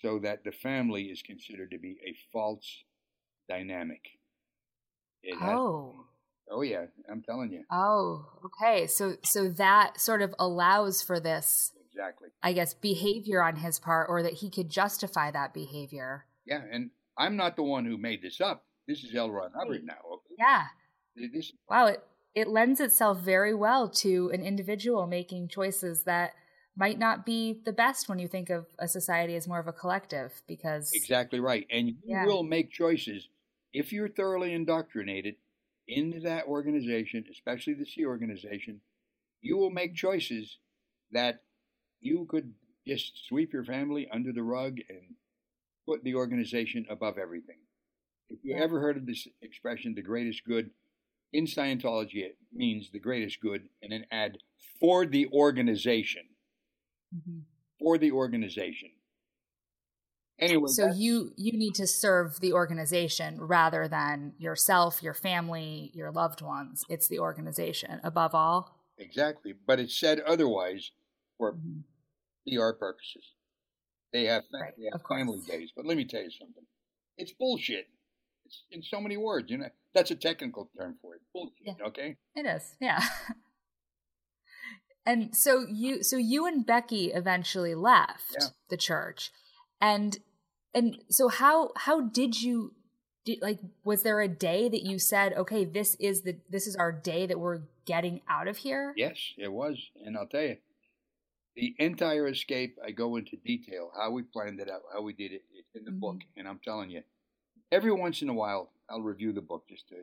So 0.00 0.18
that 0.20 0.44
the 0.44 0.52
family 0.52 1.04
is 1.04 1.22
considered 1.22 1.70
to 1.70 1.78
be 1.78 1.96
a 2.06 2.14
false 2.32 2.84
dynamic. 3.48 4.02
It 5.22 5.36
has- 5.38 5.54
Oh. 5.56 6.06
oh 6.50 6.60
yeah, 6.62 6.86
I'm 7.10 7.22
telling 7.22 7.50
you. 7.52 7.64
Oh, 7.70 8.26
okay. 8.44 8.86
So 8.86 9.16
so 9.24 9.48
that 9.50 9.98
sort 10.00 10.20
of 10.20 10.34
allows 10.38 11.00
for 11.02 11.18
this, 11.20 11.72
Exactly. 11.90 12.28
I 12.42 12.52
guess, 12.52 12.74
behavior 12.74 13.42
on 13.42 13.56
his 13.56 13.78
part 13.78 14.08
or 14.10 14.22
that 14.22 14.34
he 14.34 14.50
could 14.50 14.68
justify 14.68 15.30
that 15.30 15.54
behavior. 15.54 16.26
Yeah, 16.44 16.62
and 16.70 16.90
I'm 17.16 17.36
not 17.36 17.56
the 17.56 17.62
one 17.62 17.84
who 17.86 17.96
made 17.96 18.20
this 18.20 18.40
up. 18.40 18.66
This 18.86 19.02
is 19.04 19.14
L. 19.14 19.30
Ron 19.30 19.52
Hubbard 19.52 19.84
now. 19.84 19.94
okay? 20.12 20.34
Yeah. 20.38 20.66
Wow, 21.68 21.86
it 21.86 22.04
it 22.34 22.48
lends 22.48 22.80
itself 22.80 23.20
very 23.20 23.54
well 23.54 23.88
to 23.88 24.28
an 24.30 24.42
individual 24.42 25.06
making 25.06 25.46
choices 25.48 26.02
that 26.04 26.34
might 26.76 26.98
not 26.98 27.24
be 27.24 27.52
the 27.64 27.72
best 27.72 28.08
when 28.08 28.18
you 28.18 28.26
think 28.26 28.50
of 28.50 28.66
a 28.78 28.88
society 28.88 29.36
as 29.36 29.46
more 29.46 29.60
of 29.60 29.68
a 29.68 29.72
collective 29.72 30.42
because 30.48 30.90
Exactly 30.92 31.40
right. 31.40 31.66
And 31.70 31.88
you 31.88 32.02
Yeah. 32.04 32.26
will 32.26 32.42
make 32.42 32.70
choices 32.70 33.28
if 33.72 33.92
you're 33.92 34.08
thoroughly 34.08 34.52
indoctrinated 34.52 35.36
into 35.88 36.20
that 36.20 36.46
organization, 36.46 37.24
especially 37.30 37.74
the 37.74 37.84
Sea 37.86 38.06
Organization. 38.06 38.80
You 39.42 39.56
will 39.56 39.70
make 39.70 39.94
choices 39.94 40.58
that 41.12 41.44
you 42.00 42.26
could 42.26 42.54
just 42.86 43.26
sweep 43.28 43.52
your 43.52 43.64
family 43.64 44.08
under 44.10 44.32
the 44.32 44.42
rug 44.42 44.78
and 44.88 45.16
put 45.86 46.04
the 46.04 46.14
organization 46.16 46.86
above 46.90 47.18
everything. 47.18 47.60
If 48.30 48.40
you 48.44 48.54
Yeah. 48.54 48.58
ever 48.58 48.80
heard 48.80 48.96
of 48.96 49.06
this 49.06 49.28
expression, 49.42 49.94
the 49.94 50.02
greatest 50.02 50.44
good, 50.44 50.70
in 51.34 51.44
Scientology, 51.46 52.22
it 52.24 52.38
means 52.52 52.90
the 52.90 53.00
greatest 53.00 53.40
good, 53.40 53.68
and 53.82 53.92
then 53.92 54.06
add 54.10 54.38
for 54.80 55.04
the 55.04 55.26
organization. 55.28 56.22
Mhm. 57.14 57.42
For 57.78 57.98
the 57.98 58.12
organization. 58.12 58.92
Anyway, 60.38 60.66
so 60.68 60.86
you 60.92 61.32
you 61.36 61.52
need 61.52 61.74
to 61.76 61.86
serve 61.86 62.40
the 62.40 62.52
organization 62.52 63.40
rather 63.40 63.86
than 63.86 64.34
yourself, 64.38 65.02
your 65.02 65.14
family, 65.14 65.90
your 65.94 66.10
loved 66.10 66.40
ones. 66.42 66.84
It's 66.88 67.06
the 67.06 67.20
organization 67.20 68.00
above 68.02 68.34
all. 68.34 68.80
Exactly, 68.98 69.52
but 69.52 69.78
it's 69.78 69.96
said 69.98 70.20
otherwise 70.20 70.90
for 71.38 71.54
Mhm. 71.54 71.84
PR 72.48 72.72
purposes. 72.72 73.32
They 74.12 74.24
have, 74.24 74.44
Right, 74.52 74.74
they 74.76 74.84
have 74.84 74.94
of 74.94 75.02
course. 75.04 75.20
family 75.20 75.40
days, 75.46 75.72
but 75.74 75.86
let 75.86 75.96
me 75.96 76.04
tell 76.04 76.22
you 76.22 76.30
something. 76.30 76.66
It's 77.16 77.32
bullshit. 77.32 77.88
It's 78.70 78.76
in 78.76 78.82
so 78.82 79.00
many 79.00 79.16
words, 79.16 79.50
you 79.50 79.58
know. 79.58 79.68
That's 79.94 80.10
a 80.10 80.16
technical 80.16 80.70
term 80.76 80.96
for 81.00 81.14
it. 81.14 81.20
Bullshit. 81.32 81.80
Okay. 81.88 82.16
It 82.34 82.46
is, 82.46 82.74
yeah. 82.80 83.00
and 85.06 85.34
so 85.36 85.66
you 85.70 86.02
so 86.02 86.16
you 86.16 86.46
and 86.46 86.64
Becky 86.66 87.06
eventually 87.12 87.74
left 87.74 88.34
Yeah. 88.38 88.46
the 88.70 88.76
church. 88.76 89.30
And 89.80 90.18
and 90.74 90.98
so 91.10 91.28
how 91.28 91.70
how 91.76 92.00
did 92.00 92.40
you 92.42 92.74
did, 93.24 93.40
like 93.42 93.60
was 93.84 94.02
there 94.02 94.20
a 94.20 94.28
day 94.28 94.68
that 94.68 94.82
you 94.82 94.98
said, 94.98 95.32
"Okay, 95.34 95.64
this 95.64 95.94
is 96.00 96.22
the 96.22 96.38
this 96.50 96.66
is 96.66 96.76
our 96.76 96.92
day 96.92 97.26
that 97.26 97.38
we're 97.38 97.62
getting 97.86 98.20
out 98.28 98.48
of 98.48 98.58
here?" 98.58 98.92
Yes, 98.96 99.16
it 99.38 99.52
was, 99.52 99.78
and 100.04 100.16
I'll 100.16 100.26
tell 100.26 100.42
you, 100.42 100.56
the 101.56 101.74
entire 101.78 102.26
escape. 102.28 102.76
I 102.84 102.90
go 102.90 103.16
into 103.16 103.36
detail 103.36 103.92
how 103.96 104.10
we 104.10 104.22
planned 104.22 104.60
it 104.60 104.68
out, 104.68 104.82
how 104.92 105.02
we 105.02 105.12
did 105.12 105.32
it. 105.32 105.42
It's 105.54 105.74
in 105.74 105.84
the 105.84 105.90
Mhm. 105.92 106.00
book, 106.00 106.16
and 106.36 106.46
I'm 106.48 106.58
telling 106.64 106.90
you, 106.90 107.02
every 107.72 107.92
once 107.92 108.22
in 108.22 108.28
a 108.28 108.34
while, 108.34 108.70
I'll 108.88 109.02
review 109.02 109.32
the 109.32 109.40
book 109.40 109.64
just 109.68 109.88
to, 109.88 109.96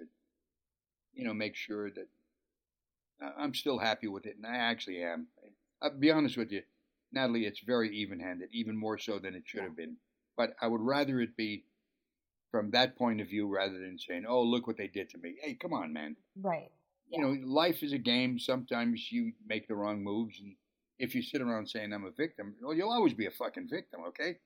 you 1.14 1.24
know, 1.26 1.34
make 1.34 1.55
sure 1.55 1.89
that 1.91 2.07
uh, 3.22 3.32
I'm 3.38 3.53
still 3.53 3.78
happy 3.78 4.07
with 4.07 4.26
it, 4.26 4.38
and 4.38 4.45
I 4.45 4.57
actually 4.57 5.03
am. 5.03 5.28
I'll 5.82 5.97
be 5.97 6.12
honest 6.12 6.38
with 6.38 6.51
you, 6.51 6.64
Natalie, 7.12 7.45
it's 7.45 7.59
very 7.59 7.95
even-handed, 7.95 8.49
even 8.51 8.76
more 8.78 8.97
so 8.97 9.20
than 9.20 9.36
it 9.36 9.43
should 9.45 9.64
have 9.64 9.76
been. 9.76 9.97
But 10.38 10.55
I 10.62 10.68
would 10.68 10.82
rather 10.82 11.20
it 11.22 11.36
be 11.36 11.66
from 12.51 12.72
that 12.72 12.97
point 12.97 13.22
of 13.22 13.28
view 13.28 13.47
rather 13.47 13.78
than 13.78 13.97
saying, 13.97 14.26
"Oh, 14.28 14.43
look 14.43 14.68
what 14.68 14.78
they 14.78 14.88
did 14.88 15.09
to 15.12 15.18
me." 15.18 15.36
Hey, 15.41 15.53
come 15.55 15.74
on, 15.74 15.93
man 15.93 16.16
Right. 16.41 16.72
you 17.09 17.22
know, 17.22 17.38
life 17.45 17.84
is 17.84 17.93
a 17.93 17.97
game. 17.97 18.39
Sometimes 18.39 19.12
you 19.12 19.34
make 19.45 19.68
the 19.68 19.76
wrong 19.76 20.03
moves, 20.03 20.39
and 20.39 20.55
if 20.99 21.14
you 21.14 21.22
sit 21.22 21.41
around 21.41 21.68
saying 21.68 21.93
I'm 21.93 22.05
a 22.05 22.12
victim, 22.12 22.55
well, 22.62 22.74
you'll 22.74 22.91
always 22.91 23.14
be 23.14 23.26
a 23.26 23.32
fucking 23.32 23.68
victim. 23.70 24.01
Okay. 24.09 24.38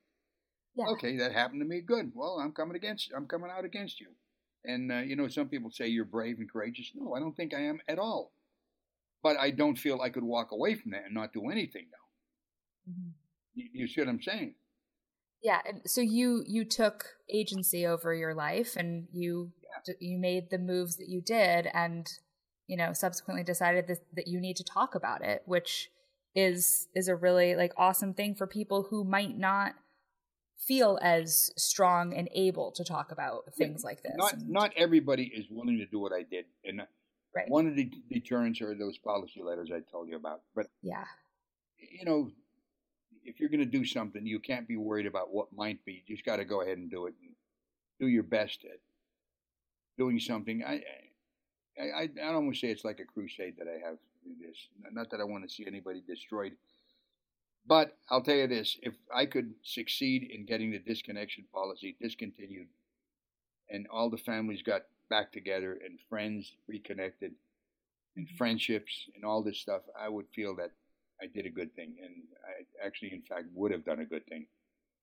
Yeah. 0.76 0.86
Okay, 0.92 1.16
that 1.16 1.32
happened 1.32 1.62
to 1.62 1.66
me. 1.66 1.80
Good. 1.80 2.12
Well, 2.14 2.38
I'm 2.38 2.52
coming 2.52 2.76
against. 2.76 3.10
I'm 3.16 3.26
coming 3.26 3.50
out 3.50 3.64
against 3.64 4.00
you. 4.00 4.08
And 4.64 4.92
uh, 4.92 4.98
you 4.98 5.16
know, 5.16 5.28
some 5.28 5.48
people 5.48 5.70
say 5.70 5.88
you're 5.88 6.04
brave 6.04 6.38
and 6.38 6.50
courageous. 6.50 6.92
No, 6.94 7.14
I 7.14 7.20
don't 7.20 7.34
think 7.34 7.54
I 7.54 7.62
am 7.62 7.80
at 7.88 7.98
all. 7.98 8.32
But 9.22 9.38
I 9.38 9.50
don't 9.50 9.76
feel 9.76 10.00
I 10.00 10.10
could 10.10 10.22
walk 10.22 10.52
away 10.52 10.74
from 10.74 10.92
that 10.92 11.06
and 11.06 11.14
not 11.14 11.32
do 11.32 11.48
anything 11.50 11.86
now. 11.90 12.92
Mhm. 12.92 13.12
You, 13.54 13.68
you 13.72 13.86
see 13.88 14.02
what 14.02 14.08
I'm 14.08 14.22
saying? 14.22 14.54
Yeah, 15.42 15.60
and 15.64 15.82
so 15.86 16.00
you 16.00 16.44
you 16.46 16.64
took 16.64 17.06
agency 17.32 17.86
over 17.86 18.14
your 18.14 18.34
life 18.34 18.76
and 18.76 19.08
you 19.12 19.52
you 20.00 20.18
made 20.18 20.50
the 20.50 20.58
moves 20.58 20.96
that 20.96 21.08
you 21.08 21.20
did 21.20 21.68
and 21.72 22.08
you 22.66 22.76
know 22.76 22.92
subsequently 22.92 23.44
decided 23.44 23.86
that, 23.88 23.98
that 24.14 24.26
you 24.26 24.40
need 24.40 24.56
to 24.56 24.64
talk 24.64 24.94
about 24.94 25.24
it, 25.24 25.42
which 25.46 25.90
is 26.34 26.88
is 26.94 27.08
a 27.08 27.16
really 27.16 27.54
like 27.54 27.72
awesome 27.76 28.12
thing 28.12 28.34
for 28.34 28.46
people 28.46 28.88
who 28.90 29.04
might 29.04 29.38
not 29.38 29.74
feel 30.58 30.98
as 31.02 31.50
strong 31.56 32.14
and 32.14 32.28
able 32.34 32.72
to 32.72 32.84
talk 32.84 33.12
about 33.12 33.54
things 33.54 33.84
like 33.84 34.02
this. 34.02 34.14
Not 34.16 34.32
And- 34.34 34.48
not 34.48 34.72
everybody 34.76 35.24
is 35.24 35.46
willing 35.50 35.78
to 35.78 35.86
do 35.86 35.98
what 35.98 36.12
I 36.12 36.22
did, 36.22 36.46
and 36.64 36.86
right. 37.34 37.48
one 37.48 37.66
of 37.66 37.76
the 37.76 37.90
deterrents 38.10 38.60
are 38.60 38.74
those 38.74 38.98
policy 38.98 39.42
letters 39.42 39.70
I 39.72 39.80
told 39.80 40.08
you 40.08 40.16
about. 40.16 40.42
But 40.54 40.68
yeah. 40.82 41.04
you 41.78 42.04
know, 42.04 42.30
if 43.24 43.40
you're 43.40 43.48
going 43.48 43.60
to 43.60 43.66
do 43.66 43.84
something, 43.84 44.26
you 44.26 44.38
can't 44.40 44.66
be 44.66 44.76
worried 44.76 45.06
about 45.06 45.32
what 45.32 45.48
might 45.54 45.84
be. 45.84 46.04
You 46.06 46.16
just 46.16 46.24
got 46.24 46.36
to 46.36 46.44
go 46.44 46.62
ahead 46.62 46.78
and 46.78 46.90
do 46.90 47.06
it 47.06 47.14
and 47.20 47.32
do 48.00 48.06
your 48.06 48.22
best 48.22 48.64
at 48.64 48.78
doing 49.98 50.18
something. 50.20 50.62
I, 50.64 50.82
I, 51.78 51.82
I, 51.82 52.02
I 52.02 52.32
don't 52.32 52.44
want 52.44 52.54
to 52.54 52.60
say 52.60 52.68
it's 52.68 52.84
like 52.84 53.00
a 53.00 53.04
crusade 53.04 53.54
that 53.58 53.66
I 53.68 53.86
have 53.86 53.96
to 53.96 54.06
do 54.24 54.46
this. 54.46 54.56
Not 54.92 55.10
that 55.10 55.20
I 55.20 55.24
want 55.24 55.48
to 55.48 55.54
see 55.54 55.66
anybody 55.66 56.02
destroyed, 56.06 56.52
but 57.66 57.96
I'll 58.10 58.22
tell 58.22 58.36
you 58.36 58.46
this: 58.46 58.76
if 58.82 58.94
I 59.14 59.26
could 59.26 59.54
succeed 59.62 60.28
in 60.30 60.46
getting 60.46 60.70
the 60.70 60.78
disconnection 60.78 61.44
policy 61.52 61.96
discontinued, 62.00 62.68
and 63.70 63.86
all 63.88 64.10
the 64.10 64.18
families 64.18 64.62
got 64.62 64.82
back 65.10 65.32
together 65.32 65.78
and 65.84 65.98
friends 66.08 66.52
reconnected, 66.68 67.32
and 68.16 68.26
mm-hmm. 68.26 68.36
friendships 68.36 69.08
and 69.14 69.24
all 69.24 69.42
this 69.42 69.58
stuff, 69.58 69.82
I 69.98 70.08
would 70.08 70.26
feel 70.34 70.54
that 70.56 70.70
I 71.20 71.26
did 71.26 71.46
a 71.46 71.50
good 71.50 71.74
thing, 71.74 71.96
and 72.02 72.14
I 72.44 72.86
actually, 72.86 73.12
in 73.12 73.22
fact, 73.22 73.46
would 73.54 73.72
have 73.72 73.84
done 73.84 74.00
a 74.00 74.04
good 74.04 74.26
thing 74.26 74.46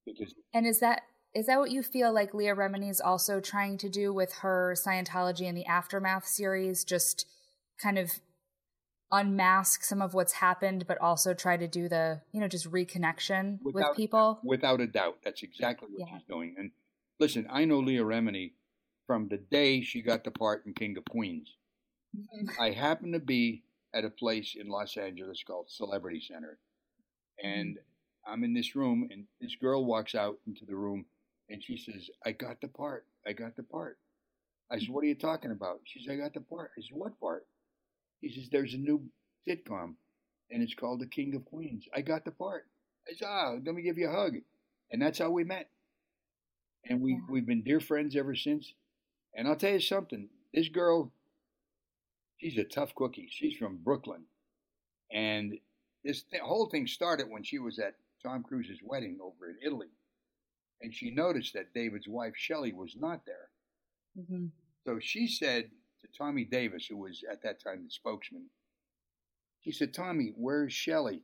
because 0.06 0.34
And 0.54 0.66
is 0.68 0.80
that 0.80 1.04
is 1.34 1.48
that 1.48 1.60
what 1.60 1.72
you 1.72 1.82
feel 1.82 2.14
like 2.14 2.34
Leah 2.34 2.56
Remini 2.56 2.90
is 2.90 3.02
also 3.02 3.40
trying 3.40 3.78
to 3.80 3.90
do 3.90 4.14
with 4.14 4.34
her 4.36 4.76
Scientology 4.78 5.48
and 5.48 5.58
the 5.58 5.66
Aftermath 5.66 6.28
series? 6.28 6.84
Just 6.84 7.26
kind 7.82 7.98
of 7.98 8.12
unmask 9.14 9.84
some 9.84 10.02
of 10.02 10.14
what's 10.14 10.34
happened, 10.34 10.86
but 10.88 10.98
also 11.00 11.34
try 11.34 11.56
to 11.56 11.68
do 11.68 11.88
the 11.88 12.22
you 12.34 12.42
know 12.42 12.48
just 12.48 12.70
reconnection 12.70 13.60
with 13.64 13.86
people. 13.96 14.40
without 14.44 14.82
a 14.82 14.88
doubt, 14.88 15.20
that's 15.24 15.44
exactly 15.44 15.88
what 15.90 16.00
Yeah. 16.00 16.18
she's 16.18 16.28
doing. 16.28 16.56
And 16.58 16.72
listen, 17.20 17.48
I 17.50 17.64
know 17.66 17.80
Leah 17.80 18.04
Remini 18.04 18.54
from 19.08 19.30
the 19.30 19.38
day 19.38 19.82
she 19.82 20.02
got 20.02 20.24
the 20.24 20.32
part 20.32 20.66
in 20.66 20.74
King 20.74 20.98
of 20.98 21.06
Queens. 21.06 21.56
Mm-hmm. 22.16 22.62
I 22.62 22.72
happened 22.72 23.14
to 23.14 23.20
be 23.20 23.64
at 23.94 24.06
a 24.06 24.10
place 24.10 24.56
in 24.60 24.68
Los 24.68 24.98
Angeles 24.98 25.44
called 25.46 25.70
Celebrity 25.70 26.22
Center. 26.22 26.58
And 27.44 27.76
mm-hmm. 27.78 28.32
I'm 28.34 28.44
in 28.44 28.54
this 28.54 28.76
room, 28.76 29.08
and 29.12 29.26
this 29.42 29.56
girl 29.56 29.86
walks 29.86 30.16
out 30.16 30.38
into 30.48 30.66
the 30.66 30.76
room, 30.76 31.06
and 31.50 31.64
she 31.64 31.78
says, 31.78 32.10
I 32.26 32.32
got 32.32 32.62
the 32.62 32.68
part. 32.68 33.06
I 33.28 33.34
got 33.34 33.56
the 33.56 33.64
part. 33.64 33.98
I 34.72 34.80
said, 34.80 34.90
What 34.90 35.04
are 35.04 35.08
you 35.08 35.16
talking 35.16 35.52
about? 35.52 35.82
She 35.86 36.04
said, 36.04 36.14
I 36.14 36.18
got 36.18 36.34
the 36.34 36.42
part. 36.42 36.72
I 36.78 36.82
said, 36.82 36.98
What 36.98 37.20
part? 37.20 37.46
He 38.24 38.34
says, 38.34 38.48
There's 38.50 38.74
a 38.74 38.78
new 38.78 39.04
sitcom, 39.48 39.96
and 40.50 40.64
it's 40.64 40.74
called 40.74 41.02
The 41.02 41.08
King 41.08 41.36
of 41.36 41.44
Queens. 41.46 41.86
I 41.94 42.02
got 42.02 42.24
the 42.24 42.32
part. 42.32 42.66
I 43.08 43.14
said, 43.16 43.28
Ah, 43.28 43.52
let 43.66 43.76
me 43.76 43.82
give 43.82 43.98
you 43.98 44.08
a 44.10 44.14
hug. 44.14 44.36
And 44.92 45.02
that's 45.02 45.20
how 45.20 45.30
we 45.30 45.44
met. 45.44 45.70
And 46.90 47.02
we, 47.02 47.14
Yeah. 47.14 47.20
we've 47.30 47.46
been 47.46 47.64
dear 47.64 47.80
friends 47.82 48.16
ever 48.16 48.34
since. 48.36 48.74
And 49.36 49.48
I'll 49.48 49.56
tell 49.58 49.74
you 49.74 49.80
something 49.82 50.30
this 50.54 50.70
girl, 50.70 51.12
she's 52.38 52.58
a 52.58 52.64
tough 52.64 52.96
cookie. 52.96 53.28
She's 53.30 53.58
from 53.58 53.78
Brooklyn. 53.78 54.24
And 55.12 55.60
this 56.04 56.24
th- 56.24 56.42
whole 56.44 56.70
thing 56.70 56.88
started 56.88 57.30
when 57.30 57.44
she 57.44 57.60
was 57.60 57.78
at 57.80 57.96
Tom 58.24 58.44
Cruise's 58.44 58.80
wedding 58.84 59.18
over 59.22 59.50
in 59.50 59.58
Italy. 59.66 59.90
And 60.82 60.94
she 60.94 61.12
noticed 61.12 61.54
that 61.54 61.74
David's 61.74 62.08
wife, 62.08 62.34
Shelley, 62.38 62.72
was 62.74 62.96
not 62.96 63.26
there. 63.26 63.50
Mhm. 64.18 64.52
So 64.86 65.00
she 65.00 65.28
said 65.28 65.72
to 66.04 66.18
Tommy 66.18 66.44
Davis, 66.46 66.86
who 66.86 66.98
was 66.98 67.24
at 67.30 67.42
that 67.44 67.62
time 67.64 67.84
the 67.84 67.90
spokesman, 67.90 68.44
she 69.62 69.72
said, 69.72 69.94
Tommy, 69.94 70.34
where's 70.36 70.74
Shelley? 70.74 71.22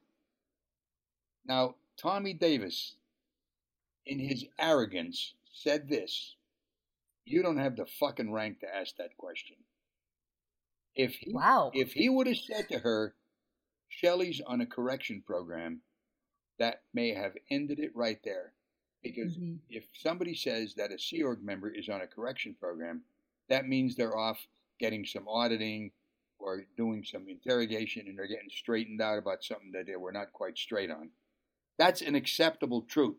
Now, 1.45 1.75
Tommy 1.97 2.33
Davis, 2.33 2.95
in 4.05 4.19
his 4.19 4.45
arrogance, 4.57 5.33
said 5.51 5.89
this. 5.89 6.35
you 7.25 7.43
don't 7.43 7.57
have 7.57 7.75
the 7.75 7.85
fucking 7.85 8.31
rank 8.31 8.59
to 8.59 8.75
ask 8.75 8.95
that 8.95 9.15
question. 9.15 9.55
If 10.95 11.13
he, 11.13 11.31
Wow. 11.31 11.69
if 11.75 11.91
he 11.93 12.09
would 12.09 12.25
have 12.25 12.37
said 12.37 12.67
to 12.69 12.79
her, 12.79 13.13
Shelley's 13.87 14.41
on 14.41 14.61
a 14.61 14.65
correction 14.65 15.21
program, 15.21 15.81
that 16.57 16.81
may 16.91 17.13
have 17.13 17.37
ended 17.51 17.77
it 17.77 17.95
right 17.95 18.19
there. 18.23 18.53
Because 19.03 19.37
Mhm. 19.37 19.59
if 19.69 19.85
somebody 19.95 20.33
says 20.33 20.73
that 20.75 20.91
a 20.91 20.97
Sea 20.97 21.21
Org 21.21 21.43
member 21.43 21.69
is 21.69 21.87
on 21.87 22.01
a 22.01 22.07
correction 22.07 22.55
program, 22.55 23.03
that 23.47 23.67
means 23.67 23.95
they're 23.95 24.17
off 24.17 24.47
getting 24.79 25.05
some 25.05 25.27
auditing 25.27 25.91
or 26.39 26.63
doing 26.77 27.03
some 27.03 27.27
interrogation 27.27 28.07
and 28.07 28.17
they're 28.17 28.27
getting 28.27 28.49
straightened 28.49 29.01
out 29.01 29.17
about 29.17 29.43
something 29.43 29.71
that 29.73 29.85
they 29.85 29.95
were 29.95 30.11
not 30.11 30.33
quite 30.33 30.57
straight 30.57 30.89
on. 30.89 31.09
That's 31.77 32.01
an 32.01 32.15
acceptable 32.15 32.81
truth. 32.81 33.17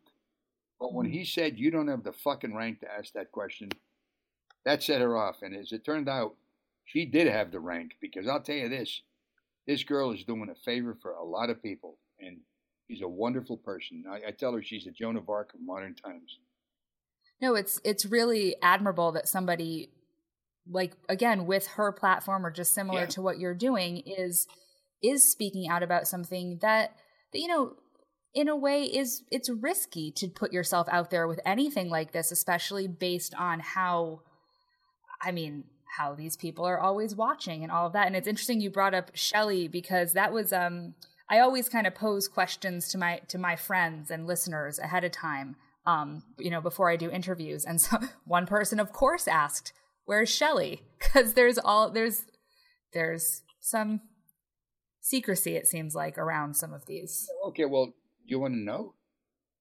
But 0.78 0.95
when 0.95 1.07
mm-hmm. 1.07 1.19
he 1.19 1.24
said 1.24 1.59
you 1.59 1.70
don't 1.70 1.89
have 1.89 2.03
the 2.03 2.12
fucking 2.12 2.55
rank 2.55 2.81
to 2.81 2.91
ask 2.91 3.12
that 3.12 3.32
question, 3.32 3.69
that 4.65 4.82
set 4.82 5.01
her 5.01 5.16
off. 5.16 5.43
And 5.43 5.55
as 5.55 5.73
it 5.73 5.85
turned 5.85 6.09
out, 6.09 6.35
she 6.85 7.05
did 7.05 7.27
have 7.27 7.53
the 7.53 7.61
rank 7.61 7.93
because 8.01 8.27
I'll 8.27 8.41
tell 8.41 8.57
you 8.57 8.69
this 8.69 9.03
this 9.66 9.85
girl 9.85 10.11
is 10.11 10.24
doing 10.24 10.49
a 10.51 10.55
favor 10.65 10.97
for 11.01 11.12
a 11.12 11.24
lot 11.24 11.51
of 11.51 11.62
people. 11.62 11.99
And 12.19 12.39
she's 12.89 13.03
a 13.03 13.09
wonderful 13.09 13.57
person. 13.57 14.05
I, 14.11 14.28
I 14.28 14.31
tell 14.32 14.53
her 14.53 14.62
she's 14.62 14.85
the 14.85 14.91
Joan 14.91 15.16
of 15.16 15.28
Arc 15.28 15.55
of 15.55 15.61
modern 15.61 15.95
times. 15.95 16.39
No, 17.41 17.55
it's 17.55 17.81
it's 17.85 18.05
really 18.05 18.57
admirable 18.62 19.12
that 19.12 19.28
somebody 19.28 19.91
like 20.71 20.93
again 21.09 21.47
with 21.47 21.67
her 21.69 21.93
platform 21.93 22.47
or 22.47 22.51
just 22.51 22.73
similar 22.73 23.01
Yeah. 23.01 23.07
to 23.07 23.23
what 23.23 23.39
you're 23.39 23.55
doing 23.55 24.03
is 24.07 24.47
is 25.03 25.31
speaking 25.33 25.69
out 25.69 25.83
about 25.83 26.07
something 26.07 26.59
that, 26.63 26.95
that 27.33 27.39
you 27.41 27.49
know 27.49 27.73
in 28.35 28.49
a 28.49 28.55
way 28.57 28.85
is 28.85 29.23
it's 29.31 29.49
risky 29.51 30.13
to 30.13 30.29
put 30.29 30.53
yourself 30.53 30.87
out 30.91 31.11
there 31.11 31.27
with 31.27 31.41
anything 31.45 31.89
like 31.91 32.13
this 32.13 32.31
especially 32.31 32.87
based 32.87 33.35
on 33.35 33.61
how 33.61 34.21
I 35.23 35.33
mean 35.33 35.65
how 35.97 36.15
these 36.15 36.37
people 36.37 36.65
are 36.65 36.79
always 36.81 37.17
watching 37.17 37.63
and 37.65 37.73
all 37.73 37.87
of 37.87 37.93
that 37.95 38.07
and 38.07 38.15
it's 38.15 38.29
interesting 38.29 38.61
you 38.61 38.71
brought 38.71 38.95
up 38.95 39.11
Shelley 39.15 39.67
because 39.69 40.13
that 40.13 40.33
was 40.33 40.53
um 40.53 40.95
I 41.29 41.39
always 41.41 41.69
kind 41.69 41.87
of 41.87 41.95
pose 41.95 42.29
questions 42.29 42.89
to 42.91 42.99
my 42.99 43.21
to 43.29 43.39
my 43.39 43.57
friends 43.57 44.11
and 44.11 44.27
listeners 44.27 44.79
ahead 44.79 45.03
of 45.05 45.11
time 45.13 45.57
um 45.87 46.23
you 46.39 46.51
know 46.51 46.61
before 46.61 46.91
I 46.91 46.97
do 46.97 47.11
interviews 47.11 47.65
and 47.65 47.81
so 47.81 47.97
one 48.25 48.47
person 48.47 48.79
of 48.79 48.93
course 48.93 49.27
asked 49.27 49.73
where's 50.11 50.28
Shelley 50.28 50.82
cuz 50.99 51.35
there's 51.35 51.57
all 51.57 51.89
there's 51.93 52.27
there's 52.93 53.43
some 53.61 54.01
secrecy 55.01 55.55
it 55.55 55.69
seems 55.69 55.95
like 55.95 56.19
around 56.19 56.55
some 56.57 56.73
of 56.74 56.87
these 56.87 57.31
Okay, 57.47 57.65
well, 57.65 57.95
you 58.27 58.41
want 58.41 58.55
to 58.55 58.59
know? 58.61 58.95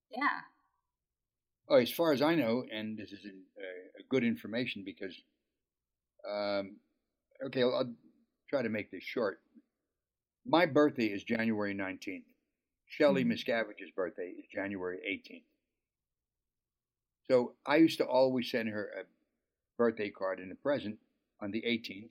yeah 0.09 0.41
Oh, 1.71 1.76
as 1.76 1.91
far 1.91 2.11
as 2.13 2.21
I 2.23 2.34
know, 2.34 2.63
and 2.73 2.97
this 2.97 3.11
is 3.11 3.23
uh, 3.27 3.99
a 3.99 4.03
good 4.09 4.23
information 4.23 4.81
because, 4.84 5.15
um, 6.27 6.77
okay, 7.45 7.61
I'll, 7.61 7.76
I'll 7.76 7.93
try 8.49 8.63
to 8.63 8.69
make 8.69 8.89
this 8.89 9.03
short. 9.03 9.39
My 10.47 10.65
birthday 10.65 11.05
is 11.05 11.23
January 11.23 11.76
19th. 11.76 12.23
Shelley 12.88 13.23
Mhm. 13.23 13.34
Miscavige's 13.34 13.91
birthday 13.95 14.30
is 14.39 14.45
January 14.51 14.97
18th. 15.07 15.45
So 17.30 17.53
I 17.67 17.76
used 17.76 17.99
to 17.99 18.05
always 18.07 18.49
send 18.49 18.69
her 18.69 18.85
a 19.01 19.03
birthday 19.80 20.10
card 20.11 20.39
and 20.39 20.51
a 20.51 20.56
present 20.56 20.99
on 21.41 21.49
the 21.51 21.61
18th. 21.61 22.10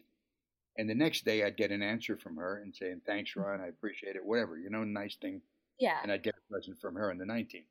And 0.76 0.88
the 0.88 0.94
next 0.94 1.24
day 1.24 1.44
I'd 1.44 1.56
get 1.56 1.70
an 1.70 1.82
answer 1.82 2.16
from 2.16 2.36
her 2.36 2.60
and 2.62 2.74
saying, 2.74 3.02
thanks, 3.06 3.36
Ron, 3.36 3.60
I 3.60 3.68
appreciate 3.68 4.16
it, 4.16 4.24
whatever, 4.24 4.58
you 4.58 4.70
know, 4.70 4.82
nice 4.84 5.16
thing 5.16 5.42
yeah 5.78 5.98
and 6.02 6.10
I'd 6.10 6.22
get 6.22 6.34
a 6.34 6.52
present 6.52 6.80
from 6.80 6.96
her 6.96 7.10
on 7.10 7.18
the 7.18 7.24
19th. 7.24 7.62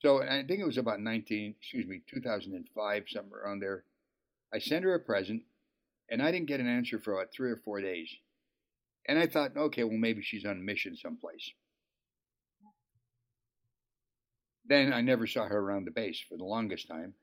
So 0.00 0.22
I 0.22 0.44
think 0.46 0.60
it 0.60 0.66
was 0.66 0.78
about 0.78 1.00
19, 1.00 1.54
excuse 1.60 1.86
me, 1.86 2.02
2005, 2.06 3.04
somewhere 3.08 3.40
around 3.40 3.60
there. 3.60 3.82
I 4.54 4.58
sent 4.60 4.84
her 4.84 4.94
a 4.94 5.00
present, 5.00 5.42
and 6.08 6.22
I 6.22 6.30
didn't 6.30 6.46
get 6.46 6.60
an 6.60 6.68
answer 6.68 7.00
for 7.00 7.14
about 7.14 7.32
three 7.32 7.50
or 7.50 7.56
four 7.56 7.80
days. 7.80 8.08
And 9.08 9.18
I 9.18 9.26
thought, 9.26 9.56
okay, 9.56 9.82
well, 9.82 9.98
maybe 9.98 10.22
she's 10.22 10.44
on 10.44 10.64
mission 10.64 10.96
someplace. 10.96 11.50
Then 14.66 14.92
I 14.92 15.00
never 15.00 15.26
saw 15.26 15.46
her 15.48 15.58
around 15.58 15.84
the 15.86 15.90
base 15.90 16.20
for 16.28 16.36
the 16.36 16.44
longest 16.44 16.86
time. 16.86 17.14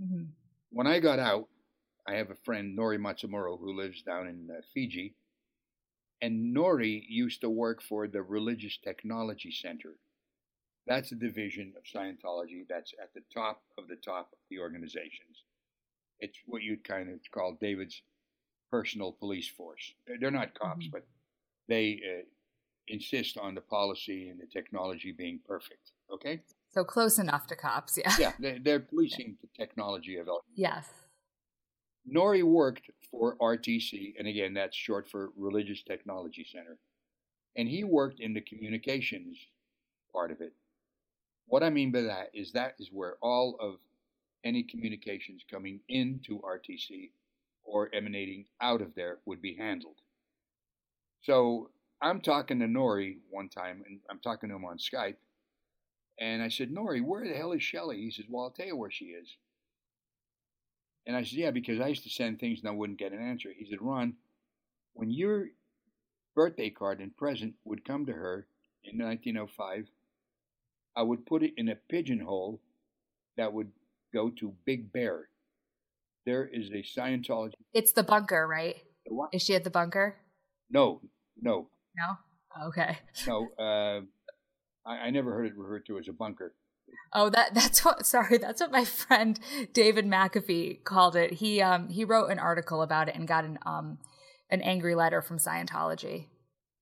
Mhm. 0.00 0.28
When 0.74 0.88
I 0.88 0.98
got 0.98 1.20
out, 1.20 1.48
I 2.08 2.14
have 2.14 2.30
a 2.30 2.34
friend, 2.44 2.76
Nori 2.76 2.98
Matsumuro, 2.98 3.56
who 3.58 3.72
lives 3.76 4.02
down 4.02 4.26
in 4.26 4.50
uh, 4.50 4.60
Fiji. 4.74 5.14
And 6.20 6.54
Nori 6.54 7.04
used 7.08 7.40
to 7.42 7.48
work 7.50 7.80
for 7.80 8.08
the 8.08 8.22
Religious 8.22 8.76
Technology 8.78 9.52
Center. 9.52 9.94
That's 10.86 11.12
a 11.12 11.14
division 11.14 11.74
of 11.76 11.84
Scientology 11.84 12.66
that's 12.68 12.92
at 13.00 13.14
the 13.14 13.22
top 13.32 13.62
of 13.78 13.86
the 13.86 13.96
top 13.96 14.30
of 14.32 14.38
the 14.50 14.58
organizations. 14.58 15.44
It's 16.18 16.38
what 16.46 16.62
you'd 16.62 16.82
kind 16.82 17.08
of 17.08 17.20
call 17.30 17.56
David's 17.60 18.02
personal 18.70 19.12
police 19.12 19.48
force. 19.48 19.94
They're- 20.06 20.30
not 20.32 20.54
cops, 20.54 20.86
Mhm. 20.86 20.90
but 20.90 21.06
they 21.68 21.86
uh, 22.02 22.26
insist 22.88 23.38
on 23.38 23.54
the 23.54 23.60
policy 23.60 24.28
and 24.28 24.40
the 24.40 24.46
technology 24.46 25.12
being 25.12 25.38
perfect. 25.38 25.92
Okay? 26.10 26.40
So 26.74 26.84
close 26.84 27.18
enough 27.18 27.46
to 27.46 27.56
cops 27.56 27.96
yeah 27.98 28.14
Yeah, 28.18 28.32
they- 28.38 28.58
they're 28.58 28.80
policing 28.90 29.36
the 29.40 29.48
technology 29.56 30.16
of 30.16 30.28
yes 30.54 30.88
Nori 32.06 32.42
worked 32.42 32.90
for 33.10 33.34
RTC, 33.36 34.14
and 34.18 34.28
again, 34.28 34.52
that's 34.52 34.76
short 34.76 35.08
for 35.08 35.30
Religious 35.38 35.82
Technology 35.82 36.44
Center. 36.52 36.76
And 37.56 37.66
he 37.66 37.82
worked 37.82 38.20
in 38.20 38.34
the 38.34 38.42
communications 38.42 39.38
part 40.12 40.30
of 40.30 40.42
it. 40.42 40.52
What 41.46 41.62
I 41.62 41.70
mean 41.70 41.90
by 41.92 42.02
that 42.02 42.28
is 42.34 42.52
that 42.52 42.74
is 42.78 42.90
where 42.92 43.14
all 43.22 43.56
of 43.58 43.76
any 44.44 44.62
communications 44.64 45.44
coming 45.50 45.80
into 45.88 46.40
RTC 46.40 47.10
or 47.64 47.88
emanating 47.94 48.44
out 48.60 48.82
of 48.82 48.94
there 48.94 49.16
would 49.24 49.40
be 49.40 49.54
handled. 49.54 49.96
So 51.22 51.70
I'm 52.02 52.20
talking 52.20 52.58
to 52.60 52.66
Nori 52.66 53.16
one 53.30 53.48
time, 53.48 53.82
and 53.86 54.00
I'm 54.10 54.18
talking 54.18 54.50
to 54.50 54.56
him 54.56 54.66
on 54.66 54.76
Skype. 54.76 55.16
And 56.20 56.42
I 56.42 56.48
said, 56.48 56.70
Nori, 56.70 57.02
where 57.02 57.26
the 57.26 57.34
hell 57.34 57.52
is 57.52 57.62
Shelley? 57.62 57.96
He 57.98 58.10
says, 58.10 58.26
Well, 58.28 58.44
I'll 58.44 58.50
tell 58.50 58.66
you 58.66 58.76
where 58.76 58.90
she 58.90 59.06
is. 59.06 59.28
And 61.06 61.16
I 61.16 61.22
said, 61.22 61.38
Yeah, 61.38 61.50
because 61.50 61.80
I 61.80 61.88
used 61.88 62.04
to 62.04 62.10
send 62.10 62.38
things 62.38 62.60
and 62.60 62.68
I 62.68 62.72
wouldn't 62.72 62.98
get 62.98 63.12
an 63.12 63.20
answer. 63.20 63.50
He 63.56 63.66
said, 63.68 63.80
Ron, 63.82 64.14
when 64.94 65.10
your 65.10 65.48
birthday 66.34 66.70
card 66.70 67.00
and 67.00 67.16
present 67.16 67.54
would 67.64 67.84
come 67.84 68.06
to 68.06 68.12
her 68.12 68.46
in 68.84 68.98
1905, 68.98 69.86
I 70.96 71.02
would 71.02 71.26
put 71.26 71.42
it 71.42 71.54
in 71.56 71.68
a 71.68 71.74
pigeonhole 71.74 72.60
that 73.36 73.52
would 73.52 73.72
go 74.12 74.30
to 74.30 74.54
Big 74.64 74.92
Bear. 74.92 75.28
There 76.24 76.46
is 76.46 76.70
a 76.70 76.82
Scientology. 76.82 77.52
it's 77.74 77.92
the 77.92 78.02
bunker 78.04 78.46
right 78.46 78.76
What? 79.06 79.30
is 79.34 79.42
she 79.42 79.54
at 79.56 79.64
the 79.64 79.70
bunker 79.70 80.16
No, 80.70 81.00
no, 81.42 81.66
no 81.96 82.66
okay 82.68 82.96
no. 83.26 83.48
Uh, 83.58 84.00
I, 84.86 84.96
I 85.06 85.10
never 85.10 85.32
heard 85.32 85.46
it 85.46 85.56
referred 85.56 85.86
to 85.86 85.98
as 85.98 86.08
a 86.08 86.12
bunker. 86.12 86.54
Oh, 87.12 87.30
that 87.30 87.54
that's 87.54 87.84
what 87.84 88.06
sorry, 88.06 88.38
that's 88.38 88.60
what 88.60 88.72
my 88.72 88.84
friend 88.84 89.38
David 89.72 90.06
McAfee 90.06 90.84
called 90.84 91.16
it. 91.16 91.34
He 91.34 91.60
um 91.62 91.88
he 91.88 92.04
wrote 92.04 92.30
an 92.30 92.38
article 92.38 92.82
about 92.82 93.08
it 93.08 93.14
and 93.14 93.26
got 93.28 93.44
an 93.44 93.58
um 93.64 93.98
an 94.50 94.60
angry 94.62 94.94
letter 94.94 95.22
from 95.22 95.38
Scientology 95.38 96.26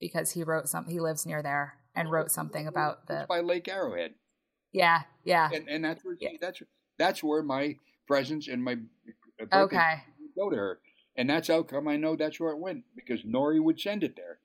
because 0.01 0.33
he 0.33 0.43
wrote 0.43 0.69
some 0.69 0.87
he 0.87 1.01
lives 1.01 1.25
near 1.27 1.43
there 1.43 1.75
and 1.95 2.11
wrote 2.11 2.31
something 2.31 2.67
about 2.67 3.07
the 3.07 3.21
It's 3.21 3.29
by 3.29 3.41
Lake 3.41 3.69
Arrowhead. 3.69 4.15
Yeah, 4.73 5.03
yeah. 5.25 5.51
and 5.53 5.69
and 5.69 5.85
that's 5.85 6.05
where 6.05 6.17
Yeah. 6.19 6.31
that's 6.41 6.63
that's 6.99 7.23
where 7.23 7.43
my 7.43 7.77
presence 8.07 8.49
and 8.49 8.63
my 8.63 8.79
Okay. 9.53 10.03
go 10.37 10.51
to 10.51 10.57
her, 10.57 10.81
and 11.17 11.29
that's 11.29 11.49
how 11.49 11.63
come 11.63 11.89
I 11.89 11.97
know 11.97 12.17
that's 12.17 12.41
where 12.41 12.53
it 12.53 12.59
went 12.59 12.85
because 12.97 13.23
Nori 13.23 13.63
would 13.63 13.81
send 13.81 14.03
it 14.03 14.17
there. 14.17 14.39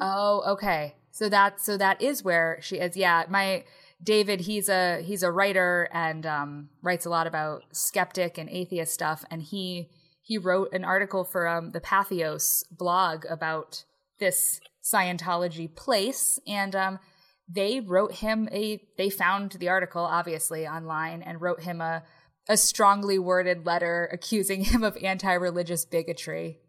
Oh, 0.00 0.42
okay. 0.52 0.94
So 1.10 1.28
that 1.28 1.60
so 1.60 1.76
that 1.76 2.02
is 2.02 2.22
where 2.22 2.58
she 2.60 2.76
is. 2.76 2.96
Yeah, 2.96 3.24
my 3.28 3.64
David, 4.02 4.42
he's 4.42 4.68
a 4.68 5.00
he's 5.02 5.22
a 5.22 5.32
writer 5.32 5.88
and 5.92 6.26
um, 6.26 6.68
writes 6.82 7.06
a 7.06 7.10
lot 7.10 7.26
about 7.26 7.62
skeptic 7.72 8.36
and 8.38 8.50
atheist 8.50 8.92
stuff. 8.92 9.24
And 9.30 9.42
he 9.42 9.88
he 10.22 10.38
wrote 10.38 10.72
an 10.72 10.84
article 10.84 11.24
for 11.24 11.48
um, 11.48 11.70
the 11.70 11.80
Patheos 11.80 12.64
blog 12.70 13.24
about 13.30 13.84
this 14.18 14.60
Scientology 14.84 15.74
place, 15.74 16.38
and 16.46 16.76
um, 16.76 16.98
they 17.48 17.80
wrote 17.80 18.12
him 18.16 18.48
a 18.52 18.82
they 18.98 19.08
found 19.08 19.52
the 19.52 19.68
article 19.68 20.02
obviously 20.02 20.66
online 20.66 21.22
and 21.22 21.40
wrote 21.40 21.62
him 21.62 21.80
a 21.80 22.02
a 22.48 22.56
strongly 22.56 23.18
worded 23.18 23.66
letter 23.66 24.08
accusing 24.12 24.64
him 24.64 24.84
of 24.84 24.96
anti-religious 25.02 25.84
bigotry. 25.84 26.60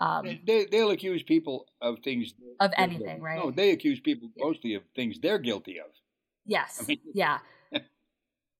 Um, 0.00 0.40
They 0.46 0.64
they'll 0.64 0.90
accuse 0.90 1.22
people 1.22 1.66
of 1.82 1.98
things 2.02 2.32
Of 2.58 2.72
anything, 2.76 3.20
right? 3.20 3.38
No, 3.38 3.50
they 3.50 3.70
accuse 3.72 4.00
people 4.00 4.30
mostly 4.38 4.74
of 4.74 4.82
things 4.96 5.18
they're 5.20 5.38
guilty 5.38 5.78
of. 5.78 5.90
yes, 6.46 6.80
I 6.82 6.86
mean- 6.86 7.00
yeah. 7.14 7.38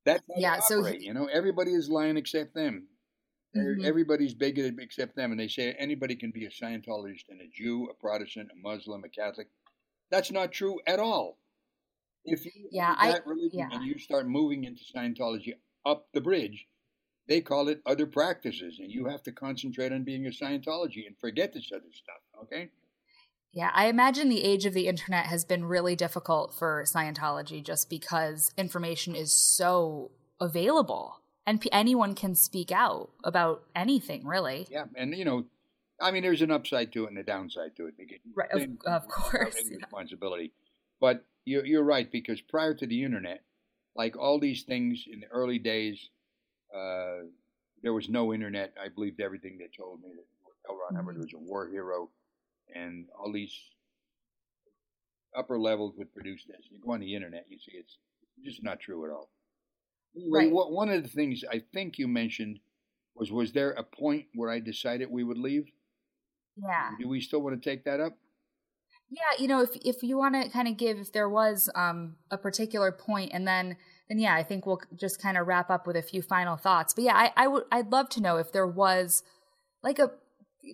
That's 0.05 0.23
Yeah, 0.37 0.57
they 0.57 0.61
so 0.63 0.83
he- 0.85 1.05
you 1.07 1.15
know, 1.15 1.27
everybody 1.27 1.73
is 1.73 1.89
lying 1.89 2.17
except 2.17 2.55
them. 2.55 2.89
Mhm. 3.57 3.85
Everybody's 3.85 4.35
bigoted 4.35 4.79
except 4.81 5.17
them, 5.17 5.31
and 5.33 5.41
they 5.41 5.49
say 5.49 5.73
anybody 5.73 6.15
can 6.15 6.31
be 6.31 6.45
a 6.47 6.51
Scientologist 6.51 7.25
and 7.31 7.41
a 7.41 7.49
Jew, 7.49 7.89
a 7.91 7.95
Protestant, 7.95 8.51
a 8.53 8.57
Muslim, 8.57 9.03
a 9.05 9.09
Catholic. 9.09 9.49
That's 10.11 10.31
not 10.31 10.53
true 10.53 10.79
at 10.87 11.01
all. 11.01 11.39
If 12.25 12.45
you 12.45 12.69
Yeah, 12.71 12.91
enter 12.91 13.01
I- 13.03 13.13
that 13.13 13.27
religion 13.27 13.59
yeah. 13.61 13.69
and 13.73 13.85
you 13.85 13.99
start 13.99 14.29
moving 14.29 14.65
into 14.65 14.85
Scientology 14.85 15.55
up 15.85 16.13
the 16.13 16.21
bridge, 16.21 16.69
They 17.31 17.41
call 17.41 17.69
it 17.69 17.81
other 17.87 18.07
practices, 18.07 18.81
and 18.81 18.91
you 18.91 19.07
have 19.07 19.23
to 19.23 19.31
concentrate 19.31 19.93
on 19.93 20.03
being 20.03 20.27
a 20.27 20.31
Scientology 20.31 21.07
and 21.07 21.17
forget 21.17 21.53
this 21.55 21.71
other 21.73 21.85
stuff. 21.93 22.17
Okay. 22.43 22.71
Yeah, 23.53 23.71
I 23.73 23.87
imagine 23.87 24.29
the 24.29 24.43
age 24.43 24.67
of 24.67 24.75
the 24.75 24.89
internet 24.89 25.27
has 25.27 25.45
been 25.45 25.65
really 25.65 25.95
difficult 25.95 26.53
for 26.53 26.83
Scientology 26.85 27.65
just 27.65 27.89
because 27.89 28.53
information 28.59 29.15
is 29.15 29.33
so 29.33 30.11
available 30.41 31.21
and 31.47 31.61
p- 31.61 31.71
anyone 31.71 32.17
can 32.17 32.35
speak 32.35 32.73
out 32.73 33.11
about 33.23 33.63
anything, 33.77 34.27
really. 34.27 34.67
Yeah, 34.69 34.87
and 34.97 35.17
you 35.17 35.25
know, 35.25 35.45
I 36.01 36.11
mean, 36.11 36.25
there's 36.25 36.43
an 36.43 36.51
upside 36.51 36.91
to 36.95 37.05
it 37.05 37.11
and 37.11 37.19
a 37.19 37.23
downside 37.23 37.77
to 37.77 37.87
it. 37.87 37.95
Because 37.97 38.19
Right, 38.35 38.51
of, 38.51 38.69
of 38.87 39.07
course. 39.07 39.55
yeah. 39.71 39.77
responsibility. 39.77 40.53
But 41.01 41.25
you're, 41.45 41.65
you're 41.65 41.85
right 41.85 42.11
because 42.11 42.41
prior 42.41 42.75
to 42.75 42.89
the 42.89 43.05
internet, 43.05 43.45
like 43.95 44.17
all 44.19 44.41
these 44.41 44.65
things 44.65 45.05
in 45.09 45.21
the 45.21 45.29
early 45.29 45.61
days, 45.61 46.11
uh, 46.75 47.27
there 47.83 47.93
was 47.93 48.09
no 48.09 48.33
internet. 48.35 48.75
I 48.81 48.89
believed 48.89 49.21
everything 49.21 49.59
they 49.59 49.69
told 49.69 50.03
me 50.03 50.11
that 50.15 50.27
L. 50.69 50.77
Ron 50.77 50.95
Hubbard 50.97 51.17
Mhm. 51.17 51.23
was 51.25 51.33
a 51.35 51.39
war 51.39 51.69
hero, 51.69 52.11
and 52.75 53.09
all 53.11 53.33
these 53.33 53.55
upper 55.35 55.59
levels 55.59 55.95
would 55.97 56.13
produce 56.13 56.45
this. 56.45 56.67
You 56.71 56.79
go 56.79 56.93
on 56.93 57.01
the 57.01 57.15
internet, 57.15 57.47
you 57.49 57.59
see 57.59 57.73
it's 57.73 57.99
just 58.43 58.63
not 58.63 58.81
true 58.81 59.05
at 59.05 59.13
all. 59.13 59.31
Right. 60.29 60.51
One 60.51 60.89
of 60.89 61.03
the 61.03 61.09
things 61.09 61.45
I 61.51 61.61
think 61.73 61.99
you 61.99 62.09
mentioned 62.09 62.61
was 63.15 63.31
was 63.31 63.53
there 63.53 63.73
a 63.73 63.85
point 63.85 64.27
where 64.35 64.51
I 64.51 64.61
decided 64.61 65.11
we 65.11 65.25
would 65.25 65.39
leave? 65.39 65.71
Yeah. 66.57 66.91
Do 66.99 67.09
we 67.09 67.21
still 67.21 67.43
want 67.43 67.61
to 67.61 67.71
take 67.71 67.85
that 67.85 68.01
up? 68.01 68.17
Yeah, 69.11 69.41
you 69.43 69.49
know, 69.49 69.61
if 69.61 69.71
if 69.85 70.03
you 70.03 70.17
want 70.17 70.35
to 70.41 70.49
kind 70.51 70.69
of 70.69 70.77
give 70.77 70.99
if 70.99 71.13
there 71.13 71.29
was 71.29 71.69
um 71.75 72.17
a 72.31 72.39
particular 72.39 72.93
point 72.93 73.31
and 73.33 73.47
then 73.47 73.77
then 74.11 74.19
yeah, 74.19 74.35
I 74.35 74.43
think 74.43 74.67
we'll 74.67 74.81
just 74.97 75.23
kind 75.23 75.39
of 75.39 75.47
wrap 75.47 75.71
up 75.71 75.87
with 75.87 75.95
a 75.95 76.03
few 76.03 76.21
final 76.21 76.57
thoughts. 76.57 76.93
But 76.93 77.05
yeah, 77.05 77.15
I 77.15 77.33
I 77.37 77.47
would 77.47 77.65
I'd 77.71 77.93
love 77.93 78.09
to 78.11 78.21
know 78.21 78.37
if 78.39 78.51
there 78.51 78.67
was 78.67 79.23
like 79.85 80.01
a 80.01 80.11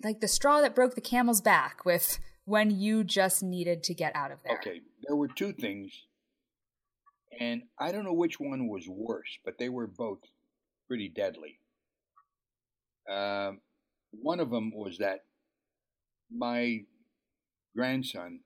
like 0.03 0.19
the 0.21 0.27
straw 0.27 0.59
that 0.61 0.75
broke 0.75 0.95
the 0.95 1.01
camel's 1.01 1.39
back 1.39 1.85
with 1.85 2.17
when 2.45 2.71
you 2.71 3.03
just 3.03 3.43
needed 3.43 3.83
to 3.83 3.93
get 3.93 4.15
out 4.15 4.31
of 4.31 4.39
there. 4.43 4.57
Okay, 4.57 4.81
there 5.05 5.15
were 5.15 5.27
two 5.27 5.53
things, 5.53 5.91
and 7.39 7.61
I 7.79 7.91
don't 7.91 8.03
know 8.03 8.13
which 8.13 8.39
one 8.39 8.67
was 8.67 8.87
worse, 8.89 9.37
but 9.45 9.59
they 9.59 9.69
were 9.69 9.87
both 9.87 10.19
pretty 10.87 11.07
deadly. 11.07 11.59
Um, 13.07 13.61
one 14.11 14.39
of 14.39 14.49
them 14.49 14.71
was 14.73 14.97
that 14.97 15.25
my 16.31 16.85
grandson, 17.75 18.39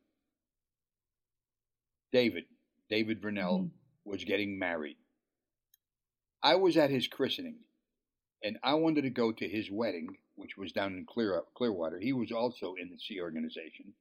David, 2.12 2.44
David 2.90 3.22
Vernell, 3.22 3.62
Mhm. 3.62 3.70
Was 4.06 4.24
getting 4.24 4.58
married. 4.58 4.98
I 6.44 6.56
was 6.56 6.78
at 6.78 6.90
his 6.90 7.08
christening, 7.08 7.60
and 8.44 8.58
I 8.64 8.74
wanted 8.76 9.04
to 9.04 9.10
go 9.10 9.32
to 9.32 9.48
his 9.48 9.70
wedding, 9.70 10.18
which 10.36 10.58
was 10.58 10.72
down 10.72 10.94
in 10.98 11.06
Clear 11.06 11.44
Clearwater. 11.56 12.00
He 12.00 12.14
was 12.14 12.32
also 12.32 12.74
in 12.76 12.90
the 12.90 12.98
Sea 12.98 13.22
Organization. 13.22 13.94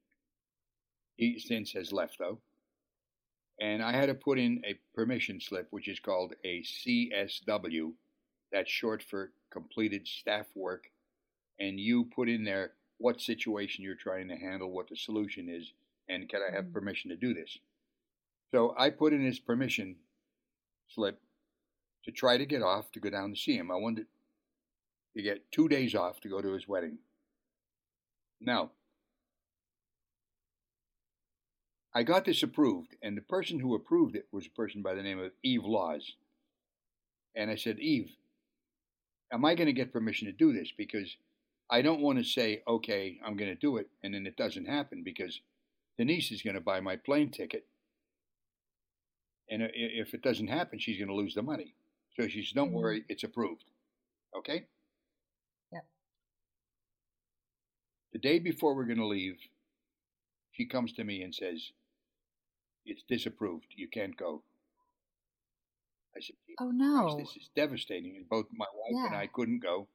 He 1.16 1.39
since 1.39 1.72
has 1.72 1.93
left 1.93 2.18
though. 2.18 2.40
And 3.60 3.82
I 3.82 3.93
had 3.93 4.06
to 4.06 4.14
put 4.14 4.39
in 4.39 4.62
a 4.64 4.78
permission 4.94 5.39
slip, 5.39 5.66
which 5.70 5.86
is 5.86 6.01
called 6.01 6.35
a 6.44 6.62
CSW. 6.62 7.93
That's 8.51 8.70
short 8.70 9.02
for 9.02 9.32
completed 9.51 10.09
staff 10.09 10.47
work. 10.55 10.90
And 11.59 11.78
you 11.78 12.06
put 12.06 12.31
in 12.31 12.44
there 12.44 12.72
what 12.97 13.20
situation 13.20 13.85
you're 13.85 13.97
trying 13.97 14.28
to 14.28 14.36
handle, 14.36 14.70
what 14.70 14.89
the 14.89 14.97
solution 14.97 15.51
is, 15.51 15.74
and 16.09 16.27
can 16.28 16.40
I 16.43 16.55
have 16.55 16.66
Mhm. 16.66 16.72
permission 16.72 17.10
to 17.10 17.16
do 17.16 17.35
this? 17.35 17.59
So 18.52 18.74
I 18.77 18.90
put 18.90 19.12
in 19.12 19.24
his 19.24 19.39
permission 19.39 19.97
slip 20.89 21.20
to 22.05 22.10
try 22.10 22.36
to 22.36 22.47
get 22.47 22.62
off 22.62 22.90
to 22.93 23.01
go 23.01 23.10
down 23.10 23.31
to 23.31 23.40
see 23.40 23.56
him. 23.56 23.70
I 23.70 23.77
wanted 23.77 24.06
to 25.16 25.22
get 25.22 25.51
two 25.52 25.68
days 25.68 25.94
off 25.94 26.20
to 26.20 26.28
go 26.28 26.40
to 26.40 26.52
his 26.52 26.66
wedding. 26.66 26.98
Now, 28.40 28.70
I 31.94 32.05
got 32.05 32.24
this 32.24 32.43
approved, 32.43 32.97
and 33.02 33.16
the 33.16 33.22
person 33.22 33.60
who 33.60 33.74
approved 33.74 34.14
it 34.14 34.27
was 34.32 34.47
a 34.47 34.51
person 34.51 34.81
by 34.81 34.94
the 34.94 35.02
name 35.02 35.18
of 35.18 35.32
Eve 35.43 35.64
Laws. 35.64 36.12
And 37.35 37.51
I 37.51 37.56
said, 37.56 37.78
Eve, 37.78 38.12
am 39.32 39.44
I 39.44 39.55
going 39.55 39.66
to 39.66 39.72
get 39.72 39.93
permission 39.93 40.27
to 40.27 40.32
do 40.32 40.52
this? 40.52 40.72
Because 40.77 41.16
I 41.68 41.82
don't 41.82 42.01
want 42.01 42.18
to 42.18 42.24
say, 42.24 42.62
okay, 42.66 43.18
I'm 43.24 43.36
going 43.36 43.51
to 43.51 43.60
do 43.60 43.77
it, 43.77 43.89
and 44.02 44.14
then 44.14 44.27
it 44.27 44.36
doesn't 44.36 44.66
happen 44.66 45.02
because 45.05 45.40
Denise 45.98 46.31
is 46.31 46.43
going 46.43 46.55
to 46.55 46.60
buy 46.60 46.81
my 46.81 46.97
plane 46.97 47.31
ticket. 47.31 47.66
And 49.51 49.62
if 49.74 50.14
it 50.14 50.22
doesn't 50.22 50.47
happen, 50.48 50.78
she's 50.78 50.97
going 50.98 51.09
to 51.09 51.14
lose 51.14 51.35
the 51.35 51.43
money. 51.43 51.74
So 52.16 52.28
she 52.28 52.43
says, 52.43 52.52
don't 52.52 52.70
Mhm. 52.70 52.74
worry, 52.74 53.05
it's 53.09 53.24
approved. 53.24 53.64
Okay? 54.35 54.66
Yep. 55.72 55.86
The 58.12 58.18
day 58.18 58.39
before 58.39 58.74
we're 58.74 58.85
going 58.86 58.98
to 58.98 59.06
leave, 59.06 59.39
she 60.52 60.66
comes 60.66 60.93
to 60.94 61.05
me 61.05 61.22
and 61.22 61.35
says, 61.35 61.72
It's 62.86 63.02
disapproved. 63.02 63.66
You 63.77 63.89
can't 63.89 64.16
go. 64.16 64.43
I 66.16 66.20
said, 66.20 66.36
Oh 66.59 66.70
no. 66.70 67.18
This 67.18 67.36
is 67.36 67.48
devastating. 67.55 68.16
And 68.16 68.28
both 68.28 68.47
my 68.52 68.66
wife 68.74 69.06
and 69.09 69.16
I 69.16 69.27
couldn't 69.27 69.60
go. 69.60 69.86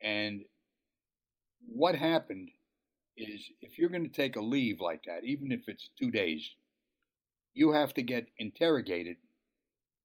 And 0.00 0.44
what 1.68 1.94
happened 1.94 2.50
is 3.16 3.50
if 3.60 3.78
you're 3.78 3.88
going 3.88 4.02
to 4.08 4.14
take 4.14 4.36
a 4.36 4.40
leave 4.42 4.80
like 4.80 5.04
that, 5.04 5.24
even 5.24 5.52
if 5.52 5.68
it's 5.68 5.88
two 5.98 6.10
days, 6.10 6.54
you 7.56 7.72
have 7.72 7.94
to 7.94 8.02
get 8.02 8.28
interrogated 8.38 9.16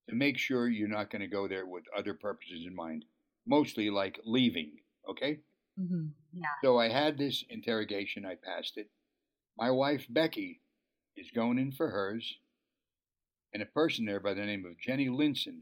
to 0.09 0.15
make 0.15 0.37
sure 0.37 0.69
you're 0.69 0.87
not 0.87 1.11
going 1.11 1.21
to 1.21 1.27
go 1.27 1.47
there 1.47 1.65
with 1.65 1.83
other 1.95 2.13
purposes 2.13 2.65
in 2.65 2.73
mind, 2.73 3.03
mostly 3.45 3.89
like 3.89 4.19
leaving. 4.25 4.71
Okay? 5.07 5.39
hmm 5.77 6.07
Yeah. 6.33 6.45
So 6.63 6.79
I 6.79 6.87
had 6.87 7.17
this 7.17 7.43
interrogation, 7.49 8.25
I 8.25 8.35
passed 8.35 8.77
it. 8.77 8.89
My 9.57 9.69
wife, 9.69 10.05
Becky, 10.09 10.61
is 11.17 11.29
going 11.35 11.59
in 11.59 11.73
for 11.73 11.89
hers, 11.89 12.37
and 13.53 13.61
a 13.61 13.65
person 13.65 14.05
there 14.05 14.21
by 14.21 14.33
the 14.33 14.45
name 14.45 14.65
of 14.65 14.79
Jenny 14.79 15.09
Linson 15.09 15.59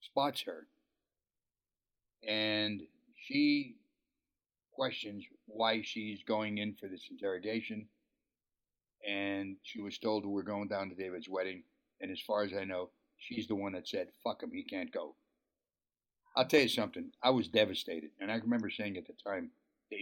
spots 0.00 0.42
her. 0.46 0.66
And 2.26 2.80
she 3.14 3.76
questions 4.72 5.22
why 5.46 5.82
she's 5.82 6.22
going 6.24 6.56
in 6.56 6.74
for 6.80 6.88
this 6.88 7.08
interrogation. 7.10 7.88
And 9.08 9.56
she 9.62 9.80
was 9.80 9.98
told 9.98 10.26
we're 10.26 10.42
going 10.42 10.68
down 10.68 10.90
to 10.90 10.94
David's 10.94 11.28
wedding. 11.28 11.62
And 12.00 12.10
as 12.10 12.20
far 12.20 12.44
as 12.44 12.52
I 12.58 12.64
know, 12.64 12.90
she's 13.18 13.46
the 13.46 13.54
one 13.54 13.72
that 13.72 13.88
said, 13.88 14.08
fuck 14.24 14.42
him, 14.42 14.50
he 14.52 14.64
can't 14.64 14.92
go. 14.92 15.14
I'll 16.36 16.46
tell 16.46 16.60
you 16.60 16.68
something. 16.68 17.10
I 17.22 17.30
was 17.30 17.48
devastated. 17.48 18.10
And 18.20 18.30
I 18.30 18.36
remember 18.36 18.70
saying 18.70 18.96
at 18.96 19.06
the 19.06 19.14
time 19.24 19.50
to 19.90 19.96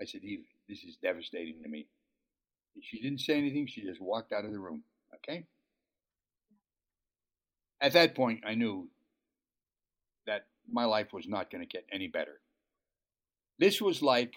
I 0.00 0.04
said, 0.04 0.22
Eve, 0.24 0.44
this 0.68 0.82
is 0.82 0.96
devastating 0.96 1.62
to 1.62 1.68
me. 1.68 1.86
And 2.74 2.84
she 2.84 3.00
didn't 3.00 3.20
say 3.20 3.38
anything. 3.38 3.66
She 3.66 3.82
just 3.82 4.00
walked 4.00 4.32
out 4.32 4.44
of 4.44 4.52
the 4.52 4.58
room. 4.58 4.82
Okay? 5.14 5.46
At 7.80 7.92
that 7.92 8.14
point, 8.14 8.42
I 8.46 8.54
knew 8.54 8.88
that 10.26 10.46
my 10.70 10.84
life 10.84 11.12
was 11.12 11.28
not 11.28 11.50
going 11.50 11.62
to 11.62 11.68
get 11.68 11.86
any 11.92 12.08
better. 12.08 12.40
This 13.58 13.80
was 13.80 14.02
like, 14.02 14.34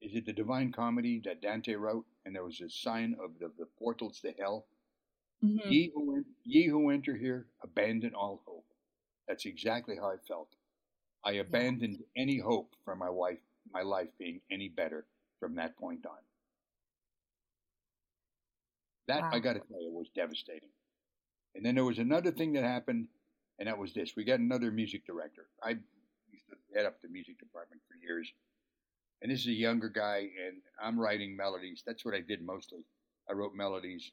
is 0.00 0.14
it 0.14 0.26
the 0.26 0.32
Divine 0.32 0.72
Comedy 0.72 1.20
that 1.24 1.40
Dante 1.40 1.74
wrote? 1.74 2.06
And 2.24 2.34
there 2.34 2.44
was 2.44 2.60
a 2.60 2.70
sign 2.70 3.16
of 3.22 3.38
the, 3.38 3.50
the 3.58 3.66
portals 3.78 4.20
to 4.20 4.32
hell. 4.38 4.66
hmm 5.40 5.58
Ye 5.58 5.90
who, 5.94 6.16
en- 6.16 6.24
ye 6.44 6.66
who 6.66 6.90
enter 6.90 7.16
here, 7.16 7.46
abandon 7.62 8.14
all 8.14 8.42
hope. 8.46 8.66
That's 9.28 9.46
exactly 9.46 9.96
how 9.96 10.10
I 10.10 10.16
felt. 10.28 10.48
I 11.24 11.32
abandoned 11.32 12.02
any 12.16 12.38
hope 12.38 12.74
for 12.84 12.96
my 12.96 13.10
wife, 13.10 13.38
my 13.72 13.82
life 13.82 14.08
being 14.18 14.40
any 14.50 14.68
better 14.68 15.06
from 15.40 15.54
that 15.56 15.76
point 15.76 16.06
on. 16.06 16.18
That, 19.08 19.24
I 19.32 19.38
got 19.40 19.54
to 19.54 19.60
tell 19.60 19.82
you, 19.82 19.90
was 19.92 20.08
devastating. 20.14 20.70
And 21.54 21.64
then 21.64 21.74
there 21.74 21.84
was 21.84 21.98
another 21.98 22.30
thing 22.30 22.52
that 22.54 22.64
happened, 22.64 23.08
and 23.58 23.68
that 23.68 23.78
was 23.78 23.92
this. 23.92 24.16
We 24.16 24.24
got 24.24 24.40
another 24.40 24.70
music 24.70 25.06
director. 25.06 25.46
I 25.62 25.70
used 26.30 26.46
to 26.50 26.56
head 26.74 26.86
up 26.86 27.00
the 27.02 27.08
music 27.08 27.38
department 27.38 27.82
for 27.88 27.96
years. 27.96 28.32
And 29.22 29.30
this 29.30 29.40
is 29.40 29.46
a 29.46 29.52
younger 29.52 29.88
guy, 29.88 30.28
and 30.46 30.56
I'm 30.82 30.98
writing 30.98 31.36
melodies. 31.36 31.82
That's 31.86 32.04
what 32.04 32.14
I 32.14 32.20
did 32.20 32.42
mostly. 32.42 32.80
I 33.30 33.34
wrote 33.34 33.54
melodies, 33.54 34.10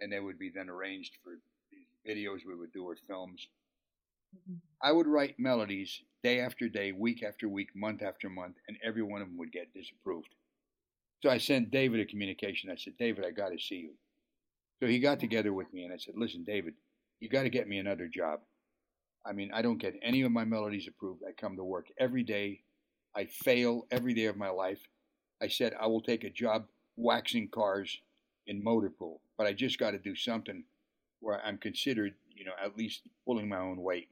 and 0.00 0.12
they 0.12 0.20
would 0.20 0.38
be 0.38 0.52
then 0.54 0.70
arranged 0.70 1.14
for 1.22 1.32
these 1.70 1.86
videos 2.08 2.46
we 2.46 2.54
would 2.54 2.72
do 2.72 2.84
or 2.84 2.96
films. 3.08 3.48
Mm-hmm. 4.36 4.56
I 4.82 4.92
would 4.92 5.08
write 5.08 5.38
melodies 5.38 6.00
day 6.22 6.40
after 6.40 6.68
day, 6.68 6.92
week 6.92 7.22
after 7.22 7.48
week, 7.48 7.70
month 7.74 8.02
after 8.02 8.28
month, 8.28 8.56
and 8.68 8.76
every 8.84 9.02
one 9.02 9.20
of 9.20 9.28
them 9.28 9.38
would 9.38 9.52
get 9.52 9.74
disapproved. 9.74 10.34
So 11.22 11.30
I 11.30 11.38
sent 11.38 11.70
David 11.70 12.00
a 12.00 12.04
communication. 12.04 12.70
I 12.70 12.76
said, 12.76 12.92
David, 12.98 13.24
I 13.24 13.30
got 13.30 13.48
to 13.48 13.58
see 13.58 13.76
you. 13.76 13.92
So 14.80 14.86
he 14.86 14.98
got 14.98 15.18
together 15.18 15.52
with 15.52 15.72
me 15.72 15.84
and 15.84 15.92
I 15.92 15.96
said, 15.96 16.14
listen, 16.16 16.44
David, 16.44 16.74
you 17.20 17.28
got 17.28 17.44
to 17.44 17.48
get 17.48 17.68
me 17.68 17.78
another 17.78 18.08
job. 18.08 18.40
I 19.24 19.32
mean, 19.32 19.50
I 19.52 19.62
don't 19.62 19.80
get 19.80 19.98
any 20.02 20.22
of 20.22 20.30
my 20.30 20.44
melodies 20.44 20.86
approved. 20.86 21.22
I 21.26 21.32
come 21.32 21.56
to 21.56 21.64
work 21.64 21.86
every 21.98 22.22
day. 22.22 22.60
I 23.16 23.24
fail 23.24 23.86
every 23.90 24.12
day 24.12 24.26
of 24.26 24.36
my 24.36 24.50
life. 24.50 24.80
I 25.40 25.48
said, 25.48 25.74
I 25.80 25.86
will 25.86 26.02
take 26.02 26.22
a 26.22 26.30
job 26.30 26.66
waxing 26.96 27.48
cars 27.48 27.98
in 28.46 28.62
motor 28.62 28.90
pool, 28.90 29.20
but 29.38 29.46
I 29.46 29.54
just 29.54 29.78
got 29.78 29.92
to 29.92 29.98
do 29.98 30.14
something 30.14 30.64
where 31.20 31.40
I'm 31.44 31.56
considered, 31.56 32.14
you 32.34 32.44
know, 32.44 32.52
at 32.62 32.76
least 32.76 33.02
pulling 33.24 33.48
my 33.48 33.58
own 33.58 33.82
weight. 33.82 34.08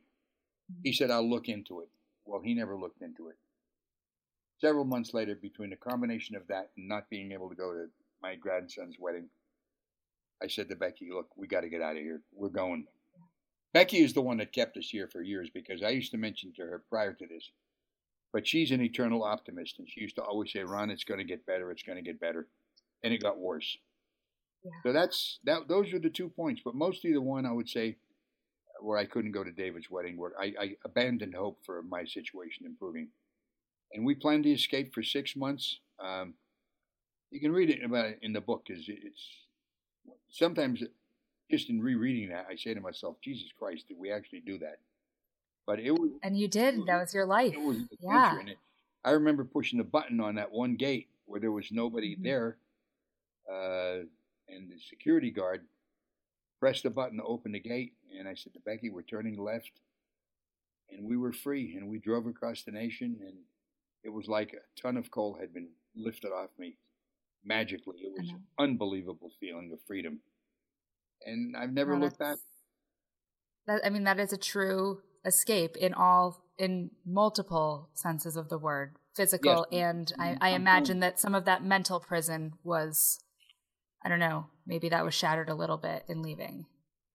He 0.82 0.92
said, 0.92 1.10
I'll 1.10 1.28
look 1.28 1.48
into 1.48 1.80
it. 1.80 1.88
Well, 2.24 2.40
he 2.42 2.54
never 2.54 2.76
looked 2.76 3.02
into 3.02 3.28
it. 3.28 3.36
Several 4.58 4.84
months 4.84 5.12
later, 5.12 5.34
between 5.34 5.70
the 5.70 5.76
combination 5.76 6.36
of 6.36 6.46
that 6.48 6.70
and 6.76 6.88
not 6.88 7.10
being 7.10 7.32
able 7.32 7.50
to 7.50 7.54
go 7.54 7.72
to 7.72 7.86
my 8.22 8.34
grandson's 8.36 8.96
wedding, 8.98 9.28
I 10.42 10.46
said 10.46 10.70
to 10.70 10.76
Becky, 10.76 11.10
Look, 11.12 11.28
we 11.36 11.46
got 11.46 11.60
to 11.60 11.68
get 11.68 11.82
out 11.82 11.96
of 11.96 12.02
here. 12.02 12.22
We're 12.32 12.48
going. 12.48 12.86
Becky 13.74 13.98
is 13.98 14.14
the 14.14 14.22
one 14.22 14.38
that 14.38 14.52
kept 14.52 14.76
us 14.76 14.88
here 14.88 15.08
for 15.08 15.20
years 15.20 15.50
because 15.52 15.82
I 15.82 15.90
used 15.90 16.12
to 16.12 16.18
mention 16.18 16.52
to 16.56 16.62
her 16.62 16.82
prior 16.88 17.12
to 17.12 17.26
this, 17.26 17.50
but 18.34 18.48
she's 18.48 18.72
an 18.72 18.82
eternal 18.82 19.22
optimist. 19.22 19.78
And 19.78 19.88
she 19.88 20.00
used 20.00 20.16
to 20.16 20.22
always 20.22 20.52
say, 20.52 20.64
Ron, 20.64 20.90
it's 20.90 21.04
going 21.04 21.18
to 21.18 21.24
get 21.24 21.46
better. 21.46 21.70
It's 21.70 21.84
going 21.84 21.96
to 21.96 22.02
get 22.02 22.20
better. 22.20 22.48
And 23.04 23.14
it 23.14 23.22
got 23.22 23.38
worse. 23.38 23.78
Yeah. 24.64 24.72
So 24.82 24.92
that's 24.92 25.38
that. 25.44 25.68
Those 25.68 25.94
are 25.94 26.00
the 26.00 26.10
two 26.10 26.28
points, 26.28 26.60
but 26.64 26.74
mostly 26.74 27.12
the 27.12 27.20
one 27.22 27.46
I 27.46 27.52
would 27.52 27.68
say 27.68 27.96
where 28.80 28.98
I 28.98 29.04
couldn't 29.04 29.30
go 29.32 29.44
to 29.44 29.52
David's 29.52 29.88
wedding, 29.88 30.16
where 30.16 30.32
I, 30.38 30.52
I 30.58 30.76
abandoned 30.84 31.34
hope 31.34 31.60
for 31.64 31.80
my 31.82 32.04
situation 32.04 32.66
improving, 32.66 33.08
and 33.92 34.04
we 34.04 34.16
planned 34.16 34.44
to 34.44 34.52
escape 34.52 34.92
for 34.92 35.02
six 35.02 35.36
months. 35.36 35.78
Um, 36.00 36.34
you 37.30 37.40
can 37.40 37.52
read 37.52 37.70
it 37.70 37.84
about 37.84 38.06
it 38.06 38.18
in 38.22 38.32
the 38.32 38.40
book. 38.40 38.64
Is 38.68 38.86
it's 38.88 39.28
sometimes 40.30 40.82
just 41.50 41.70
in 41.70 41.80
rereading 41.80 42.30
that, 42.30 42.46
I 42.50 42.56
say 42.56 42.74
to 42.74 42.80
myself, 42.80 43.16
Jesus 43.22 43.50
Christ, 43.56 43.86
did 43.88 43.98
we 43.98 44.10
actually 44.10 44.40
do 44.40 44.58
that? 44.58 44.78
But 45.66 45.80
it 45.80 45.92
was, 45.92 46.10
and 46.22 46.38
you 46.38 46.48
did. 46.48 46.76
Was, 46.76 46.86
that 46.86 47.00
was 47.00 47.14
your 47.14 47.26
life. 47.26 47.54
It 47.54 47.60
was 47.60 47.78
yeah. 48.00 48.38
It, 48.46 48.58
I 49.04 49.12
remember 49.12 49.44
pushing 49.44 49.78
the 49.78 49.84
button 49.84 50.20
on 50.20 50.34
that 50.36 50.52
one 50.52 50.76
gate 50.76 51.08
where 51.26 51.40
there 51.40 51.52
was 51.52 51.68
nobody 51.70 52.14
mm-hmm. 52.14 52.24
there, 52.24 52.56
uh, 53.50 54.04
and 54.48 54.70
the 54.70 54.78
security 54.88 55.30
guard 55.30 55.62
pressed 56.60 56.82
the 56.82 56.90
button 56.90 57.18
to 57.18 57.24
open 57.24 57.52
the 57.52 57.60
gate, 57.60 57.94
and 58.18 58.28
I 58.28 58.34
said 58.34 58.54
to 58.54 58.60
Becky, 58.60 58.90
"We're 58.90 59.02
turning 59.02 59.38
left," 59.38 59.72
and 60.90 61.06
we 61.06 61.16
were 61.16 61.32
free, 61.32 61.76
and 61.76 61.88
we 61.88 61.98
drove 61.98 62.26
across 62.26 62.62
the 62.62 62.72
nation, 62.72 63.16
and 63.20 63.36
it 64.02 64.10
was 64.10 64.28
like 64.28 64.52
a 64.52 64.80
ton 64.80 64.96
of 64.96 65.10
coal 65.10 65.38
had 65.40 65.54
been 65.54 65.68
lifted 65.96 66.30
off 66.30 66.50
me 66.58 66.76
magically. 67.44 67.98
It 67.98 68.12
was 68.18 68.28
an 68.30 68.42
unbelievable 68.58 69.30
feeling 69.40 69.70
of 69.72 69.78
freedom, 69.86 70.20
and 71.24 71.56
I've 71.56 71.72
never 71.72 71.98
looked 71.98 72.18
back. 72.18 72.38
That 73.66 73.80
I 73.84 73.90
mean, 73.90 74.04
that 74.04 74.20
is 74.20 74.32
a 74.32 74.36
true 74.36 75.00
escape 75.24 75.76
in 75.76 75.94
all 75.94 76.44
in 76.58 76.90
multiple 77.04 77.90
senses 77.94 78.36
of 78.36 78.48
the 78.48 78.58
word, 78.58 78.96
physical 79.14 79.66
yes. 79.70 79.80
and 79.80 80.12
I, 80.18 80.28
mm-hmm. 80.28 80.44
I 80.44 80.48
imagine 80.50 81.00
that 81.00 81.18
some 81.18 81.34
of 81.34 81.44
that 81.46 81.64
mental 81.64 82.00
prison 82.00 82.54
was 82.62 83.20
I 84.04 84.10
don't 84.10 84.18
know, 84.18 84.46
maybe 84.66 84.90
that 84.90 85.04
was 85.04 85.14
shattered 85.14 85.48
a 85.48 85.54
little 85.54 85.78
bit 85.78 86.04
in 86.08 86.20
leaving. 86.20 86.66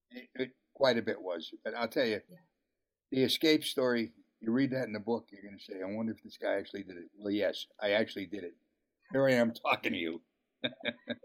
It, 0.10 0.28
it, 0.34 0.50
quite 0.74 0.98
a 0.98 1.04
bit 1.04 1.22
was. 1.22 1.52
But 1.64 1.76
I'll 1.76 1.88
tell 1.88 2.06
you, 2.06 2.22
yeah. 2.30 2.38
the 3.12 3.24
escape 3.24 3.64
story, 3.64 4.12
you 4.40 4.52
read 4.52 4.72
that 4.72 4.86
in 4.86 4.94
the 4.94 5.00
book, 5.00 5.28
you're 5.32 5.44
going 5.44 5.58
to 5.58 5.64
say, 5.64 5.82
I 5.82 5.96
wonder 5.96 6.14
if 6.14 6.24
this 6.24 6.38
guy 6.42 6.58
actually 6.58 6.84
did 6.84 6.98
it. 6.98 7.10
Well, 7.16 7.32
yes, 7.32 7.68
I 7.80 7.92
actually 7.92 8.26
did 8.26 8.44
it. 8.44 8.54
Here 9.12 9.28
I 9.28 9.34
am 9.34 9.54
talking 9.54 9.92
to 9.92 9.98
you. 9.98 10.22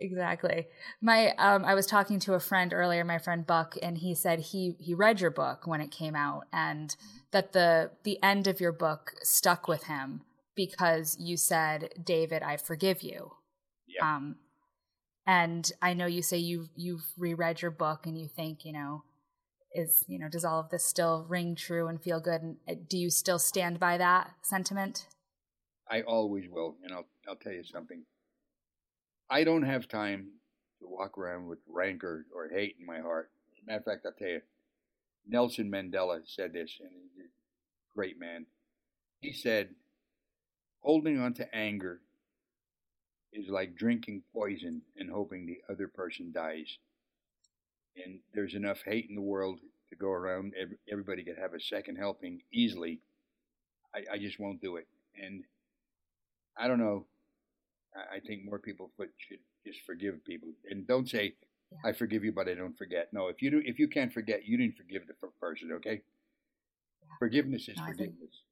Exactly. 0.01 0.66
My 1.01 1.35
um, 1.36 1.65
I 1.65 1.74
was 1.74 1.86
talking 1.86 2.19
to 2.20 2.35
a 2.35 2.40
friend 2.40 2.73
earlier, 2.73 3.05
my 3.05 3.19
friend 3.19 3.47
Buck, 3.47 3.77
and 3.82 3.98
he 3.98 4.15
said 4.15 4.40
he 4.40 4.77
he 4.78 4.94
read 4.94 5.20
your 5.20 5.31
book 5.31 5.66
when 5.66 5.81
it 5.81 5.90
came 5.90 6.15
out, 6.15 6.44
and 6.52 6.94
that 7.31 7.52
the 7.52 7.90
the 8.05 8.23
end 8.23 8.47
of 8.47 8.61
your 8.61 8.73
book 8.73 9.12
stuck 9.23 9.69
with 9.69 9.85
him 9.85 10.23
because 10.55 11.16
you 11.19 11.36
said, 11.36 11.90
"David, 12.02 12.43
I 12.43 12.56
forgive 12.56 13.02
you." 13.02 13.32
Yeah. 13.86 14.16
Um, 14.16 14.36
and 15.27 15.70
I 15.81 15.94
know 15.94 16.06
you 16.06 16.23
say 16.23 16.39
you've 16.39 16.69
you've 16.77 17.05
reread 17.16 17.62
your 17.62 17.70
book 17.70 18.06
and 18.06 18.19
you 18.19 18.28
think, 18.28 18.65
you 18.65 18.73
know, 18.73 19.05
is 19.74 20.05
you 20.06 20.19
know, 20.19 20.28
does 20.28 20.44
all 20.44 20.61
of 20.61 20.70
this 20.70 20.85
still 20.85 21.27
ring 21.28 21.55
true 21.56 21.89
and 21.89 22.02
feel 22.02 22.20
good? 22.20 22.43
And 22.43 22.56
uh, 22.69 22.74
do 22.89 22.98
you 22.98 23.11
still 23.11 23.39
stand 23.39 23.81
by 23.81 23.97
that 23.98 24.31
sentiment? 24.43 25.06
I 25.90 26.02
always 26.02 26.44
will, 26.51 26.77
and 26.82 26.93
I'll 26.93 27.06
I'll 27.28 27.36
tell 27.36 27.52
you 27.52 27.65
something. 27.65 28.05
I 29.30 29.44
don't 29.44 29.62
have 29.62 29.88
time 29.88 30.28
to 30.80 30.86
walk 30.86 31.18
around 31.18 31.48
with 31.48 31.59
rancor 31.66 32.26
or 32.34 32.48
hate 32.48 32.76
in 32.78 32.86
my 32.86 33.01
heart. 33.01 33.30
As 33.52 33.62
a 33.62 33.66
matter 33.66 33.78
of 33.78 33.84
fact, 33.84 34.06
I'll 34.06 34.12
tell 34.12 34.28
you, 34.28 34.42
Nelson 35.26 35.70
Mandela 35.70 36.20
said 36.26 36.52
this, 36.52 36.78
and 36.80 36.90
he's 36.90 37.24
a 37.24 37.28
great 37.94 38.20
man. 38.20 38.46
He 39.20 39.32
said, 39.32 39.70
holding 40.80 41.18
on 41.18 41.32
to 41.34 41.55
anger 41.55 42.01
is 43.32 43.48
like 43.48 43.74
drinking 43.74 44.22
poison 44.32 44.82
and 44.96 45.10
hoping 45.10 45.46
the 45.46 45.59
other 45.72 45.88
person 45.88 46.30
dies. 46.32 46.78
And 47.96 48.18
there's 48.34 48.55
enough 48.55 48.82
hate 48.84 49.06
in 49.09 49.14
the 49.14 49.22
world 49.22 49.60
to 49.88 49.96
go 49.96 50.10
around. 50.10 50.52
Everybody 50.90 51.24
could 51.24 51.38
have 51.38 51.55
a 51.55 51.60
second 51.60 51.96
helping 51.96 52.42
easily. 52.52 53.01
I, 53.94 54.14
I 54.14 54.18
just 54.18 54.38
won't 54.38 54.60
do 54.60 54.76
it. 54.76 54.86
And 55.20 55.44
I 56.56 56.68
don't 56.68 56.78
know. 56.78 57.06
I, 57.95 58.21
think 58.21 58.45
more 58.45 58.59
people 58.59 58.91
should 58.97 59.39
just 59.66 59.81
forgive 59.87 60.25
people 60.25 60.49
and 60.69 60.87
don't 60.87 61.09
say, 61.09 61.35
"I 61.85 61.93
forgive 61.93 62.25
you, 62.25 62.33
but 62.33 62.49
I 62.49 62.55
don't 62.55 62.77
forget." 62.77 63.12
No, 63.12 63.29
if 63.29 63.41
you 63.43 63.51
do, 63.51 63.62
if 63.65 63.79
you 63.79 63.89
can't 63.89 64.12
forget, 64.12 64.47
you 64.47 64.57
didn't 64.57 64.77
forgive 64.77 65.03
the 65.07 65.15
person. 65.41 65.71
Okay. 65.73 66.03
Yeah. 67.03 67.15
Forgiveness 67.19 67.69
is 67.69 67.77
no, 67.77 67.87
forgiveness. 67.87 68.43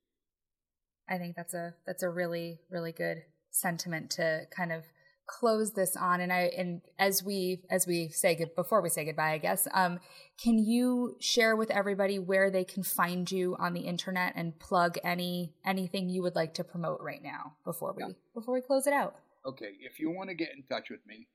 I 1.09 1.12
think, 1.12 1.20
I 1.20 1.24
think 1.24 1.36
that's 1.36 1.55
a 1.55 1.74
that's 1.86 2.02
a 2.02 2.09
really 2.09 2.60
really 2.70 2.93
good 2.93 3.24
sentiment 3.51 4.10
to 4.12 4.47
kind 4.55 4.73
of 4.73 4.85
close 5.27 5.73
this 5.73 5.97
on 5.97 6.20
and 6.20 6.32
i 6.32 6.51
and 6.56 6.81
as 6.98 7.23
we 7.23 7.62
as 7.70 7.86
we 7.86 8.09
say 8.09 8.35
good 8.35 8.55
before 8.55 8.82
we 8.82 8.89
say 8.89 9.05
goodbye 9.05 9.32
i 9.32 9.39
guess 9.39 9.69
um 9.73 10.01
can 10.43 10.59
you 10.59 11.16
share 11.20 11.55
with 11.55 11.70
everybody 11.70 12.19
where 12.19 12.51
they 12.51 12.64
can 12.64 12.82
find 12.82 13.31
you 13.31 13.56
on 13.59 13.73
the 13.73 13.82
internet 13.82 14.32
and 14.36 14.59
plug 14.59 14.98
any 15.05 15.55
anything 15.64 16.09
you 16.09 16.23
would 16.23 16.35
like 16.35 16.52
to 16.52 16.64
promote 16.64 17.01
right 17.01 17.23
now 17.23 17.52
before 17.64 17.94
we 17.97 18.02
yeah. 18.02 18.12
before 18.35 18.55
we 18.55 18.60
close 18.60 18.86
it 18.86 18.93
out 18.93 19.14
okay 19.47 19.73
if 19.81 19.98
you 19.98 20.10
want 20.10 20.28
to 20.28 20.35
get 20.35 20.51
in 20.56 20.62
touch 20.64 20.90
with 20.90 21.01
me 21.06 21.27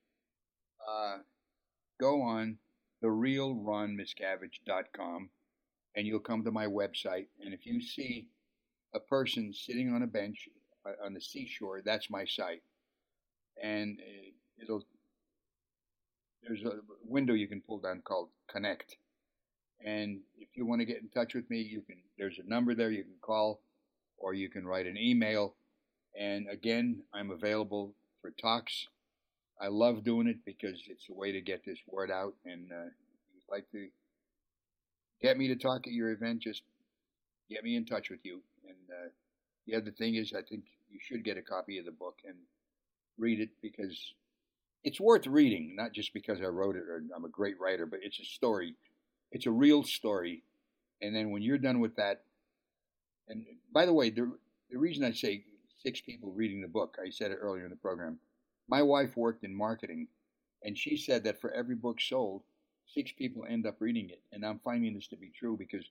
uh 0.88 1.18
go 2.00 2.22
on 2.22 2.58
the 3.02 3.10
real 3.10 3.56
ronmiscavige.com 3.56 5.30
and 5.96 6.08
you'll 6.08 6.20
come 6.20 6.44
to 6.44 6.52
my 6.52 6.66
website 6.66 7.28
and 7.44 7.54
if 7.54 7.66
you 7.66 7.82
see 7.82 8.28
a 8.94 9.00
person 9.00 9.54
sitting 9.54 9.94
on 9.94 10.04
a 10.04 10.08
bench 10.08 10.50
uh, 10.86 11.06
on 11.06 11.14
the 11.14 11.22
seashore, 11.22 11.82
that's 11.84 12.10
my 12.10 12.26
site. 12.26 12.64
And 13.62 14.00
it'll 14.62 14.84
there's 16.44 16.64
a 16.64 16.80
window 17.04 17.34
you 17.34 17.48
can 17.48 17.62
pull 17.62 17.80
down 17.80 18.02
called 18.06 18.30
Connect. 18.50 18.96
And 19.84 20.22
if 20.38 20.50
you 20.56 20.66
want 20.66 20.82
to 20.82 20.86
get 20.86 21.02
in 21.02 21.10
touch 21.10 21.34
with 21.34 21.50
me, 21.50 21.60
you 21.62 21.82
can. 21.82 21.98
There's 22.18 22.40
a 22.40 22.50
number 22.50 22.74
there 22.74 22.92
you 22.92 23.04
can 23.04 23.18
call, 23.22 23.62
or 24.18 24.34
you 24.34 24.50
can 24.50 24.66
write 24.66 24.88
an 24.88 24.98
email. 24.98 25.56
And 26.20 26.48
again, 26.50 27.04
I'm 27.14 27.32
available 27.32 27.94
for 28.22 28.32
talks. 28.32 28.88
I 29.60 29.68
love 29.68 30.04
doing 30.04 30.28
it 30.28 30.38
because 30.46 30.82
it's 30.88 31.10
a 31.10 31.14
way 31.14 31.32
to 31.32 31.42
get 31.42 31.66
this 31.66 31.80
word 31.88 32.12
out. 32.12 32.34
And 32.46 32.72
uh, 32.72 32.86
if 32.86 32.94
you'd 33.34 33.52
like 33.52 33.70
to 33.72 33.88
get 35.22 35.38
me 35.38 35.48
to 35.48 35.56
talk 35.56 35.88
at 35.88 35.94
your 35.94 36.12
event, 36.12 36.40
just 36.40 36.62
get 37.50 37.64
me 37.64 37.76
in 37.76 37.86
touch 37.86 38.10
with 38.10 38.20
you. 38.24 38.42
And 38.68 38.78
uh, 38.92 39.10
the 39.66 39.76
other 39.76 39.92
thing 39.92 40.16
is, 40.16 40.34
I 40.34 40.42
think 40.42 40.64
you 40.92 41.00
should 41.02 41.24
get 41.24 41.38
a 41.38 41.42
copy 41.42 41.80
of 41.80 41.86
the 41.86 41.92
book 41.92 42.20
and 42.26 42.36
read 43.18 43.40
it 43.40 43.50
because 43.62 44.14
it's 44.84 45.00
worth 45.00 45.28
reading, 45.28 45.76
not 45.76 45.92
just 45.92 46.14
because 46.14 46.40
I 46.40 46.46
wrote 46.46 46.76
it 46.76 46.84
or 46.84 47.04
I'm 47.16 47.26
a 47.26 47.30
great 47.30 47.60
writer, 47.60 47.86
but 47.86 48.00
it's 48.04 48.20
a 48.20 48.26
story. 48.26 48.76
It's 49.32 49.46
a 49.46 49.52
real 49.52 49.84
story. 49.84 50.44
And 51.02 51.16
then 51.16 51.32
when 51.32 51.42
you're 51.42 51.58
done 51.58 51.80
with 51.80 51.96
that, 51.98 52.22
and 53.28 53.46
by 53.74 53.86
the 53.86 53.94
way, 53.94 54.10
the, 54.10 54.32
the 54.72 54.78
reason 54.78 55.04
I 55.04 55.12
say 55.12 55.44
six 55.78 56.02
people 56.02 56.32
reading 56.32 56.62
the 56.62 56.68
book, 56.68 56.98
I 57.04 57.10
said 57.10 57.32
it 57.32 57.40
earlier 57.42 57.66
in 57.66 57.70
the 57.70 57.76
program. 57.78 58.20
My 58.68 58.82
wife 58.82 59.16
worked 59.16 59.44
in 59.44 59.56
marketing, 59.56 60.08
and 60.64 60.78
she 60.78 60.98
said 60.98 61.24
that 61.24 61.40
for 61.40 61.52
every 61.52 61.76
book 61.76 62.02
sold, 62.02 62.44
six 62.86 63.12
people 63.12 63.46
end 63.48 63.66
up 63.66 63.80
reading 63.80 64.10
it. 64.10 64.22
And 64.32 64.46
I'm 64.46 64.60
finding 64.60 64.94
this 64.94 65.08
to 65.10 65.16
be 65.16 65.30
true 65.30 65.56
because 65.58 65.86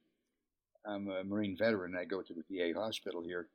I'm 0.85 1.09
a 1.09 1.25
Marine 1.25 1.57
veteran. 1.57 1.97
I 1.97 2.05
go 2.05 2.23
to 2.23 2.35
the 2.35 2.45
VA 2.51 2.79
hospital 2.79 3.23
here, 3.23 3.49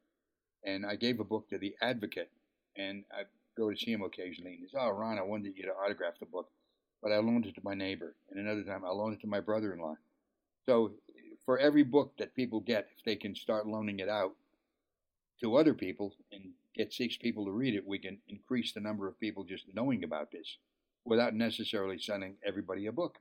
and 0.64 0.86
I 0.86 0.96
gave 0.96 1.20
a 1.20 1.26
book 1.26 1.50
to 1.50 1.58
the 1.58 1.76
advocate, 1.82 2.32
and 2.78 3.04
I 3.12 3.24
go 3.58 3.70
to 3.70 3.78
see 3.78 3.92
him 3.92 4.04
occasionally. 4.04 4.52
And 4.52 4.60
he 4.62 4.66
says, 4.68 4.80
"Oh, 4.80 4.90
Ron, 4.90 5.20
I 5.20 5.24
wanted 5.24 5.56
you 5.58 5.64
to 5.64 5.74
autograph 5.74 6.20
the 6.20 6.26
book, 6.26 6.50
but 7.02 7.12
I 7.12 7.18
loaned 7.18 7.46
it 7.46 7.56
to 7.56 7.62
my 7.64 7.74
neighbor, 7.74 8.16
and 8.30 8.40
another 8.40 8.64
time 8.64 8.86
I 8.86 8.90
loaned 8.90 9.16
it 9.16 9.22
to 9.22 9.28
my 9.28 9.40
brother-in-law." 9.40 9.98
So, 10.66 10.94
for 11.46 11.58
every 11.58 11.84
book 11.84 12.16
that 12.18 12.36
people 12.36 12.60
get, 12.60 12.90
if 12.98 13.04
they 13.04 13.16
can 13.16 13.36
start 13.36 13.68
loaning 13.68 14.00
it 14.00 14.10
out 14.10 14.36
to 15.42 15.58
other 15.58 15.74
people 15.74 16.14
and 16.32 16.52
get 16.76 16.94
six 16.94 17.18
people 17.18 17.46
to 17.46 17.52
read 17.52 17.76
it, 17.76 17.88
we 17.88 18.00
can 18.00 18.20
increase 18.28 18.74
the 18.74 18.80
number 18.80 19.08
of 19.08 19.20
people 19.20 19.44
just 19.44 19.66
knowing 19.74 20.04
about 20.04 20.32
this 20.32 20.58
without 21.06 21.34
necessarily 21.34 21.98
sending 22.00 22.36
everybody 22.46 22.86
a 22.86 22.92
book. 22.92 23.18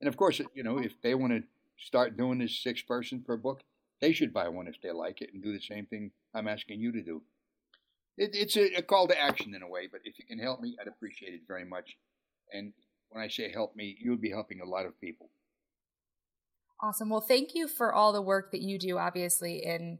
And 0.00 0.08
of 0.08 0.16
course, 0.16 0.40
you 0.54 0.62
know, 0.62 0.78
if 0.78 1.00
they 1.02 1.14
want 1.14 1.32
to 1.32 1.42
start 1.78 2.16
doing 2.16 2.38
this 2.38 2.58
six 2.58 2.82
person 2.82 3.22
per 3.22 3.36
book, 3.36 3.62
they 4.00 4.12
should 4.12 4.32
buy 4.32 4.48
one 4.48 4.66
if 4.66 4.80
they 4.82 4.90
like 4.90 5.20
it 5.20 5.30
and 5.32 5.42
do 5.42 5.52
the 5.52 5.60
same 5.60 5.86
thing 5.86 6.10
I'm 6.34 6.48
asking 6.48 6.80
you 6.80 6.92
to 6.92 7.02
do. 7.02 7.22
It, 8.16 8.30
it's 8.34 8.56
a, 8.56 8.78
a, 8.78 8.82
call 8.82 9.08
to 9.08 9.20
action 9.20 9.54
in 9.54 9.62
a 9.62 9.68
way, 9.68 9.88
but 9.90 10.00
if 10.04 10.18
you 10.18 10.24
can 10.24 10.38
help 10.38 10.60
me, 10.60 10.76
I'd 10.80 10.88
appreciate 10.88 11.34
it 11.34 11.42
very 11.46 11.64
much. 11.64 11.96
And 12.52 12.72
when 13.10 13.22
I 13.22 13.28
say 13.28 13.52
help 13.52 13.76
me, 13.76 13.96
you 14.00 14.10
would 14.10 14.20
be 14.20 14.30
helping 14.30 14.60
a 14.60 14.68
lot 14.68 14.86
of 14.86 15.00
people. 15.00 15.30
Awesome. 16.82 17.10
Well, 17.10 17.20
thank 17.20 17.54
you 17.54 17.68
for 17.68 17.92
all 17.92 18.12
the 18.12 18.22
work 18.22 18.52
that 18.52 18.62
you 18.62 18.78
do, 18.78 18.98
obviously, 18.98 19.64
in 19.64 19.98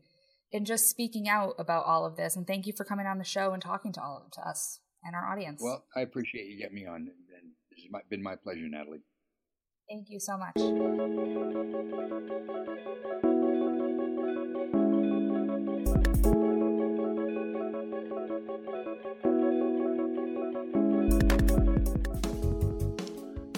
in 0.53 0.65
just 0.65 0.89
speaking 0.89 1.29
out 1.29 1.55
about 1.59 1.85
all 1.87 2.05
of 2.05 2.17
this, 2.17 2.37
and 2.37 2.47
thank 2.47 2.67
you 2.67 2.73
for 2.77 2.85
coming 2.85 3.07
on 3.07 3.19
the 3.19 3.25
show 3.25 3.53
and 3.53 3.63
talking 3.63 3.93
to 3.93 4.03
all 4.03 4.27
to 4.33 4.41
us 4.41 4.81
and 5.05 5.15
our 5.15 5.31
audience. 5.31 5.61
Well, 5.63 5.85
I 5.97 6.01
appreciate 6.01 6.47
you 6.47 6.59
getting 6.59 6.75
me 6.75 6.87
on, 6.87 6.97
and 6.97 7.09
this 7.71 7.85
has 7.93 8.03
been 8.11 8.23
my 8.23 8.37
pleasure, 8.37 8.69
Natalie. 8.69 9.01
Thank 9.89 10.09
you 10.09 10.21
so 10.21 10.37
much. 10.37 10.57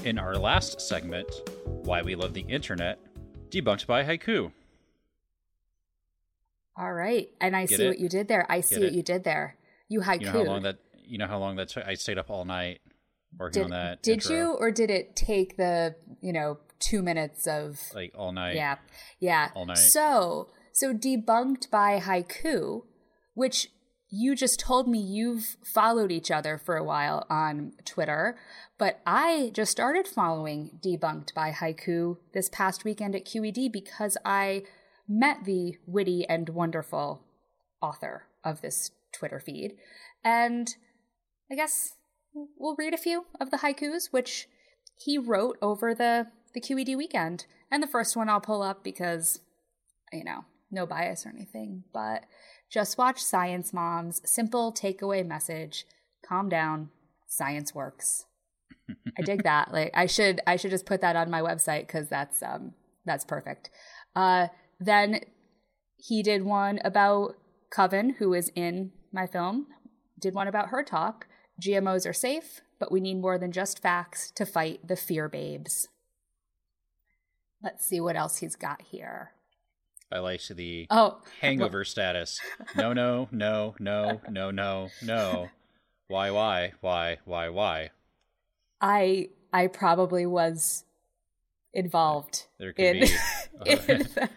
In 0.05 0.19
our 0.19 0.35
last 0.35 0.81
segment, 0.81 1.29
Why 1.65 2.03
We 2.03 2.15
Love 2.17 2.35
the 2.35 2.41
Internet, 2.43 2.99
debunked 3.51 3.87
by 3.87 4.05
Haiku. 4.05 4.53
All 6.77 6.93
right. 6.93 7.29
And 7.41 7.55
I 7.55 7.67
Get 7.67 7.79
see 7.79 7.85
it? 7.85 7.89
what 7.89 7.99
you 7.99 8.09
did 8.09 8.29
there. 8.29 8.47
I 8.51 8.61
see 8.61 8.77
Get 8.77 8.83
what 8.83 8.93
it? 8.93 8.97
you 8.97 9.03
did 9.03 9.25
there. 9.25 9.57
You 9.89 10.01
haiku. 10.01 10.21
You 10.21 10.27
know 10.27 10.33
how 10.33 10.45
long 10.45 10.63
that 10.63 10.79
you 11.05 11.19
know 11.19 11.27
how 11.27 11.39
long 11.39 11.57
that 11.57 11.69
took? 11.69 11.85
I 11.85 11.95
stayed 11.95 12.19
up 12.19 12.31
all 12.31 12.45
night 12.45 12.81
working 13.39 13.63
did, 13.63 13.65
on 13.65 13.71
that. 13.71 14.03
did 14.03 14.13
intro. 14.15 14.37
you 14.37 14.57
or 14.59 14.71
did 14.71 14.91
it 14.91 15.17
take 15.17 15.57
the, 15.57 15.95
you 16.21 16.33
know, 16.33 16.59
2 16.81 17.03
minutes 17.03 17.47
of 17.47 17.81
like 17.95 18.13
all 18.17 18.33
night? 18.33 18.55
Yeah. 18.55 18.77
Yeah. 19.21 19.51
All 19.55 19.67
night. 19.67 19.79
So, 19.79 20.49
so 20.73 20.95
debunked 20.95 21.71
by 21.71 22.01
Haiku, 22.01 22.83
which 23.35 23.69
you 24.15 24.35
just 24.35 24.61
told 24.61 24.89
me 24.89 24.99
you've 24.99 25.57
followed 25.65 26.13
each 26.13 26.31
other 26.31 26.59
for 26.59 26.77
a 26.77 26.85
while 26.85 27.27
on 27.31 27.73
Twitter, 27.87 28.37
but 28.79 29.01
I 29.07 29.51
just 29.55 29.73
started 29.73 30.07
following 30.07 30.79
Debunked 30.85 31.33
by 31.33 31.51
Haiku 31.51 32.19
this 32.35 32.51
past 32.51 32.85
weekend 32.85 33.15
at 33.15 33.25
QED 33.25 33.73
because 33.73 34.19
I 34.23 34.65
met 35.09 35.45
the 35.45 35.77
witty 35.87 36.27
and 36.29 36.49
wonderful 36.49 37.23
author 37.81 38.27
of 38.45 38.61
this 38.61 38.91
Twitter 39.13 39.41
feed. 39.41 39.77
And 40.25 40.69
I 41.51 41.55
guess 41.55 41.95
we'll 42.35 42.77
read 42.77 42.95
a 42.95 42.99
few 42.99 43.27
of 43.41 43.51
the 43.51 43.59
haikus, 43.59 44.13
which 44.13 44.49
he 44.99 45.19
wrote 45.19 45.59
over 45.61 45.95
the, 45.95 46.29
the 46.55 46.61
QED 46.61 46.97
weekend. 46.97 47.47
And 47.71 47.83
the 47.83 47.89
first 47.89 48.17
one 48.17 48.29
I'll 48.29 48.41
pull 48.41 48.63
up 48.63 48.85
because, 48.85 49.41
you 50.13 50.25
know, 50.25 50.45
no 50.71 50.87
bias 50.87 51.27
or 51.27 51.31
anything, 51.31 51.85
but 51.93 52.25
just 52.71 52.97
watch 52.97 53.23
Science 53.23 53.73
Mom's 53.73 54.23
simple 54.25 54.73
takeaway 54.73 55.27
message 55.27 55.85
calm 56.27 56.49
down, 56.49 56.89
science 57.29 57.75
works. 57.75 58.25
I 59.19 59.23
dig 59.23 59.43
that. 59.45 59.69
Like 59.73 59.91
I 59.95 60.07
should 60.07 60.41
I 60.47 60.57
should 60.57 60.71
just 60.71 60.87
put 60.87 61.01
that 61.01 61.17
on 61.17 61.31
my 61.31 61.41
website 61.41 61.89
cuz 61.89 62.09
that's 62.09 62.43
um 62.43 62.73
that's 63.05 63.25
perfect. 63.25 63.71
Uh 64.15 64.49
then 64.85 65.21
he 65.97 66.23
did 66.23 66.45
one 66.45 66.79
about 66.85 67.37
Kavin 67.71 68.17
who 68.19 68.35
is 68.35 68.51
in 68.55 68.93
my 69.13 69.27
film. 69.27 69.67
Did 70.19 70.35
one 70.35 70.49
about 70.49 70.69
her 70.69 70.83
talk. 70.83 71.27
GMOs 71.61 72.09
are 72.09 72.13
safe, 72.13 72.61
but 72.79 72.91
we 72.93 73.01
need 73.01 73.21
more 73.21 73.39
than 73.39 73.53
just 73.53 73.81
facts 73.81 74.31
to 74.33 74.47
fight 74.47 74.87
the 74.87 74.97
fear 74.97 75.29
babes. 75.29 75.89
Let's 77.63 77.87
see 77.87 78.01
what 78.01 78.17
else 78.17 78.39
he's 78.39 78.57
got 78.57 78.83
here. 78.83 79.33
I 80.11 80.19
like 80.19 80.43
the 80.47 80.87
Oh, 80.91 81.21
hangover 81.41 81.85
status. 81.85 82.41
No, 82.77 82.93
no, 82.93 83.29
no, 83.31 83.75
no, 83.79 84.21
no, 84.29 84.51
no, 84.51 84.89
no. 85.03 85.49
Why, 86.09 86.31
why, 86.31 86.73
why, 86.81 87.19
why, 87.25 87.49
why? 87.49 87.91
I 88.81 89.29
I 89.53 89.69
probably 89.69 90.27
was 90.27 90.85
involved 91.73 92.47
There 92.59 92.73
could 92.73 92.85
in, 92.85 93.01
be 93.01 93.07
in 93.71 93.79
the- 93.87 94.31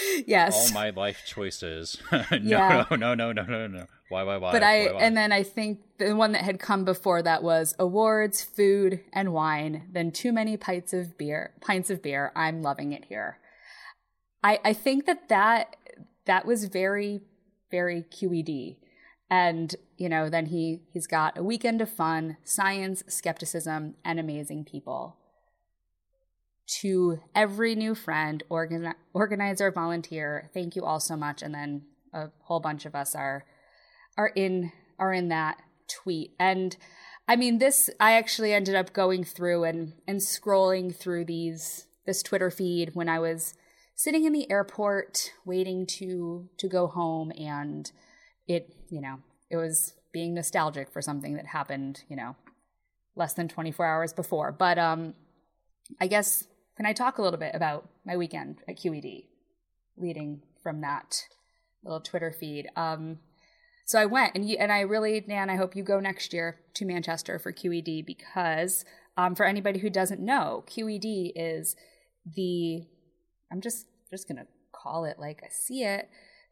yes. 0.26 0.54
all 0.54 0.74
my 0.74 0.90
life 0.90 1.22
choices. 1.26 1.98
no, 2.12 2.24
Yeah. 2.42 2.86
no, 2.90 2.96
no, 2.96 3.14
no, 3.14 3.32
no, 3.32 3.42
no, 3.42 3.66
no. 3.66 3.86
Why, 4.08 4.24
why, 4.24 4.36
why? 4.36 4.52
but 4.52 4.62
I 4.62 4.86
why, 4.86 4.92
why? 4.92 5.00
and 5.00 5.16
then 5.16 5.32
I 5.32 5.42
think 5.42 5.80
the 5.98 6.14
one 6.14 6.32
that 6.32 6.42
had 6.42 6.60
come 6.60 6.84
before 6.84 7.22
that 7.22 7.42
was 7.42 7.74
awards, 7.78 8.42
food, 8.42 9.00
and 9.12 9.32
wine. 9.32 9.88
Then 9.90 10.10
too 10.10 10.32
many 10.32 10.56
pints 10.56 10.92
of 10.92 11.16
beer. 11.16 11.52
Pints 11.60 11.88
of 11.90 12.02
beer. 12.02 12.32
I'm 12.36 12.62
loving 12.62 12.92
it 12.92 13.06
here. 13.06 13.38
I 14.42 14.60
I 14.64 14.72
think 14.72 15.06
that 15.06 15.28
that 15.28 15.76
that 16.26 16.46
was 16.46 16.66
very 16.66 17.22
very 17.70 18.02
QED, 18.02 18.76
and 19.30 19.74
you 19.96 20.08
know 20.08 20.28
then 20.28 20.46
he 20.46 20.82
he's 20.92 21.06
got 21.06 21.38
a 21.38 21.42
weekend 21.42 21.80
of 21.80 21.88
fun, 21.88 22.36
science, 22.44 23.02
skepticism, 23.08 23.94
and 24.04 24.20
amazing 24.20 24.64
people. 24.64 25.16
To 26.80 27.20
every 27.34 27.74
new 27.74 27.94
friend, 27.94 28.42
organ- 28.48 28.94
organizer, 29.12 29.70
volunteer, 29.70 30.50
thank 30.54 30.74
you 30.76 30.84
all 30.84 31.00
so 31.00 31.16
much. 31.16 31.42
And 31.42 31.54
then 31.54 31.82
a 32.14 32.28
whole 32.44 32.60
bunch 32.60 32.86
of 32.86 32.94
us 32.94 33.14
are 33.14 33.44
are 34.16 34.28
in 34.28 34.72
are 34.98 35.12
in 35.12 35.28
that 35.28 35.58
tweet. 35.88 36.32
And 36.38 36.76
i 37.28 37.36
mean 37.36 37.58
this 37.58 37.88
i 38.00 38.14
actually 38.14 38.52
ended 38.52 38.74
up 38.74 38.92
going 38.92 39.22
through 39.22 39.62
and 39.62 39.92
and 40.08 40.18
scrolling 40.20 40.94
through 40.94 41.24
these 41.24 41.86
this 42.04 42.20
twitter 42.20 42.50
feed 42.50 42.90
when 42.94 43.08
i 43.08 43.16
was 43.16 43.54
sitting 44.02 44.24
in 44.24 44.32
the 44.32 44.50
airport 44.50 45.30
waiting 45.44 45.86
to 45.86 46.48
to 46.58 46.68
go 46.68 46.88
home. 46.88 47.32
And 47.38 47.90
it 48.46 48.74
you 48.90 49.00
know 49.00 49.20
it 49.50 49.56
was 49.56 49.94
being 50.12 50.34
nostalgic 50.34 50.92
for 50.92 51.00
something 51.00 51.36
that 51.36 51.46
happened 51.46 52.02
you 52.08 52.16
know 52.16 52.34
less 53.14 53.34
than 53.34 53.48
24 53.48 53.86
hours 53.86 54.12
before. 54.12 54.52
But 54.52 54.78
um 54.78 55.14
i 56.00 56.06
guess 56.06 56.44
can 56.76 56.86
i 56.86 56.92
talk 56.92 57.18
a 57.18 57.22
little 57.22 57.38
bit 57.38 57.54
about 57.54 57.88
my 58.04 58.16
weekend 58.16 58.58
at 58.68 58.76
qed 58.76 59.26
leading 59.96 60.42
from 60.62 60.80
that 60.80 61.26
little 61.84 62.00
twitter 62.00 62.32
feed 62.32 62.68
um 62.76 63.18
so 63.84 63.98
I 63.98 64.06
went, 64.06 64.34
and 64.34 64.48
you, 64.48 64.56
and 64.58 64.72
I 64.72 64.80
really, 64.80 65.20
Dan, 65.20 65.50
I 65.50 65.56
hope 65.56 65.76
you 65.76 65.82
go 65.82 66.00
next 66.00 66.32
year 66.32 66.60
to 66.74 66.84
Manchester 66.86 67.38
for 67.38 67.52
QED 67.52 68.06
because, 68.06 68.84
um, 69.16 69.34
for 69.34 69.44
anybody 69.44 69.80
who 69.80 69.90
doesn't 69.90 70.20
know, 70.20 70.64
QED 70.66 71.32
is 71.34 71.76
the, 72.24 72.86
I'm 73.50 73.60
just 73.60 73.86
just 74.10 74.28
gonna 74.28 74.46
call 74.72 75.04
it 75.04 75.18
like 75.18 75.42
I 75.44 75.48
see 75.48 75.82
it, 75.84 76.08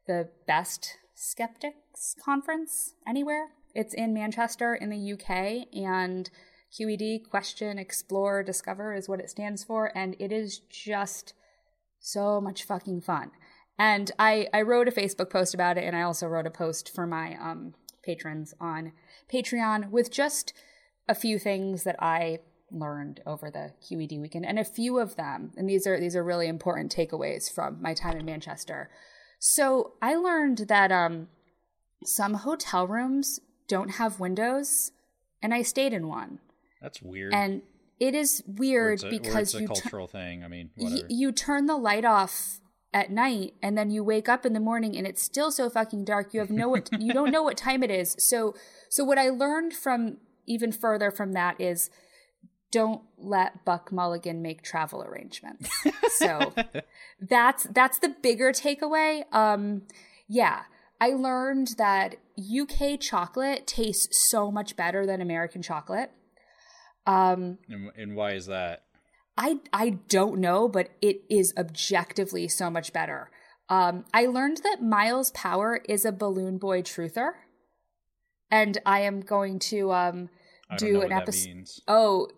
the 0.07 0.29
best 0.47 0.97
skeptics 1.15 2.15
conference 2.23 2.95
anywhere. 3.07 3.49
It's 3.75 3.95
in 3.95 4.13
Manchester 4.13 4.75
in 4.75 4.91
the 4.91 5.13
UK, 5.13 5.69
and 5.75 6.29
QED 6.73 7.29
Question, 7.29 7.79
Explore, 7.79 8.43
Discover 8.43 8.95
is 8.95 9.09
what 9.09 9.21
it 9.21 9.31
stands 9.31 9.65
for, 9.65 9.91
and 9.97 10.15
it 10.19 10.31
is 10.31 10.59
just 10.59 11.35
so 11.99 12.41
much 12.41 12.65
fucking 12.65 13.01
fun. 13.01 13.33
And 13.79 14.13
I, 14.19 14.49
I 14.53 14.63
wrote 14.63 14.89
a 14.89 14.93
Facebook 14.93 15.31
post 15.31 15.55
about 15.55 15.79
it, 15.79 15.85
and 15.85 15.97
I 15.97 16.03
also 16.03 16.27
wrote 16.27 16.47
a 16.47 16.51
post 16.51 16.95
for 16.95 17.07
my 17.07 17.37
um, 17.41 17.75
patrons 18.05 18.55
on 18.61 18.93
Patreon 19.33 19.91
with 19.91 20.13
just 20.13 20.53
a 21.09 21.15
few 21.15 21.39
things 21.39 21.83
that 21.85 21.97
I 21.99 22.39
learned 22.71 23.21
over 23.27 23.51
the 23.51 23.73
QED 23.83 24.21
weekend, 24.21 24.47
and 24.47 24.59
a 24.59 24.65
few 24.65 24.99
of 24.99 25.17
them, 25.17 25.53
and 25.57 25.69
these 25.69 25.87
are 25.87 25.99
these 25.99 26.15
are 26.15 26.23
really 26.23 26.47
important 26.47 26.95
takeaways 26.95 27.53
from 27.53 27.83
my 27.83 27.95
time 27.95 28.17
in 28.17 28.25
Manchester. 28.25 28.91
So 29.39 29.95
I 30.01 30.15
learned 30.15 30.67
that 30.69 30.93
um, 30.93 31.29
some 32.05 32.35
hotel 32.35 32.87
rooms 32.87 33.41
don't 33.67 33.93
have 33.93 34.21
windows, 34.21 34.93
and 35.43 35.53
I 35.53 35.63
stayed 35.63 35.93
in 35.93 36.07
one, 36.07 36.39
That's 36.81 37.03
weird. 37.03 37.35
and 37.35 37.63
it 37.99 38.15
is 38.15 38.43
weird 38.47 39.05
a, 39.05 39.11
because 39.11 39.55
it's 39.55 39.55
a 39.55 39.61
you 39.61 39.67
tu- 39.69 39.75
cultural 39.75 40.07
thing. 40.07 40.43
I 40.43 40.49
mean, 40.49 40.71
y- 40.77 41.03
you 41.09 41.33
turn 41.33 41.67
the 41.67 41.77
light 41.77 42.05
off 42.05 42.61
at 42.93 43.11
night 43.11 43.55
and 43.63 43.77
then 43.77 43.91
you 43.91 44.03
wake 44.03 44.29
up 44.29 44.45
in 44.47 44.53
the 44.53 44.61
morning 44.61 44.97
and 44.97 45.07
it's 45.07 45.23
still 45.23 45.53
so 45.53 45.69
fucking 45.69 46.05
dark. 46.05 46.33
You 46.33 46.41
have 46.41 46.51
no 46.51 46.69
what 46.69 46.89
you 47.01 47.13
don't 47.13 47.31
know 47.31 47.43
what 47.43 47.57
time 47.57 47.83
it 47.83 47.91
is. 47.91 48.17
So 48.19 48.55
so 48.89 49.05
what 49.05 49.19
i 49.19 49.29
learned 49.29 49.75
from 49.75 50.17
even 50.47 50.73
further 50.73 51.11
from 51.11 51.33
that 51.35 51.61
is 51.61 51.91
don't 52.73 53.03
let 53.19 53.65
buck 53.65 53.93
mulligan 53.93 54.41
make 54.43 54.63
travel 54.63 55.03
arrangements. 55.03 55.69
So 56.17 56.55
that's 57.21 57.65
that's 57.65 57.99
the 57.99 58.09
bigger 58.09 58.53
takeaway. 58.53 59.23
Um 59.33 59.83
yeah 60.27 60.63
i 61.01 61.09
learned 61.09 61.75
that 61.77 62.15
uk 62.61 63.01
chocolate 63.01 63.67
tastes 63.67 64.31
so 64.31 64.49
much 64.51 64.77
better 64.77 65.05
than 65.05 65.21
american 65.21 65.61
chocolate 65.61 66.13
um 67.11 67.59
and, 67.69 67.91
and 67.97 68.17
why 68.17 68.33
is 68.33 68.47
that? 68.47 68.83
I 69.37 69.61
I 69.73 69.91
don't 70.09 70.41
know, 70.41 70.69
but 70.69 70.91
it 71.01 71.23
is 71.31 71.53
objectively 71.57 72.49
so 72.49 72.71
much 72.71 72.93
better. 72.93 73.31
Um, 73.69 74.05
I 74.13 74.27
learned 74.27 74.59
that 74.65 74.83
Myles 74.83 75.31
Power 75.31 75.81
is 75.89 76.05
a 76.05 76.13
balloon 76.13 76.59
boy 76.59 76.83
truther, 76.83 77.33
and 78.51 78.79
I 78.85 79.01
am 79.01 79.21
going 79.21 79.59
to 79.71 79.93
um 79.93 80.29
know 80.81 81.03
an 81.03 81.13
episode. 81.13 81.69
Oh, 81.89 82.29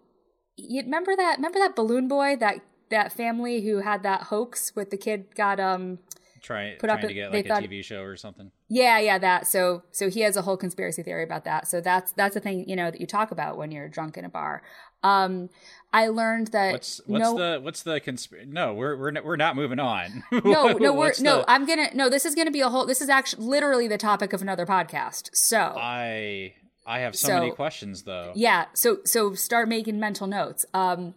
you 0.56 0.82
remember 0.82 1.16
that? 1.16 1.36
Remember 1.36 1.58
that 1.58 1.74
balloon 1.76 2.08
boy 2.08 2.36
that 2.36 2.60
that 2.90 3.12
family 3.12 3.62
who 3.62 3.78
had 3.78 4.02
that 4.02 4.24
hoax 4.24 4.76
with 4.76 4.90
the 4.90 4.96
kid 4.96 5.34
got 5.34 5.58
um 5.58 5.98
Try, 6.42 6.74
put 6.78 6.90
up 6.90 6.98
trying 7.00 7.04
a- 7.04 7.08
to 7.08 7.14
get 7.14 7.32
like 7.32 7.46
a 7.64 7.68
TV 7.68 7.84
show 7.84 8.02
or 8.02 8.16
something. 8.16 8.50
Yeah, 8.68 8.98
yeah, 8.98 9.16
that. 9.18 9.46
So 9.46 9.84
so 9.92 10.10
he 10.10 10.20
has 10.22 10.36
a 10.36 10.42
whole 10.42 10.56
conspiracy 10.56 11.02
theory 11.02 11.22
about 11.22 11.44
that. 11.44 11.68
So 11.68 11.80
that's 11.80 12.10
that's 12.12 12.34
the 12.34 12.40
thing, 12.40 12.68
you 12.68 12.74
know, 12.74 12.90
that 12.90 13.00
you 13.00 13.06
talk 13.06 13.30
about 13.30 13.56
when 13.56 13.70
you're 13.70 13.88
drunk 13.88 14.16
in 14.18 14.24
a 14.24 14.28
bar. 14.28 14.62
Um 15.04 15.50
I 15.92 16.08
learned 16.08 16.48
that 16.48 16.72
What's 16.72 17.00
what's 17.06 17.22
no, 17.22 17.38
the 17.38 17.60
what's 17.60 17.82
the 17.84 18.00
conspiracy? 18.00 18.48
No, 18.50 18.74
we're 18.74 18.96
we're 18.96 19.10
not, 19.12 19.24
we're 19.24 19.36
not 19.36 19.54
moving 19.56 19.78
on. 19.78 20.24
no, 20.32 20.40
no, 20.72 20.92
we're 20.92 21.08
What's 21.08 21.20
no. 21.20 21.44
I'm 21.46 21.64
gonna 21.64 21.90
no. 21.94 22.08
This 22.08 22.24
is 22.24 22.34
gonna 22.34 22.50
be 22.50 22.60
a 22.60 22.68
whole. 22.68 22.86
This 22.86 23.00
is 23.00 23.08
actually 23.08 23.46
literally 23.46 23.86
the 23.86 23.98
topic 23.98 24.32
of 24.32 24.42
another 24.42 24.66
podcast. 24.66 25.28
So 25.34 25.58
I 25.58 26.54
I 26.86 27.00
have 27.00 27.14
so, 27.14 27.28
So- 27.28 27.34
many 27.40 27.50
questions 27.52 28.02
though. 28.02 28.32
yeah. 28.34 28.66
So 28.74 28.98
so 29.04 29.34
start 29.34 29.68
making 29.68 30.00
mental 30.00 30.26
notes. 30.26 30.66
Um, 30.74 31.14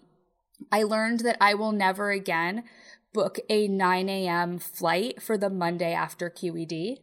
I 0.72 0.84
learned 0.84 1.22
that 1.22 1.38
I 1.42 1.54
will 1.56 1.72
never 1.72 2.12
again 2.12 2.64
book 3.16 3.40
a 3.50 3.70
9 3.70 4.10
a.m. 4.10 4.60
flight 4.60 5.24
for 5.24 5.38
the 5.38 5.50
Monday 5.50 5.94
after 5.94 6.30
QED 6.30 6.98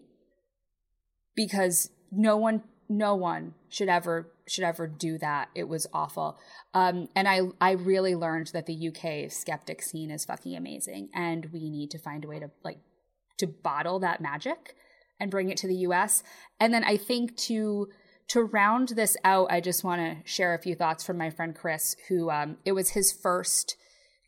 because 1.35 1.91
no 2.13 2.37
one 2.37 2.63
no 2.87 3.15
one 3.15 3.55
should 3.71 3.89
ever 3.89 4.31
should 4.47 4.65
ever 4.65 4.87
do 4.87 5.17
that. 5.17 5.49
It 5.55 5.67
was 5.69 5.87
awful. 5.95 6.39
Um, 6.75 7.09
and 7.17 7.27
I 7.27 7.41
I 7.61 7.73
really 7.73 8.15
learned 8.15 8.49
that 8.49 8.67
the 8.67 8.89
UK 8.89 9.33
skeptic 9.33 9.81
scene 9.81 10.11
is 10.11 10.27
fucking 10.27 10.55
amazing, 10.55 11.09
and 11.15 11.47
we 11.51 11.71
need 11.71 11.91
to 11.93 11.99
find 11.99 12.25
a 12.25 12.29
way 12.29 12.39
to 12.39 12.51
like 12.63 12.81
to 13.39 13.47
bottle 13.47 13.99
that 14.01 14.21
magic 14.21 14.77
and 15.19 15.31
bring 15.31 15.49
it 15.49 15.57
to 15.59 15.67
the 15.67 15.87
US. 15.87 16.23
And 16.61 16.75
then 16.75 16.85
I 16.85 16.99
think 16.99 17.39
to 17.49 17.89
to 18.29 18.43
round 18.43 18.91
this 18.91 19.17
out, 19.25 19.51
I 19.51 19.63
just 19.63 19.83
want 19.83 20.01
to 20.03 20.31
share 20.31 20.53
a 20.53 20.61
few 20.61 20.75
thoughts 20.75 21.05
from 21.05 21.17
my 21.17 21.31
friend 21.31 21.55
Chris, 21.55 21.97
who 22.09 22.31
um, 22.31 22.59
it 22.67 22.73
was 22.73 22.91
his 22.91 23.13
first 23.13 23.77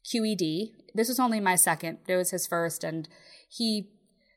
QED. 0.05 0.73
This 0.95 1.09
was 1.09 1.19
only 1.19 1.41
my 1.41 1.57
second. 1.57 1.99
It 2.07 2.17
was 2.17 2.31
his 2.31 2.47
first, 2.47 2.85
and 2.85 3.09
he 3.49 3.89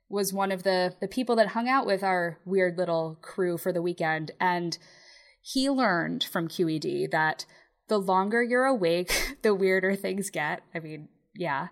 was 0.10 0.32
one 0.34 0.52
of 0.52 0.64
the 0.64 0.96
the 1.02 1.08
people 1.08 1.36
that 1.36 1.50
hung 1.50 1.68
out 1.68 1.86
with 1.86 2.04
our 2.04 2.40
weird 2.46 2.78
little 2.78 3.18
crew 3.22 3.58
for 3.58 3.72
the 3.72 3.82
weekend. 3.82 4.32
And 4.40 4.78
he 5.42 5.70
learned 5.70 6.24
from 6.24 6.48
QED 6.48 7.12
that 7.12 7.46
the 7.88 8.00
longer 8.00 8.44
you're 8.44 8.66
awake, 8.66 9.38
the 9.42 9.56
weirder 9.56 9.96
things 9.96 10.30
get. 10.30 10.64
I 10.74 10.80
mean, 10.80 11.10
yeah. 11.36 11.68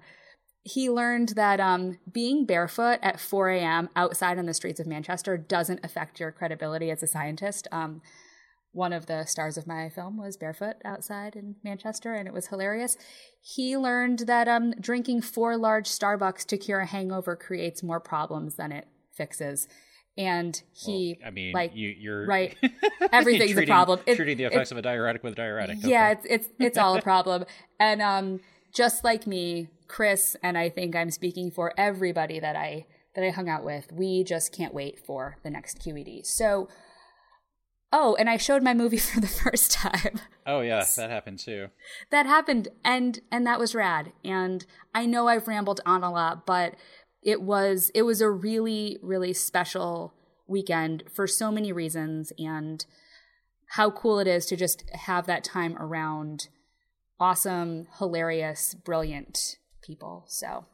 He 0.67 0.89
learned 0.89 1.29
that 1.35 1.59
um, 1.59 1.99
being 2.11 2.45
barefoot 2.45 2.97
at 3.03 3.19
4 3.19 3.49
a.m. 3.51 3.89
outside 3.95 4.39
on 4.39 4.47
the 4.47 4.53
streets 4.53 4.79
of 4.79 4.87
Manchester 4.87 5.37
doesn't 5.37 5.85
affect 5.85 6.19
your 6.19 6.31
credibility 6.31 6.89
as 6.89 7.03
a 7.03 7.07
scientist. 7.07 7.67
Um, 7.71 8.01
one 8.75 8.91
of 8.93 9.05
the 9.05 9.23
stars 9.25 9.57
of 9.57 9.65
my 9.65 9.87
film 9.89 10.17
was 10.17 10.35
barefoot 10.37 10.75
outside 10.83 11.35
in 11.35 11.55
Manchester, 11.63 12.13
and 12.13 12.27
it 12.27 12.33
was 12.33 12.47
hilarious. 12.47 12.97
He 13.41 13.77
learned 13.77 14.19
that 14.27 14.47
um, 14.47 14.71
drinking 14.79 15.21
four 15.21 15.55
large 15.57 15.87
Starbucks 15.87 16.45
to 16.47 16.57
cure 16.57 16.81
a 16.81 16.85
hangover 16.85 17.35
creates 17.35 17.81
more 17.81 17.99
problems 18.01 18.55
than 18.55 18.71
it 18.73 18.87
fixes. 19.13 19.67
And 20.17 20.61
he, 20.73 21.17
I 21.25 21.29
mean, 21.31 21.53
like, 21.53 21.75
you, 21.75 21.89
you're 21.89 22.25
right, 22.25 22.55
everything's 23.11 23.51
a 23.51 23.53
treating- 23.53 23.67
problem. 23.67 23.99
It- 24.05 24.15
treating 24.15 24.37
the 24.37 24.43
it- 24.45 24.51
effects 24.53 24.71
of 24.71 24.77
a 24.77 24.81
diuretic 24.81 25.23
with 25.23 25.33
a 25.33 25.35
diuretic. 25.37 25.77
yeah, 25.81 26.09
Okay. 26.11 26.11
it's 26.11 26.25
it's 26.45 26.53
it's 26.59 26.77
all 26.77 26.95
a 26.97 27.01
problem. 27.01 27.45
and 27.79 28.01
um, 28.01 28.39
just 28.73 29.03
like 29.03 29.25
me, 29.27 29.67
Chris, 29.87 30.35
and 30.43 30.57
I 30.57 30.69
think 30.69 30.95
I'm 30.95 31.11
speaking 31.11 31.49
for 31.51 31.73
everybody 31.77 32.39
that 32.39 32.55
I 32.55 32.85
that 33.15 33.23
I 33.25 33.29
hung 33.29 33.47
out 33.49 33.63
with. 33.63 33.91
We 33.93 34.23
just 34.25 34.51
can't 34.53 34.73
wait 34.73 34.99
for 35.05 35.37
the 35.43 35.49
next 35.49 35.79
QED. 35.79 36.25
So, 36.25 36.67
oh, 37.95 38.15
and 38.15 38.29
I 38.29 38.37
showed 38.37 38.61
my 38.61 38.73
movie 38.73 38.97
for 39.11 39.19
the 39.19 39.27
first 39.27 39.71
time. 39.71 40.19
Oh 40.45 40.61
yeah, 40.61 40.85
that 40.97 41.09
happened 41.09 41.39
too. 41.39 41.69
that 42.11 42.25
happened, 42.25 42.67
and 42.83 43.19
and 43.31 43.47
that 43.47 43.59
was 43.59 43.73
rad. 43.73 44.11
And 44.23 44.65
I 44.93 45.05
know 45.05 45.27
I've 45.27 45.47
rambled 45.47 45.81
on 45.85 46.03
a 46.03 46.11
lot, 46.11 46.45
but 46.45 46.75
it 47.23 47.41
was 47.41 47.91
it 47.95 48.03
was 48.03 48.21
a 48.21 48.29
really 48.29 48.99
really 49.01 49.33
special 49.33 50.13
weekend 50.47 51.03
for 51.11 51.25
so 51.25 51.51
many 51.51 51.71
reasons, 51.71 52.31
and 52.37 52.85
how 53.69 53.89
cool 53.89 54.19
it 54.19 54.27
is 54.27 54.45
to 54.47 54.55
just 54.55 54.83
have 54.93 55.25
that 55.25 55.43
time 55.43 55.75
around 55.77 56.49
awesome, 57.19 57.87
hilarious, 57.97 58.73
brilliant 58.73 59.57
people. 59.81 60.25
So 60.27 60.65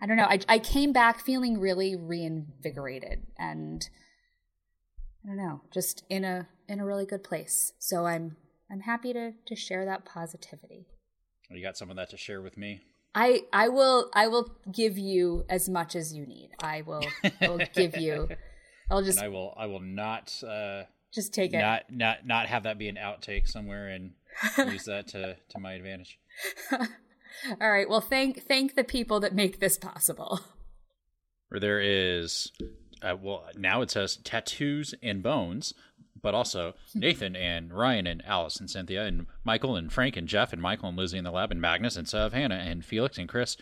I 0.00 0.06
don't 0.06 0.16
know. 0.16 0.26
I, 0.28 0.38
I 0.48 0.58
came 0.58 0.92
back 0.92 1.20
feeling 1.20 1.58
really 1.58 1.96
reinvigorated 1.96 3.26
and 3.38 3.88
I 5.24 5.28
don't 5.28 5.36
know, 5.36 5.62
just 5.70 6.04
in 6.08 6.24
a 6.24 6.48
in 6.68 6.80
a 6.80 6.84
really 6.84 7.06
good 7.06 7.24
place. 7.24 7.72
So 7.78 8.06
I'm 8.06 8.36
I'm 8.70 8.80
happy 8.80 9.12
to 9.12 9.32
to 9.46 9.56
share 9.56 9.84
that 9.84 10.04
positivity. 10.04 10.86
You 11.50 11.62
got 11.62 11.76
some 11.76 11.90
of 11.90 11.96
that 11.96 12.10
to 12.10 12.16
share 12.16 12.42
with 12.42 12.56
me. 12.56 12.82
I 13.14 13.42
I 13.52 13.68
will 13.68 14.10
I 14.14 14.26
will 14.26 14.56
give 14.70 14.98
you 14.98 15.44
as 15.48 15.68
much 15.68 15.94
as 15.94 16.12
you 16.12 16.26
need. 16.26 16.50
I 16.60 16.82
will 16.82 17.04
I 17.40 17.48
will 17.48 17.60
give 17.74 17.96
you. 17.96 18.28
I'll 18.90 19.02
just 19.02 19.18
and 19.18 19.26
I 19.26 19.28
will 19.28 19.54
I 19.56 19.66
will 19.66 19.80
not 19.80 20.42
uh, 20.46 20.82
just 21.12 21.32
take 21.32 21.54
it. 21.54 21.58
not 21.58 21.84
not 21.90 22.26
not 22.26 22.46
have 22.46 22.64
that 22.64 22.78
be 22.78 22.88
an 22.88 22.96
outtake 22.96 23.48
somewhere 23.48 23.88
and 23.88 24.12
use 24.58 24.84
that 24.84 25.08
to 25.08 25.36
to 25.50 25.58
my 25.58 25.72
advantage. 25.72 26.18
All 27.60 27.70
right. 27.70 27.88
Well, 27.88 28.00
thank 28.00 28.46
thank 28.46 28.74
the 28.74 28.84
people 28.84 29.20
that 29.20 29.34
make 29.34 29.60
this 29.60 29.78
possible. 29.78 30.40
Where 31.48 31.60
there 31.60 31.80
is, 31.80 32.50
uh, 33.04 33.16
well, 33.20 33.44
now 33.56 33.82
it 33.82 33.90
says 33.90 34.16
tattoos 34.16 34.94
and 35.02 35.22
bones, 35.22 35.74
but 36.20 36.34
also 36.34 36.74
Nathan 36.94 37.36
and 37.36 37.72
Ryan 37.72 38.06
and 38.06 38.24
Alice 38.24 38.56
and 38.56 38.70
Cynthia 38.70 39.04
and 39.04 39.26
Michael 39.44 39.76
and 39.76 39.92
Frank 39.92 40.16
and 40.16 40.26
Jeff 40.26 40.52
and 40.52 40.62
Michael 40.62 40.88
and 40.88 40.98
Lizzie 40.98 41.18
in 41.18 41.24
the 41.24 41.30
lab 41.30 41.50
and 41.50 41.60
Magnus 41.60 41.96
and 41.96 42.08
Sev, 42.08 42.32
Hannah 42.32 42.54
and 42.54 42.84
Felix 42.84 43.18
and 43.18 43.28
Chris 43.28 43.56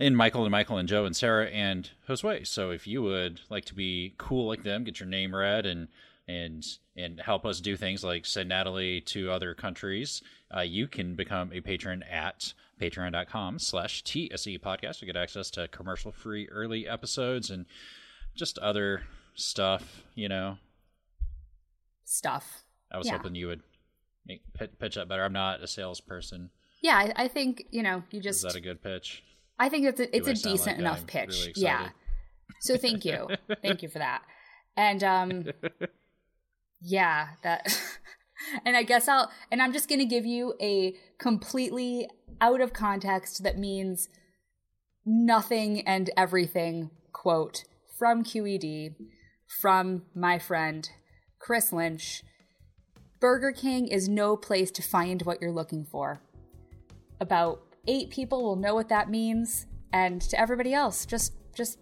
and 0.00 0.16
Michael 0.16 0.44
and 0.44 0.52
Michael 0.52 0.78
and 0.78 0.88
Joe 0.88 1.04
and 1.04 1.16
Sarah 1.16 1.48
and 1.48 1.90
Josue. 2.08 2.46
So 2.46 2.70
if 2.70 2.86
you 2.86 3.02
would 3.02 3.40
like 3.50 3.64
to 3.66 3.74
be 3.74 4.14
cool 4.16 4.48
like 4.48 4.62
them, 4.62 4.84
get 4.84 5.00
your 5.00 5.08
name 5.08 5.34
read 5.34 5.66
and 5.66 5.88
and 6.26 6.64
and 6.96 7.20
help 7.20 7.46
us 7.46 7.60
do 7.60 7.76
things 7.76 8.04
like 8.04 8.26
send 8.26 8.48
Natalie 8.48 9.00
to 9.02 9.30
other 9.30 9.54
countries, 9.54 10.22
uh, 10.54 10.60
you 10.60 10.86
can 10.86 11.14
become 11.14 11.50
a 11.52 11.60
patron 11.60 12.02
at 12.04 12.52
patreon.com 12.80 13.58
slash 13.58 14.02
TSE 14.02 14.58
podcast. 14.58 15.00
You 15.00 15.06
get 15.06 15.16
access 15.16 15.50
to 15.52 15.68
commercial 15.68 16.12
free 16.12 16.48
early 16.48 16.86
episodes 16.86 17.50
and 17.50 17.66
just 18.38 18.58
other 18.58 19.02
stuff, 19.34 20.02
you 20.14 20.28
know. 20.28 20.56
Stuff. 22.04 22.62
I 22.90 22.96
was 22.96 23.06
Yeah. 23.06 23.16
hoping 23.18 23.34
you 23.34 23.48
would 23.48 23.62
make, 24.26 24.40
pitch 24.78 24.96
up 24.96 25.08
better. 25.08 25.24
I'm 25.24 25.32
not 25.32 25.62
a 25.62 25.66
salesperson. 25.66 26.50
Yeah, 26.80 26.96
I, 26.96 27.24
I 27.24 27.28
think 27.28 27.64
you 27.70 27.82
know 27.82 28.04
you 28.10 28.20
just. 28.20 28.38
Is 28.44 28.52
that 28.52 28.56
a 28.56 28.60
good 28.60 28.82
pitch? 28.82 29.22
I 29.58 29.68
think 29.68 29.86
it's 29.86 30.00
a, 30.00 30.16
it's 30.16 30.28
a 30.28 30.34
decent 30.34 30.66
like 30.76 30.78
enough 30.78 31.00
I'm 31.00 31.06
pitch. 31.06 31.28
really 31.40 31.52
yeah. 31.56 31.88
So 32.60 32.76
thank 32.76 33.04
you, 33.04 33.28
thank 33.62 33.82
you 33.82 33.88
for 33.88 33.98
that. 33.98 34.22
And 34.76 35.02
um, 35.02 35.44
yeah, 36.80 37.30
that. 37.42 37.66
and 38.64 38.76
I 38.76 38.84
guess 38.84 39.08
I'll 39.08 39.30
and 39.50 39.60
I'm 39.60 39.72
just 39.72 39.88
gonna 39.88 40.04
give 40.04 40.24
you 40.24 40.54
a 40.60 40.94
completely 41.18 42.08
out 42.40 42.60
of 42.60 42.72
context 42.72 43.42
that 43.42 43.58
means 43.58 44.08
nothing 45.04 45.80
and 45.86 46.08
everything 46.16 46.90
quote 47.12 47.64
from 47.98 48.22
QED 48.24 48.94
from 49.60 50.02
my 50.14 50.38
friend 50.38 50.88
Chris 51.38 51.72
Lynch. 51.72 52.22
Burger 53.20 53.52
King 53.52 53.88
is 53.88 54.08
no 54.08 54.36
place 54.36 54.70
to 54.72 54.82
find 54.82 55.22
what 55.22 55.40
you're 55.40 55.50
looking 55.52 55.84
for. 55.84 56.20
About 57.20 57.60
eight 57.86 58.10
people 58.10 58.42
will 58.42 58.56
know 58.56 58.74
what 58.74 58.88
that 58.90 59.10
means, 59.10 59.66
and 59.92 60.20
to 60.22 60.38
everybody 60.40 60.72
else, 60.72 61.04
just 61.04 61.32
just 61.54 61.78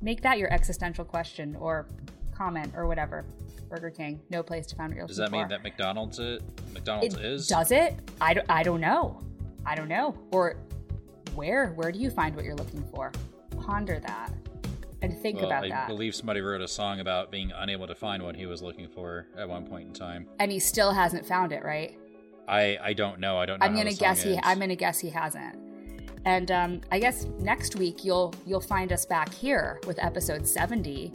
make 0.00 0.22
that 0.22 0.38
your 0.38 0.52
existential 0.52 1.04
question 1.04 1.56
or 1.56 1.88
comment 2.36 2.72
or 2.76 2.86
whatever. 2.86 3.24
Burger 3.68 3.90
King, 3.90 4.20
no 4.30 4.44
place 4.44 4.64
to 4.66 4.76
find 4.76 4.90
what 4.90 4.96
you're 4.96 5.06
Does 5.08 5.16
that 5.16 5.32
mean 5.32 5.44
for. 5.44 5.48
that 5.48 5.64
McDonald's 5.64 6.20
it 6.20 6.40
McDonald's 6.72 7.16
It- 7.16 7.24
is? 7.24 7.46
Does 7.48 7.72
it? 7.72 7.96
I 8.20 8.34
don't, 8.34 8.46
I 8.48 8.62
don't 8.62 8.80
know. 8.80 9.20
I 9.64 9.74
don't 9.74 9.88
know. 9.88 10.14
Or 10.30 10.54
where? 11.34 11.70
Where 11.70 11.90
do 11.90 11.98
you 11.98 12.10
find 12.10 12.36
what 12.36 12.44
you're 12.44 12.54
looking 12.54 12.84
for? 12.94 13.10
Ponder 13.58 13.98
that 13.98 14.32
and 15.10 15.20
think 15.20 15.36
Well, 15.38 15.46
about 15.46 15.64
I 15.64 15.68
that. 15.70 15.88
believe 15.88 16.14
somebody 16.14 16.40
wrote 16.40 16.60
a 16.60 16.68
song 16.68 17.00
about 17.00 17.30
being 17.30 17.52
unable 17.56 17.86
to 17.86 17.94
find 17.94 18.22
what 18.22 18.36
he 18.36 18.46
was 18.46 18.62
looking 18.62 18.88
for 18.88 19.26
at 19.36 19.48
one 19.48 19.66
point 19.66 19.88
in 19.88 19.92
time. 19.94 20.26
and 20.38 20.50
he 20.52 20.58
still 20.58 20.92
hasn't 20.92 21.26
found 21.26 21.52
it, 21.52 21.64
right? 21.64 21.98
I 22.48 22.78
I 22.82 22.92
don't 22.92 23.18
know. 23.20 23.38
I 23.38 23.46
don't 23.46 23.58
know. 23.60 23.66
I'm 23.66 23.74
gonna 23.74 23.90
the 23.90 23.96
guess 23.96 24.22
he. 24.22 24.32
is. 24.34 24.38
I'm 24.42 24.58
gonna 24.60 24.76
guess 24.76 24.98
he 25.00 25.10
hasn't. 25.10 25.56
And 26.24 26.50
um, 26.50 26.80
I 26.90 26.98
guess 26.98 27.24
next 27.38 27.76
week 27.76 28.04
you'll 28.04 28.34
you'll 28.46 28.60
find 28.60 28.92
us 28.92 29.04
back 29.06 29.32
here 29.32 29.80
with 29.86 29.98
episode 30.02 30.46
70, 30.46 31.10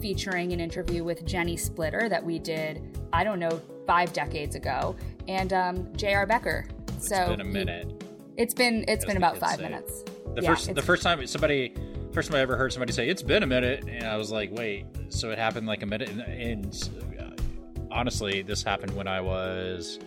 featuring 0.00 0.52
an 0.52 0.60
interview 0.60 1.04
with 1.04 1.24
Jenny 1.24 1.56
Splitter 1.56 2.08
that 2.08 2.24
we 2.24 2.38
did. 2.38 2.82
I 3.12 3.24
don't 3.24 3.38
know 3.38 3.60
five 3.86 4.12
decades 4.12 4.54
ago, 4.54 4.94
and 5.28 5.52
um, 5.52 5.88
J.R. 5.96 6.26
Becker. 6.26 6.66
It's 6.96 7.08
so 7.08 7.28
been 7.28 7.40
a 7.40 7.44
he- 7.44 7.50
minute. 7.50 8.04
it's 8.36 8.54
been 8.54 8.84
it's 8.88 9.04
as 9.04 9.08
been 9.08 9.16
about 9.16 9.38
five 9.38 9.56
say. 9.56 9.62
minutes. 9.62 10.04
The 10.34 10.42
Yeah, 10.42 10.50
first 10.54 10.74
the 10.74 10.82
first 10.82 11.02
time 11.02 11.26
somebody 11.26 11.74
first 12.12 12.30
time 12.30 12.38
I 12.38 12.40
ever 12.40 12.56
heard 12.56 12.72
somebody 12.72 12.92
say 12.92 13.08
it's 13.08 13.22
been 13.22 13.42
a 13.42 13.46
minute, 13.46 13.84
and 13.88 14.04
I 14.04 14.16
was 14.16 14.30
like, 14.30 14.50
wait, 14.52 14.86
so 15.08 15.30
it 15.30 15.38
happened 15.38 15.66
like 15.66 15.82
a 15.82 15.86
minute, 15.86 16.08
and, 16.10 16.20
and 16.20 16.90
uh, 17.20 17.42
honestly, 17.90 18.42
this 18.42 18.62
happened 18.62 18.94
when 18.94 19.06
I 19.08 19.20
was 19.20 19.98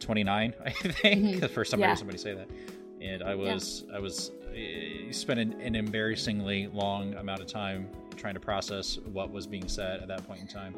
29, 0.00 0.54
I 0.64 0.70
think, 0.70 1.40
the 1.40 1.48
first 1.48 1.70
time 1.70 1.80
I 1.80 1.84
Mm-hmm. 1.84 1.90
Heard 1.90 1.98
somebody 1.98 2.18
say 2.18 2.34
that, 2.34 2.48
and 3.00 3.22
I 3.22 3.34
was 3.34 3.84
I 3.94 3.98
was 3.98 4.30
uh, 4.48 4.52
you 4.54 5.12
spent 5.12 5.40
an, 5.40 5.60
an 5.60 5.74
embarrassingly 5.74 6.66
long 6.68 7.14
amount 7.14 7.40
of 7.40 7.46
time 7.46 7.88
trying 8.16 8.34
to 8.34 8.40
process 8.40 8.98
what 9.12 9.30
was 9.30 9.46
being 9.46 9.68
said 9.68 10.00
at 10.00 10.08
that 10.08 10.26
point 10.26 10.40
in 10.40 10.46
time. 10.46 10.74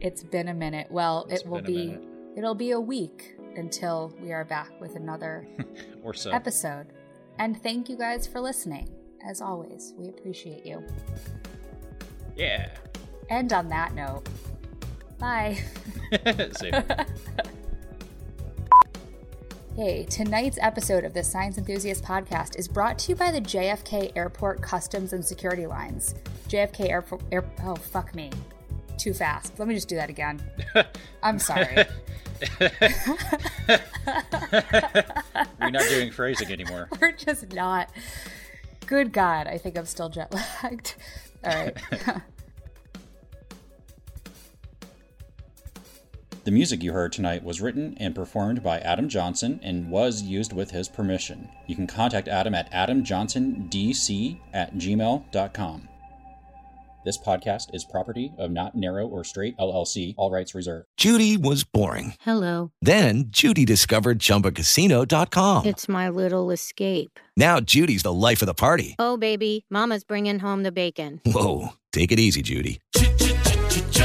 It's 0.00 0.22
been 0.22 0.48
a 0.48 0.54
minute. 0.54 0.88
Well, 0.90 1.26
It's 1.30 1.42
it 1.42 1.48
will 1.48 1.62
be 1.62 1.86
minute. 1.88 2.04
it'll 2.36 2.54
be 2.56 2.72
a 2.72 2.80
week 2.80 3.36
until 3.56 4.12
we 4.20 4.32
are 4.32 4.44
back 4.44 4.72
with 4.80 4.96
another 4.96 5.46
or 6.02 6.12
so. 6.12 6.30
episode. 6.32 6.86
And 7.38 7.60
thank 7.62 7.88
you 7.88 7.96
guys 7.96 8.26
for 8.26 8.40
listening. 8.40 8.88
As 9.24 9.40
always, 9.40 9.94
we 9.96 10.08
appreciate 10.08 10.66
you. 10.66 10.82
Yeah. 12.36 12.68
And 13.30 13.52
on 13.52 13.68
that 13.68 13.94
note, 13.94 14.28
bye. 15.18 15.58
Hey, 19.76 20.04
tonight's 20.04 20.56
episode 20.62 21.02
of 21.02 21.14
the 21.14 21.24
Science 21.24 21.58
Enthusiast 21.58 22.04
podcast 22.04 22.56
is 22.56 22.68
brought 22.68 22.96
to 23.00 23.08
you 23.08 23.16
by 23.16 23.32
the 23.32 23.40
JFK 23.40 24.12
Airport 24.14 24.62
Customs 24.62 25.12
and 25.12 25.24
Security 25.24 25.66
Lines. 25.66 26.14
JFK 26.48 26.90
Airport. 26.90 27.22
Air, 27.32 27.44
oh, 27.64 27.74
fuck 27.74 28.14
me. 28.14 28.30
Too 28.98 29.12
fast. 29.12 29.58
Let 29.58 29.66
me 29.66 29.74
just 29.74 29.88
do 29.88 29.96
that 29.96 30.08
again. 30.08 30.40
I'm 31.24 31.40
sorry. 31.40 31.86
We're 35.60 35.70
not 35.70 35.88
doing 35.88 36.12
phrasing 36.12 36.52
anymore. 36.52 36.88
We're 37.00 37.10
just 37.10 37.52
not. 37.52 37.90
Good 38.86 39.12
God, 39.12 39.46
I 39.46 39.58
think 39.58 39.78
I'm 39.78 39.86
still 39.86 40.08
jet 40.08 40.32
lagged. 40.32 40.94
All 41.44 41.52
right. 41.52 41.76
The 46.44 46.50
music 46.50 46.82
you 46.82 46.92
heard 46.92 47.10
tonight 47.10 47.42
was 47.42 47.62
written 47.62 47.96
and 47.98 48.14
performed 48.14 48.62
by 48.62 48.78
Adam 48.80 49.08
Johnson 49.08 49.60
and 49.62 49.90
was 49.90 50.20
used 50.20 50.52
with 50.52 50.72
his 50.72 50.90
permission. 50.90 51.48
You 51.66 51.74
can 51.74 51.86
contact 51.86 52.28
Adam 52.28 52.54
at 52.54 52.70
adamjohnsondc 52.70 54.40
at 54.52 54.74
gmail.com. 54.74 55.88
This 57.04 57.18
podcast 57.18 57.74
is 57.74 57.84
property 57.84 58.32
of 58.38 58.50
Not 58.50 58.74
Narrow 58.74 59.06
or 59.06 59.24
Straight 59.24 59.58
LLC, 59.58 60.14
all 60.16 60.30
rights 60.30 60.54
reserved. 60.54 60.86
Judy 60.96 61.36
was 61.36 61.62
boring. 61.62 62.14
Hello. 62.20 62.72
Then 62.80 63.24
Judy 63.28 63.66
discovered 63.66 64.20
ChumbaCasino.com. 64.20 65.66
It's 65.66 65.86
my 65.86 66.08
little 66.08 66.50
escape. 66.50 67.20
Now 67.36 67.60
Judy's 67.60 68.04
the 68.04 68.12
life 68.12 68.40
of 68.40 68.46
the 68.46 68.54
party. 68.54 68.96
Oh, 68.98 69.18
baby, 69.18 69.66
Mama's 69.68 70.02
bringing 70.02 70.38
home 70.38 70.62
the 70.62 70.72
bacon. 70.72 71.20
Whoa, 71.26 71.74
take 71.92 72.10
it 72.10 72.18
easy, 72.18 72.40
Judy. 72.40 72.80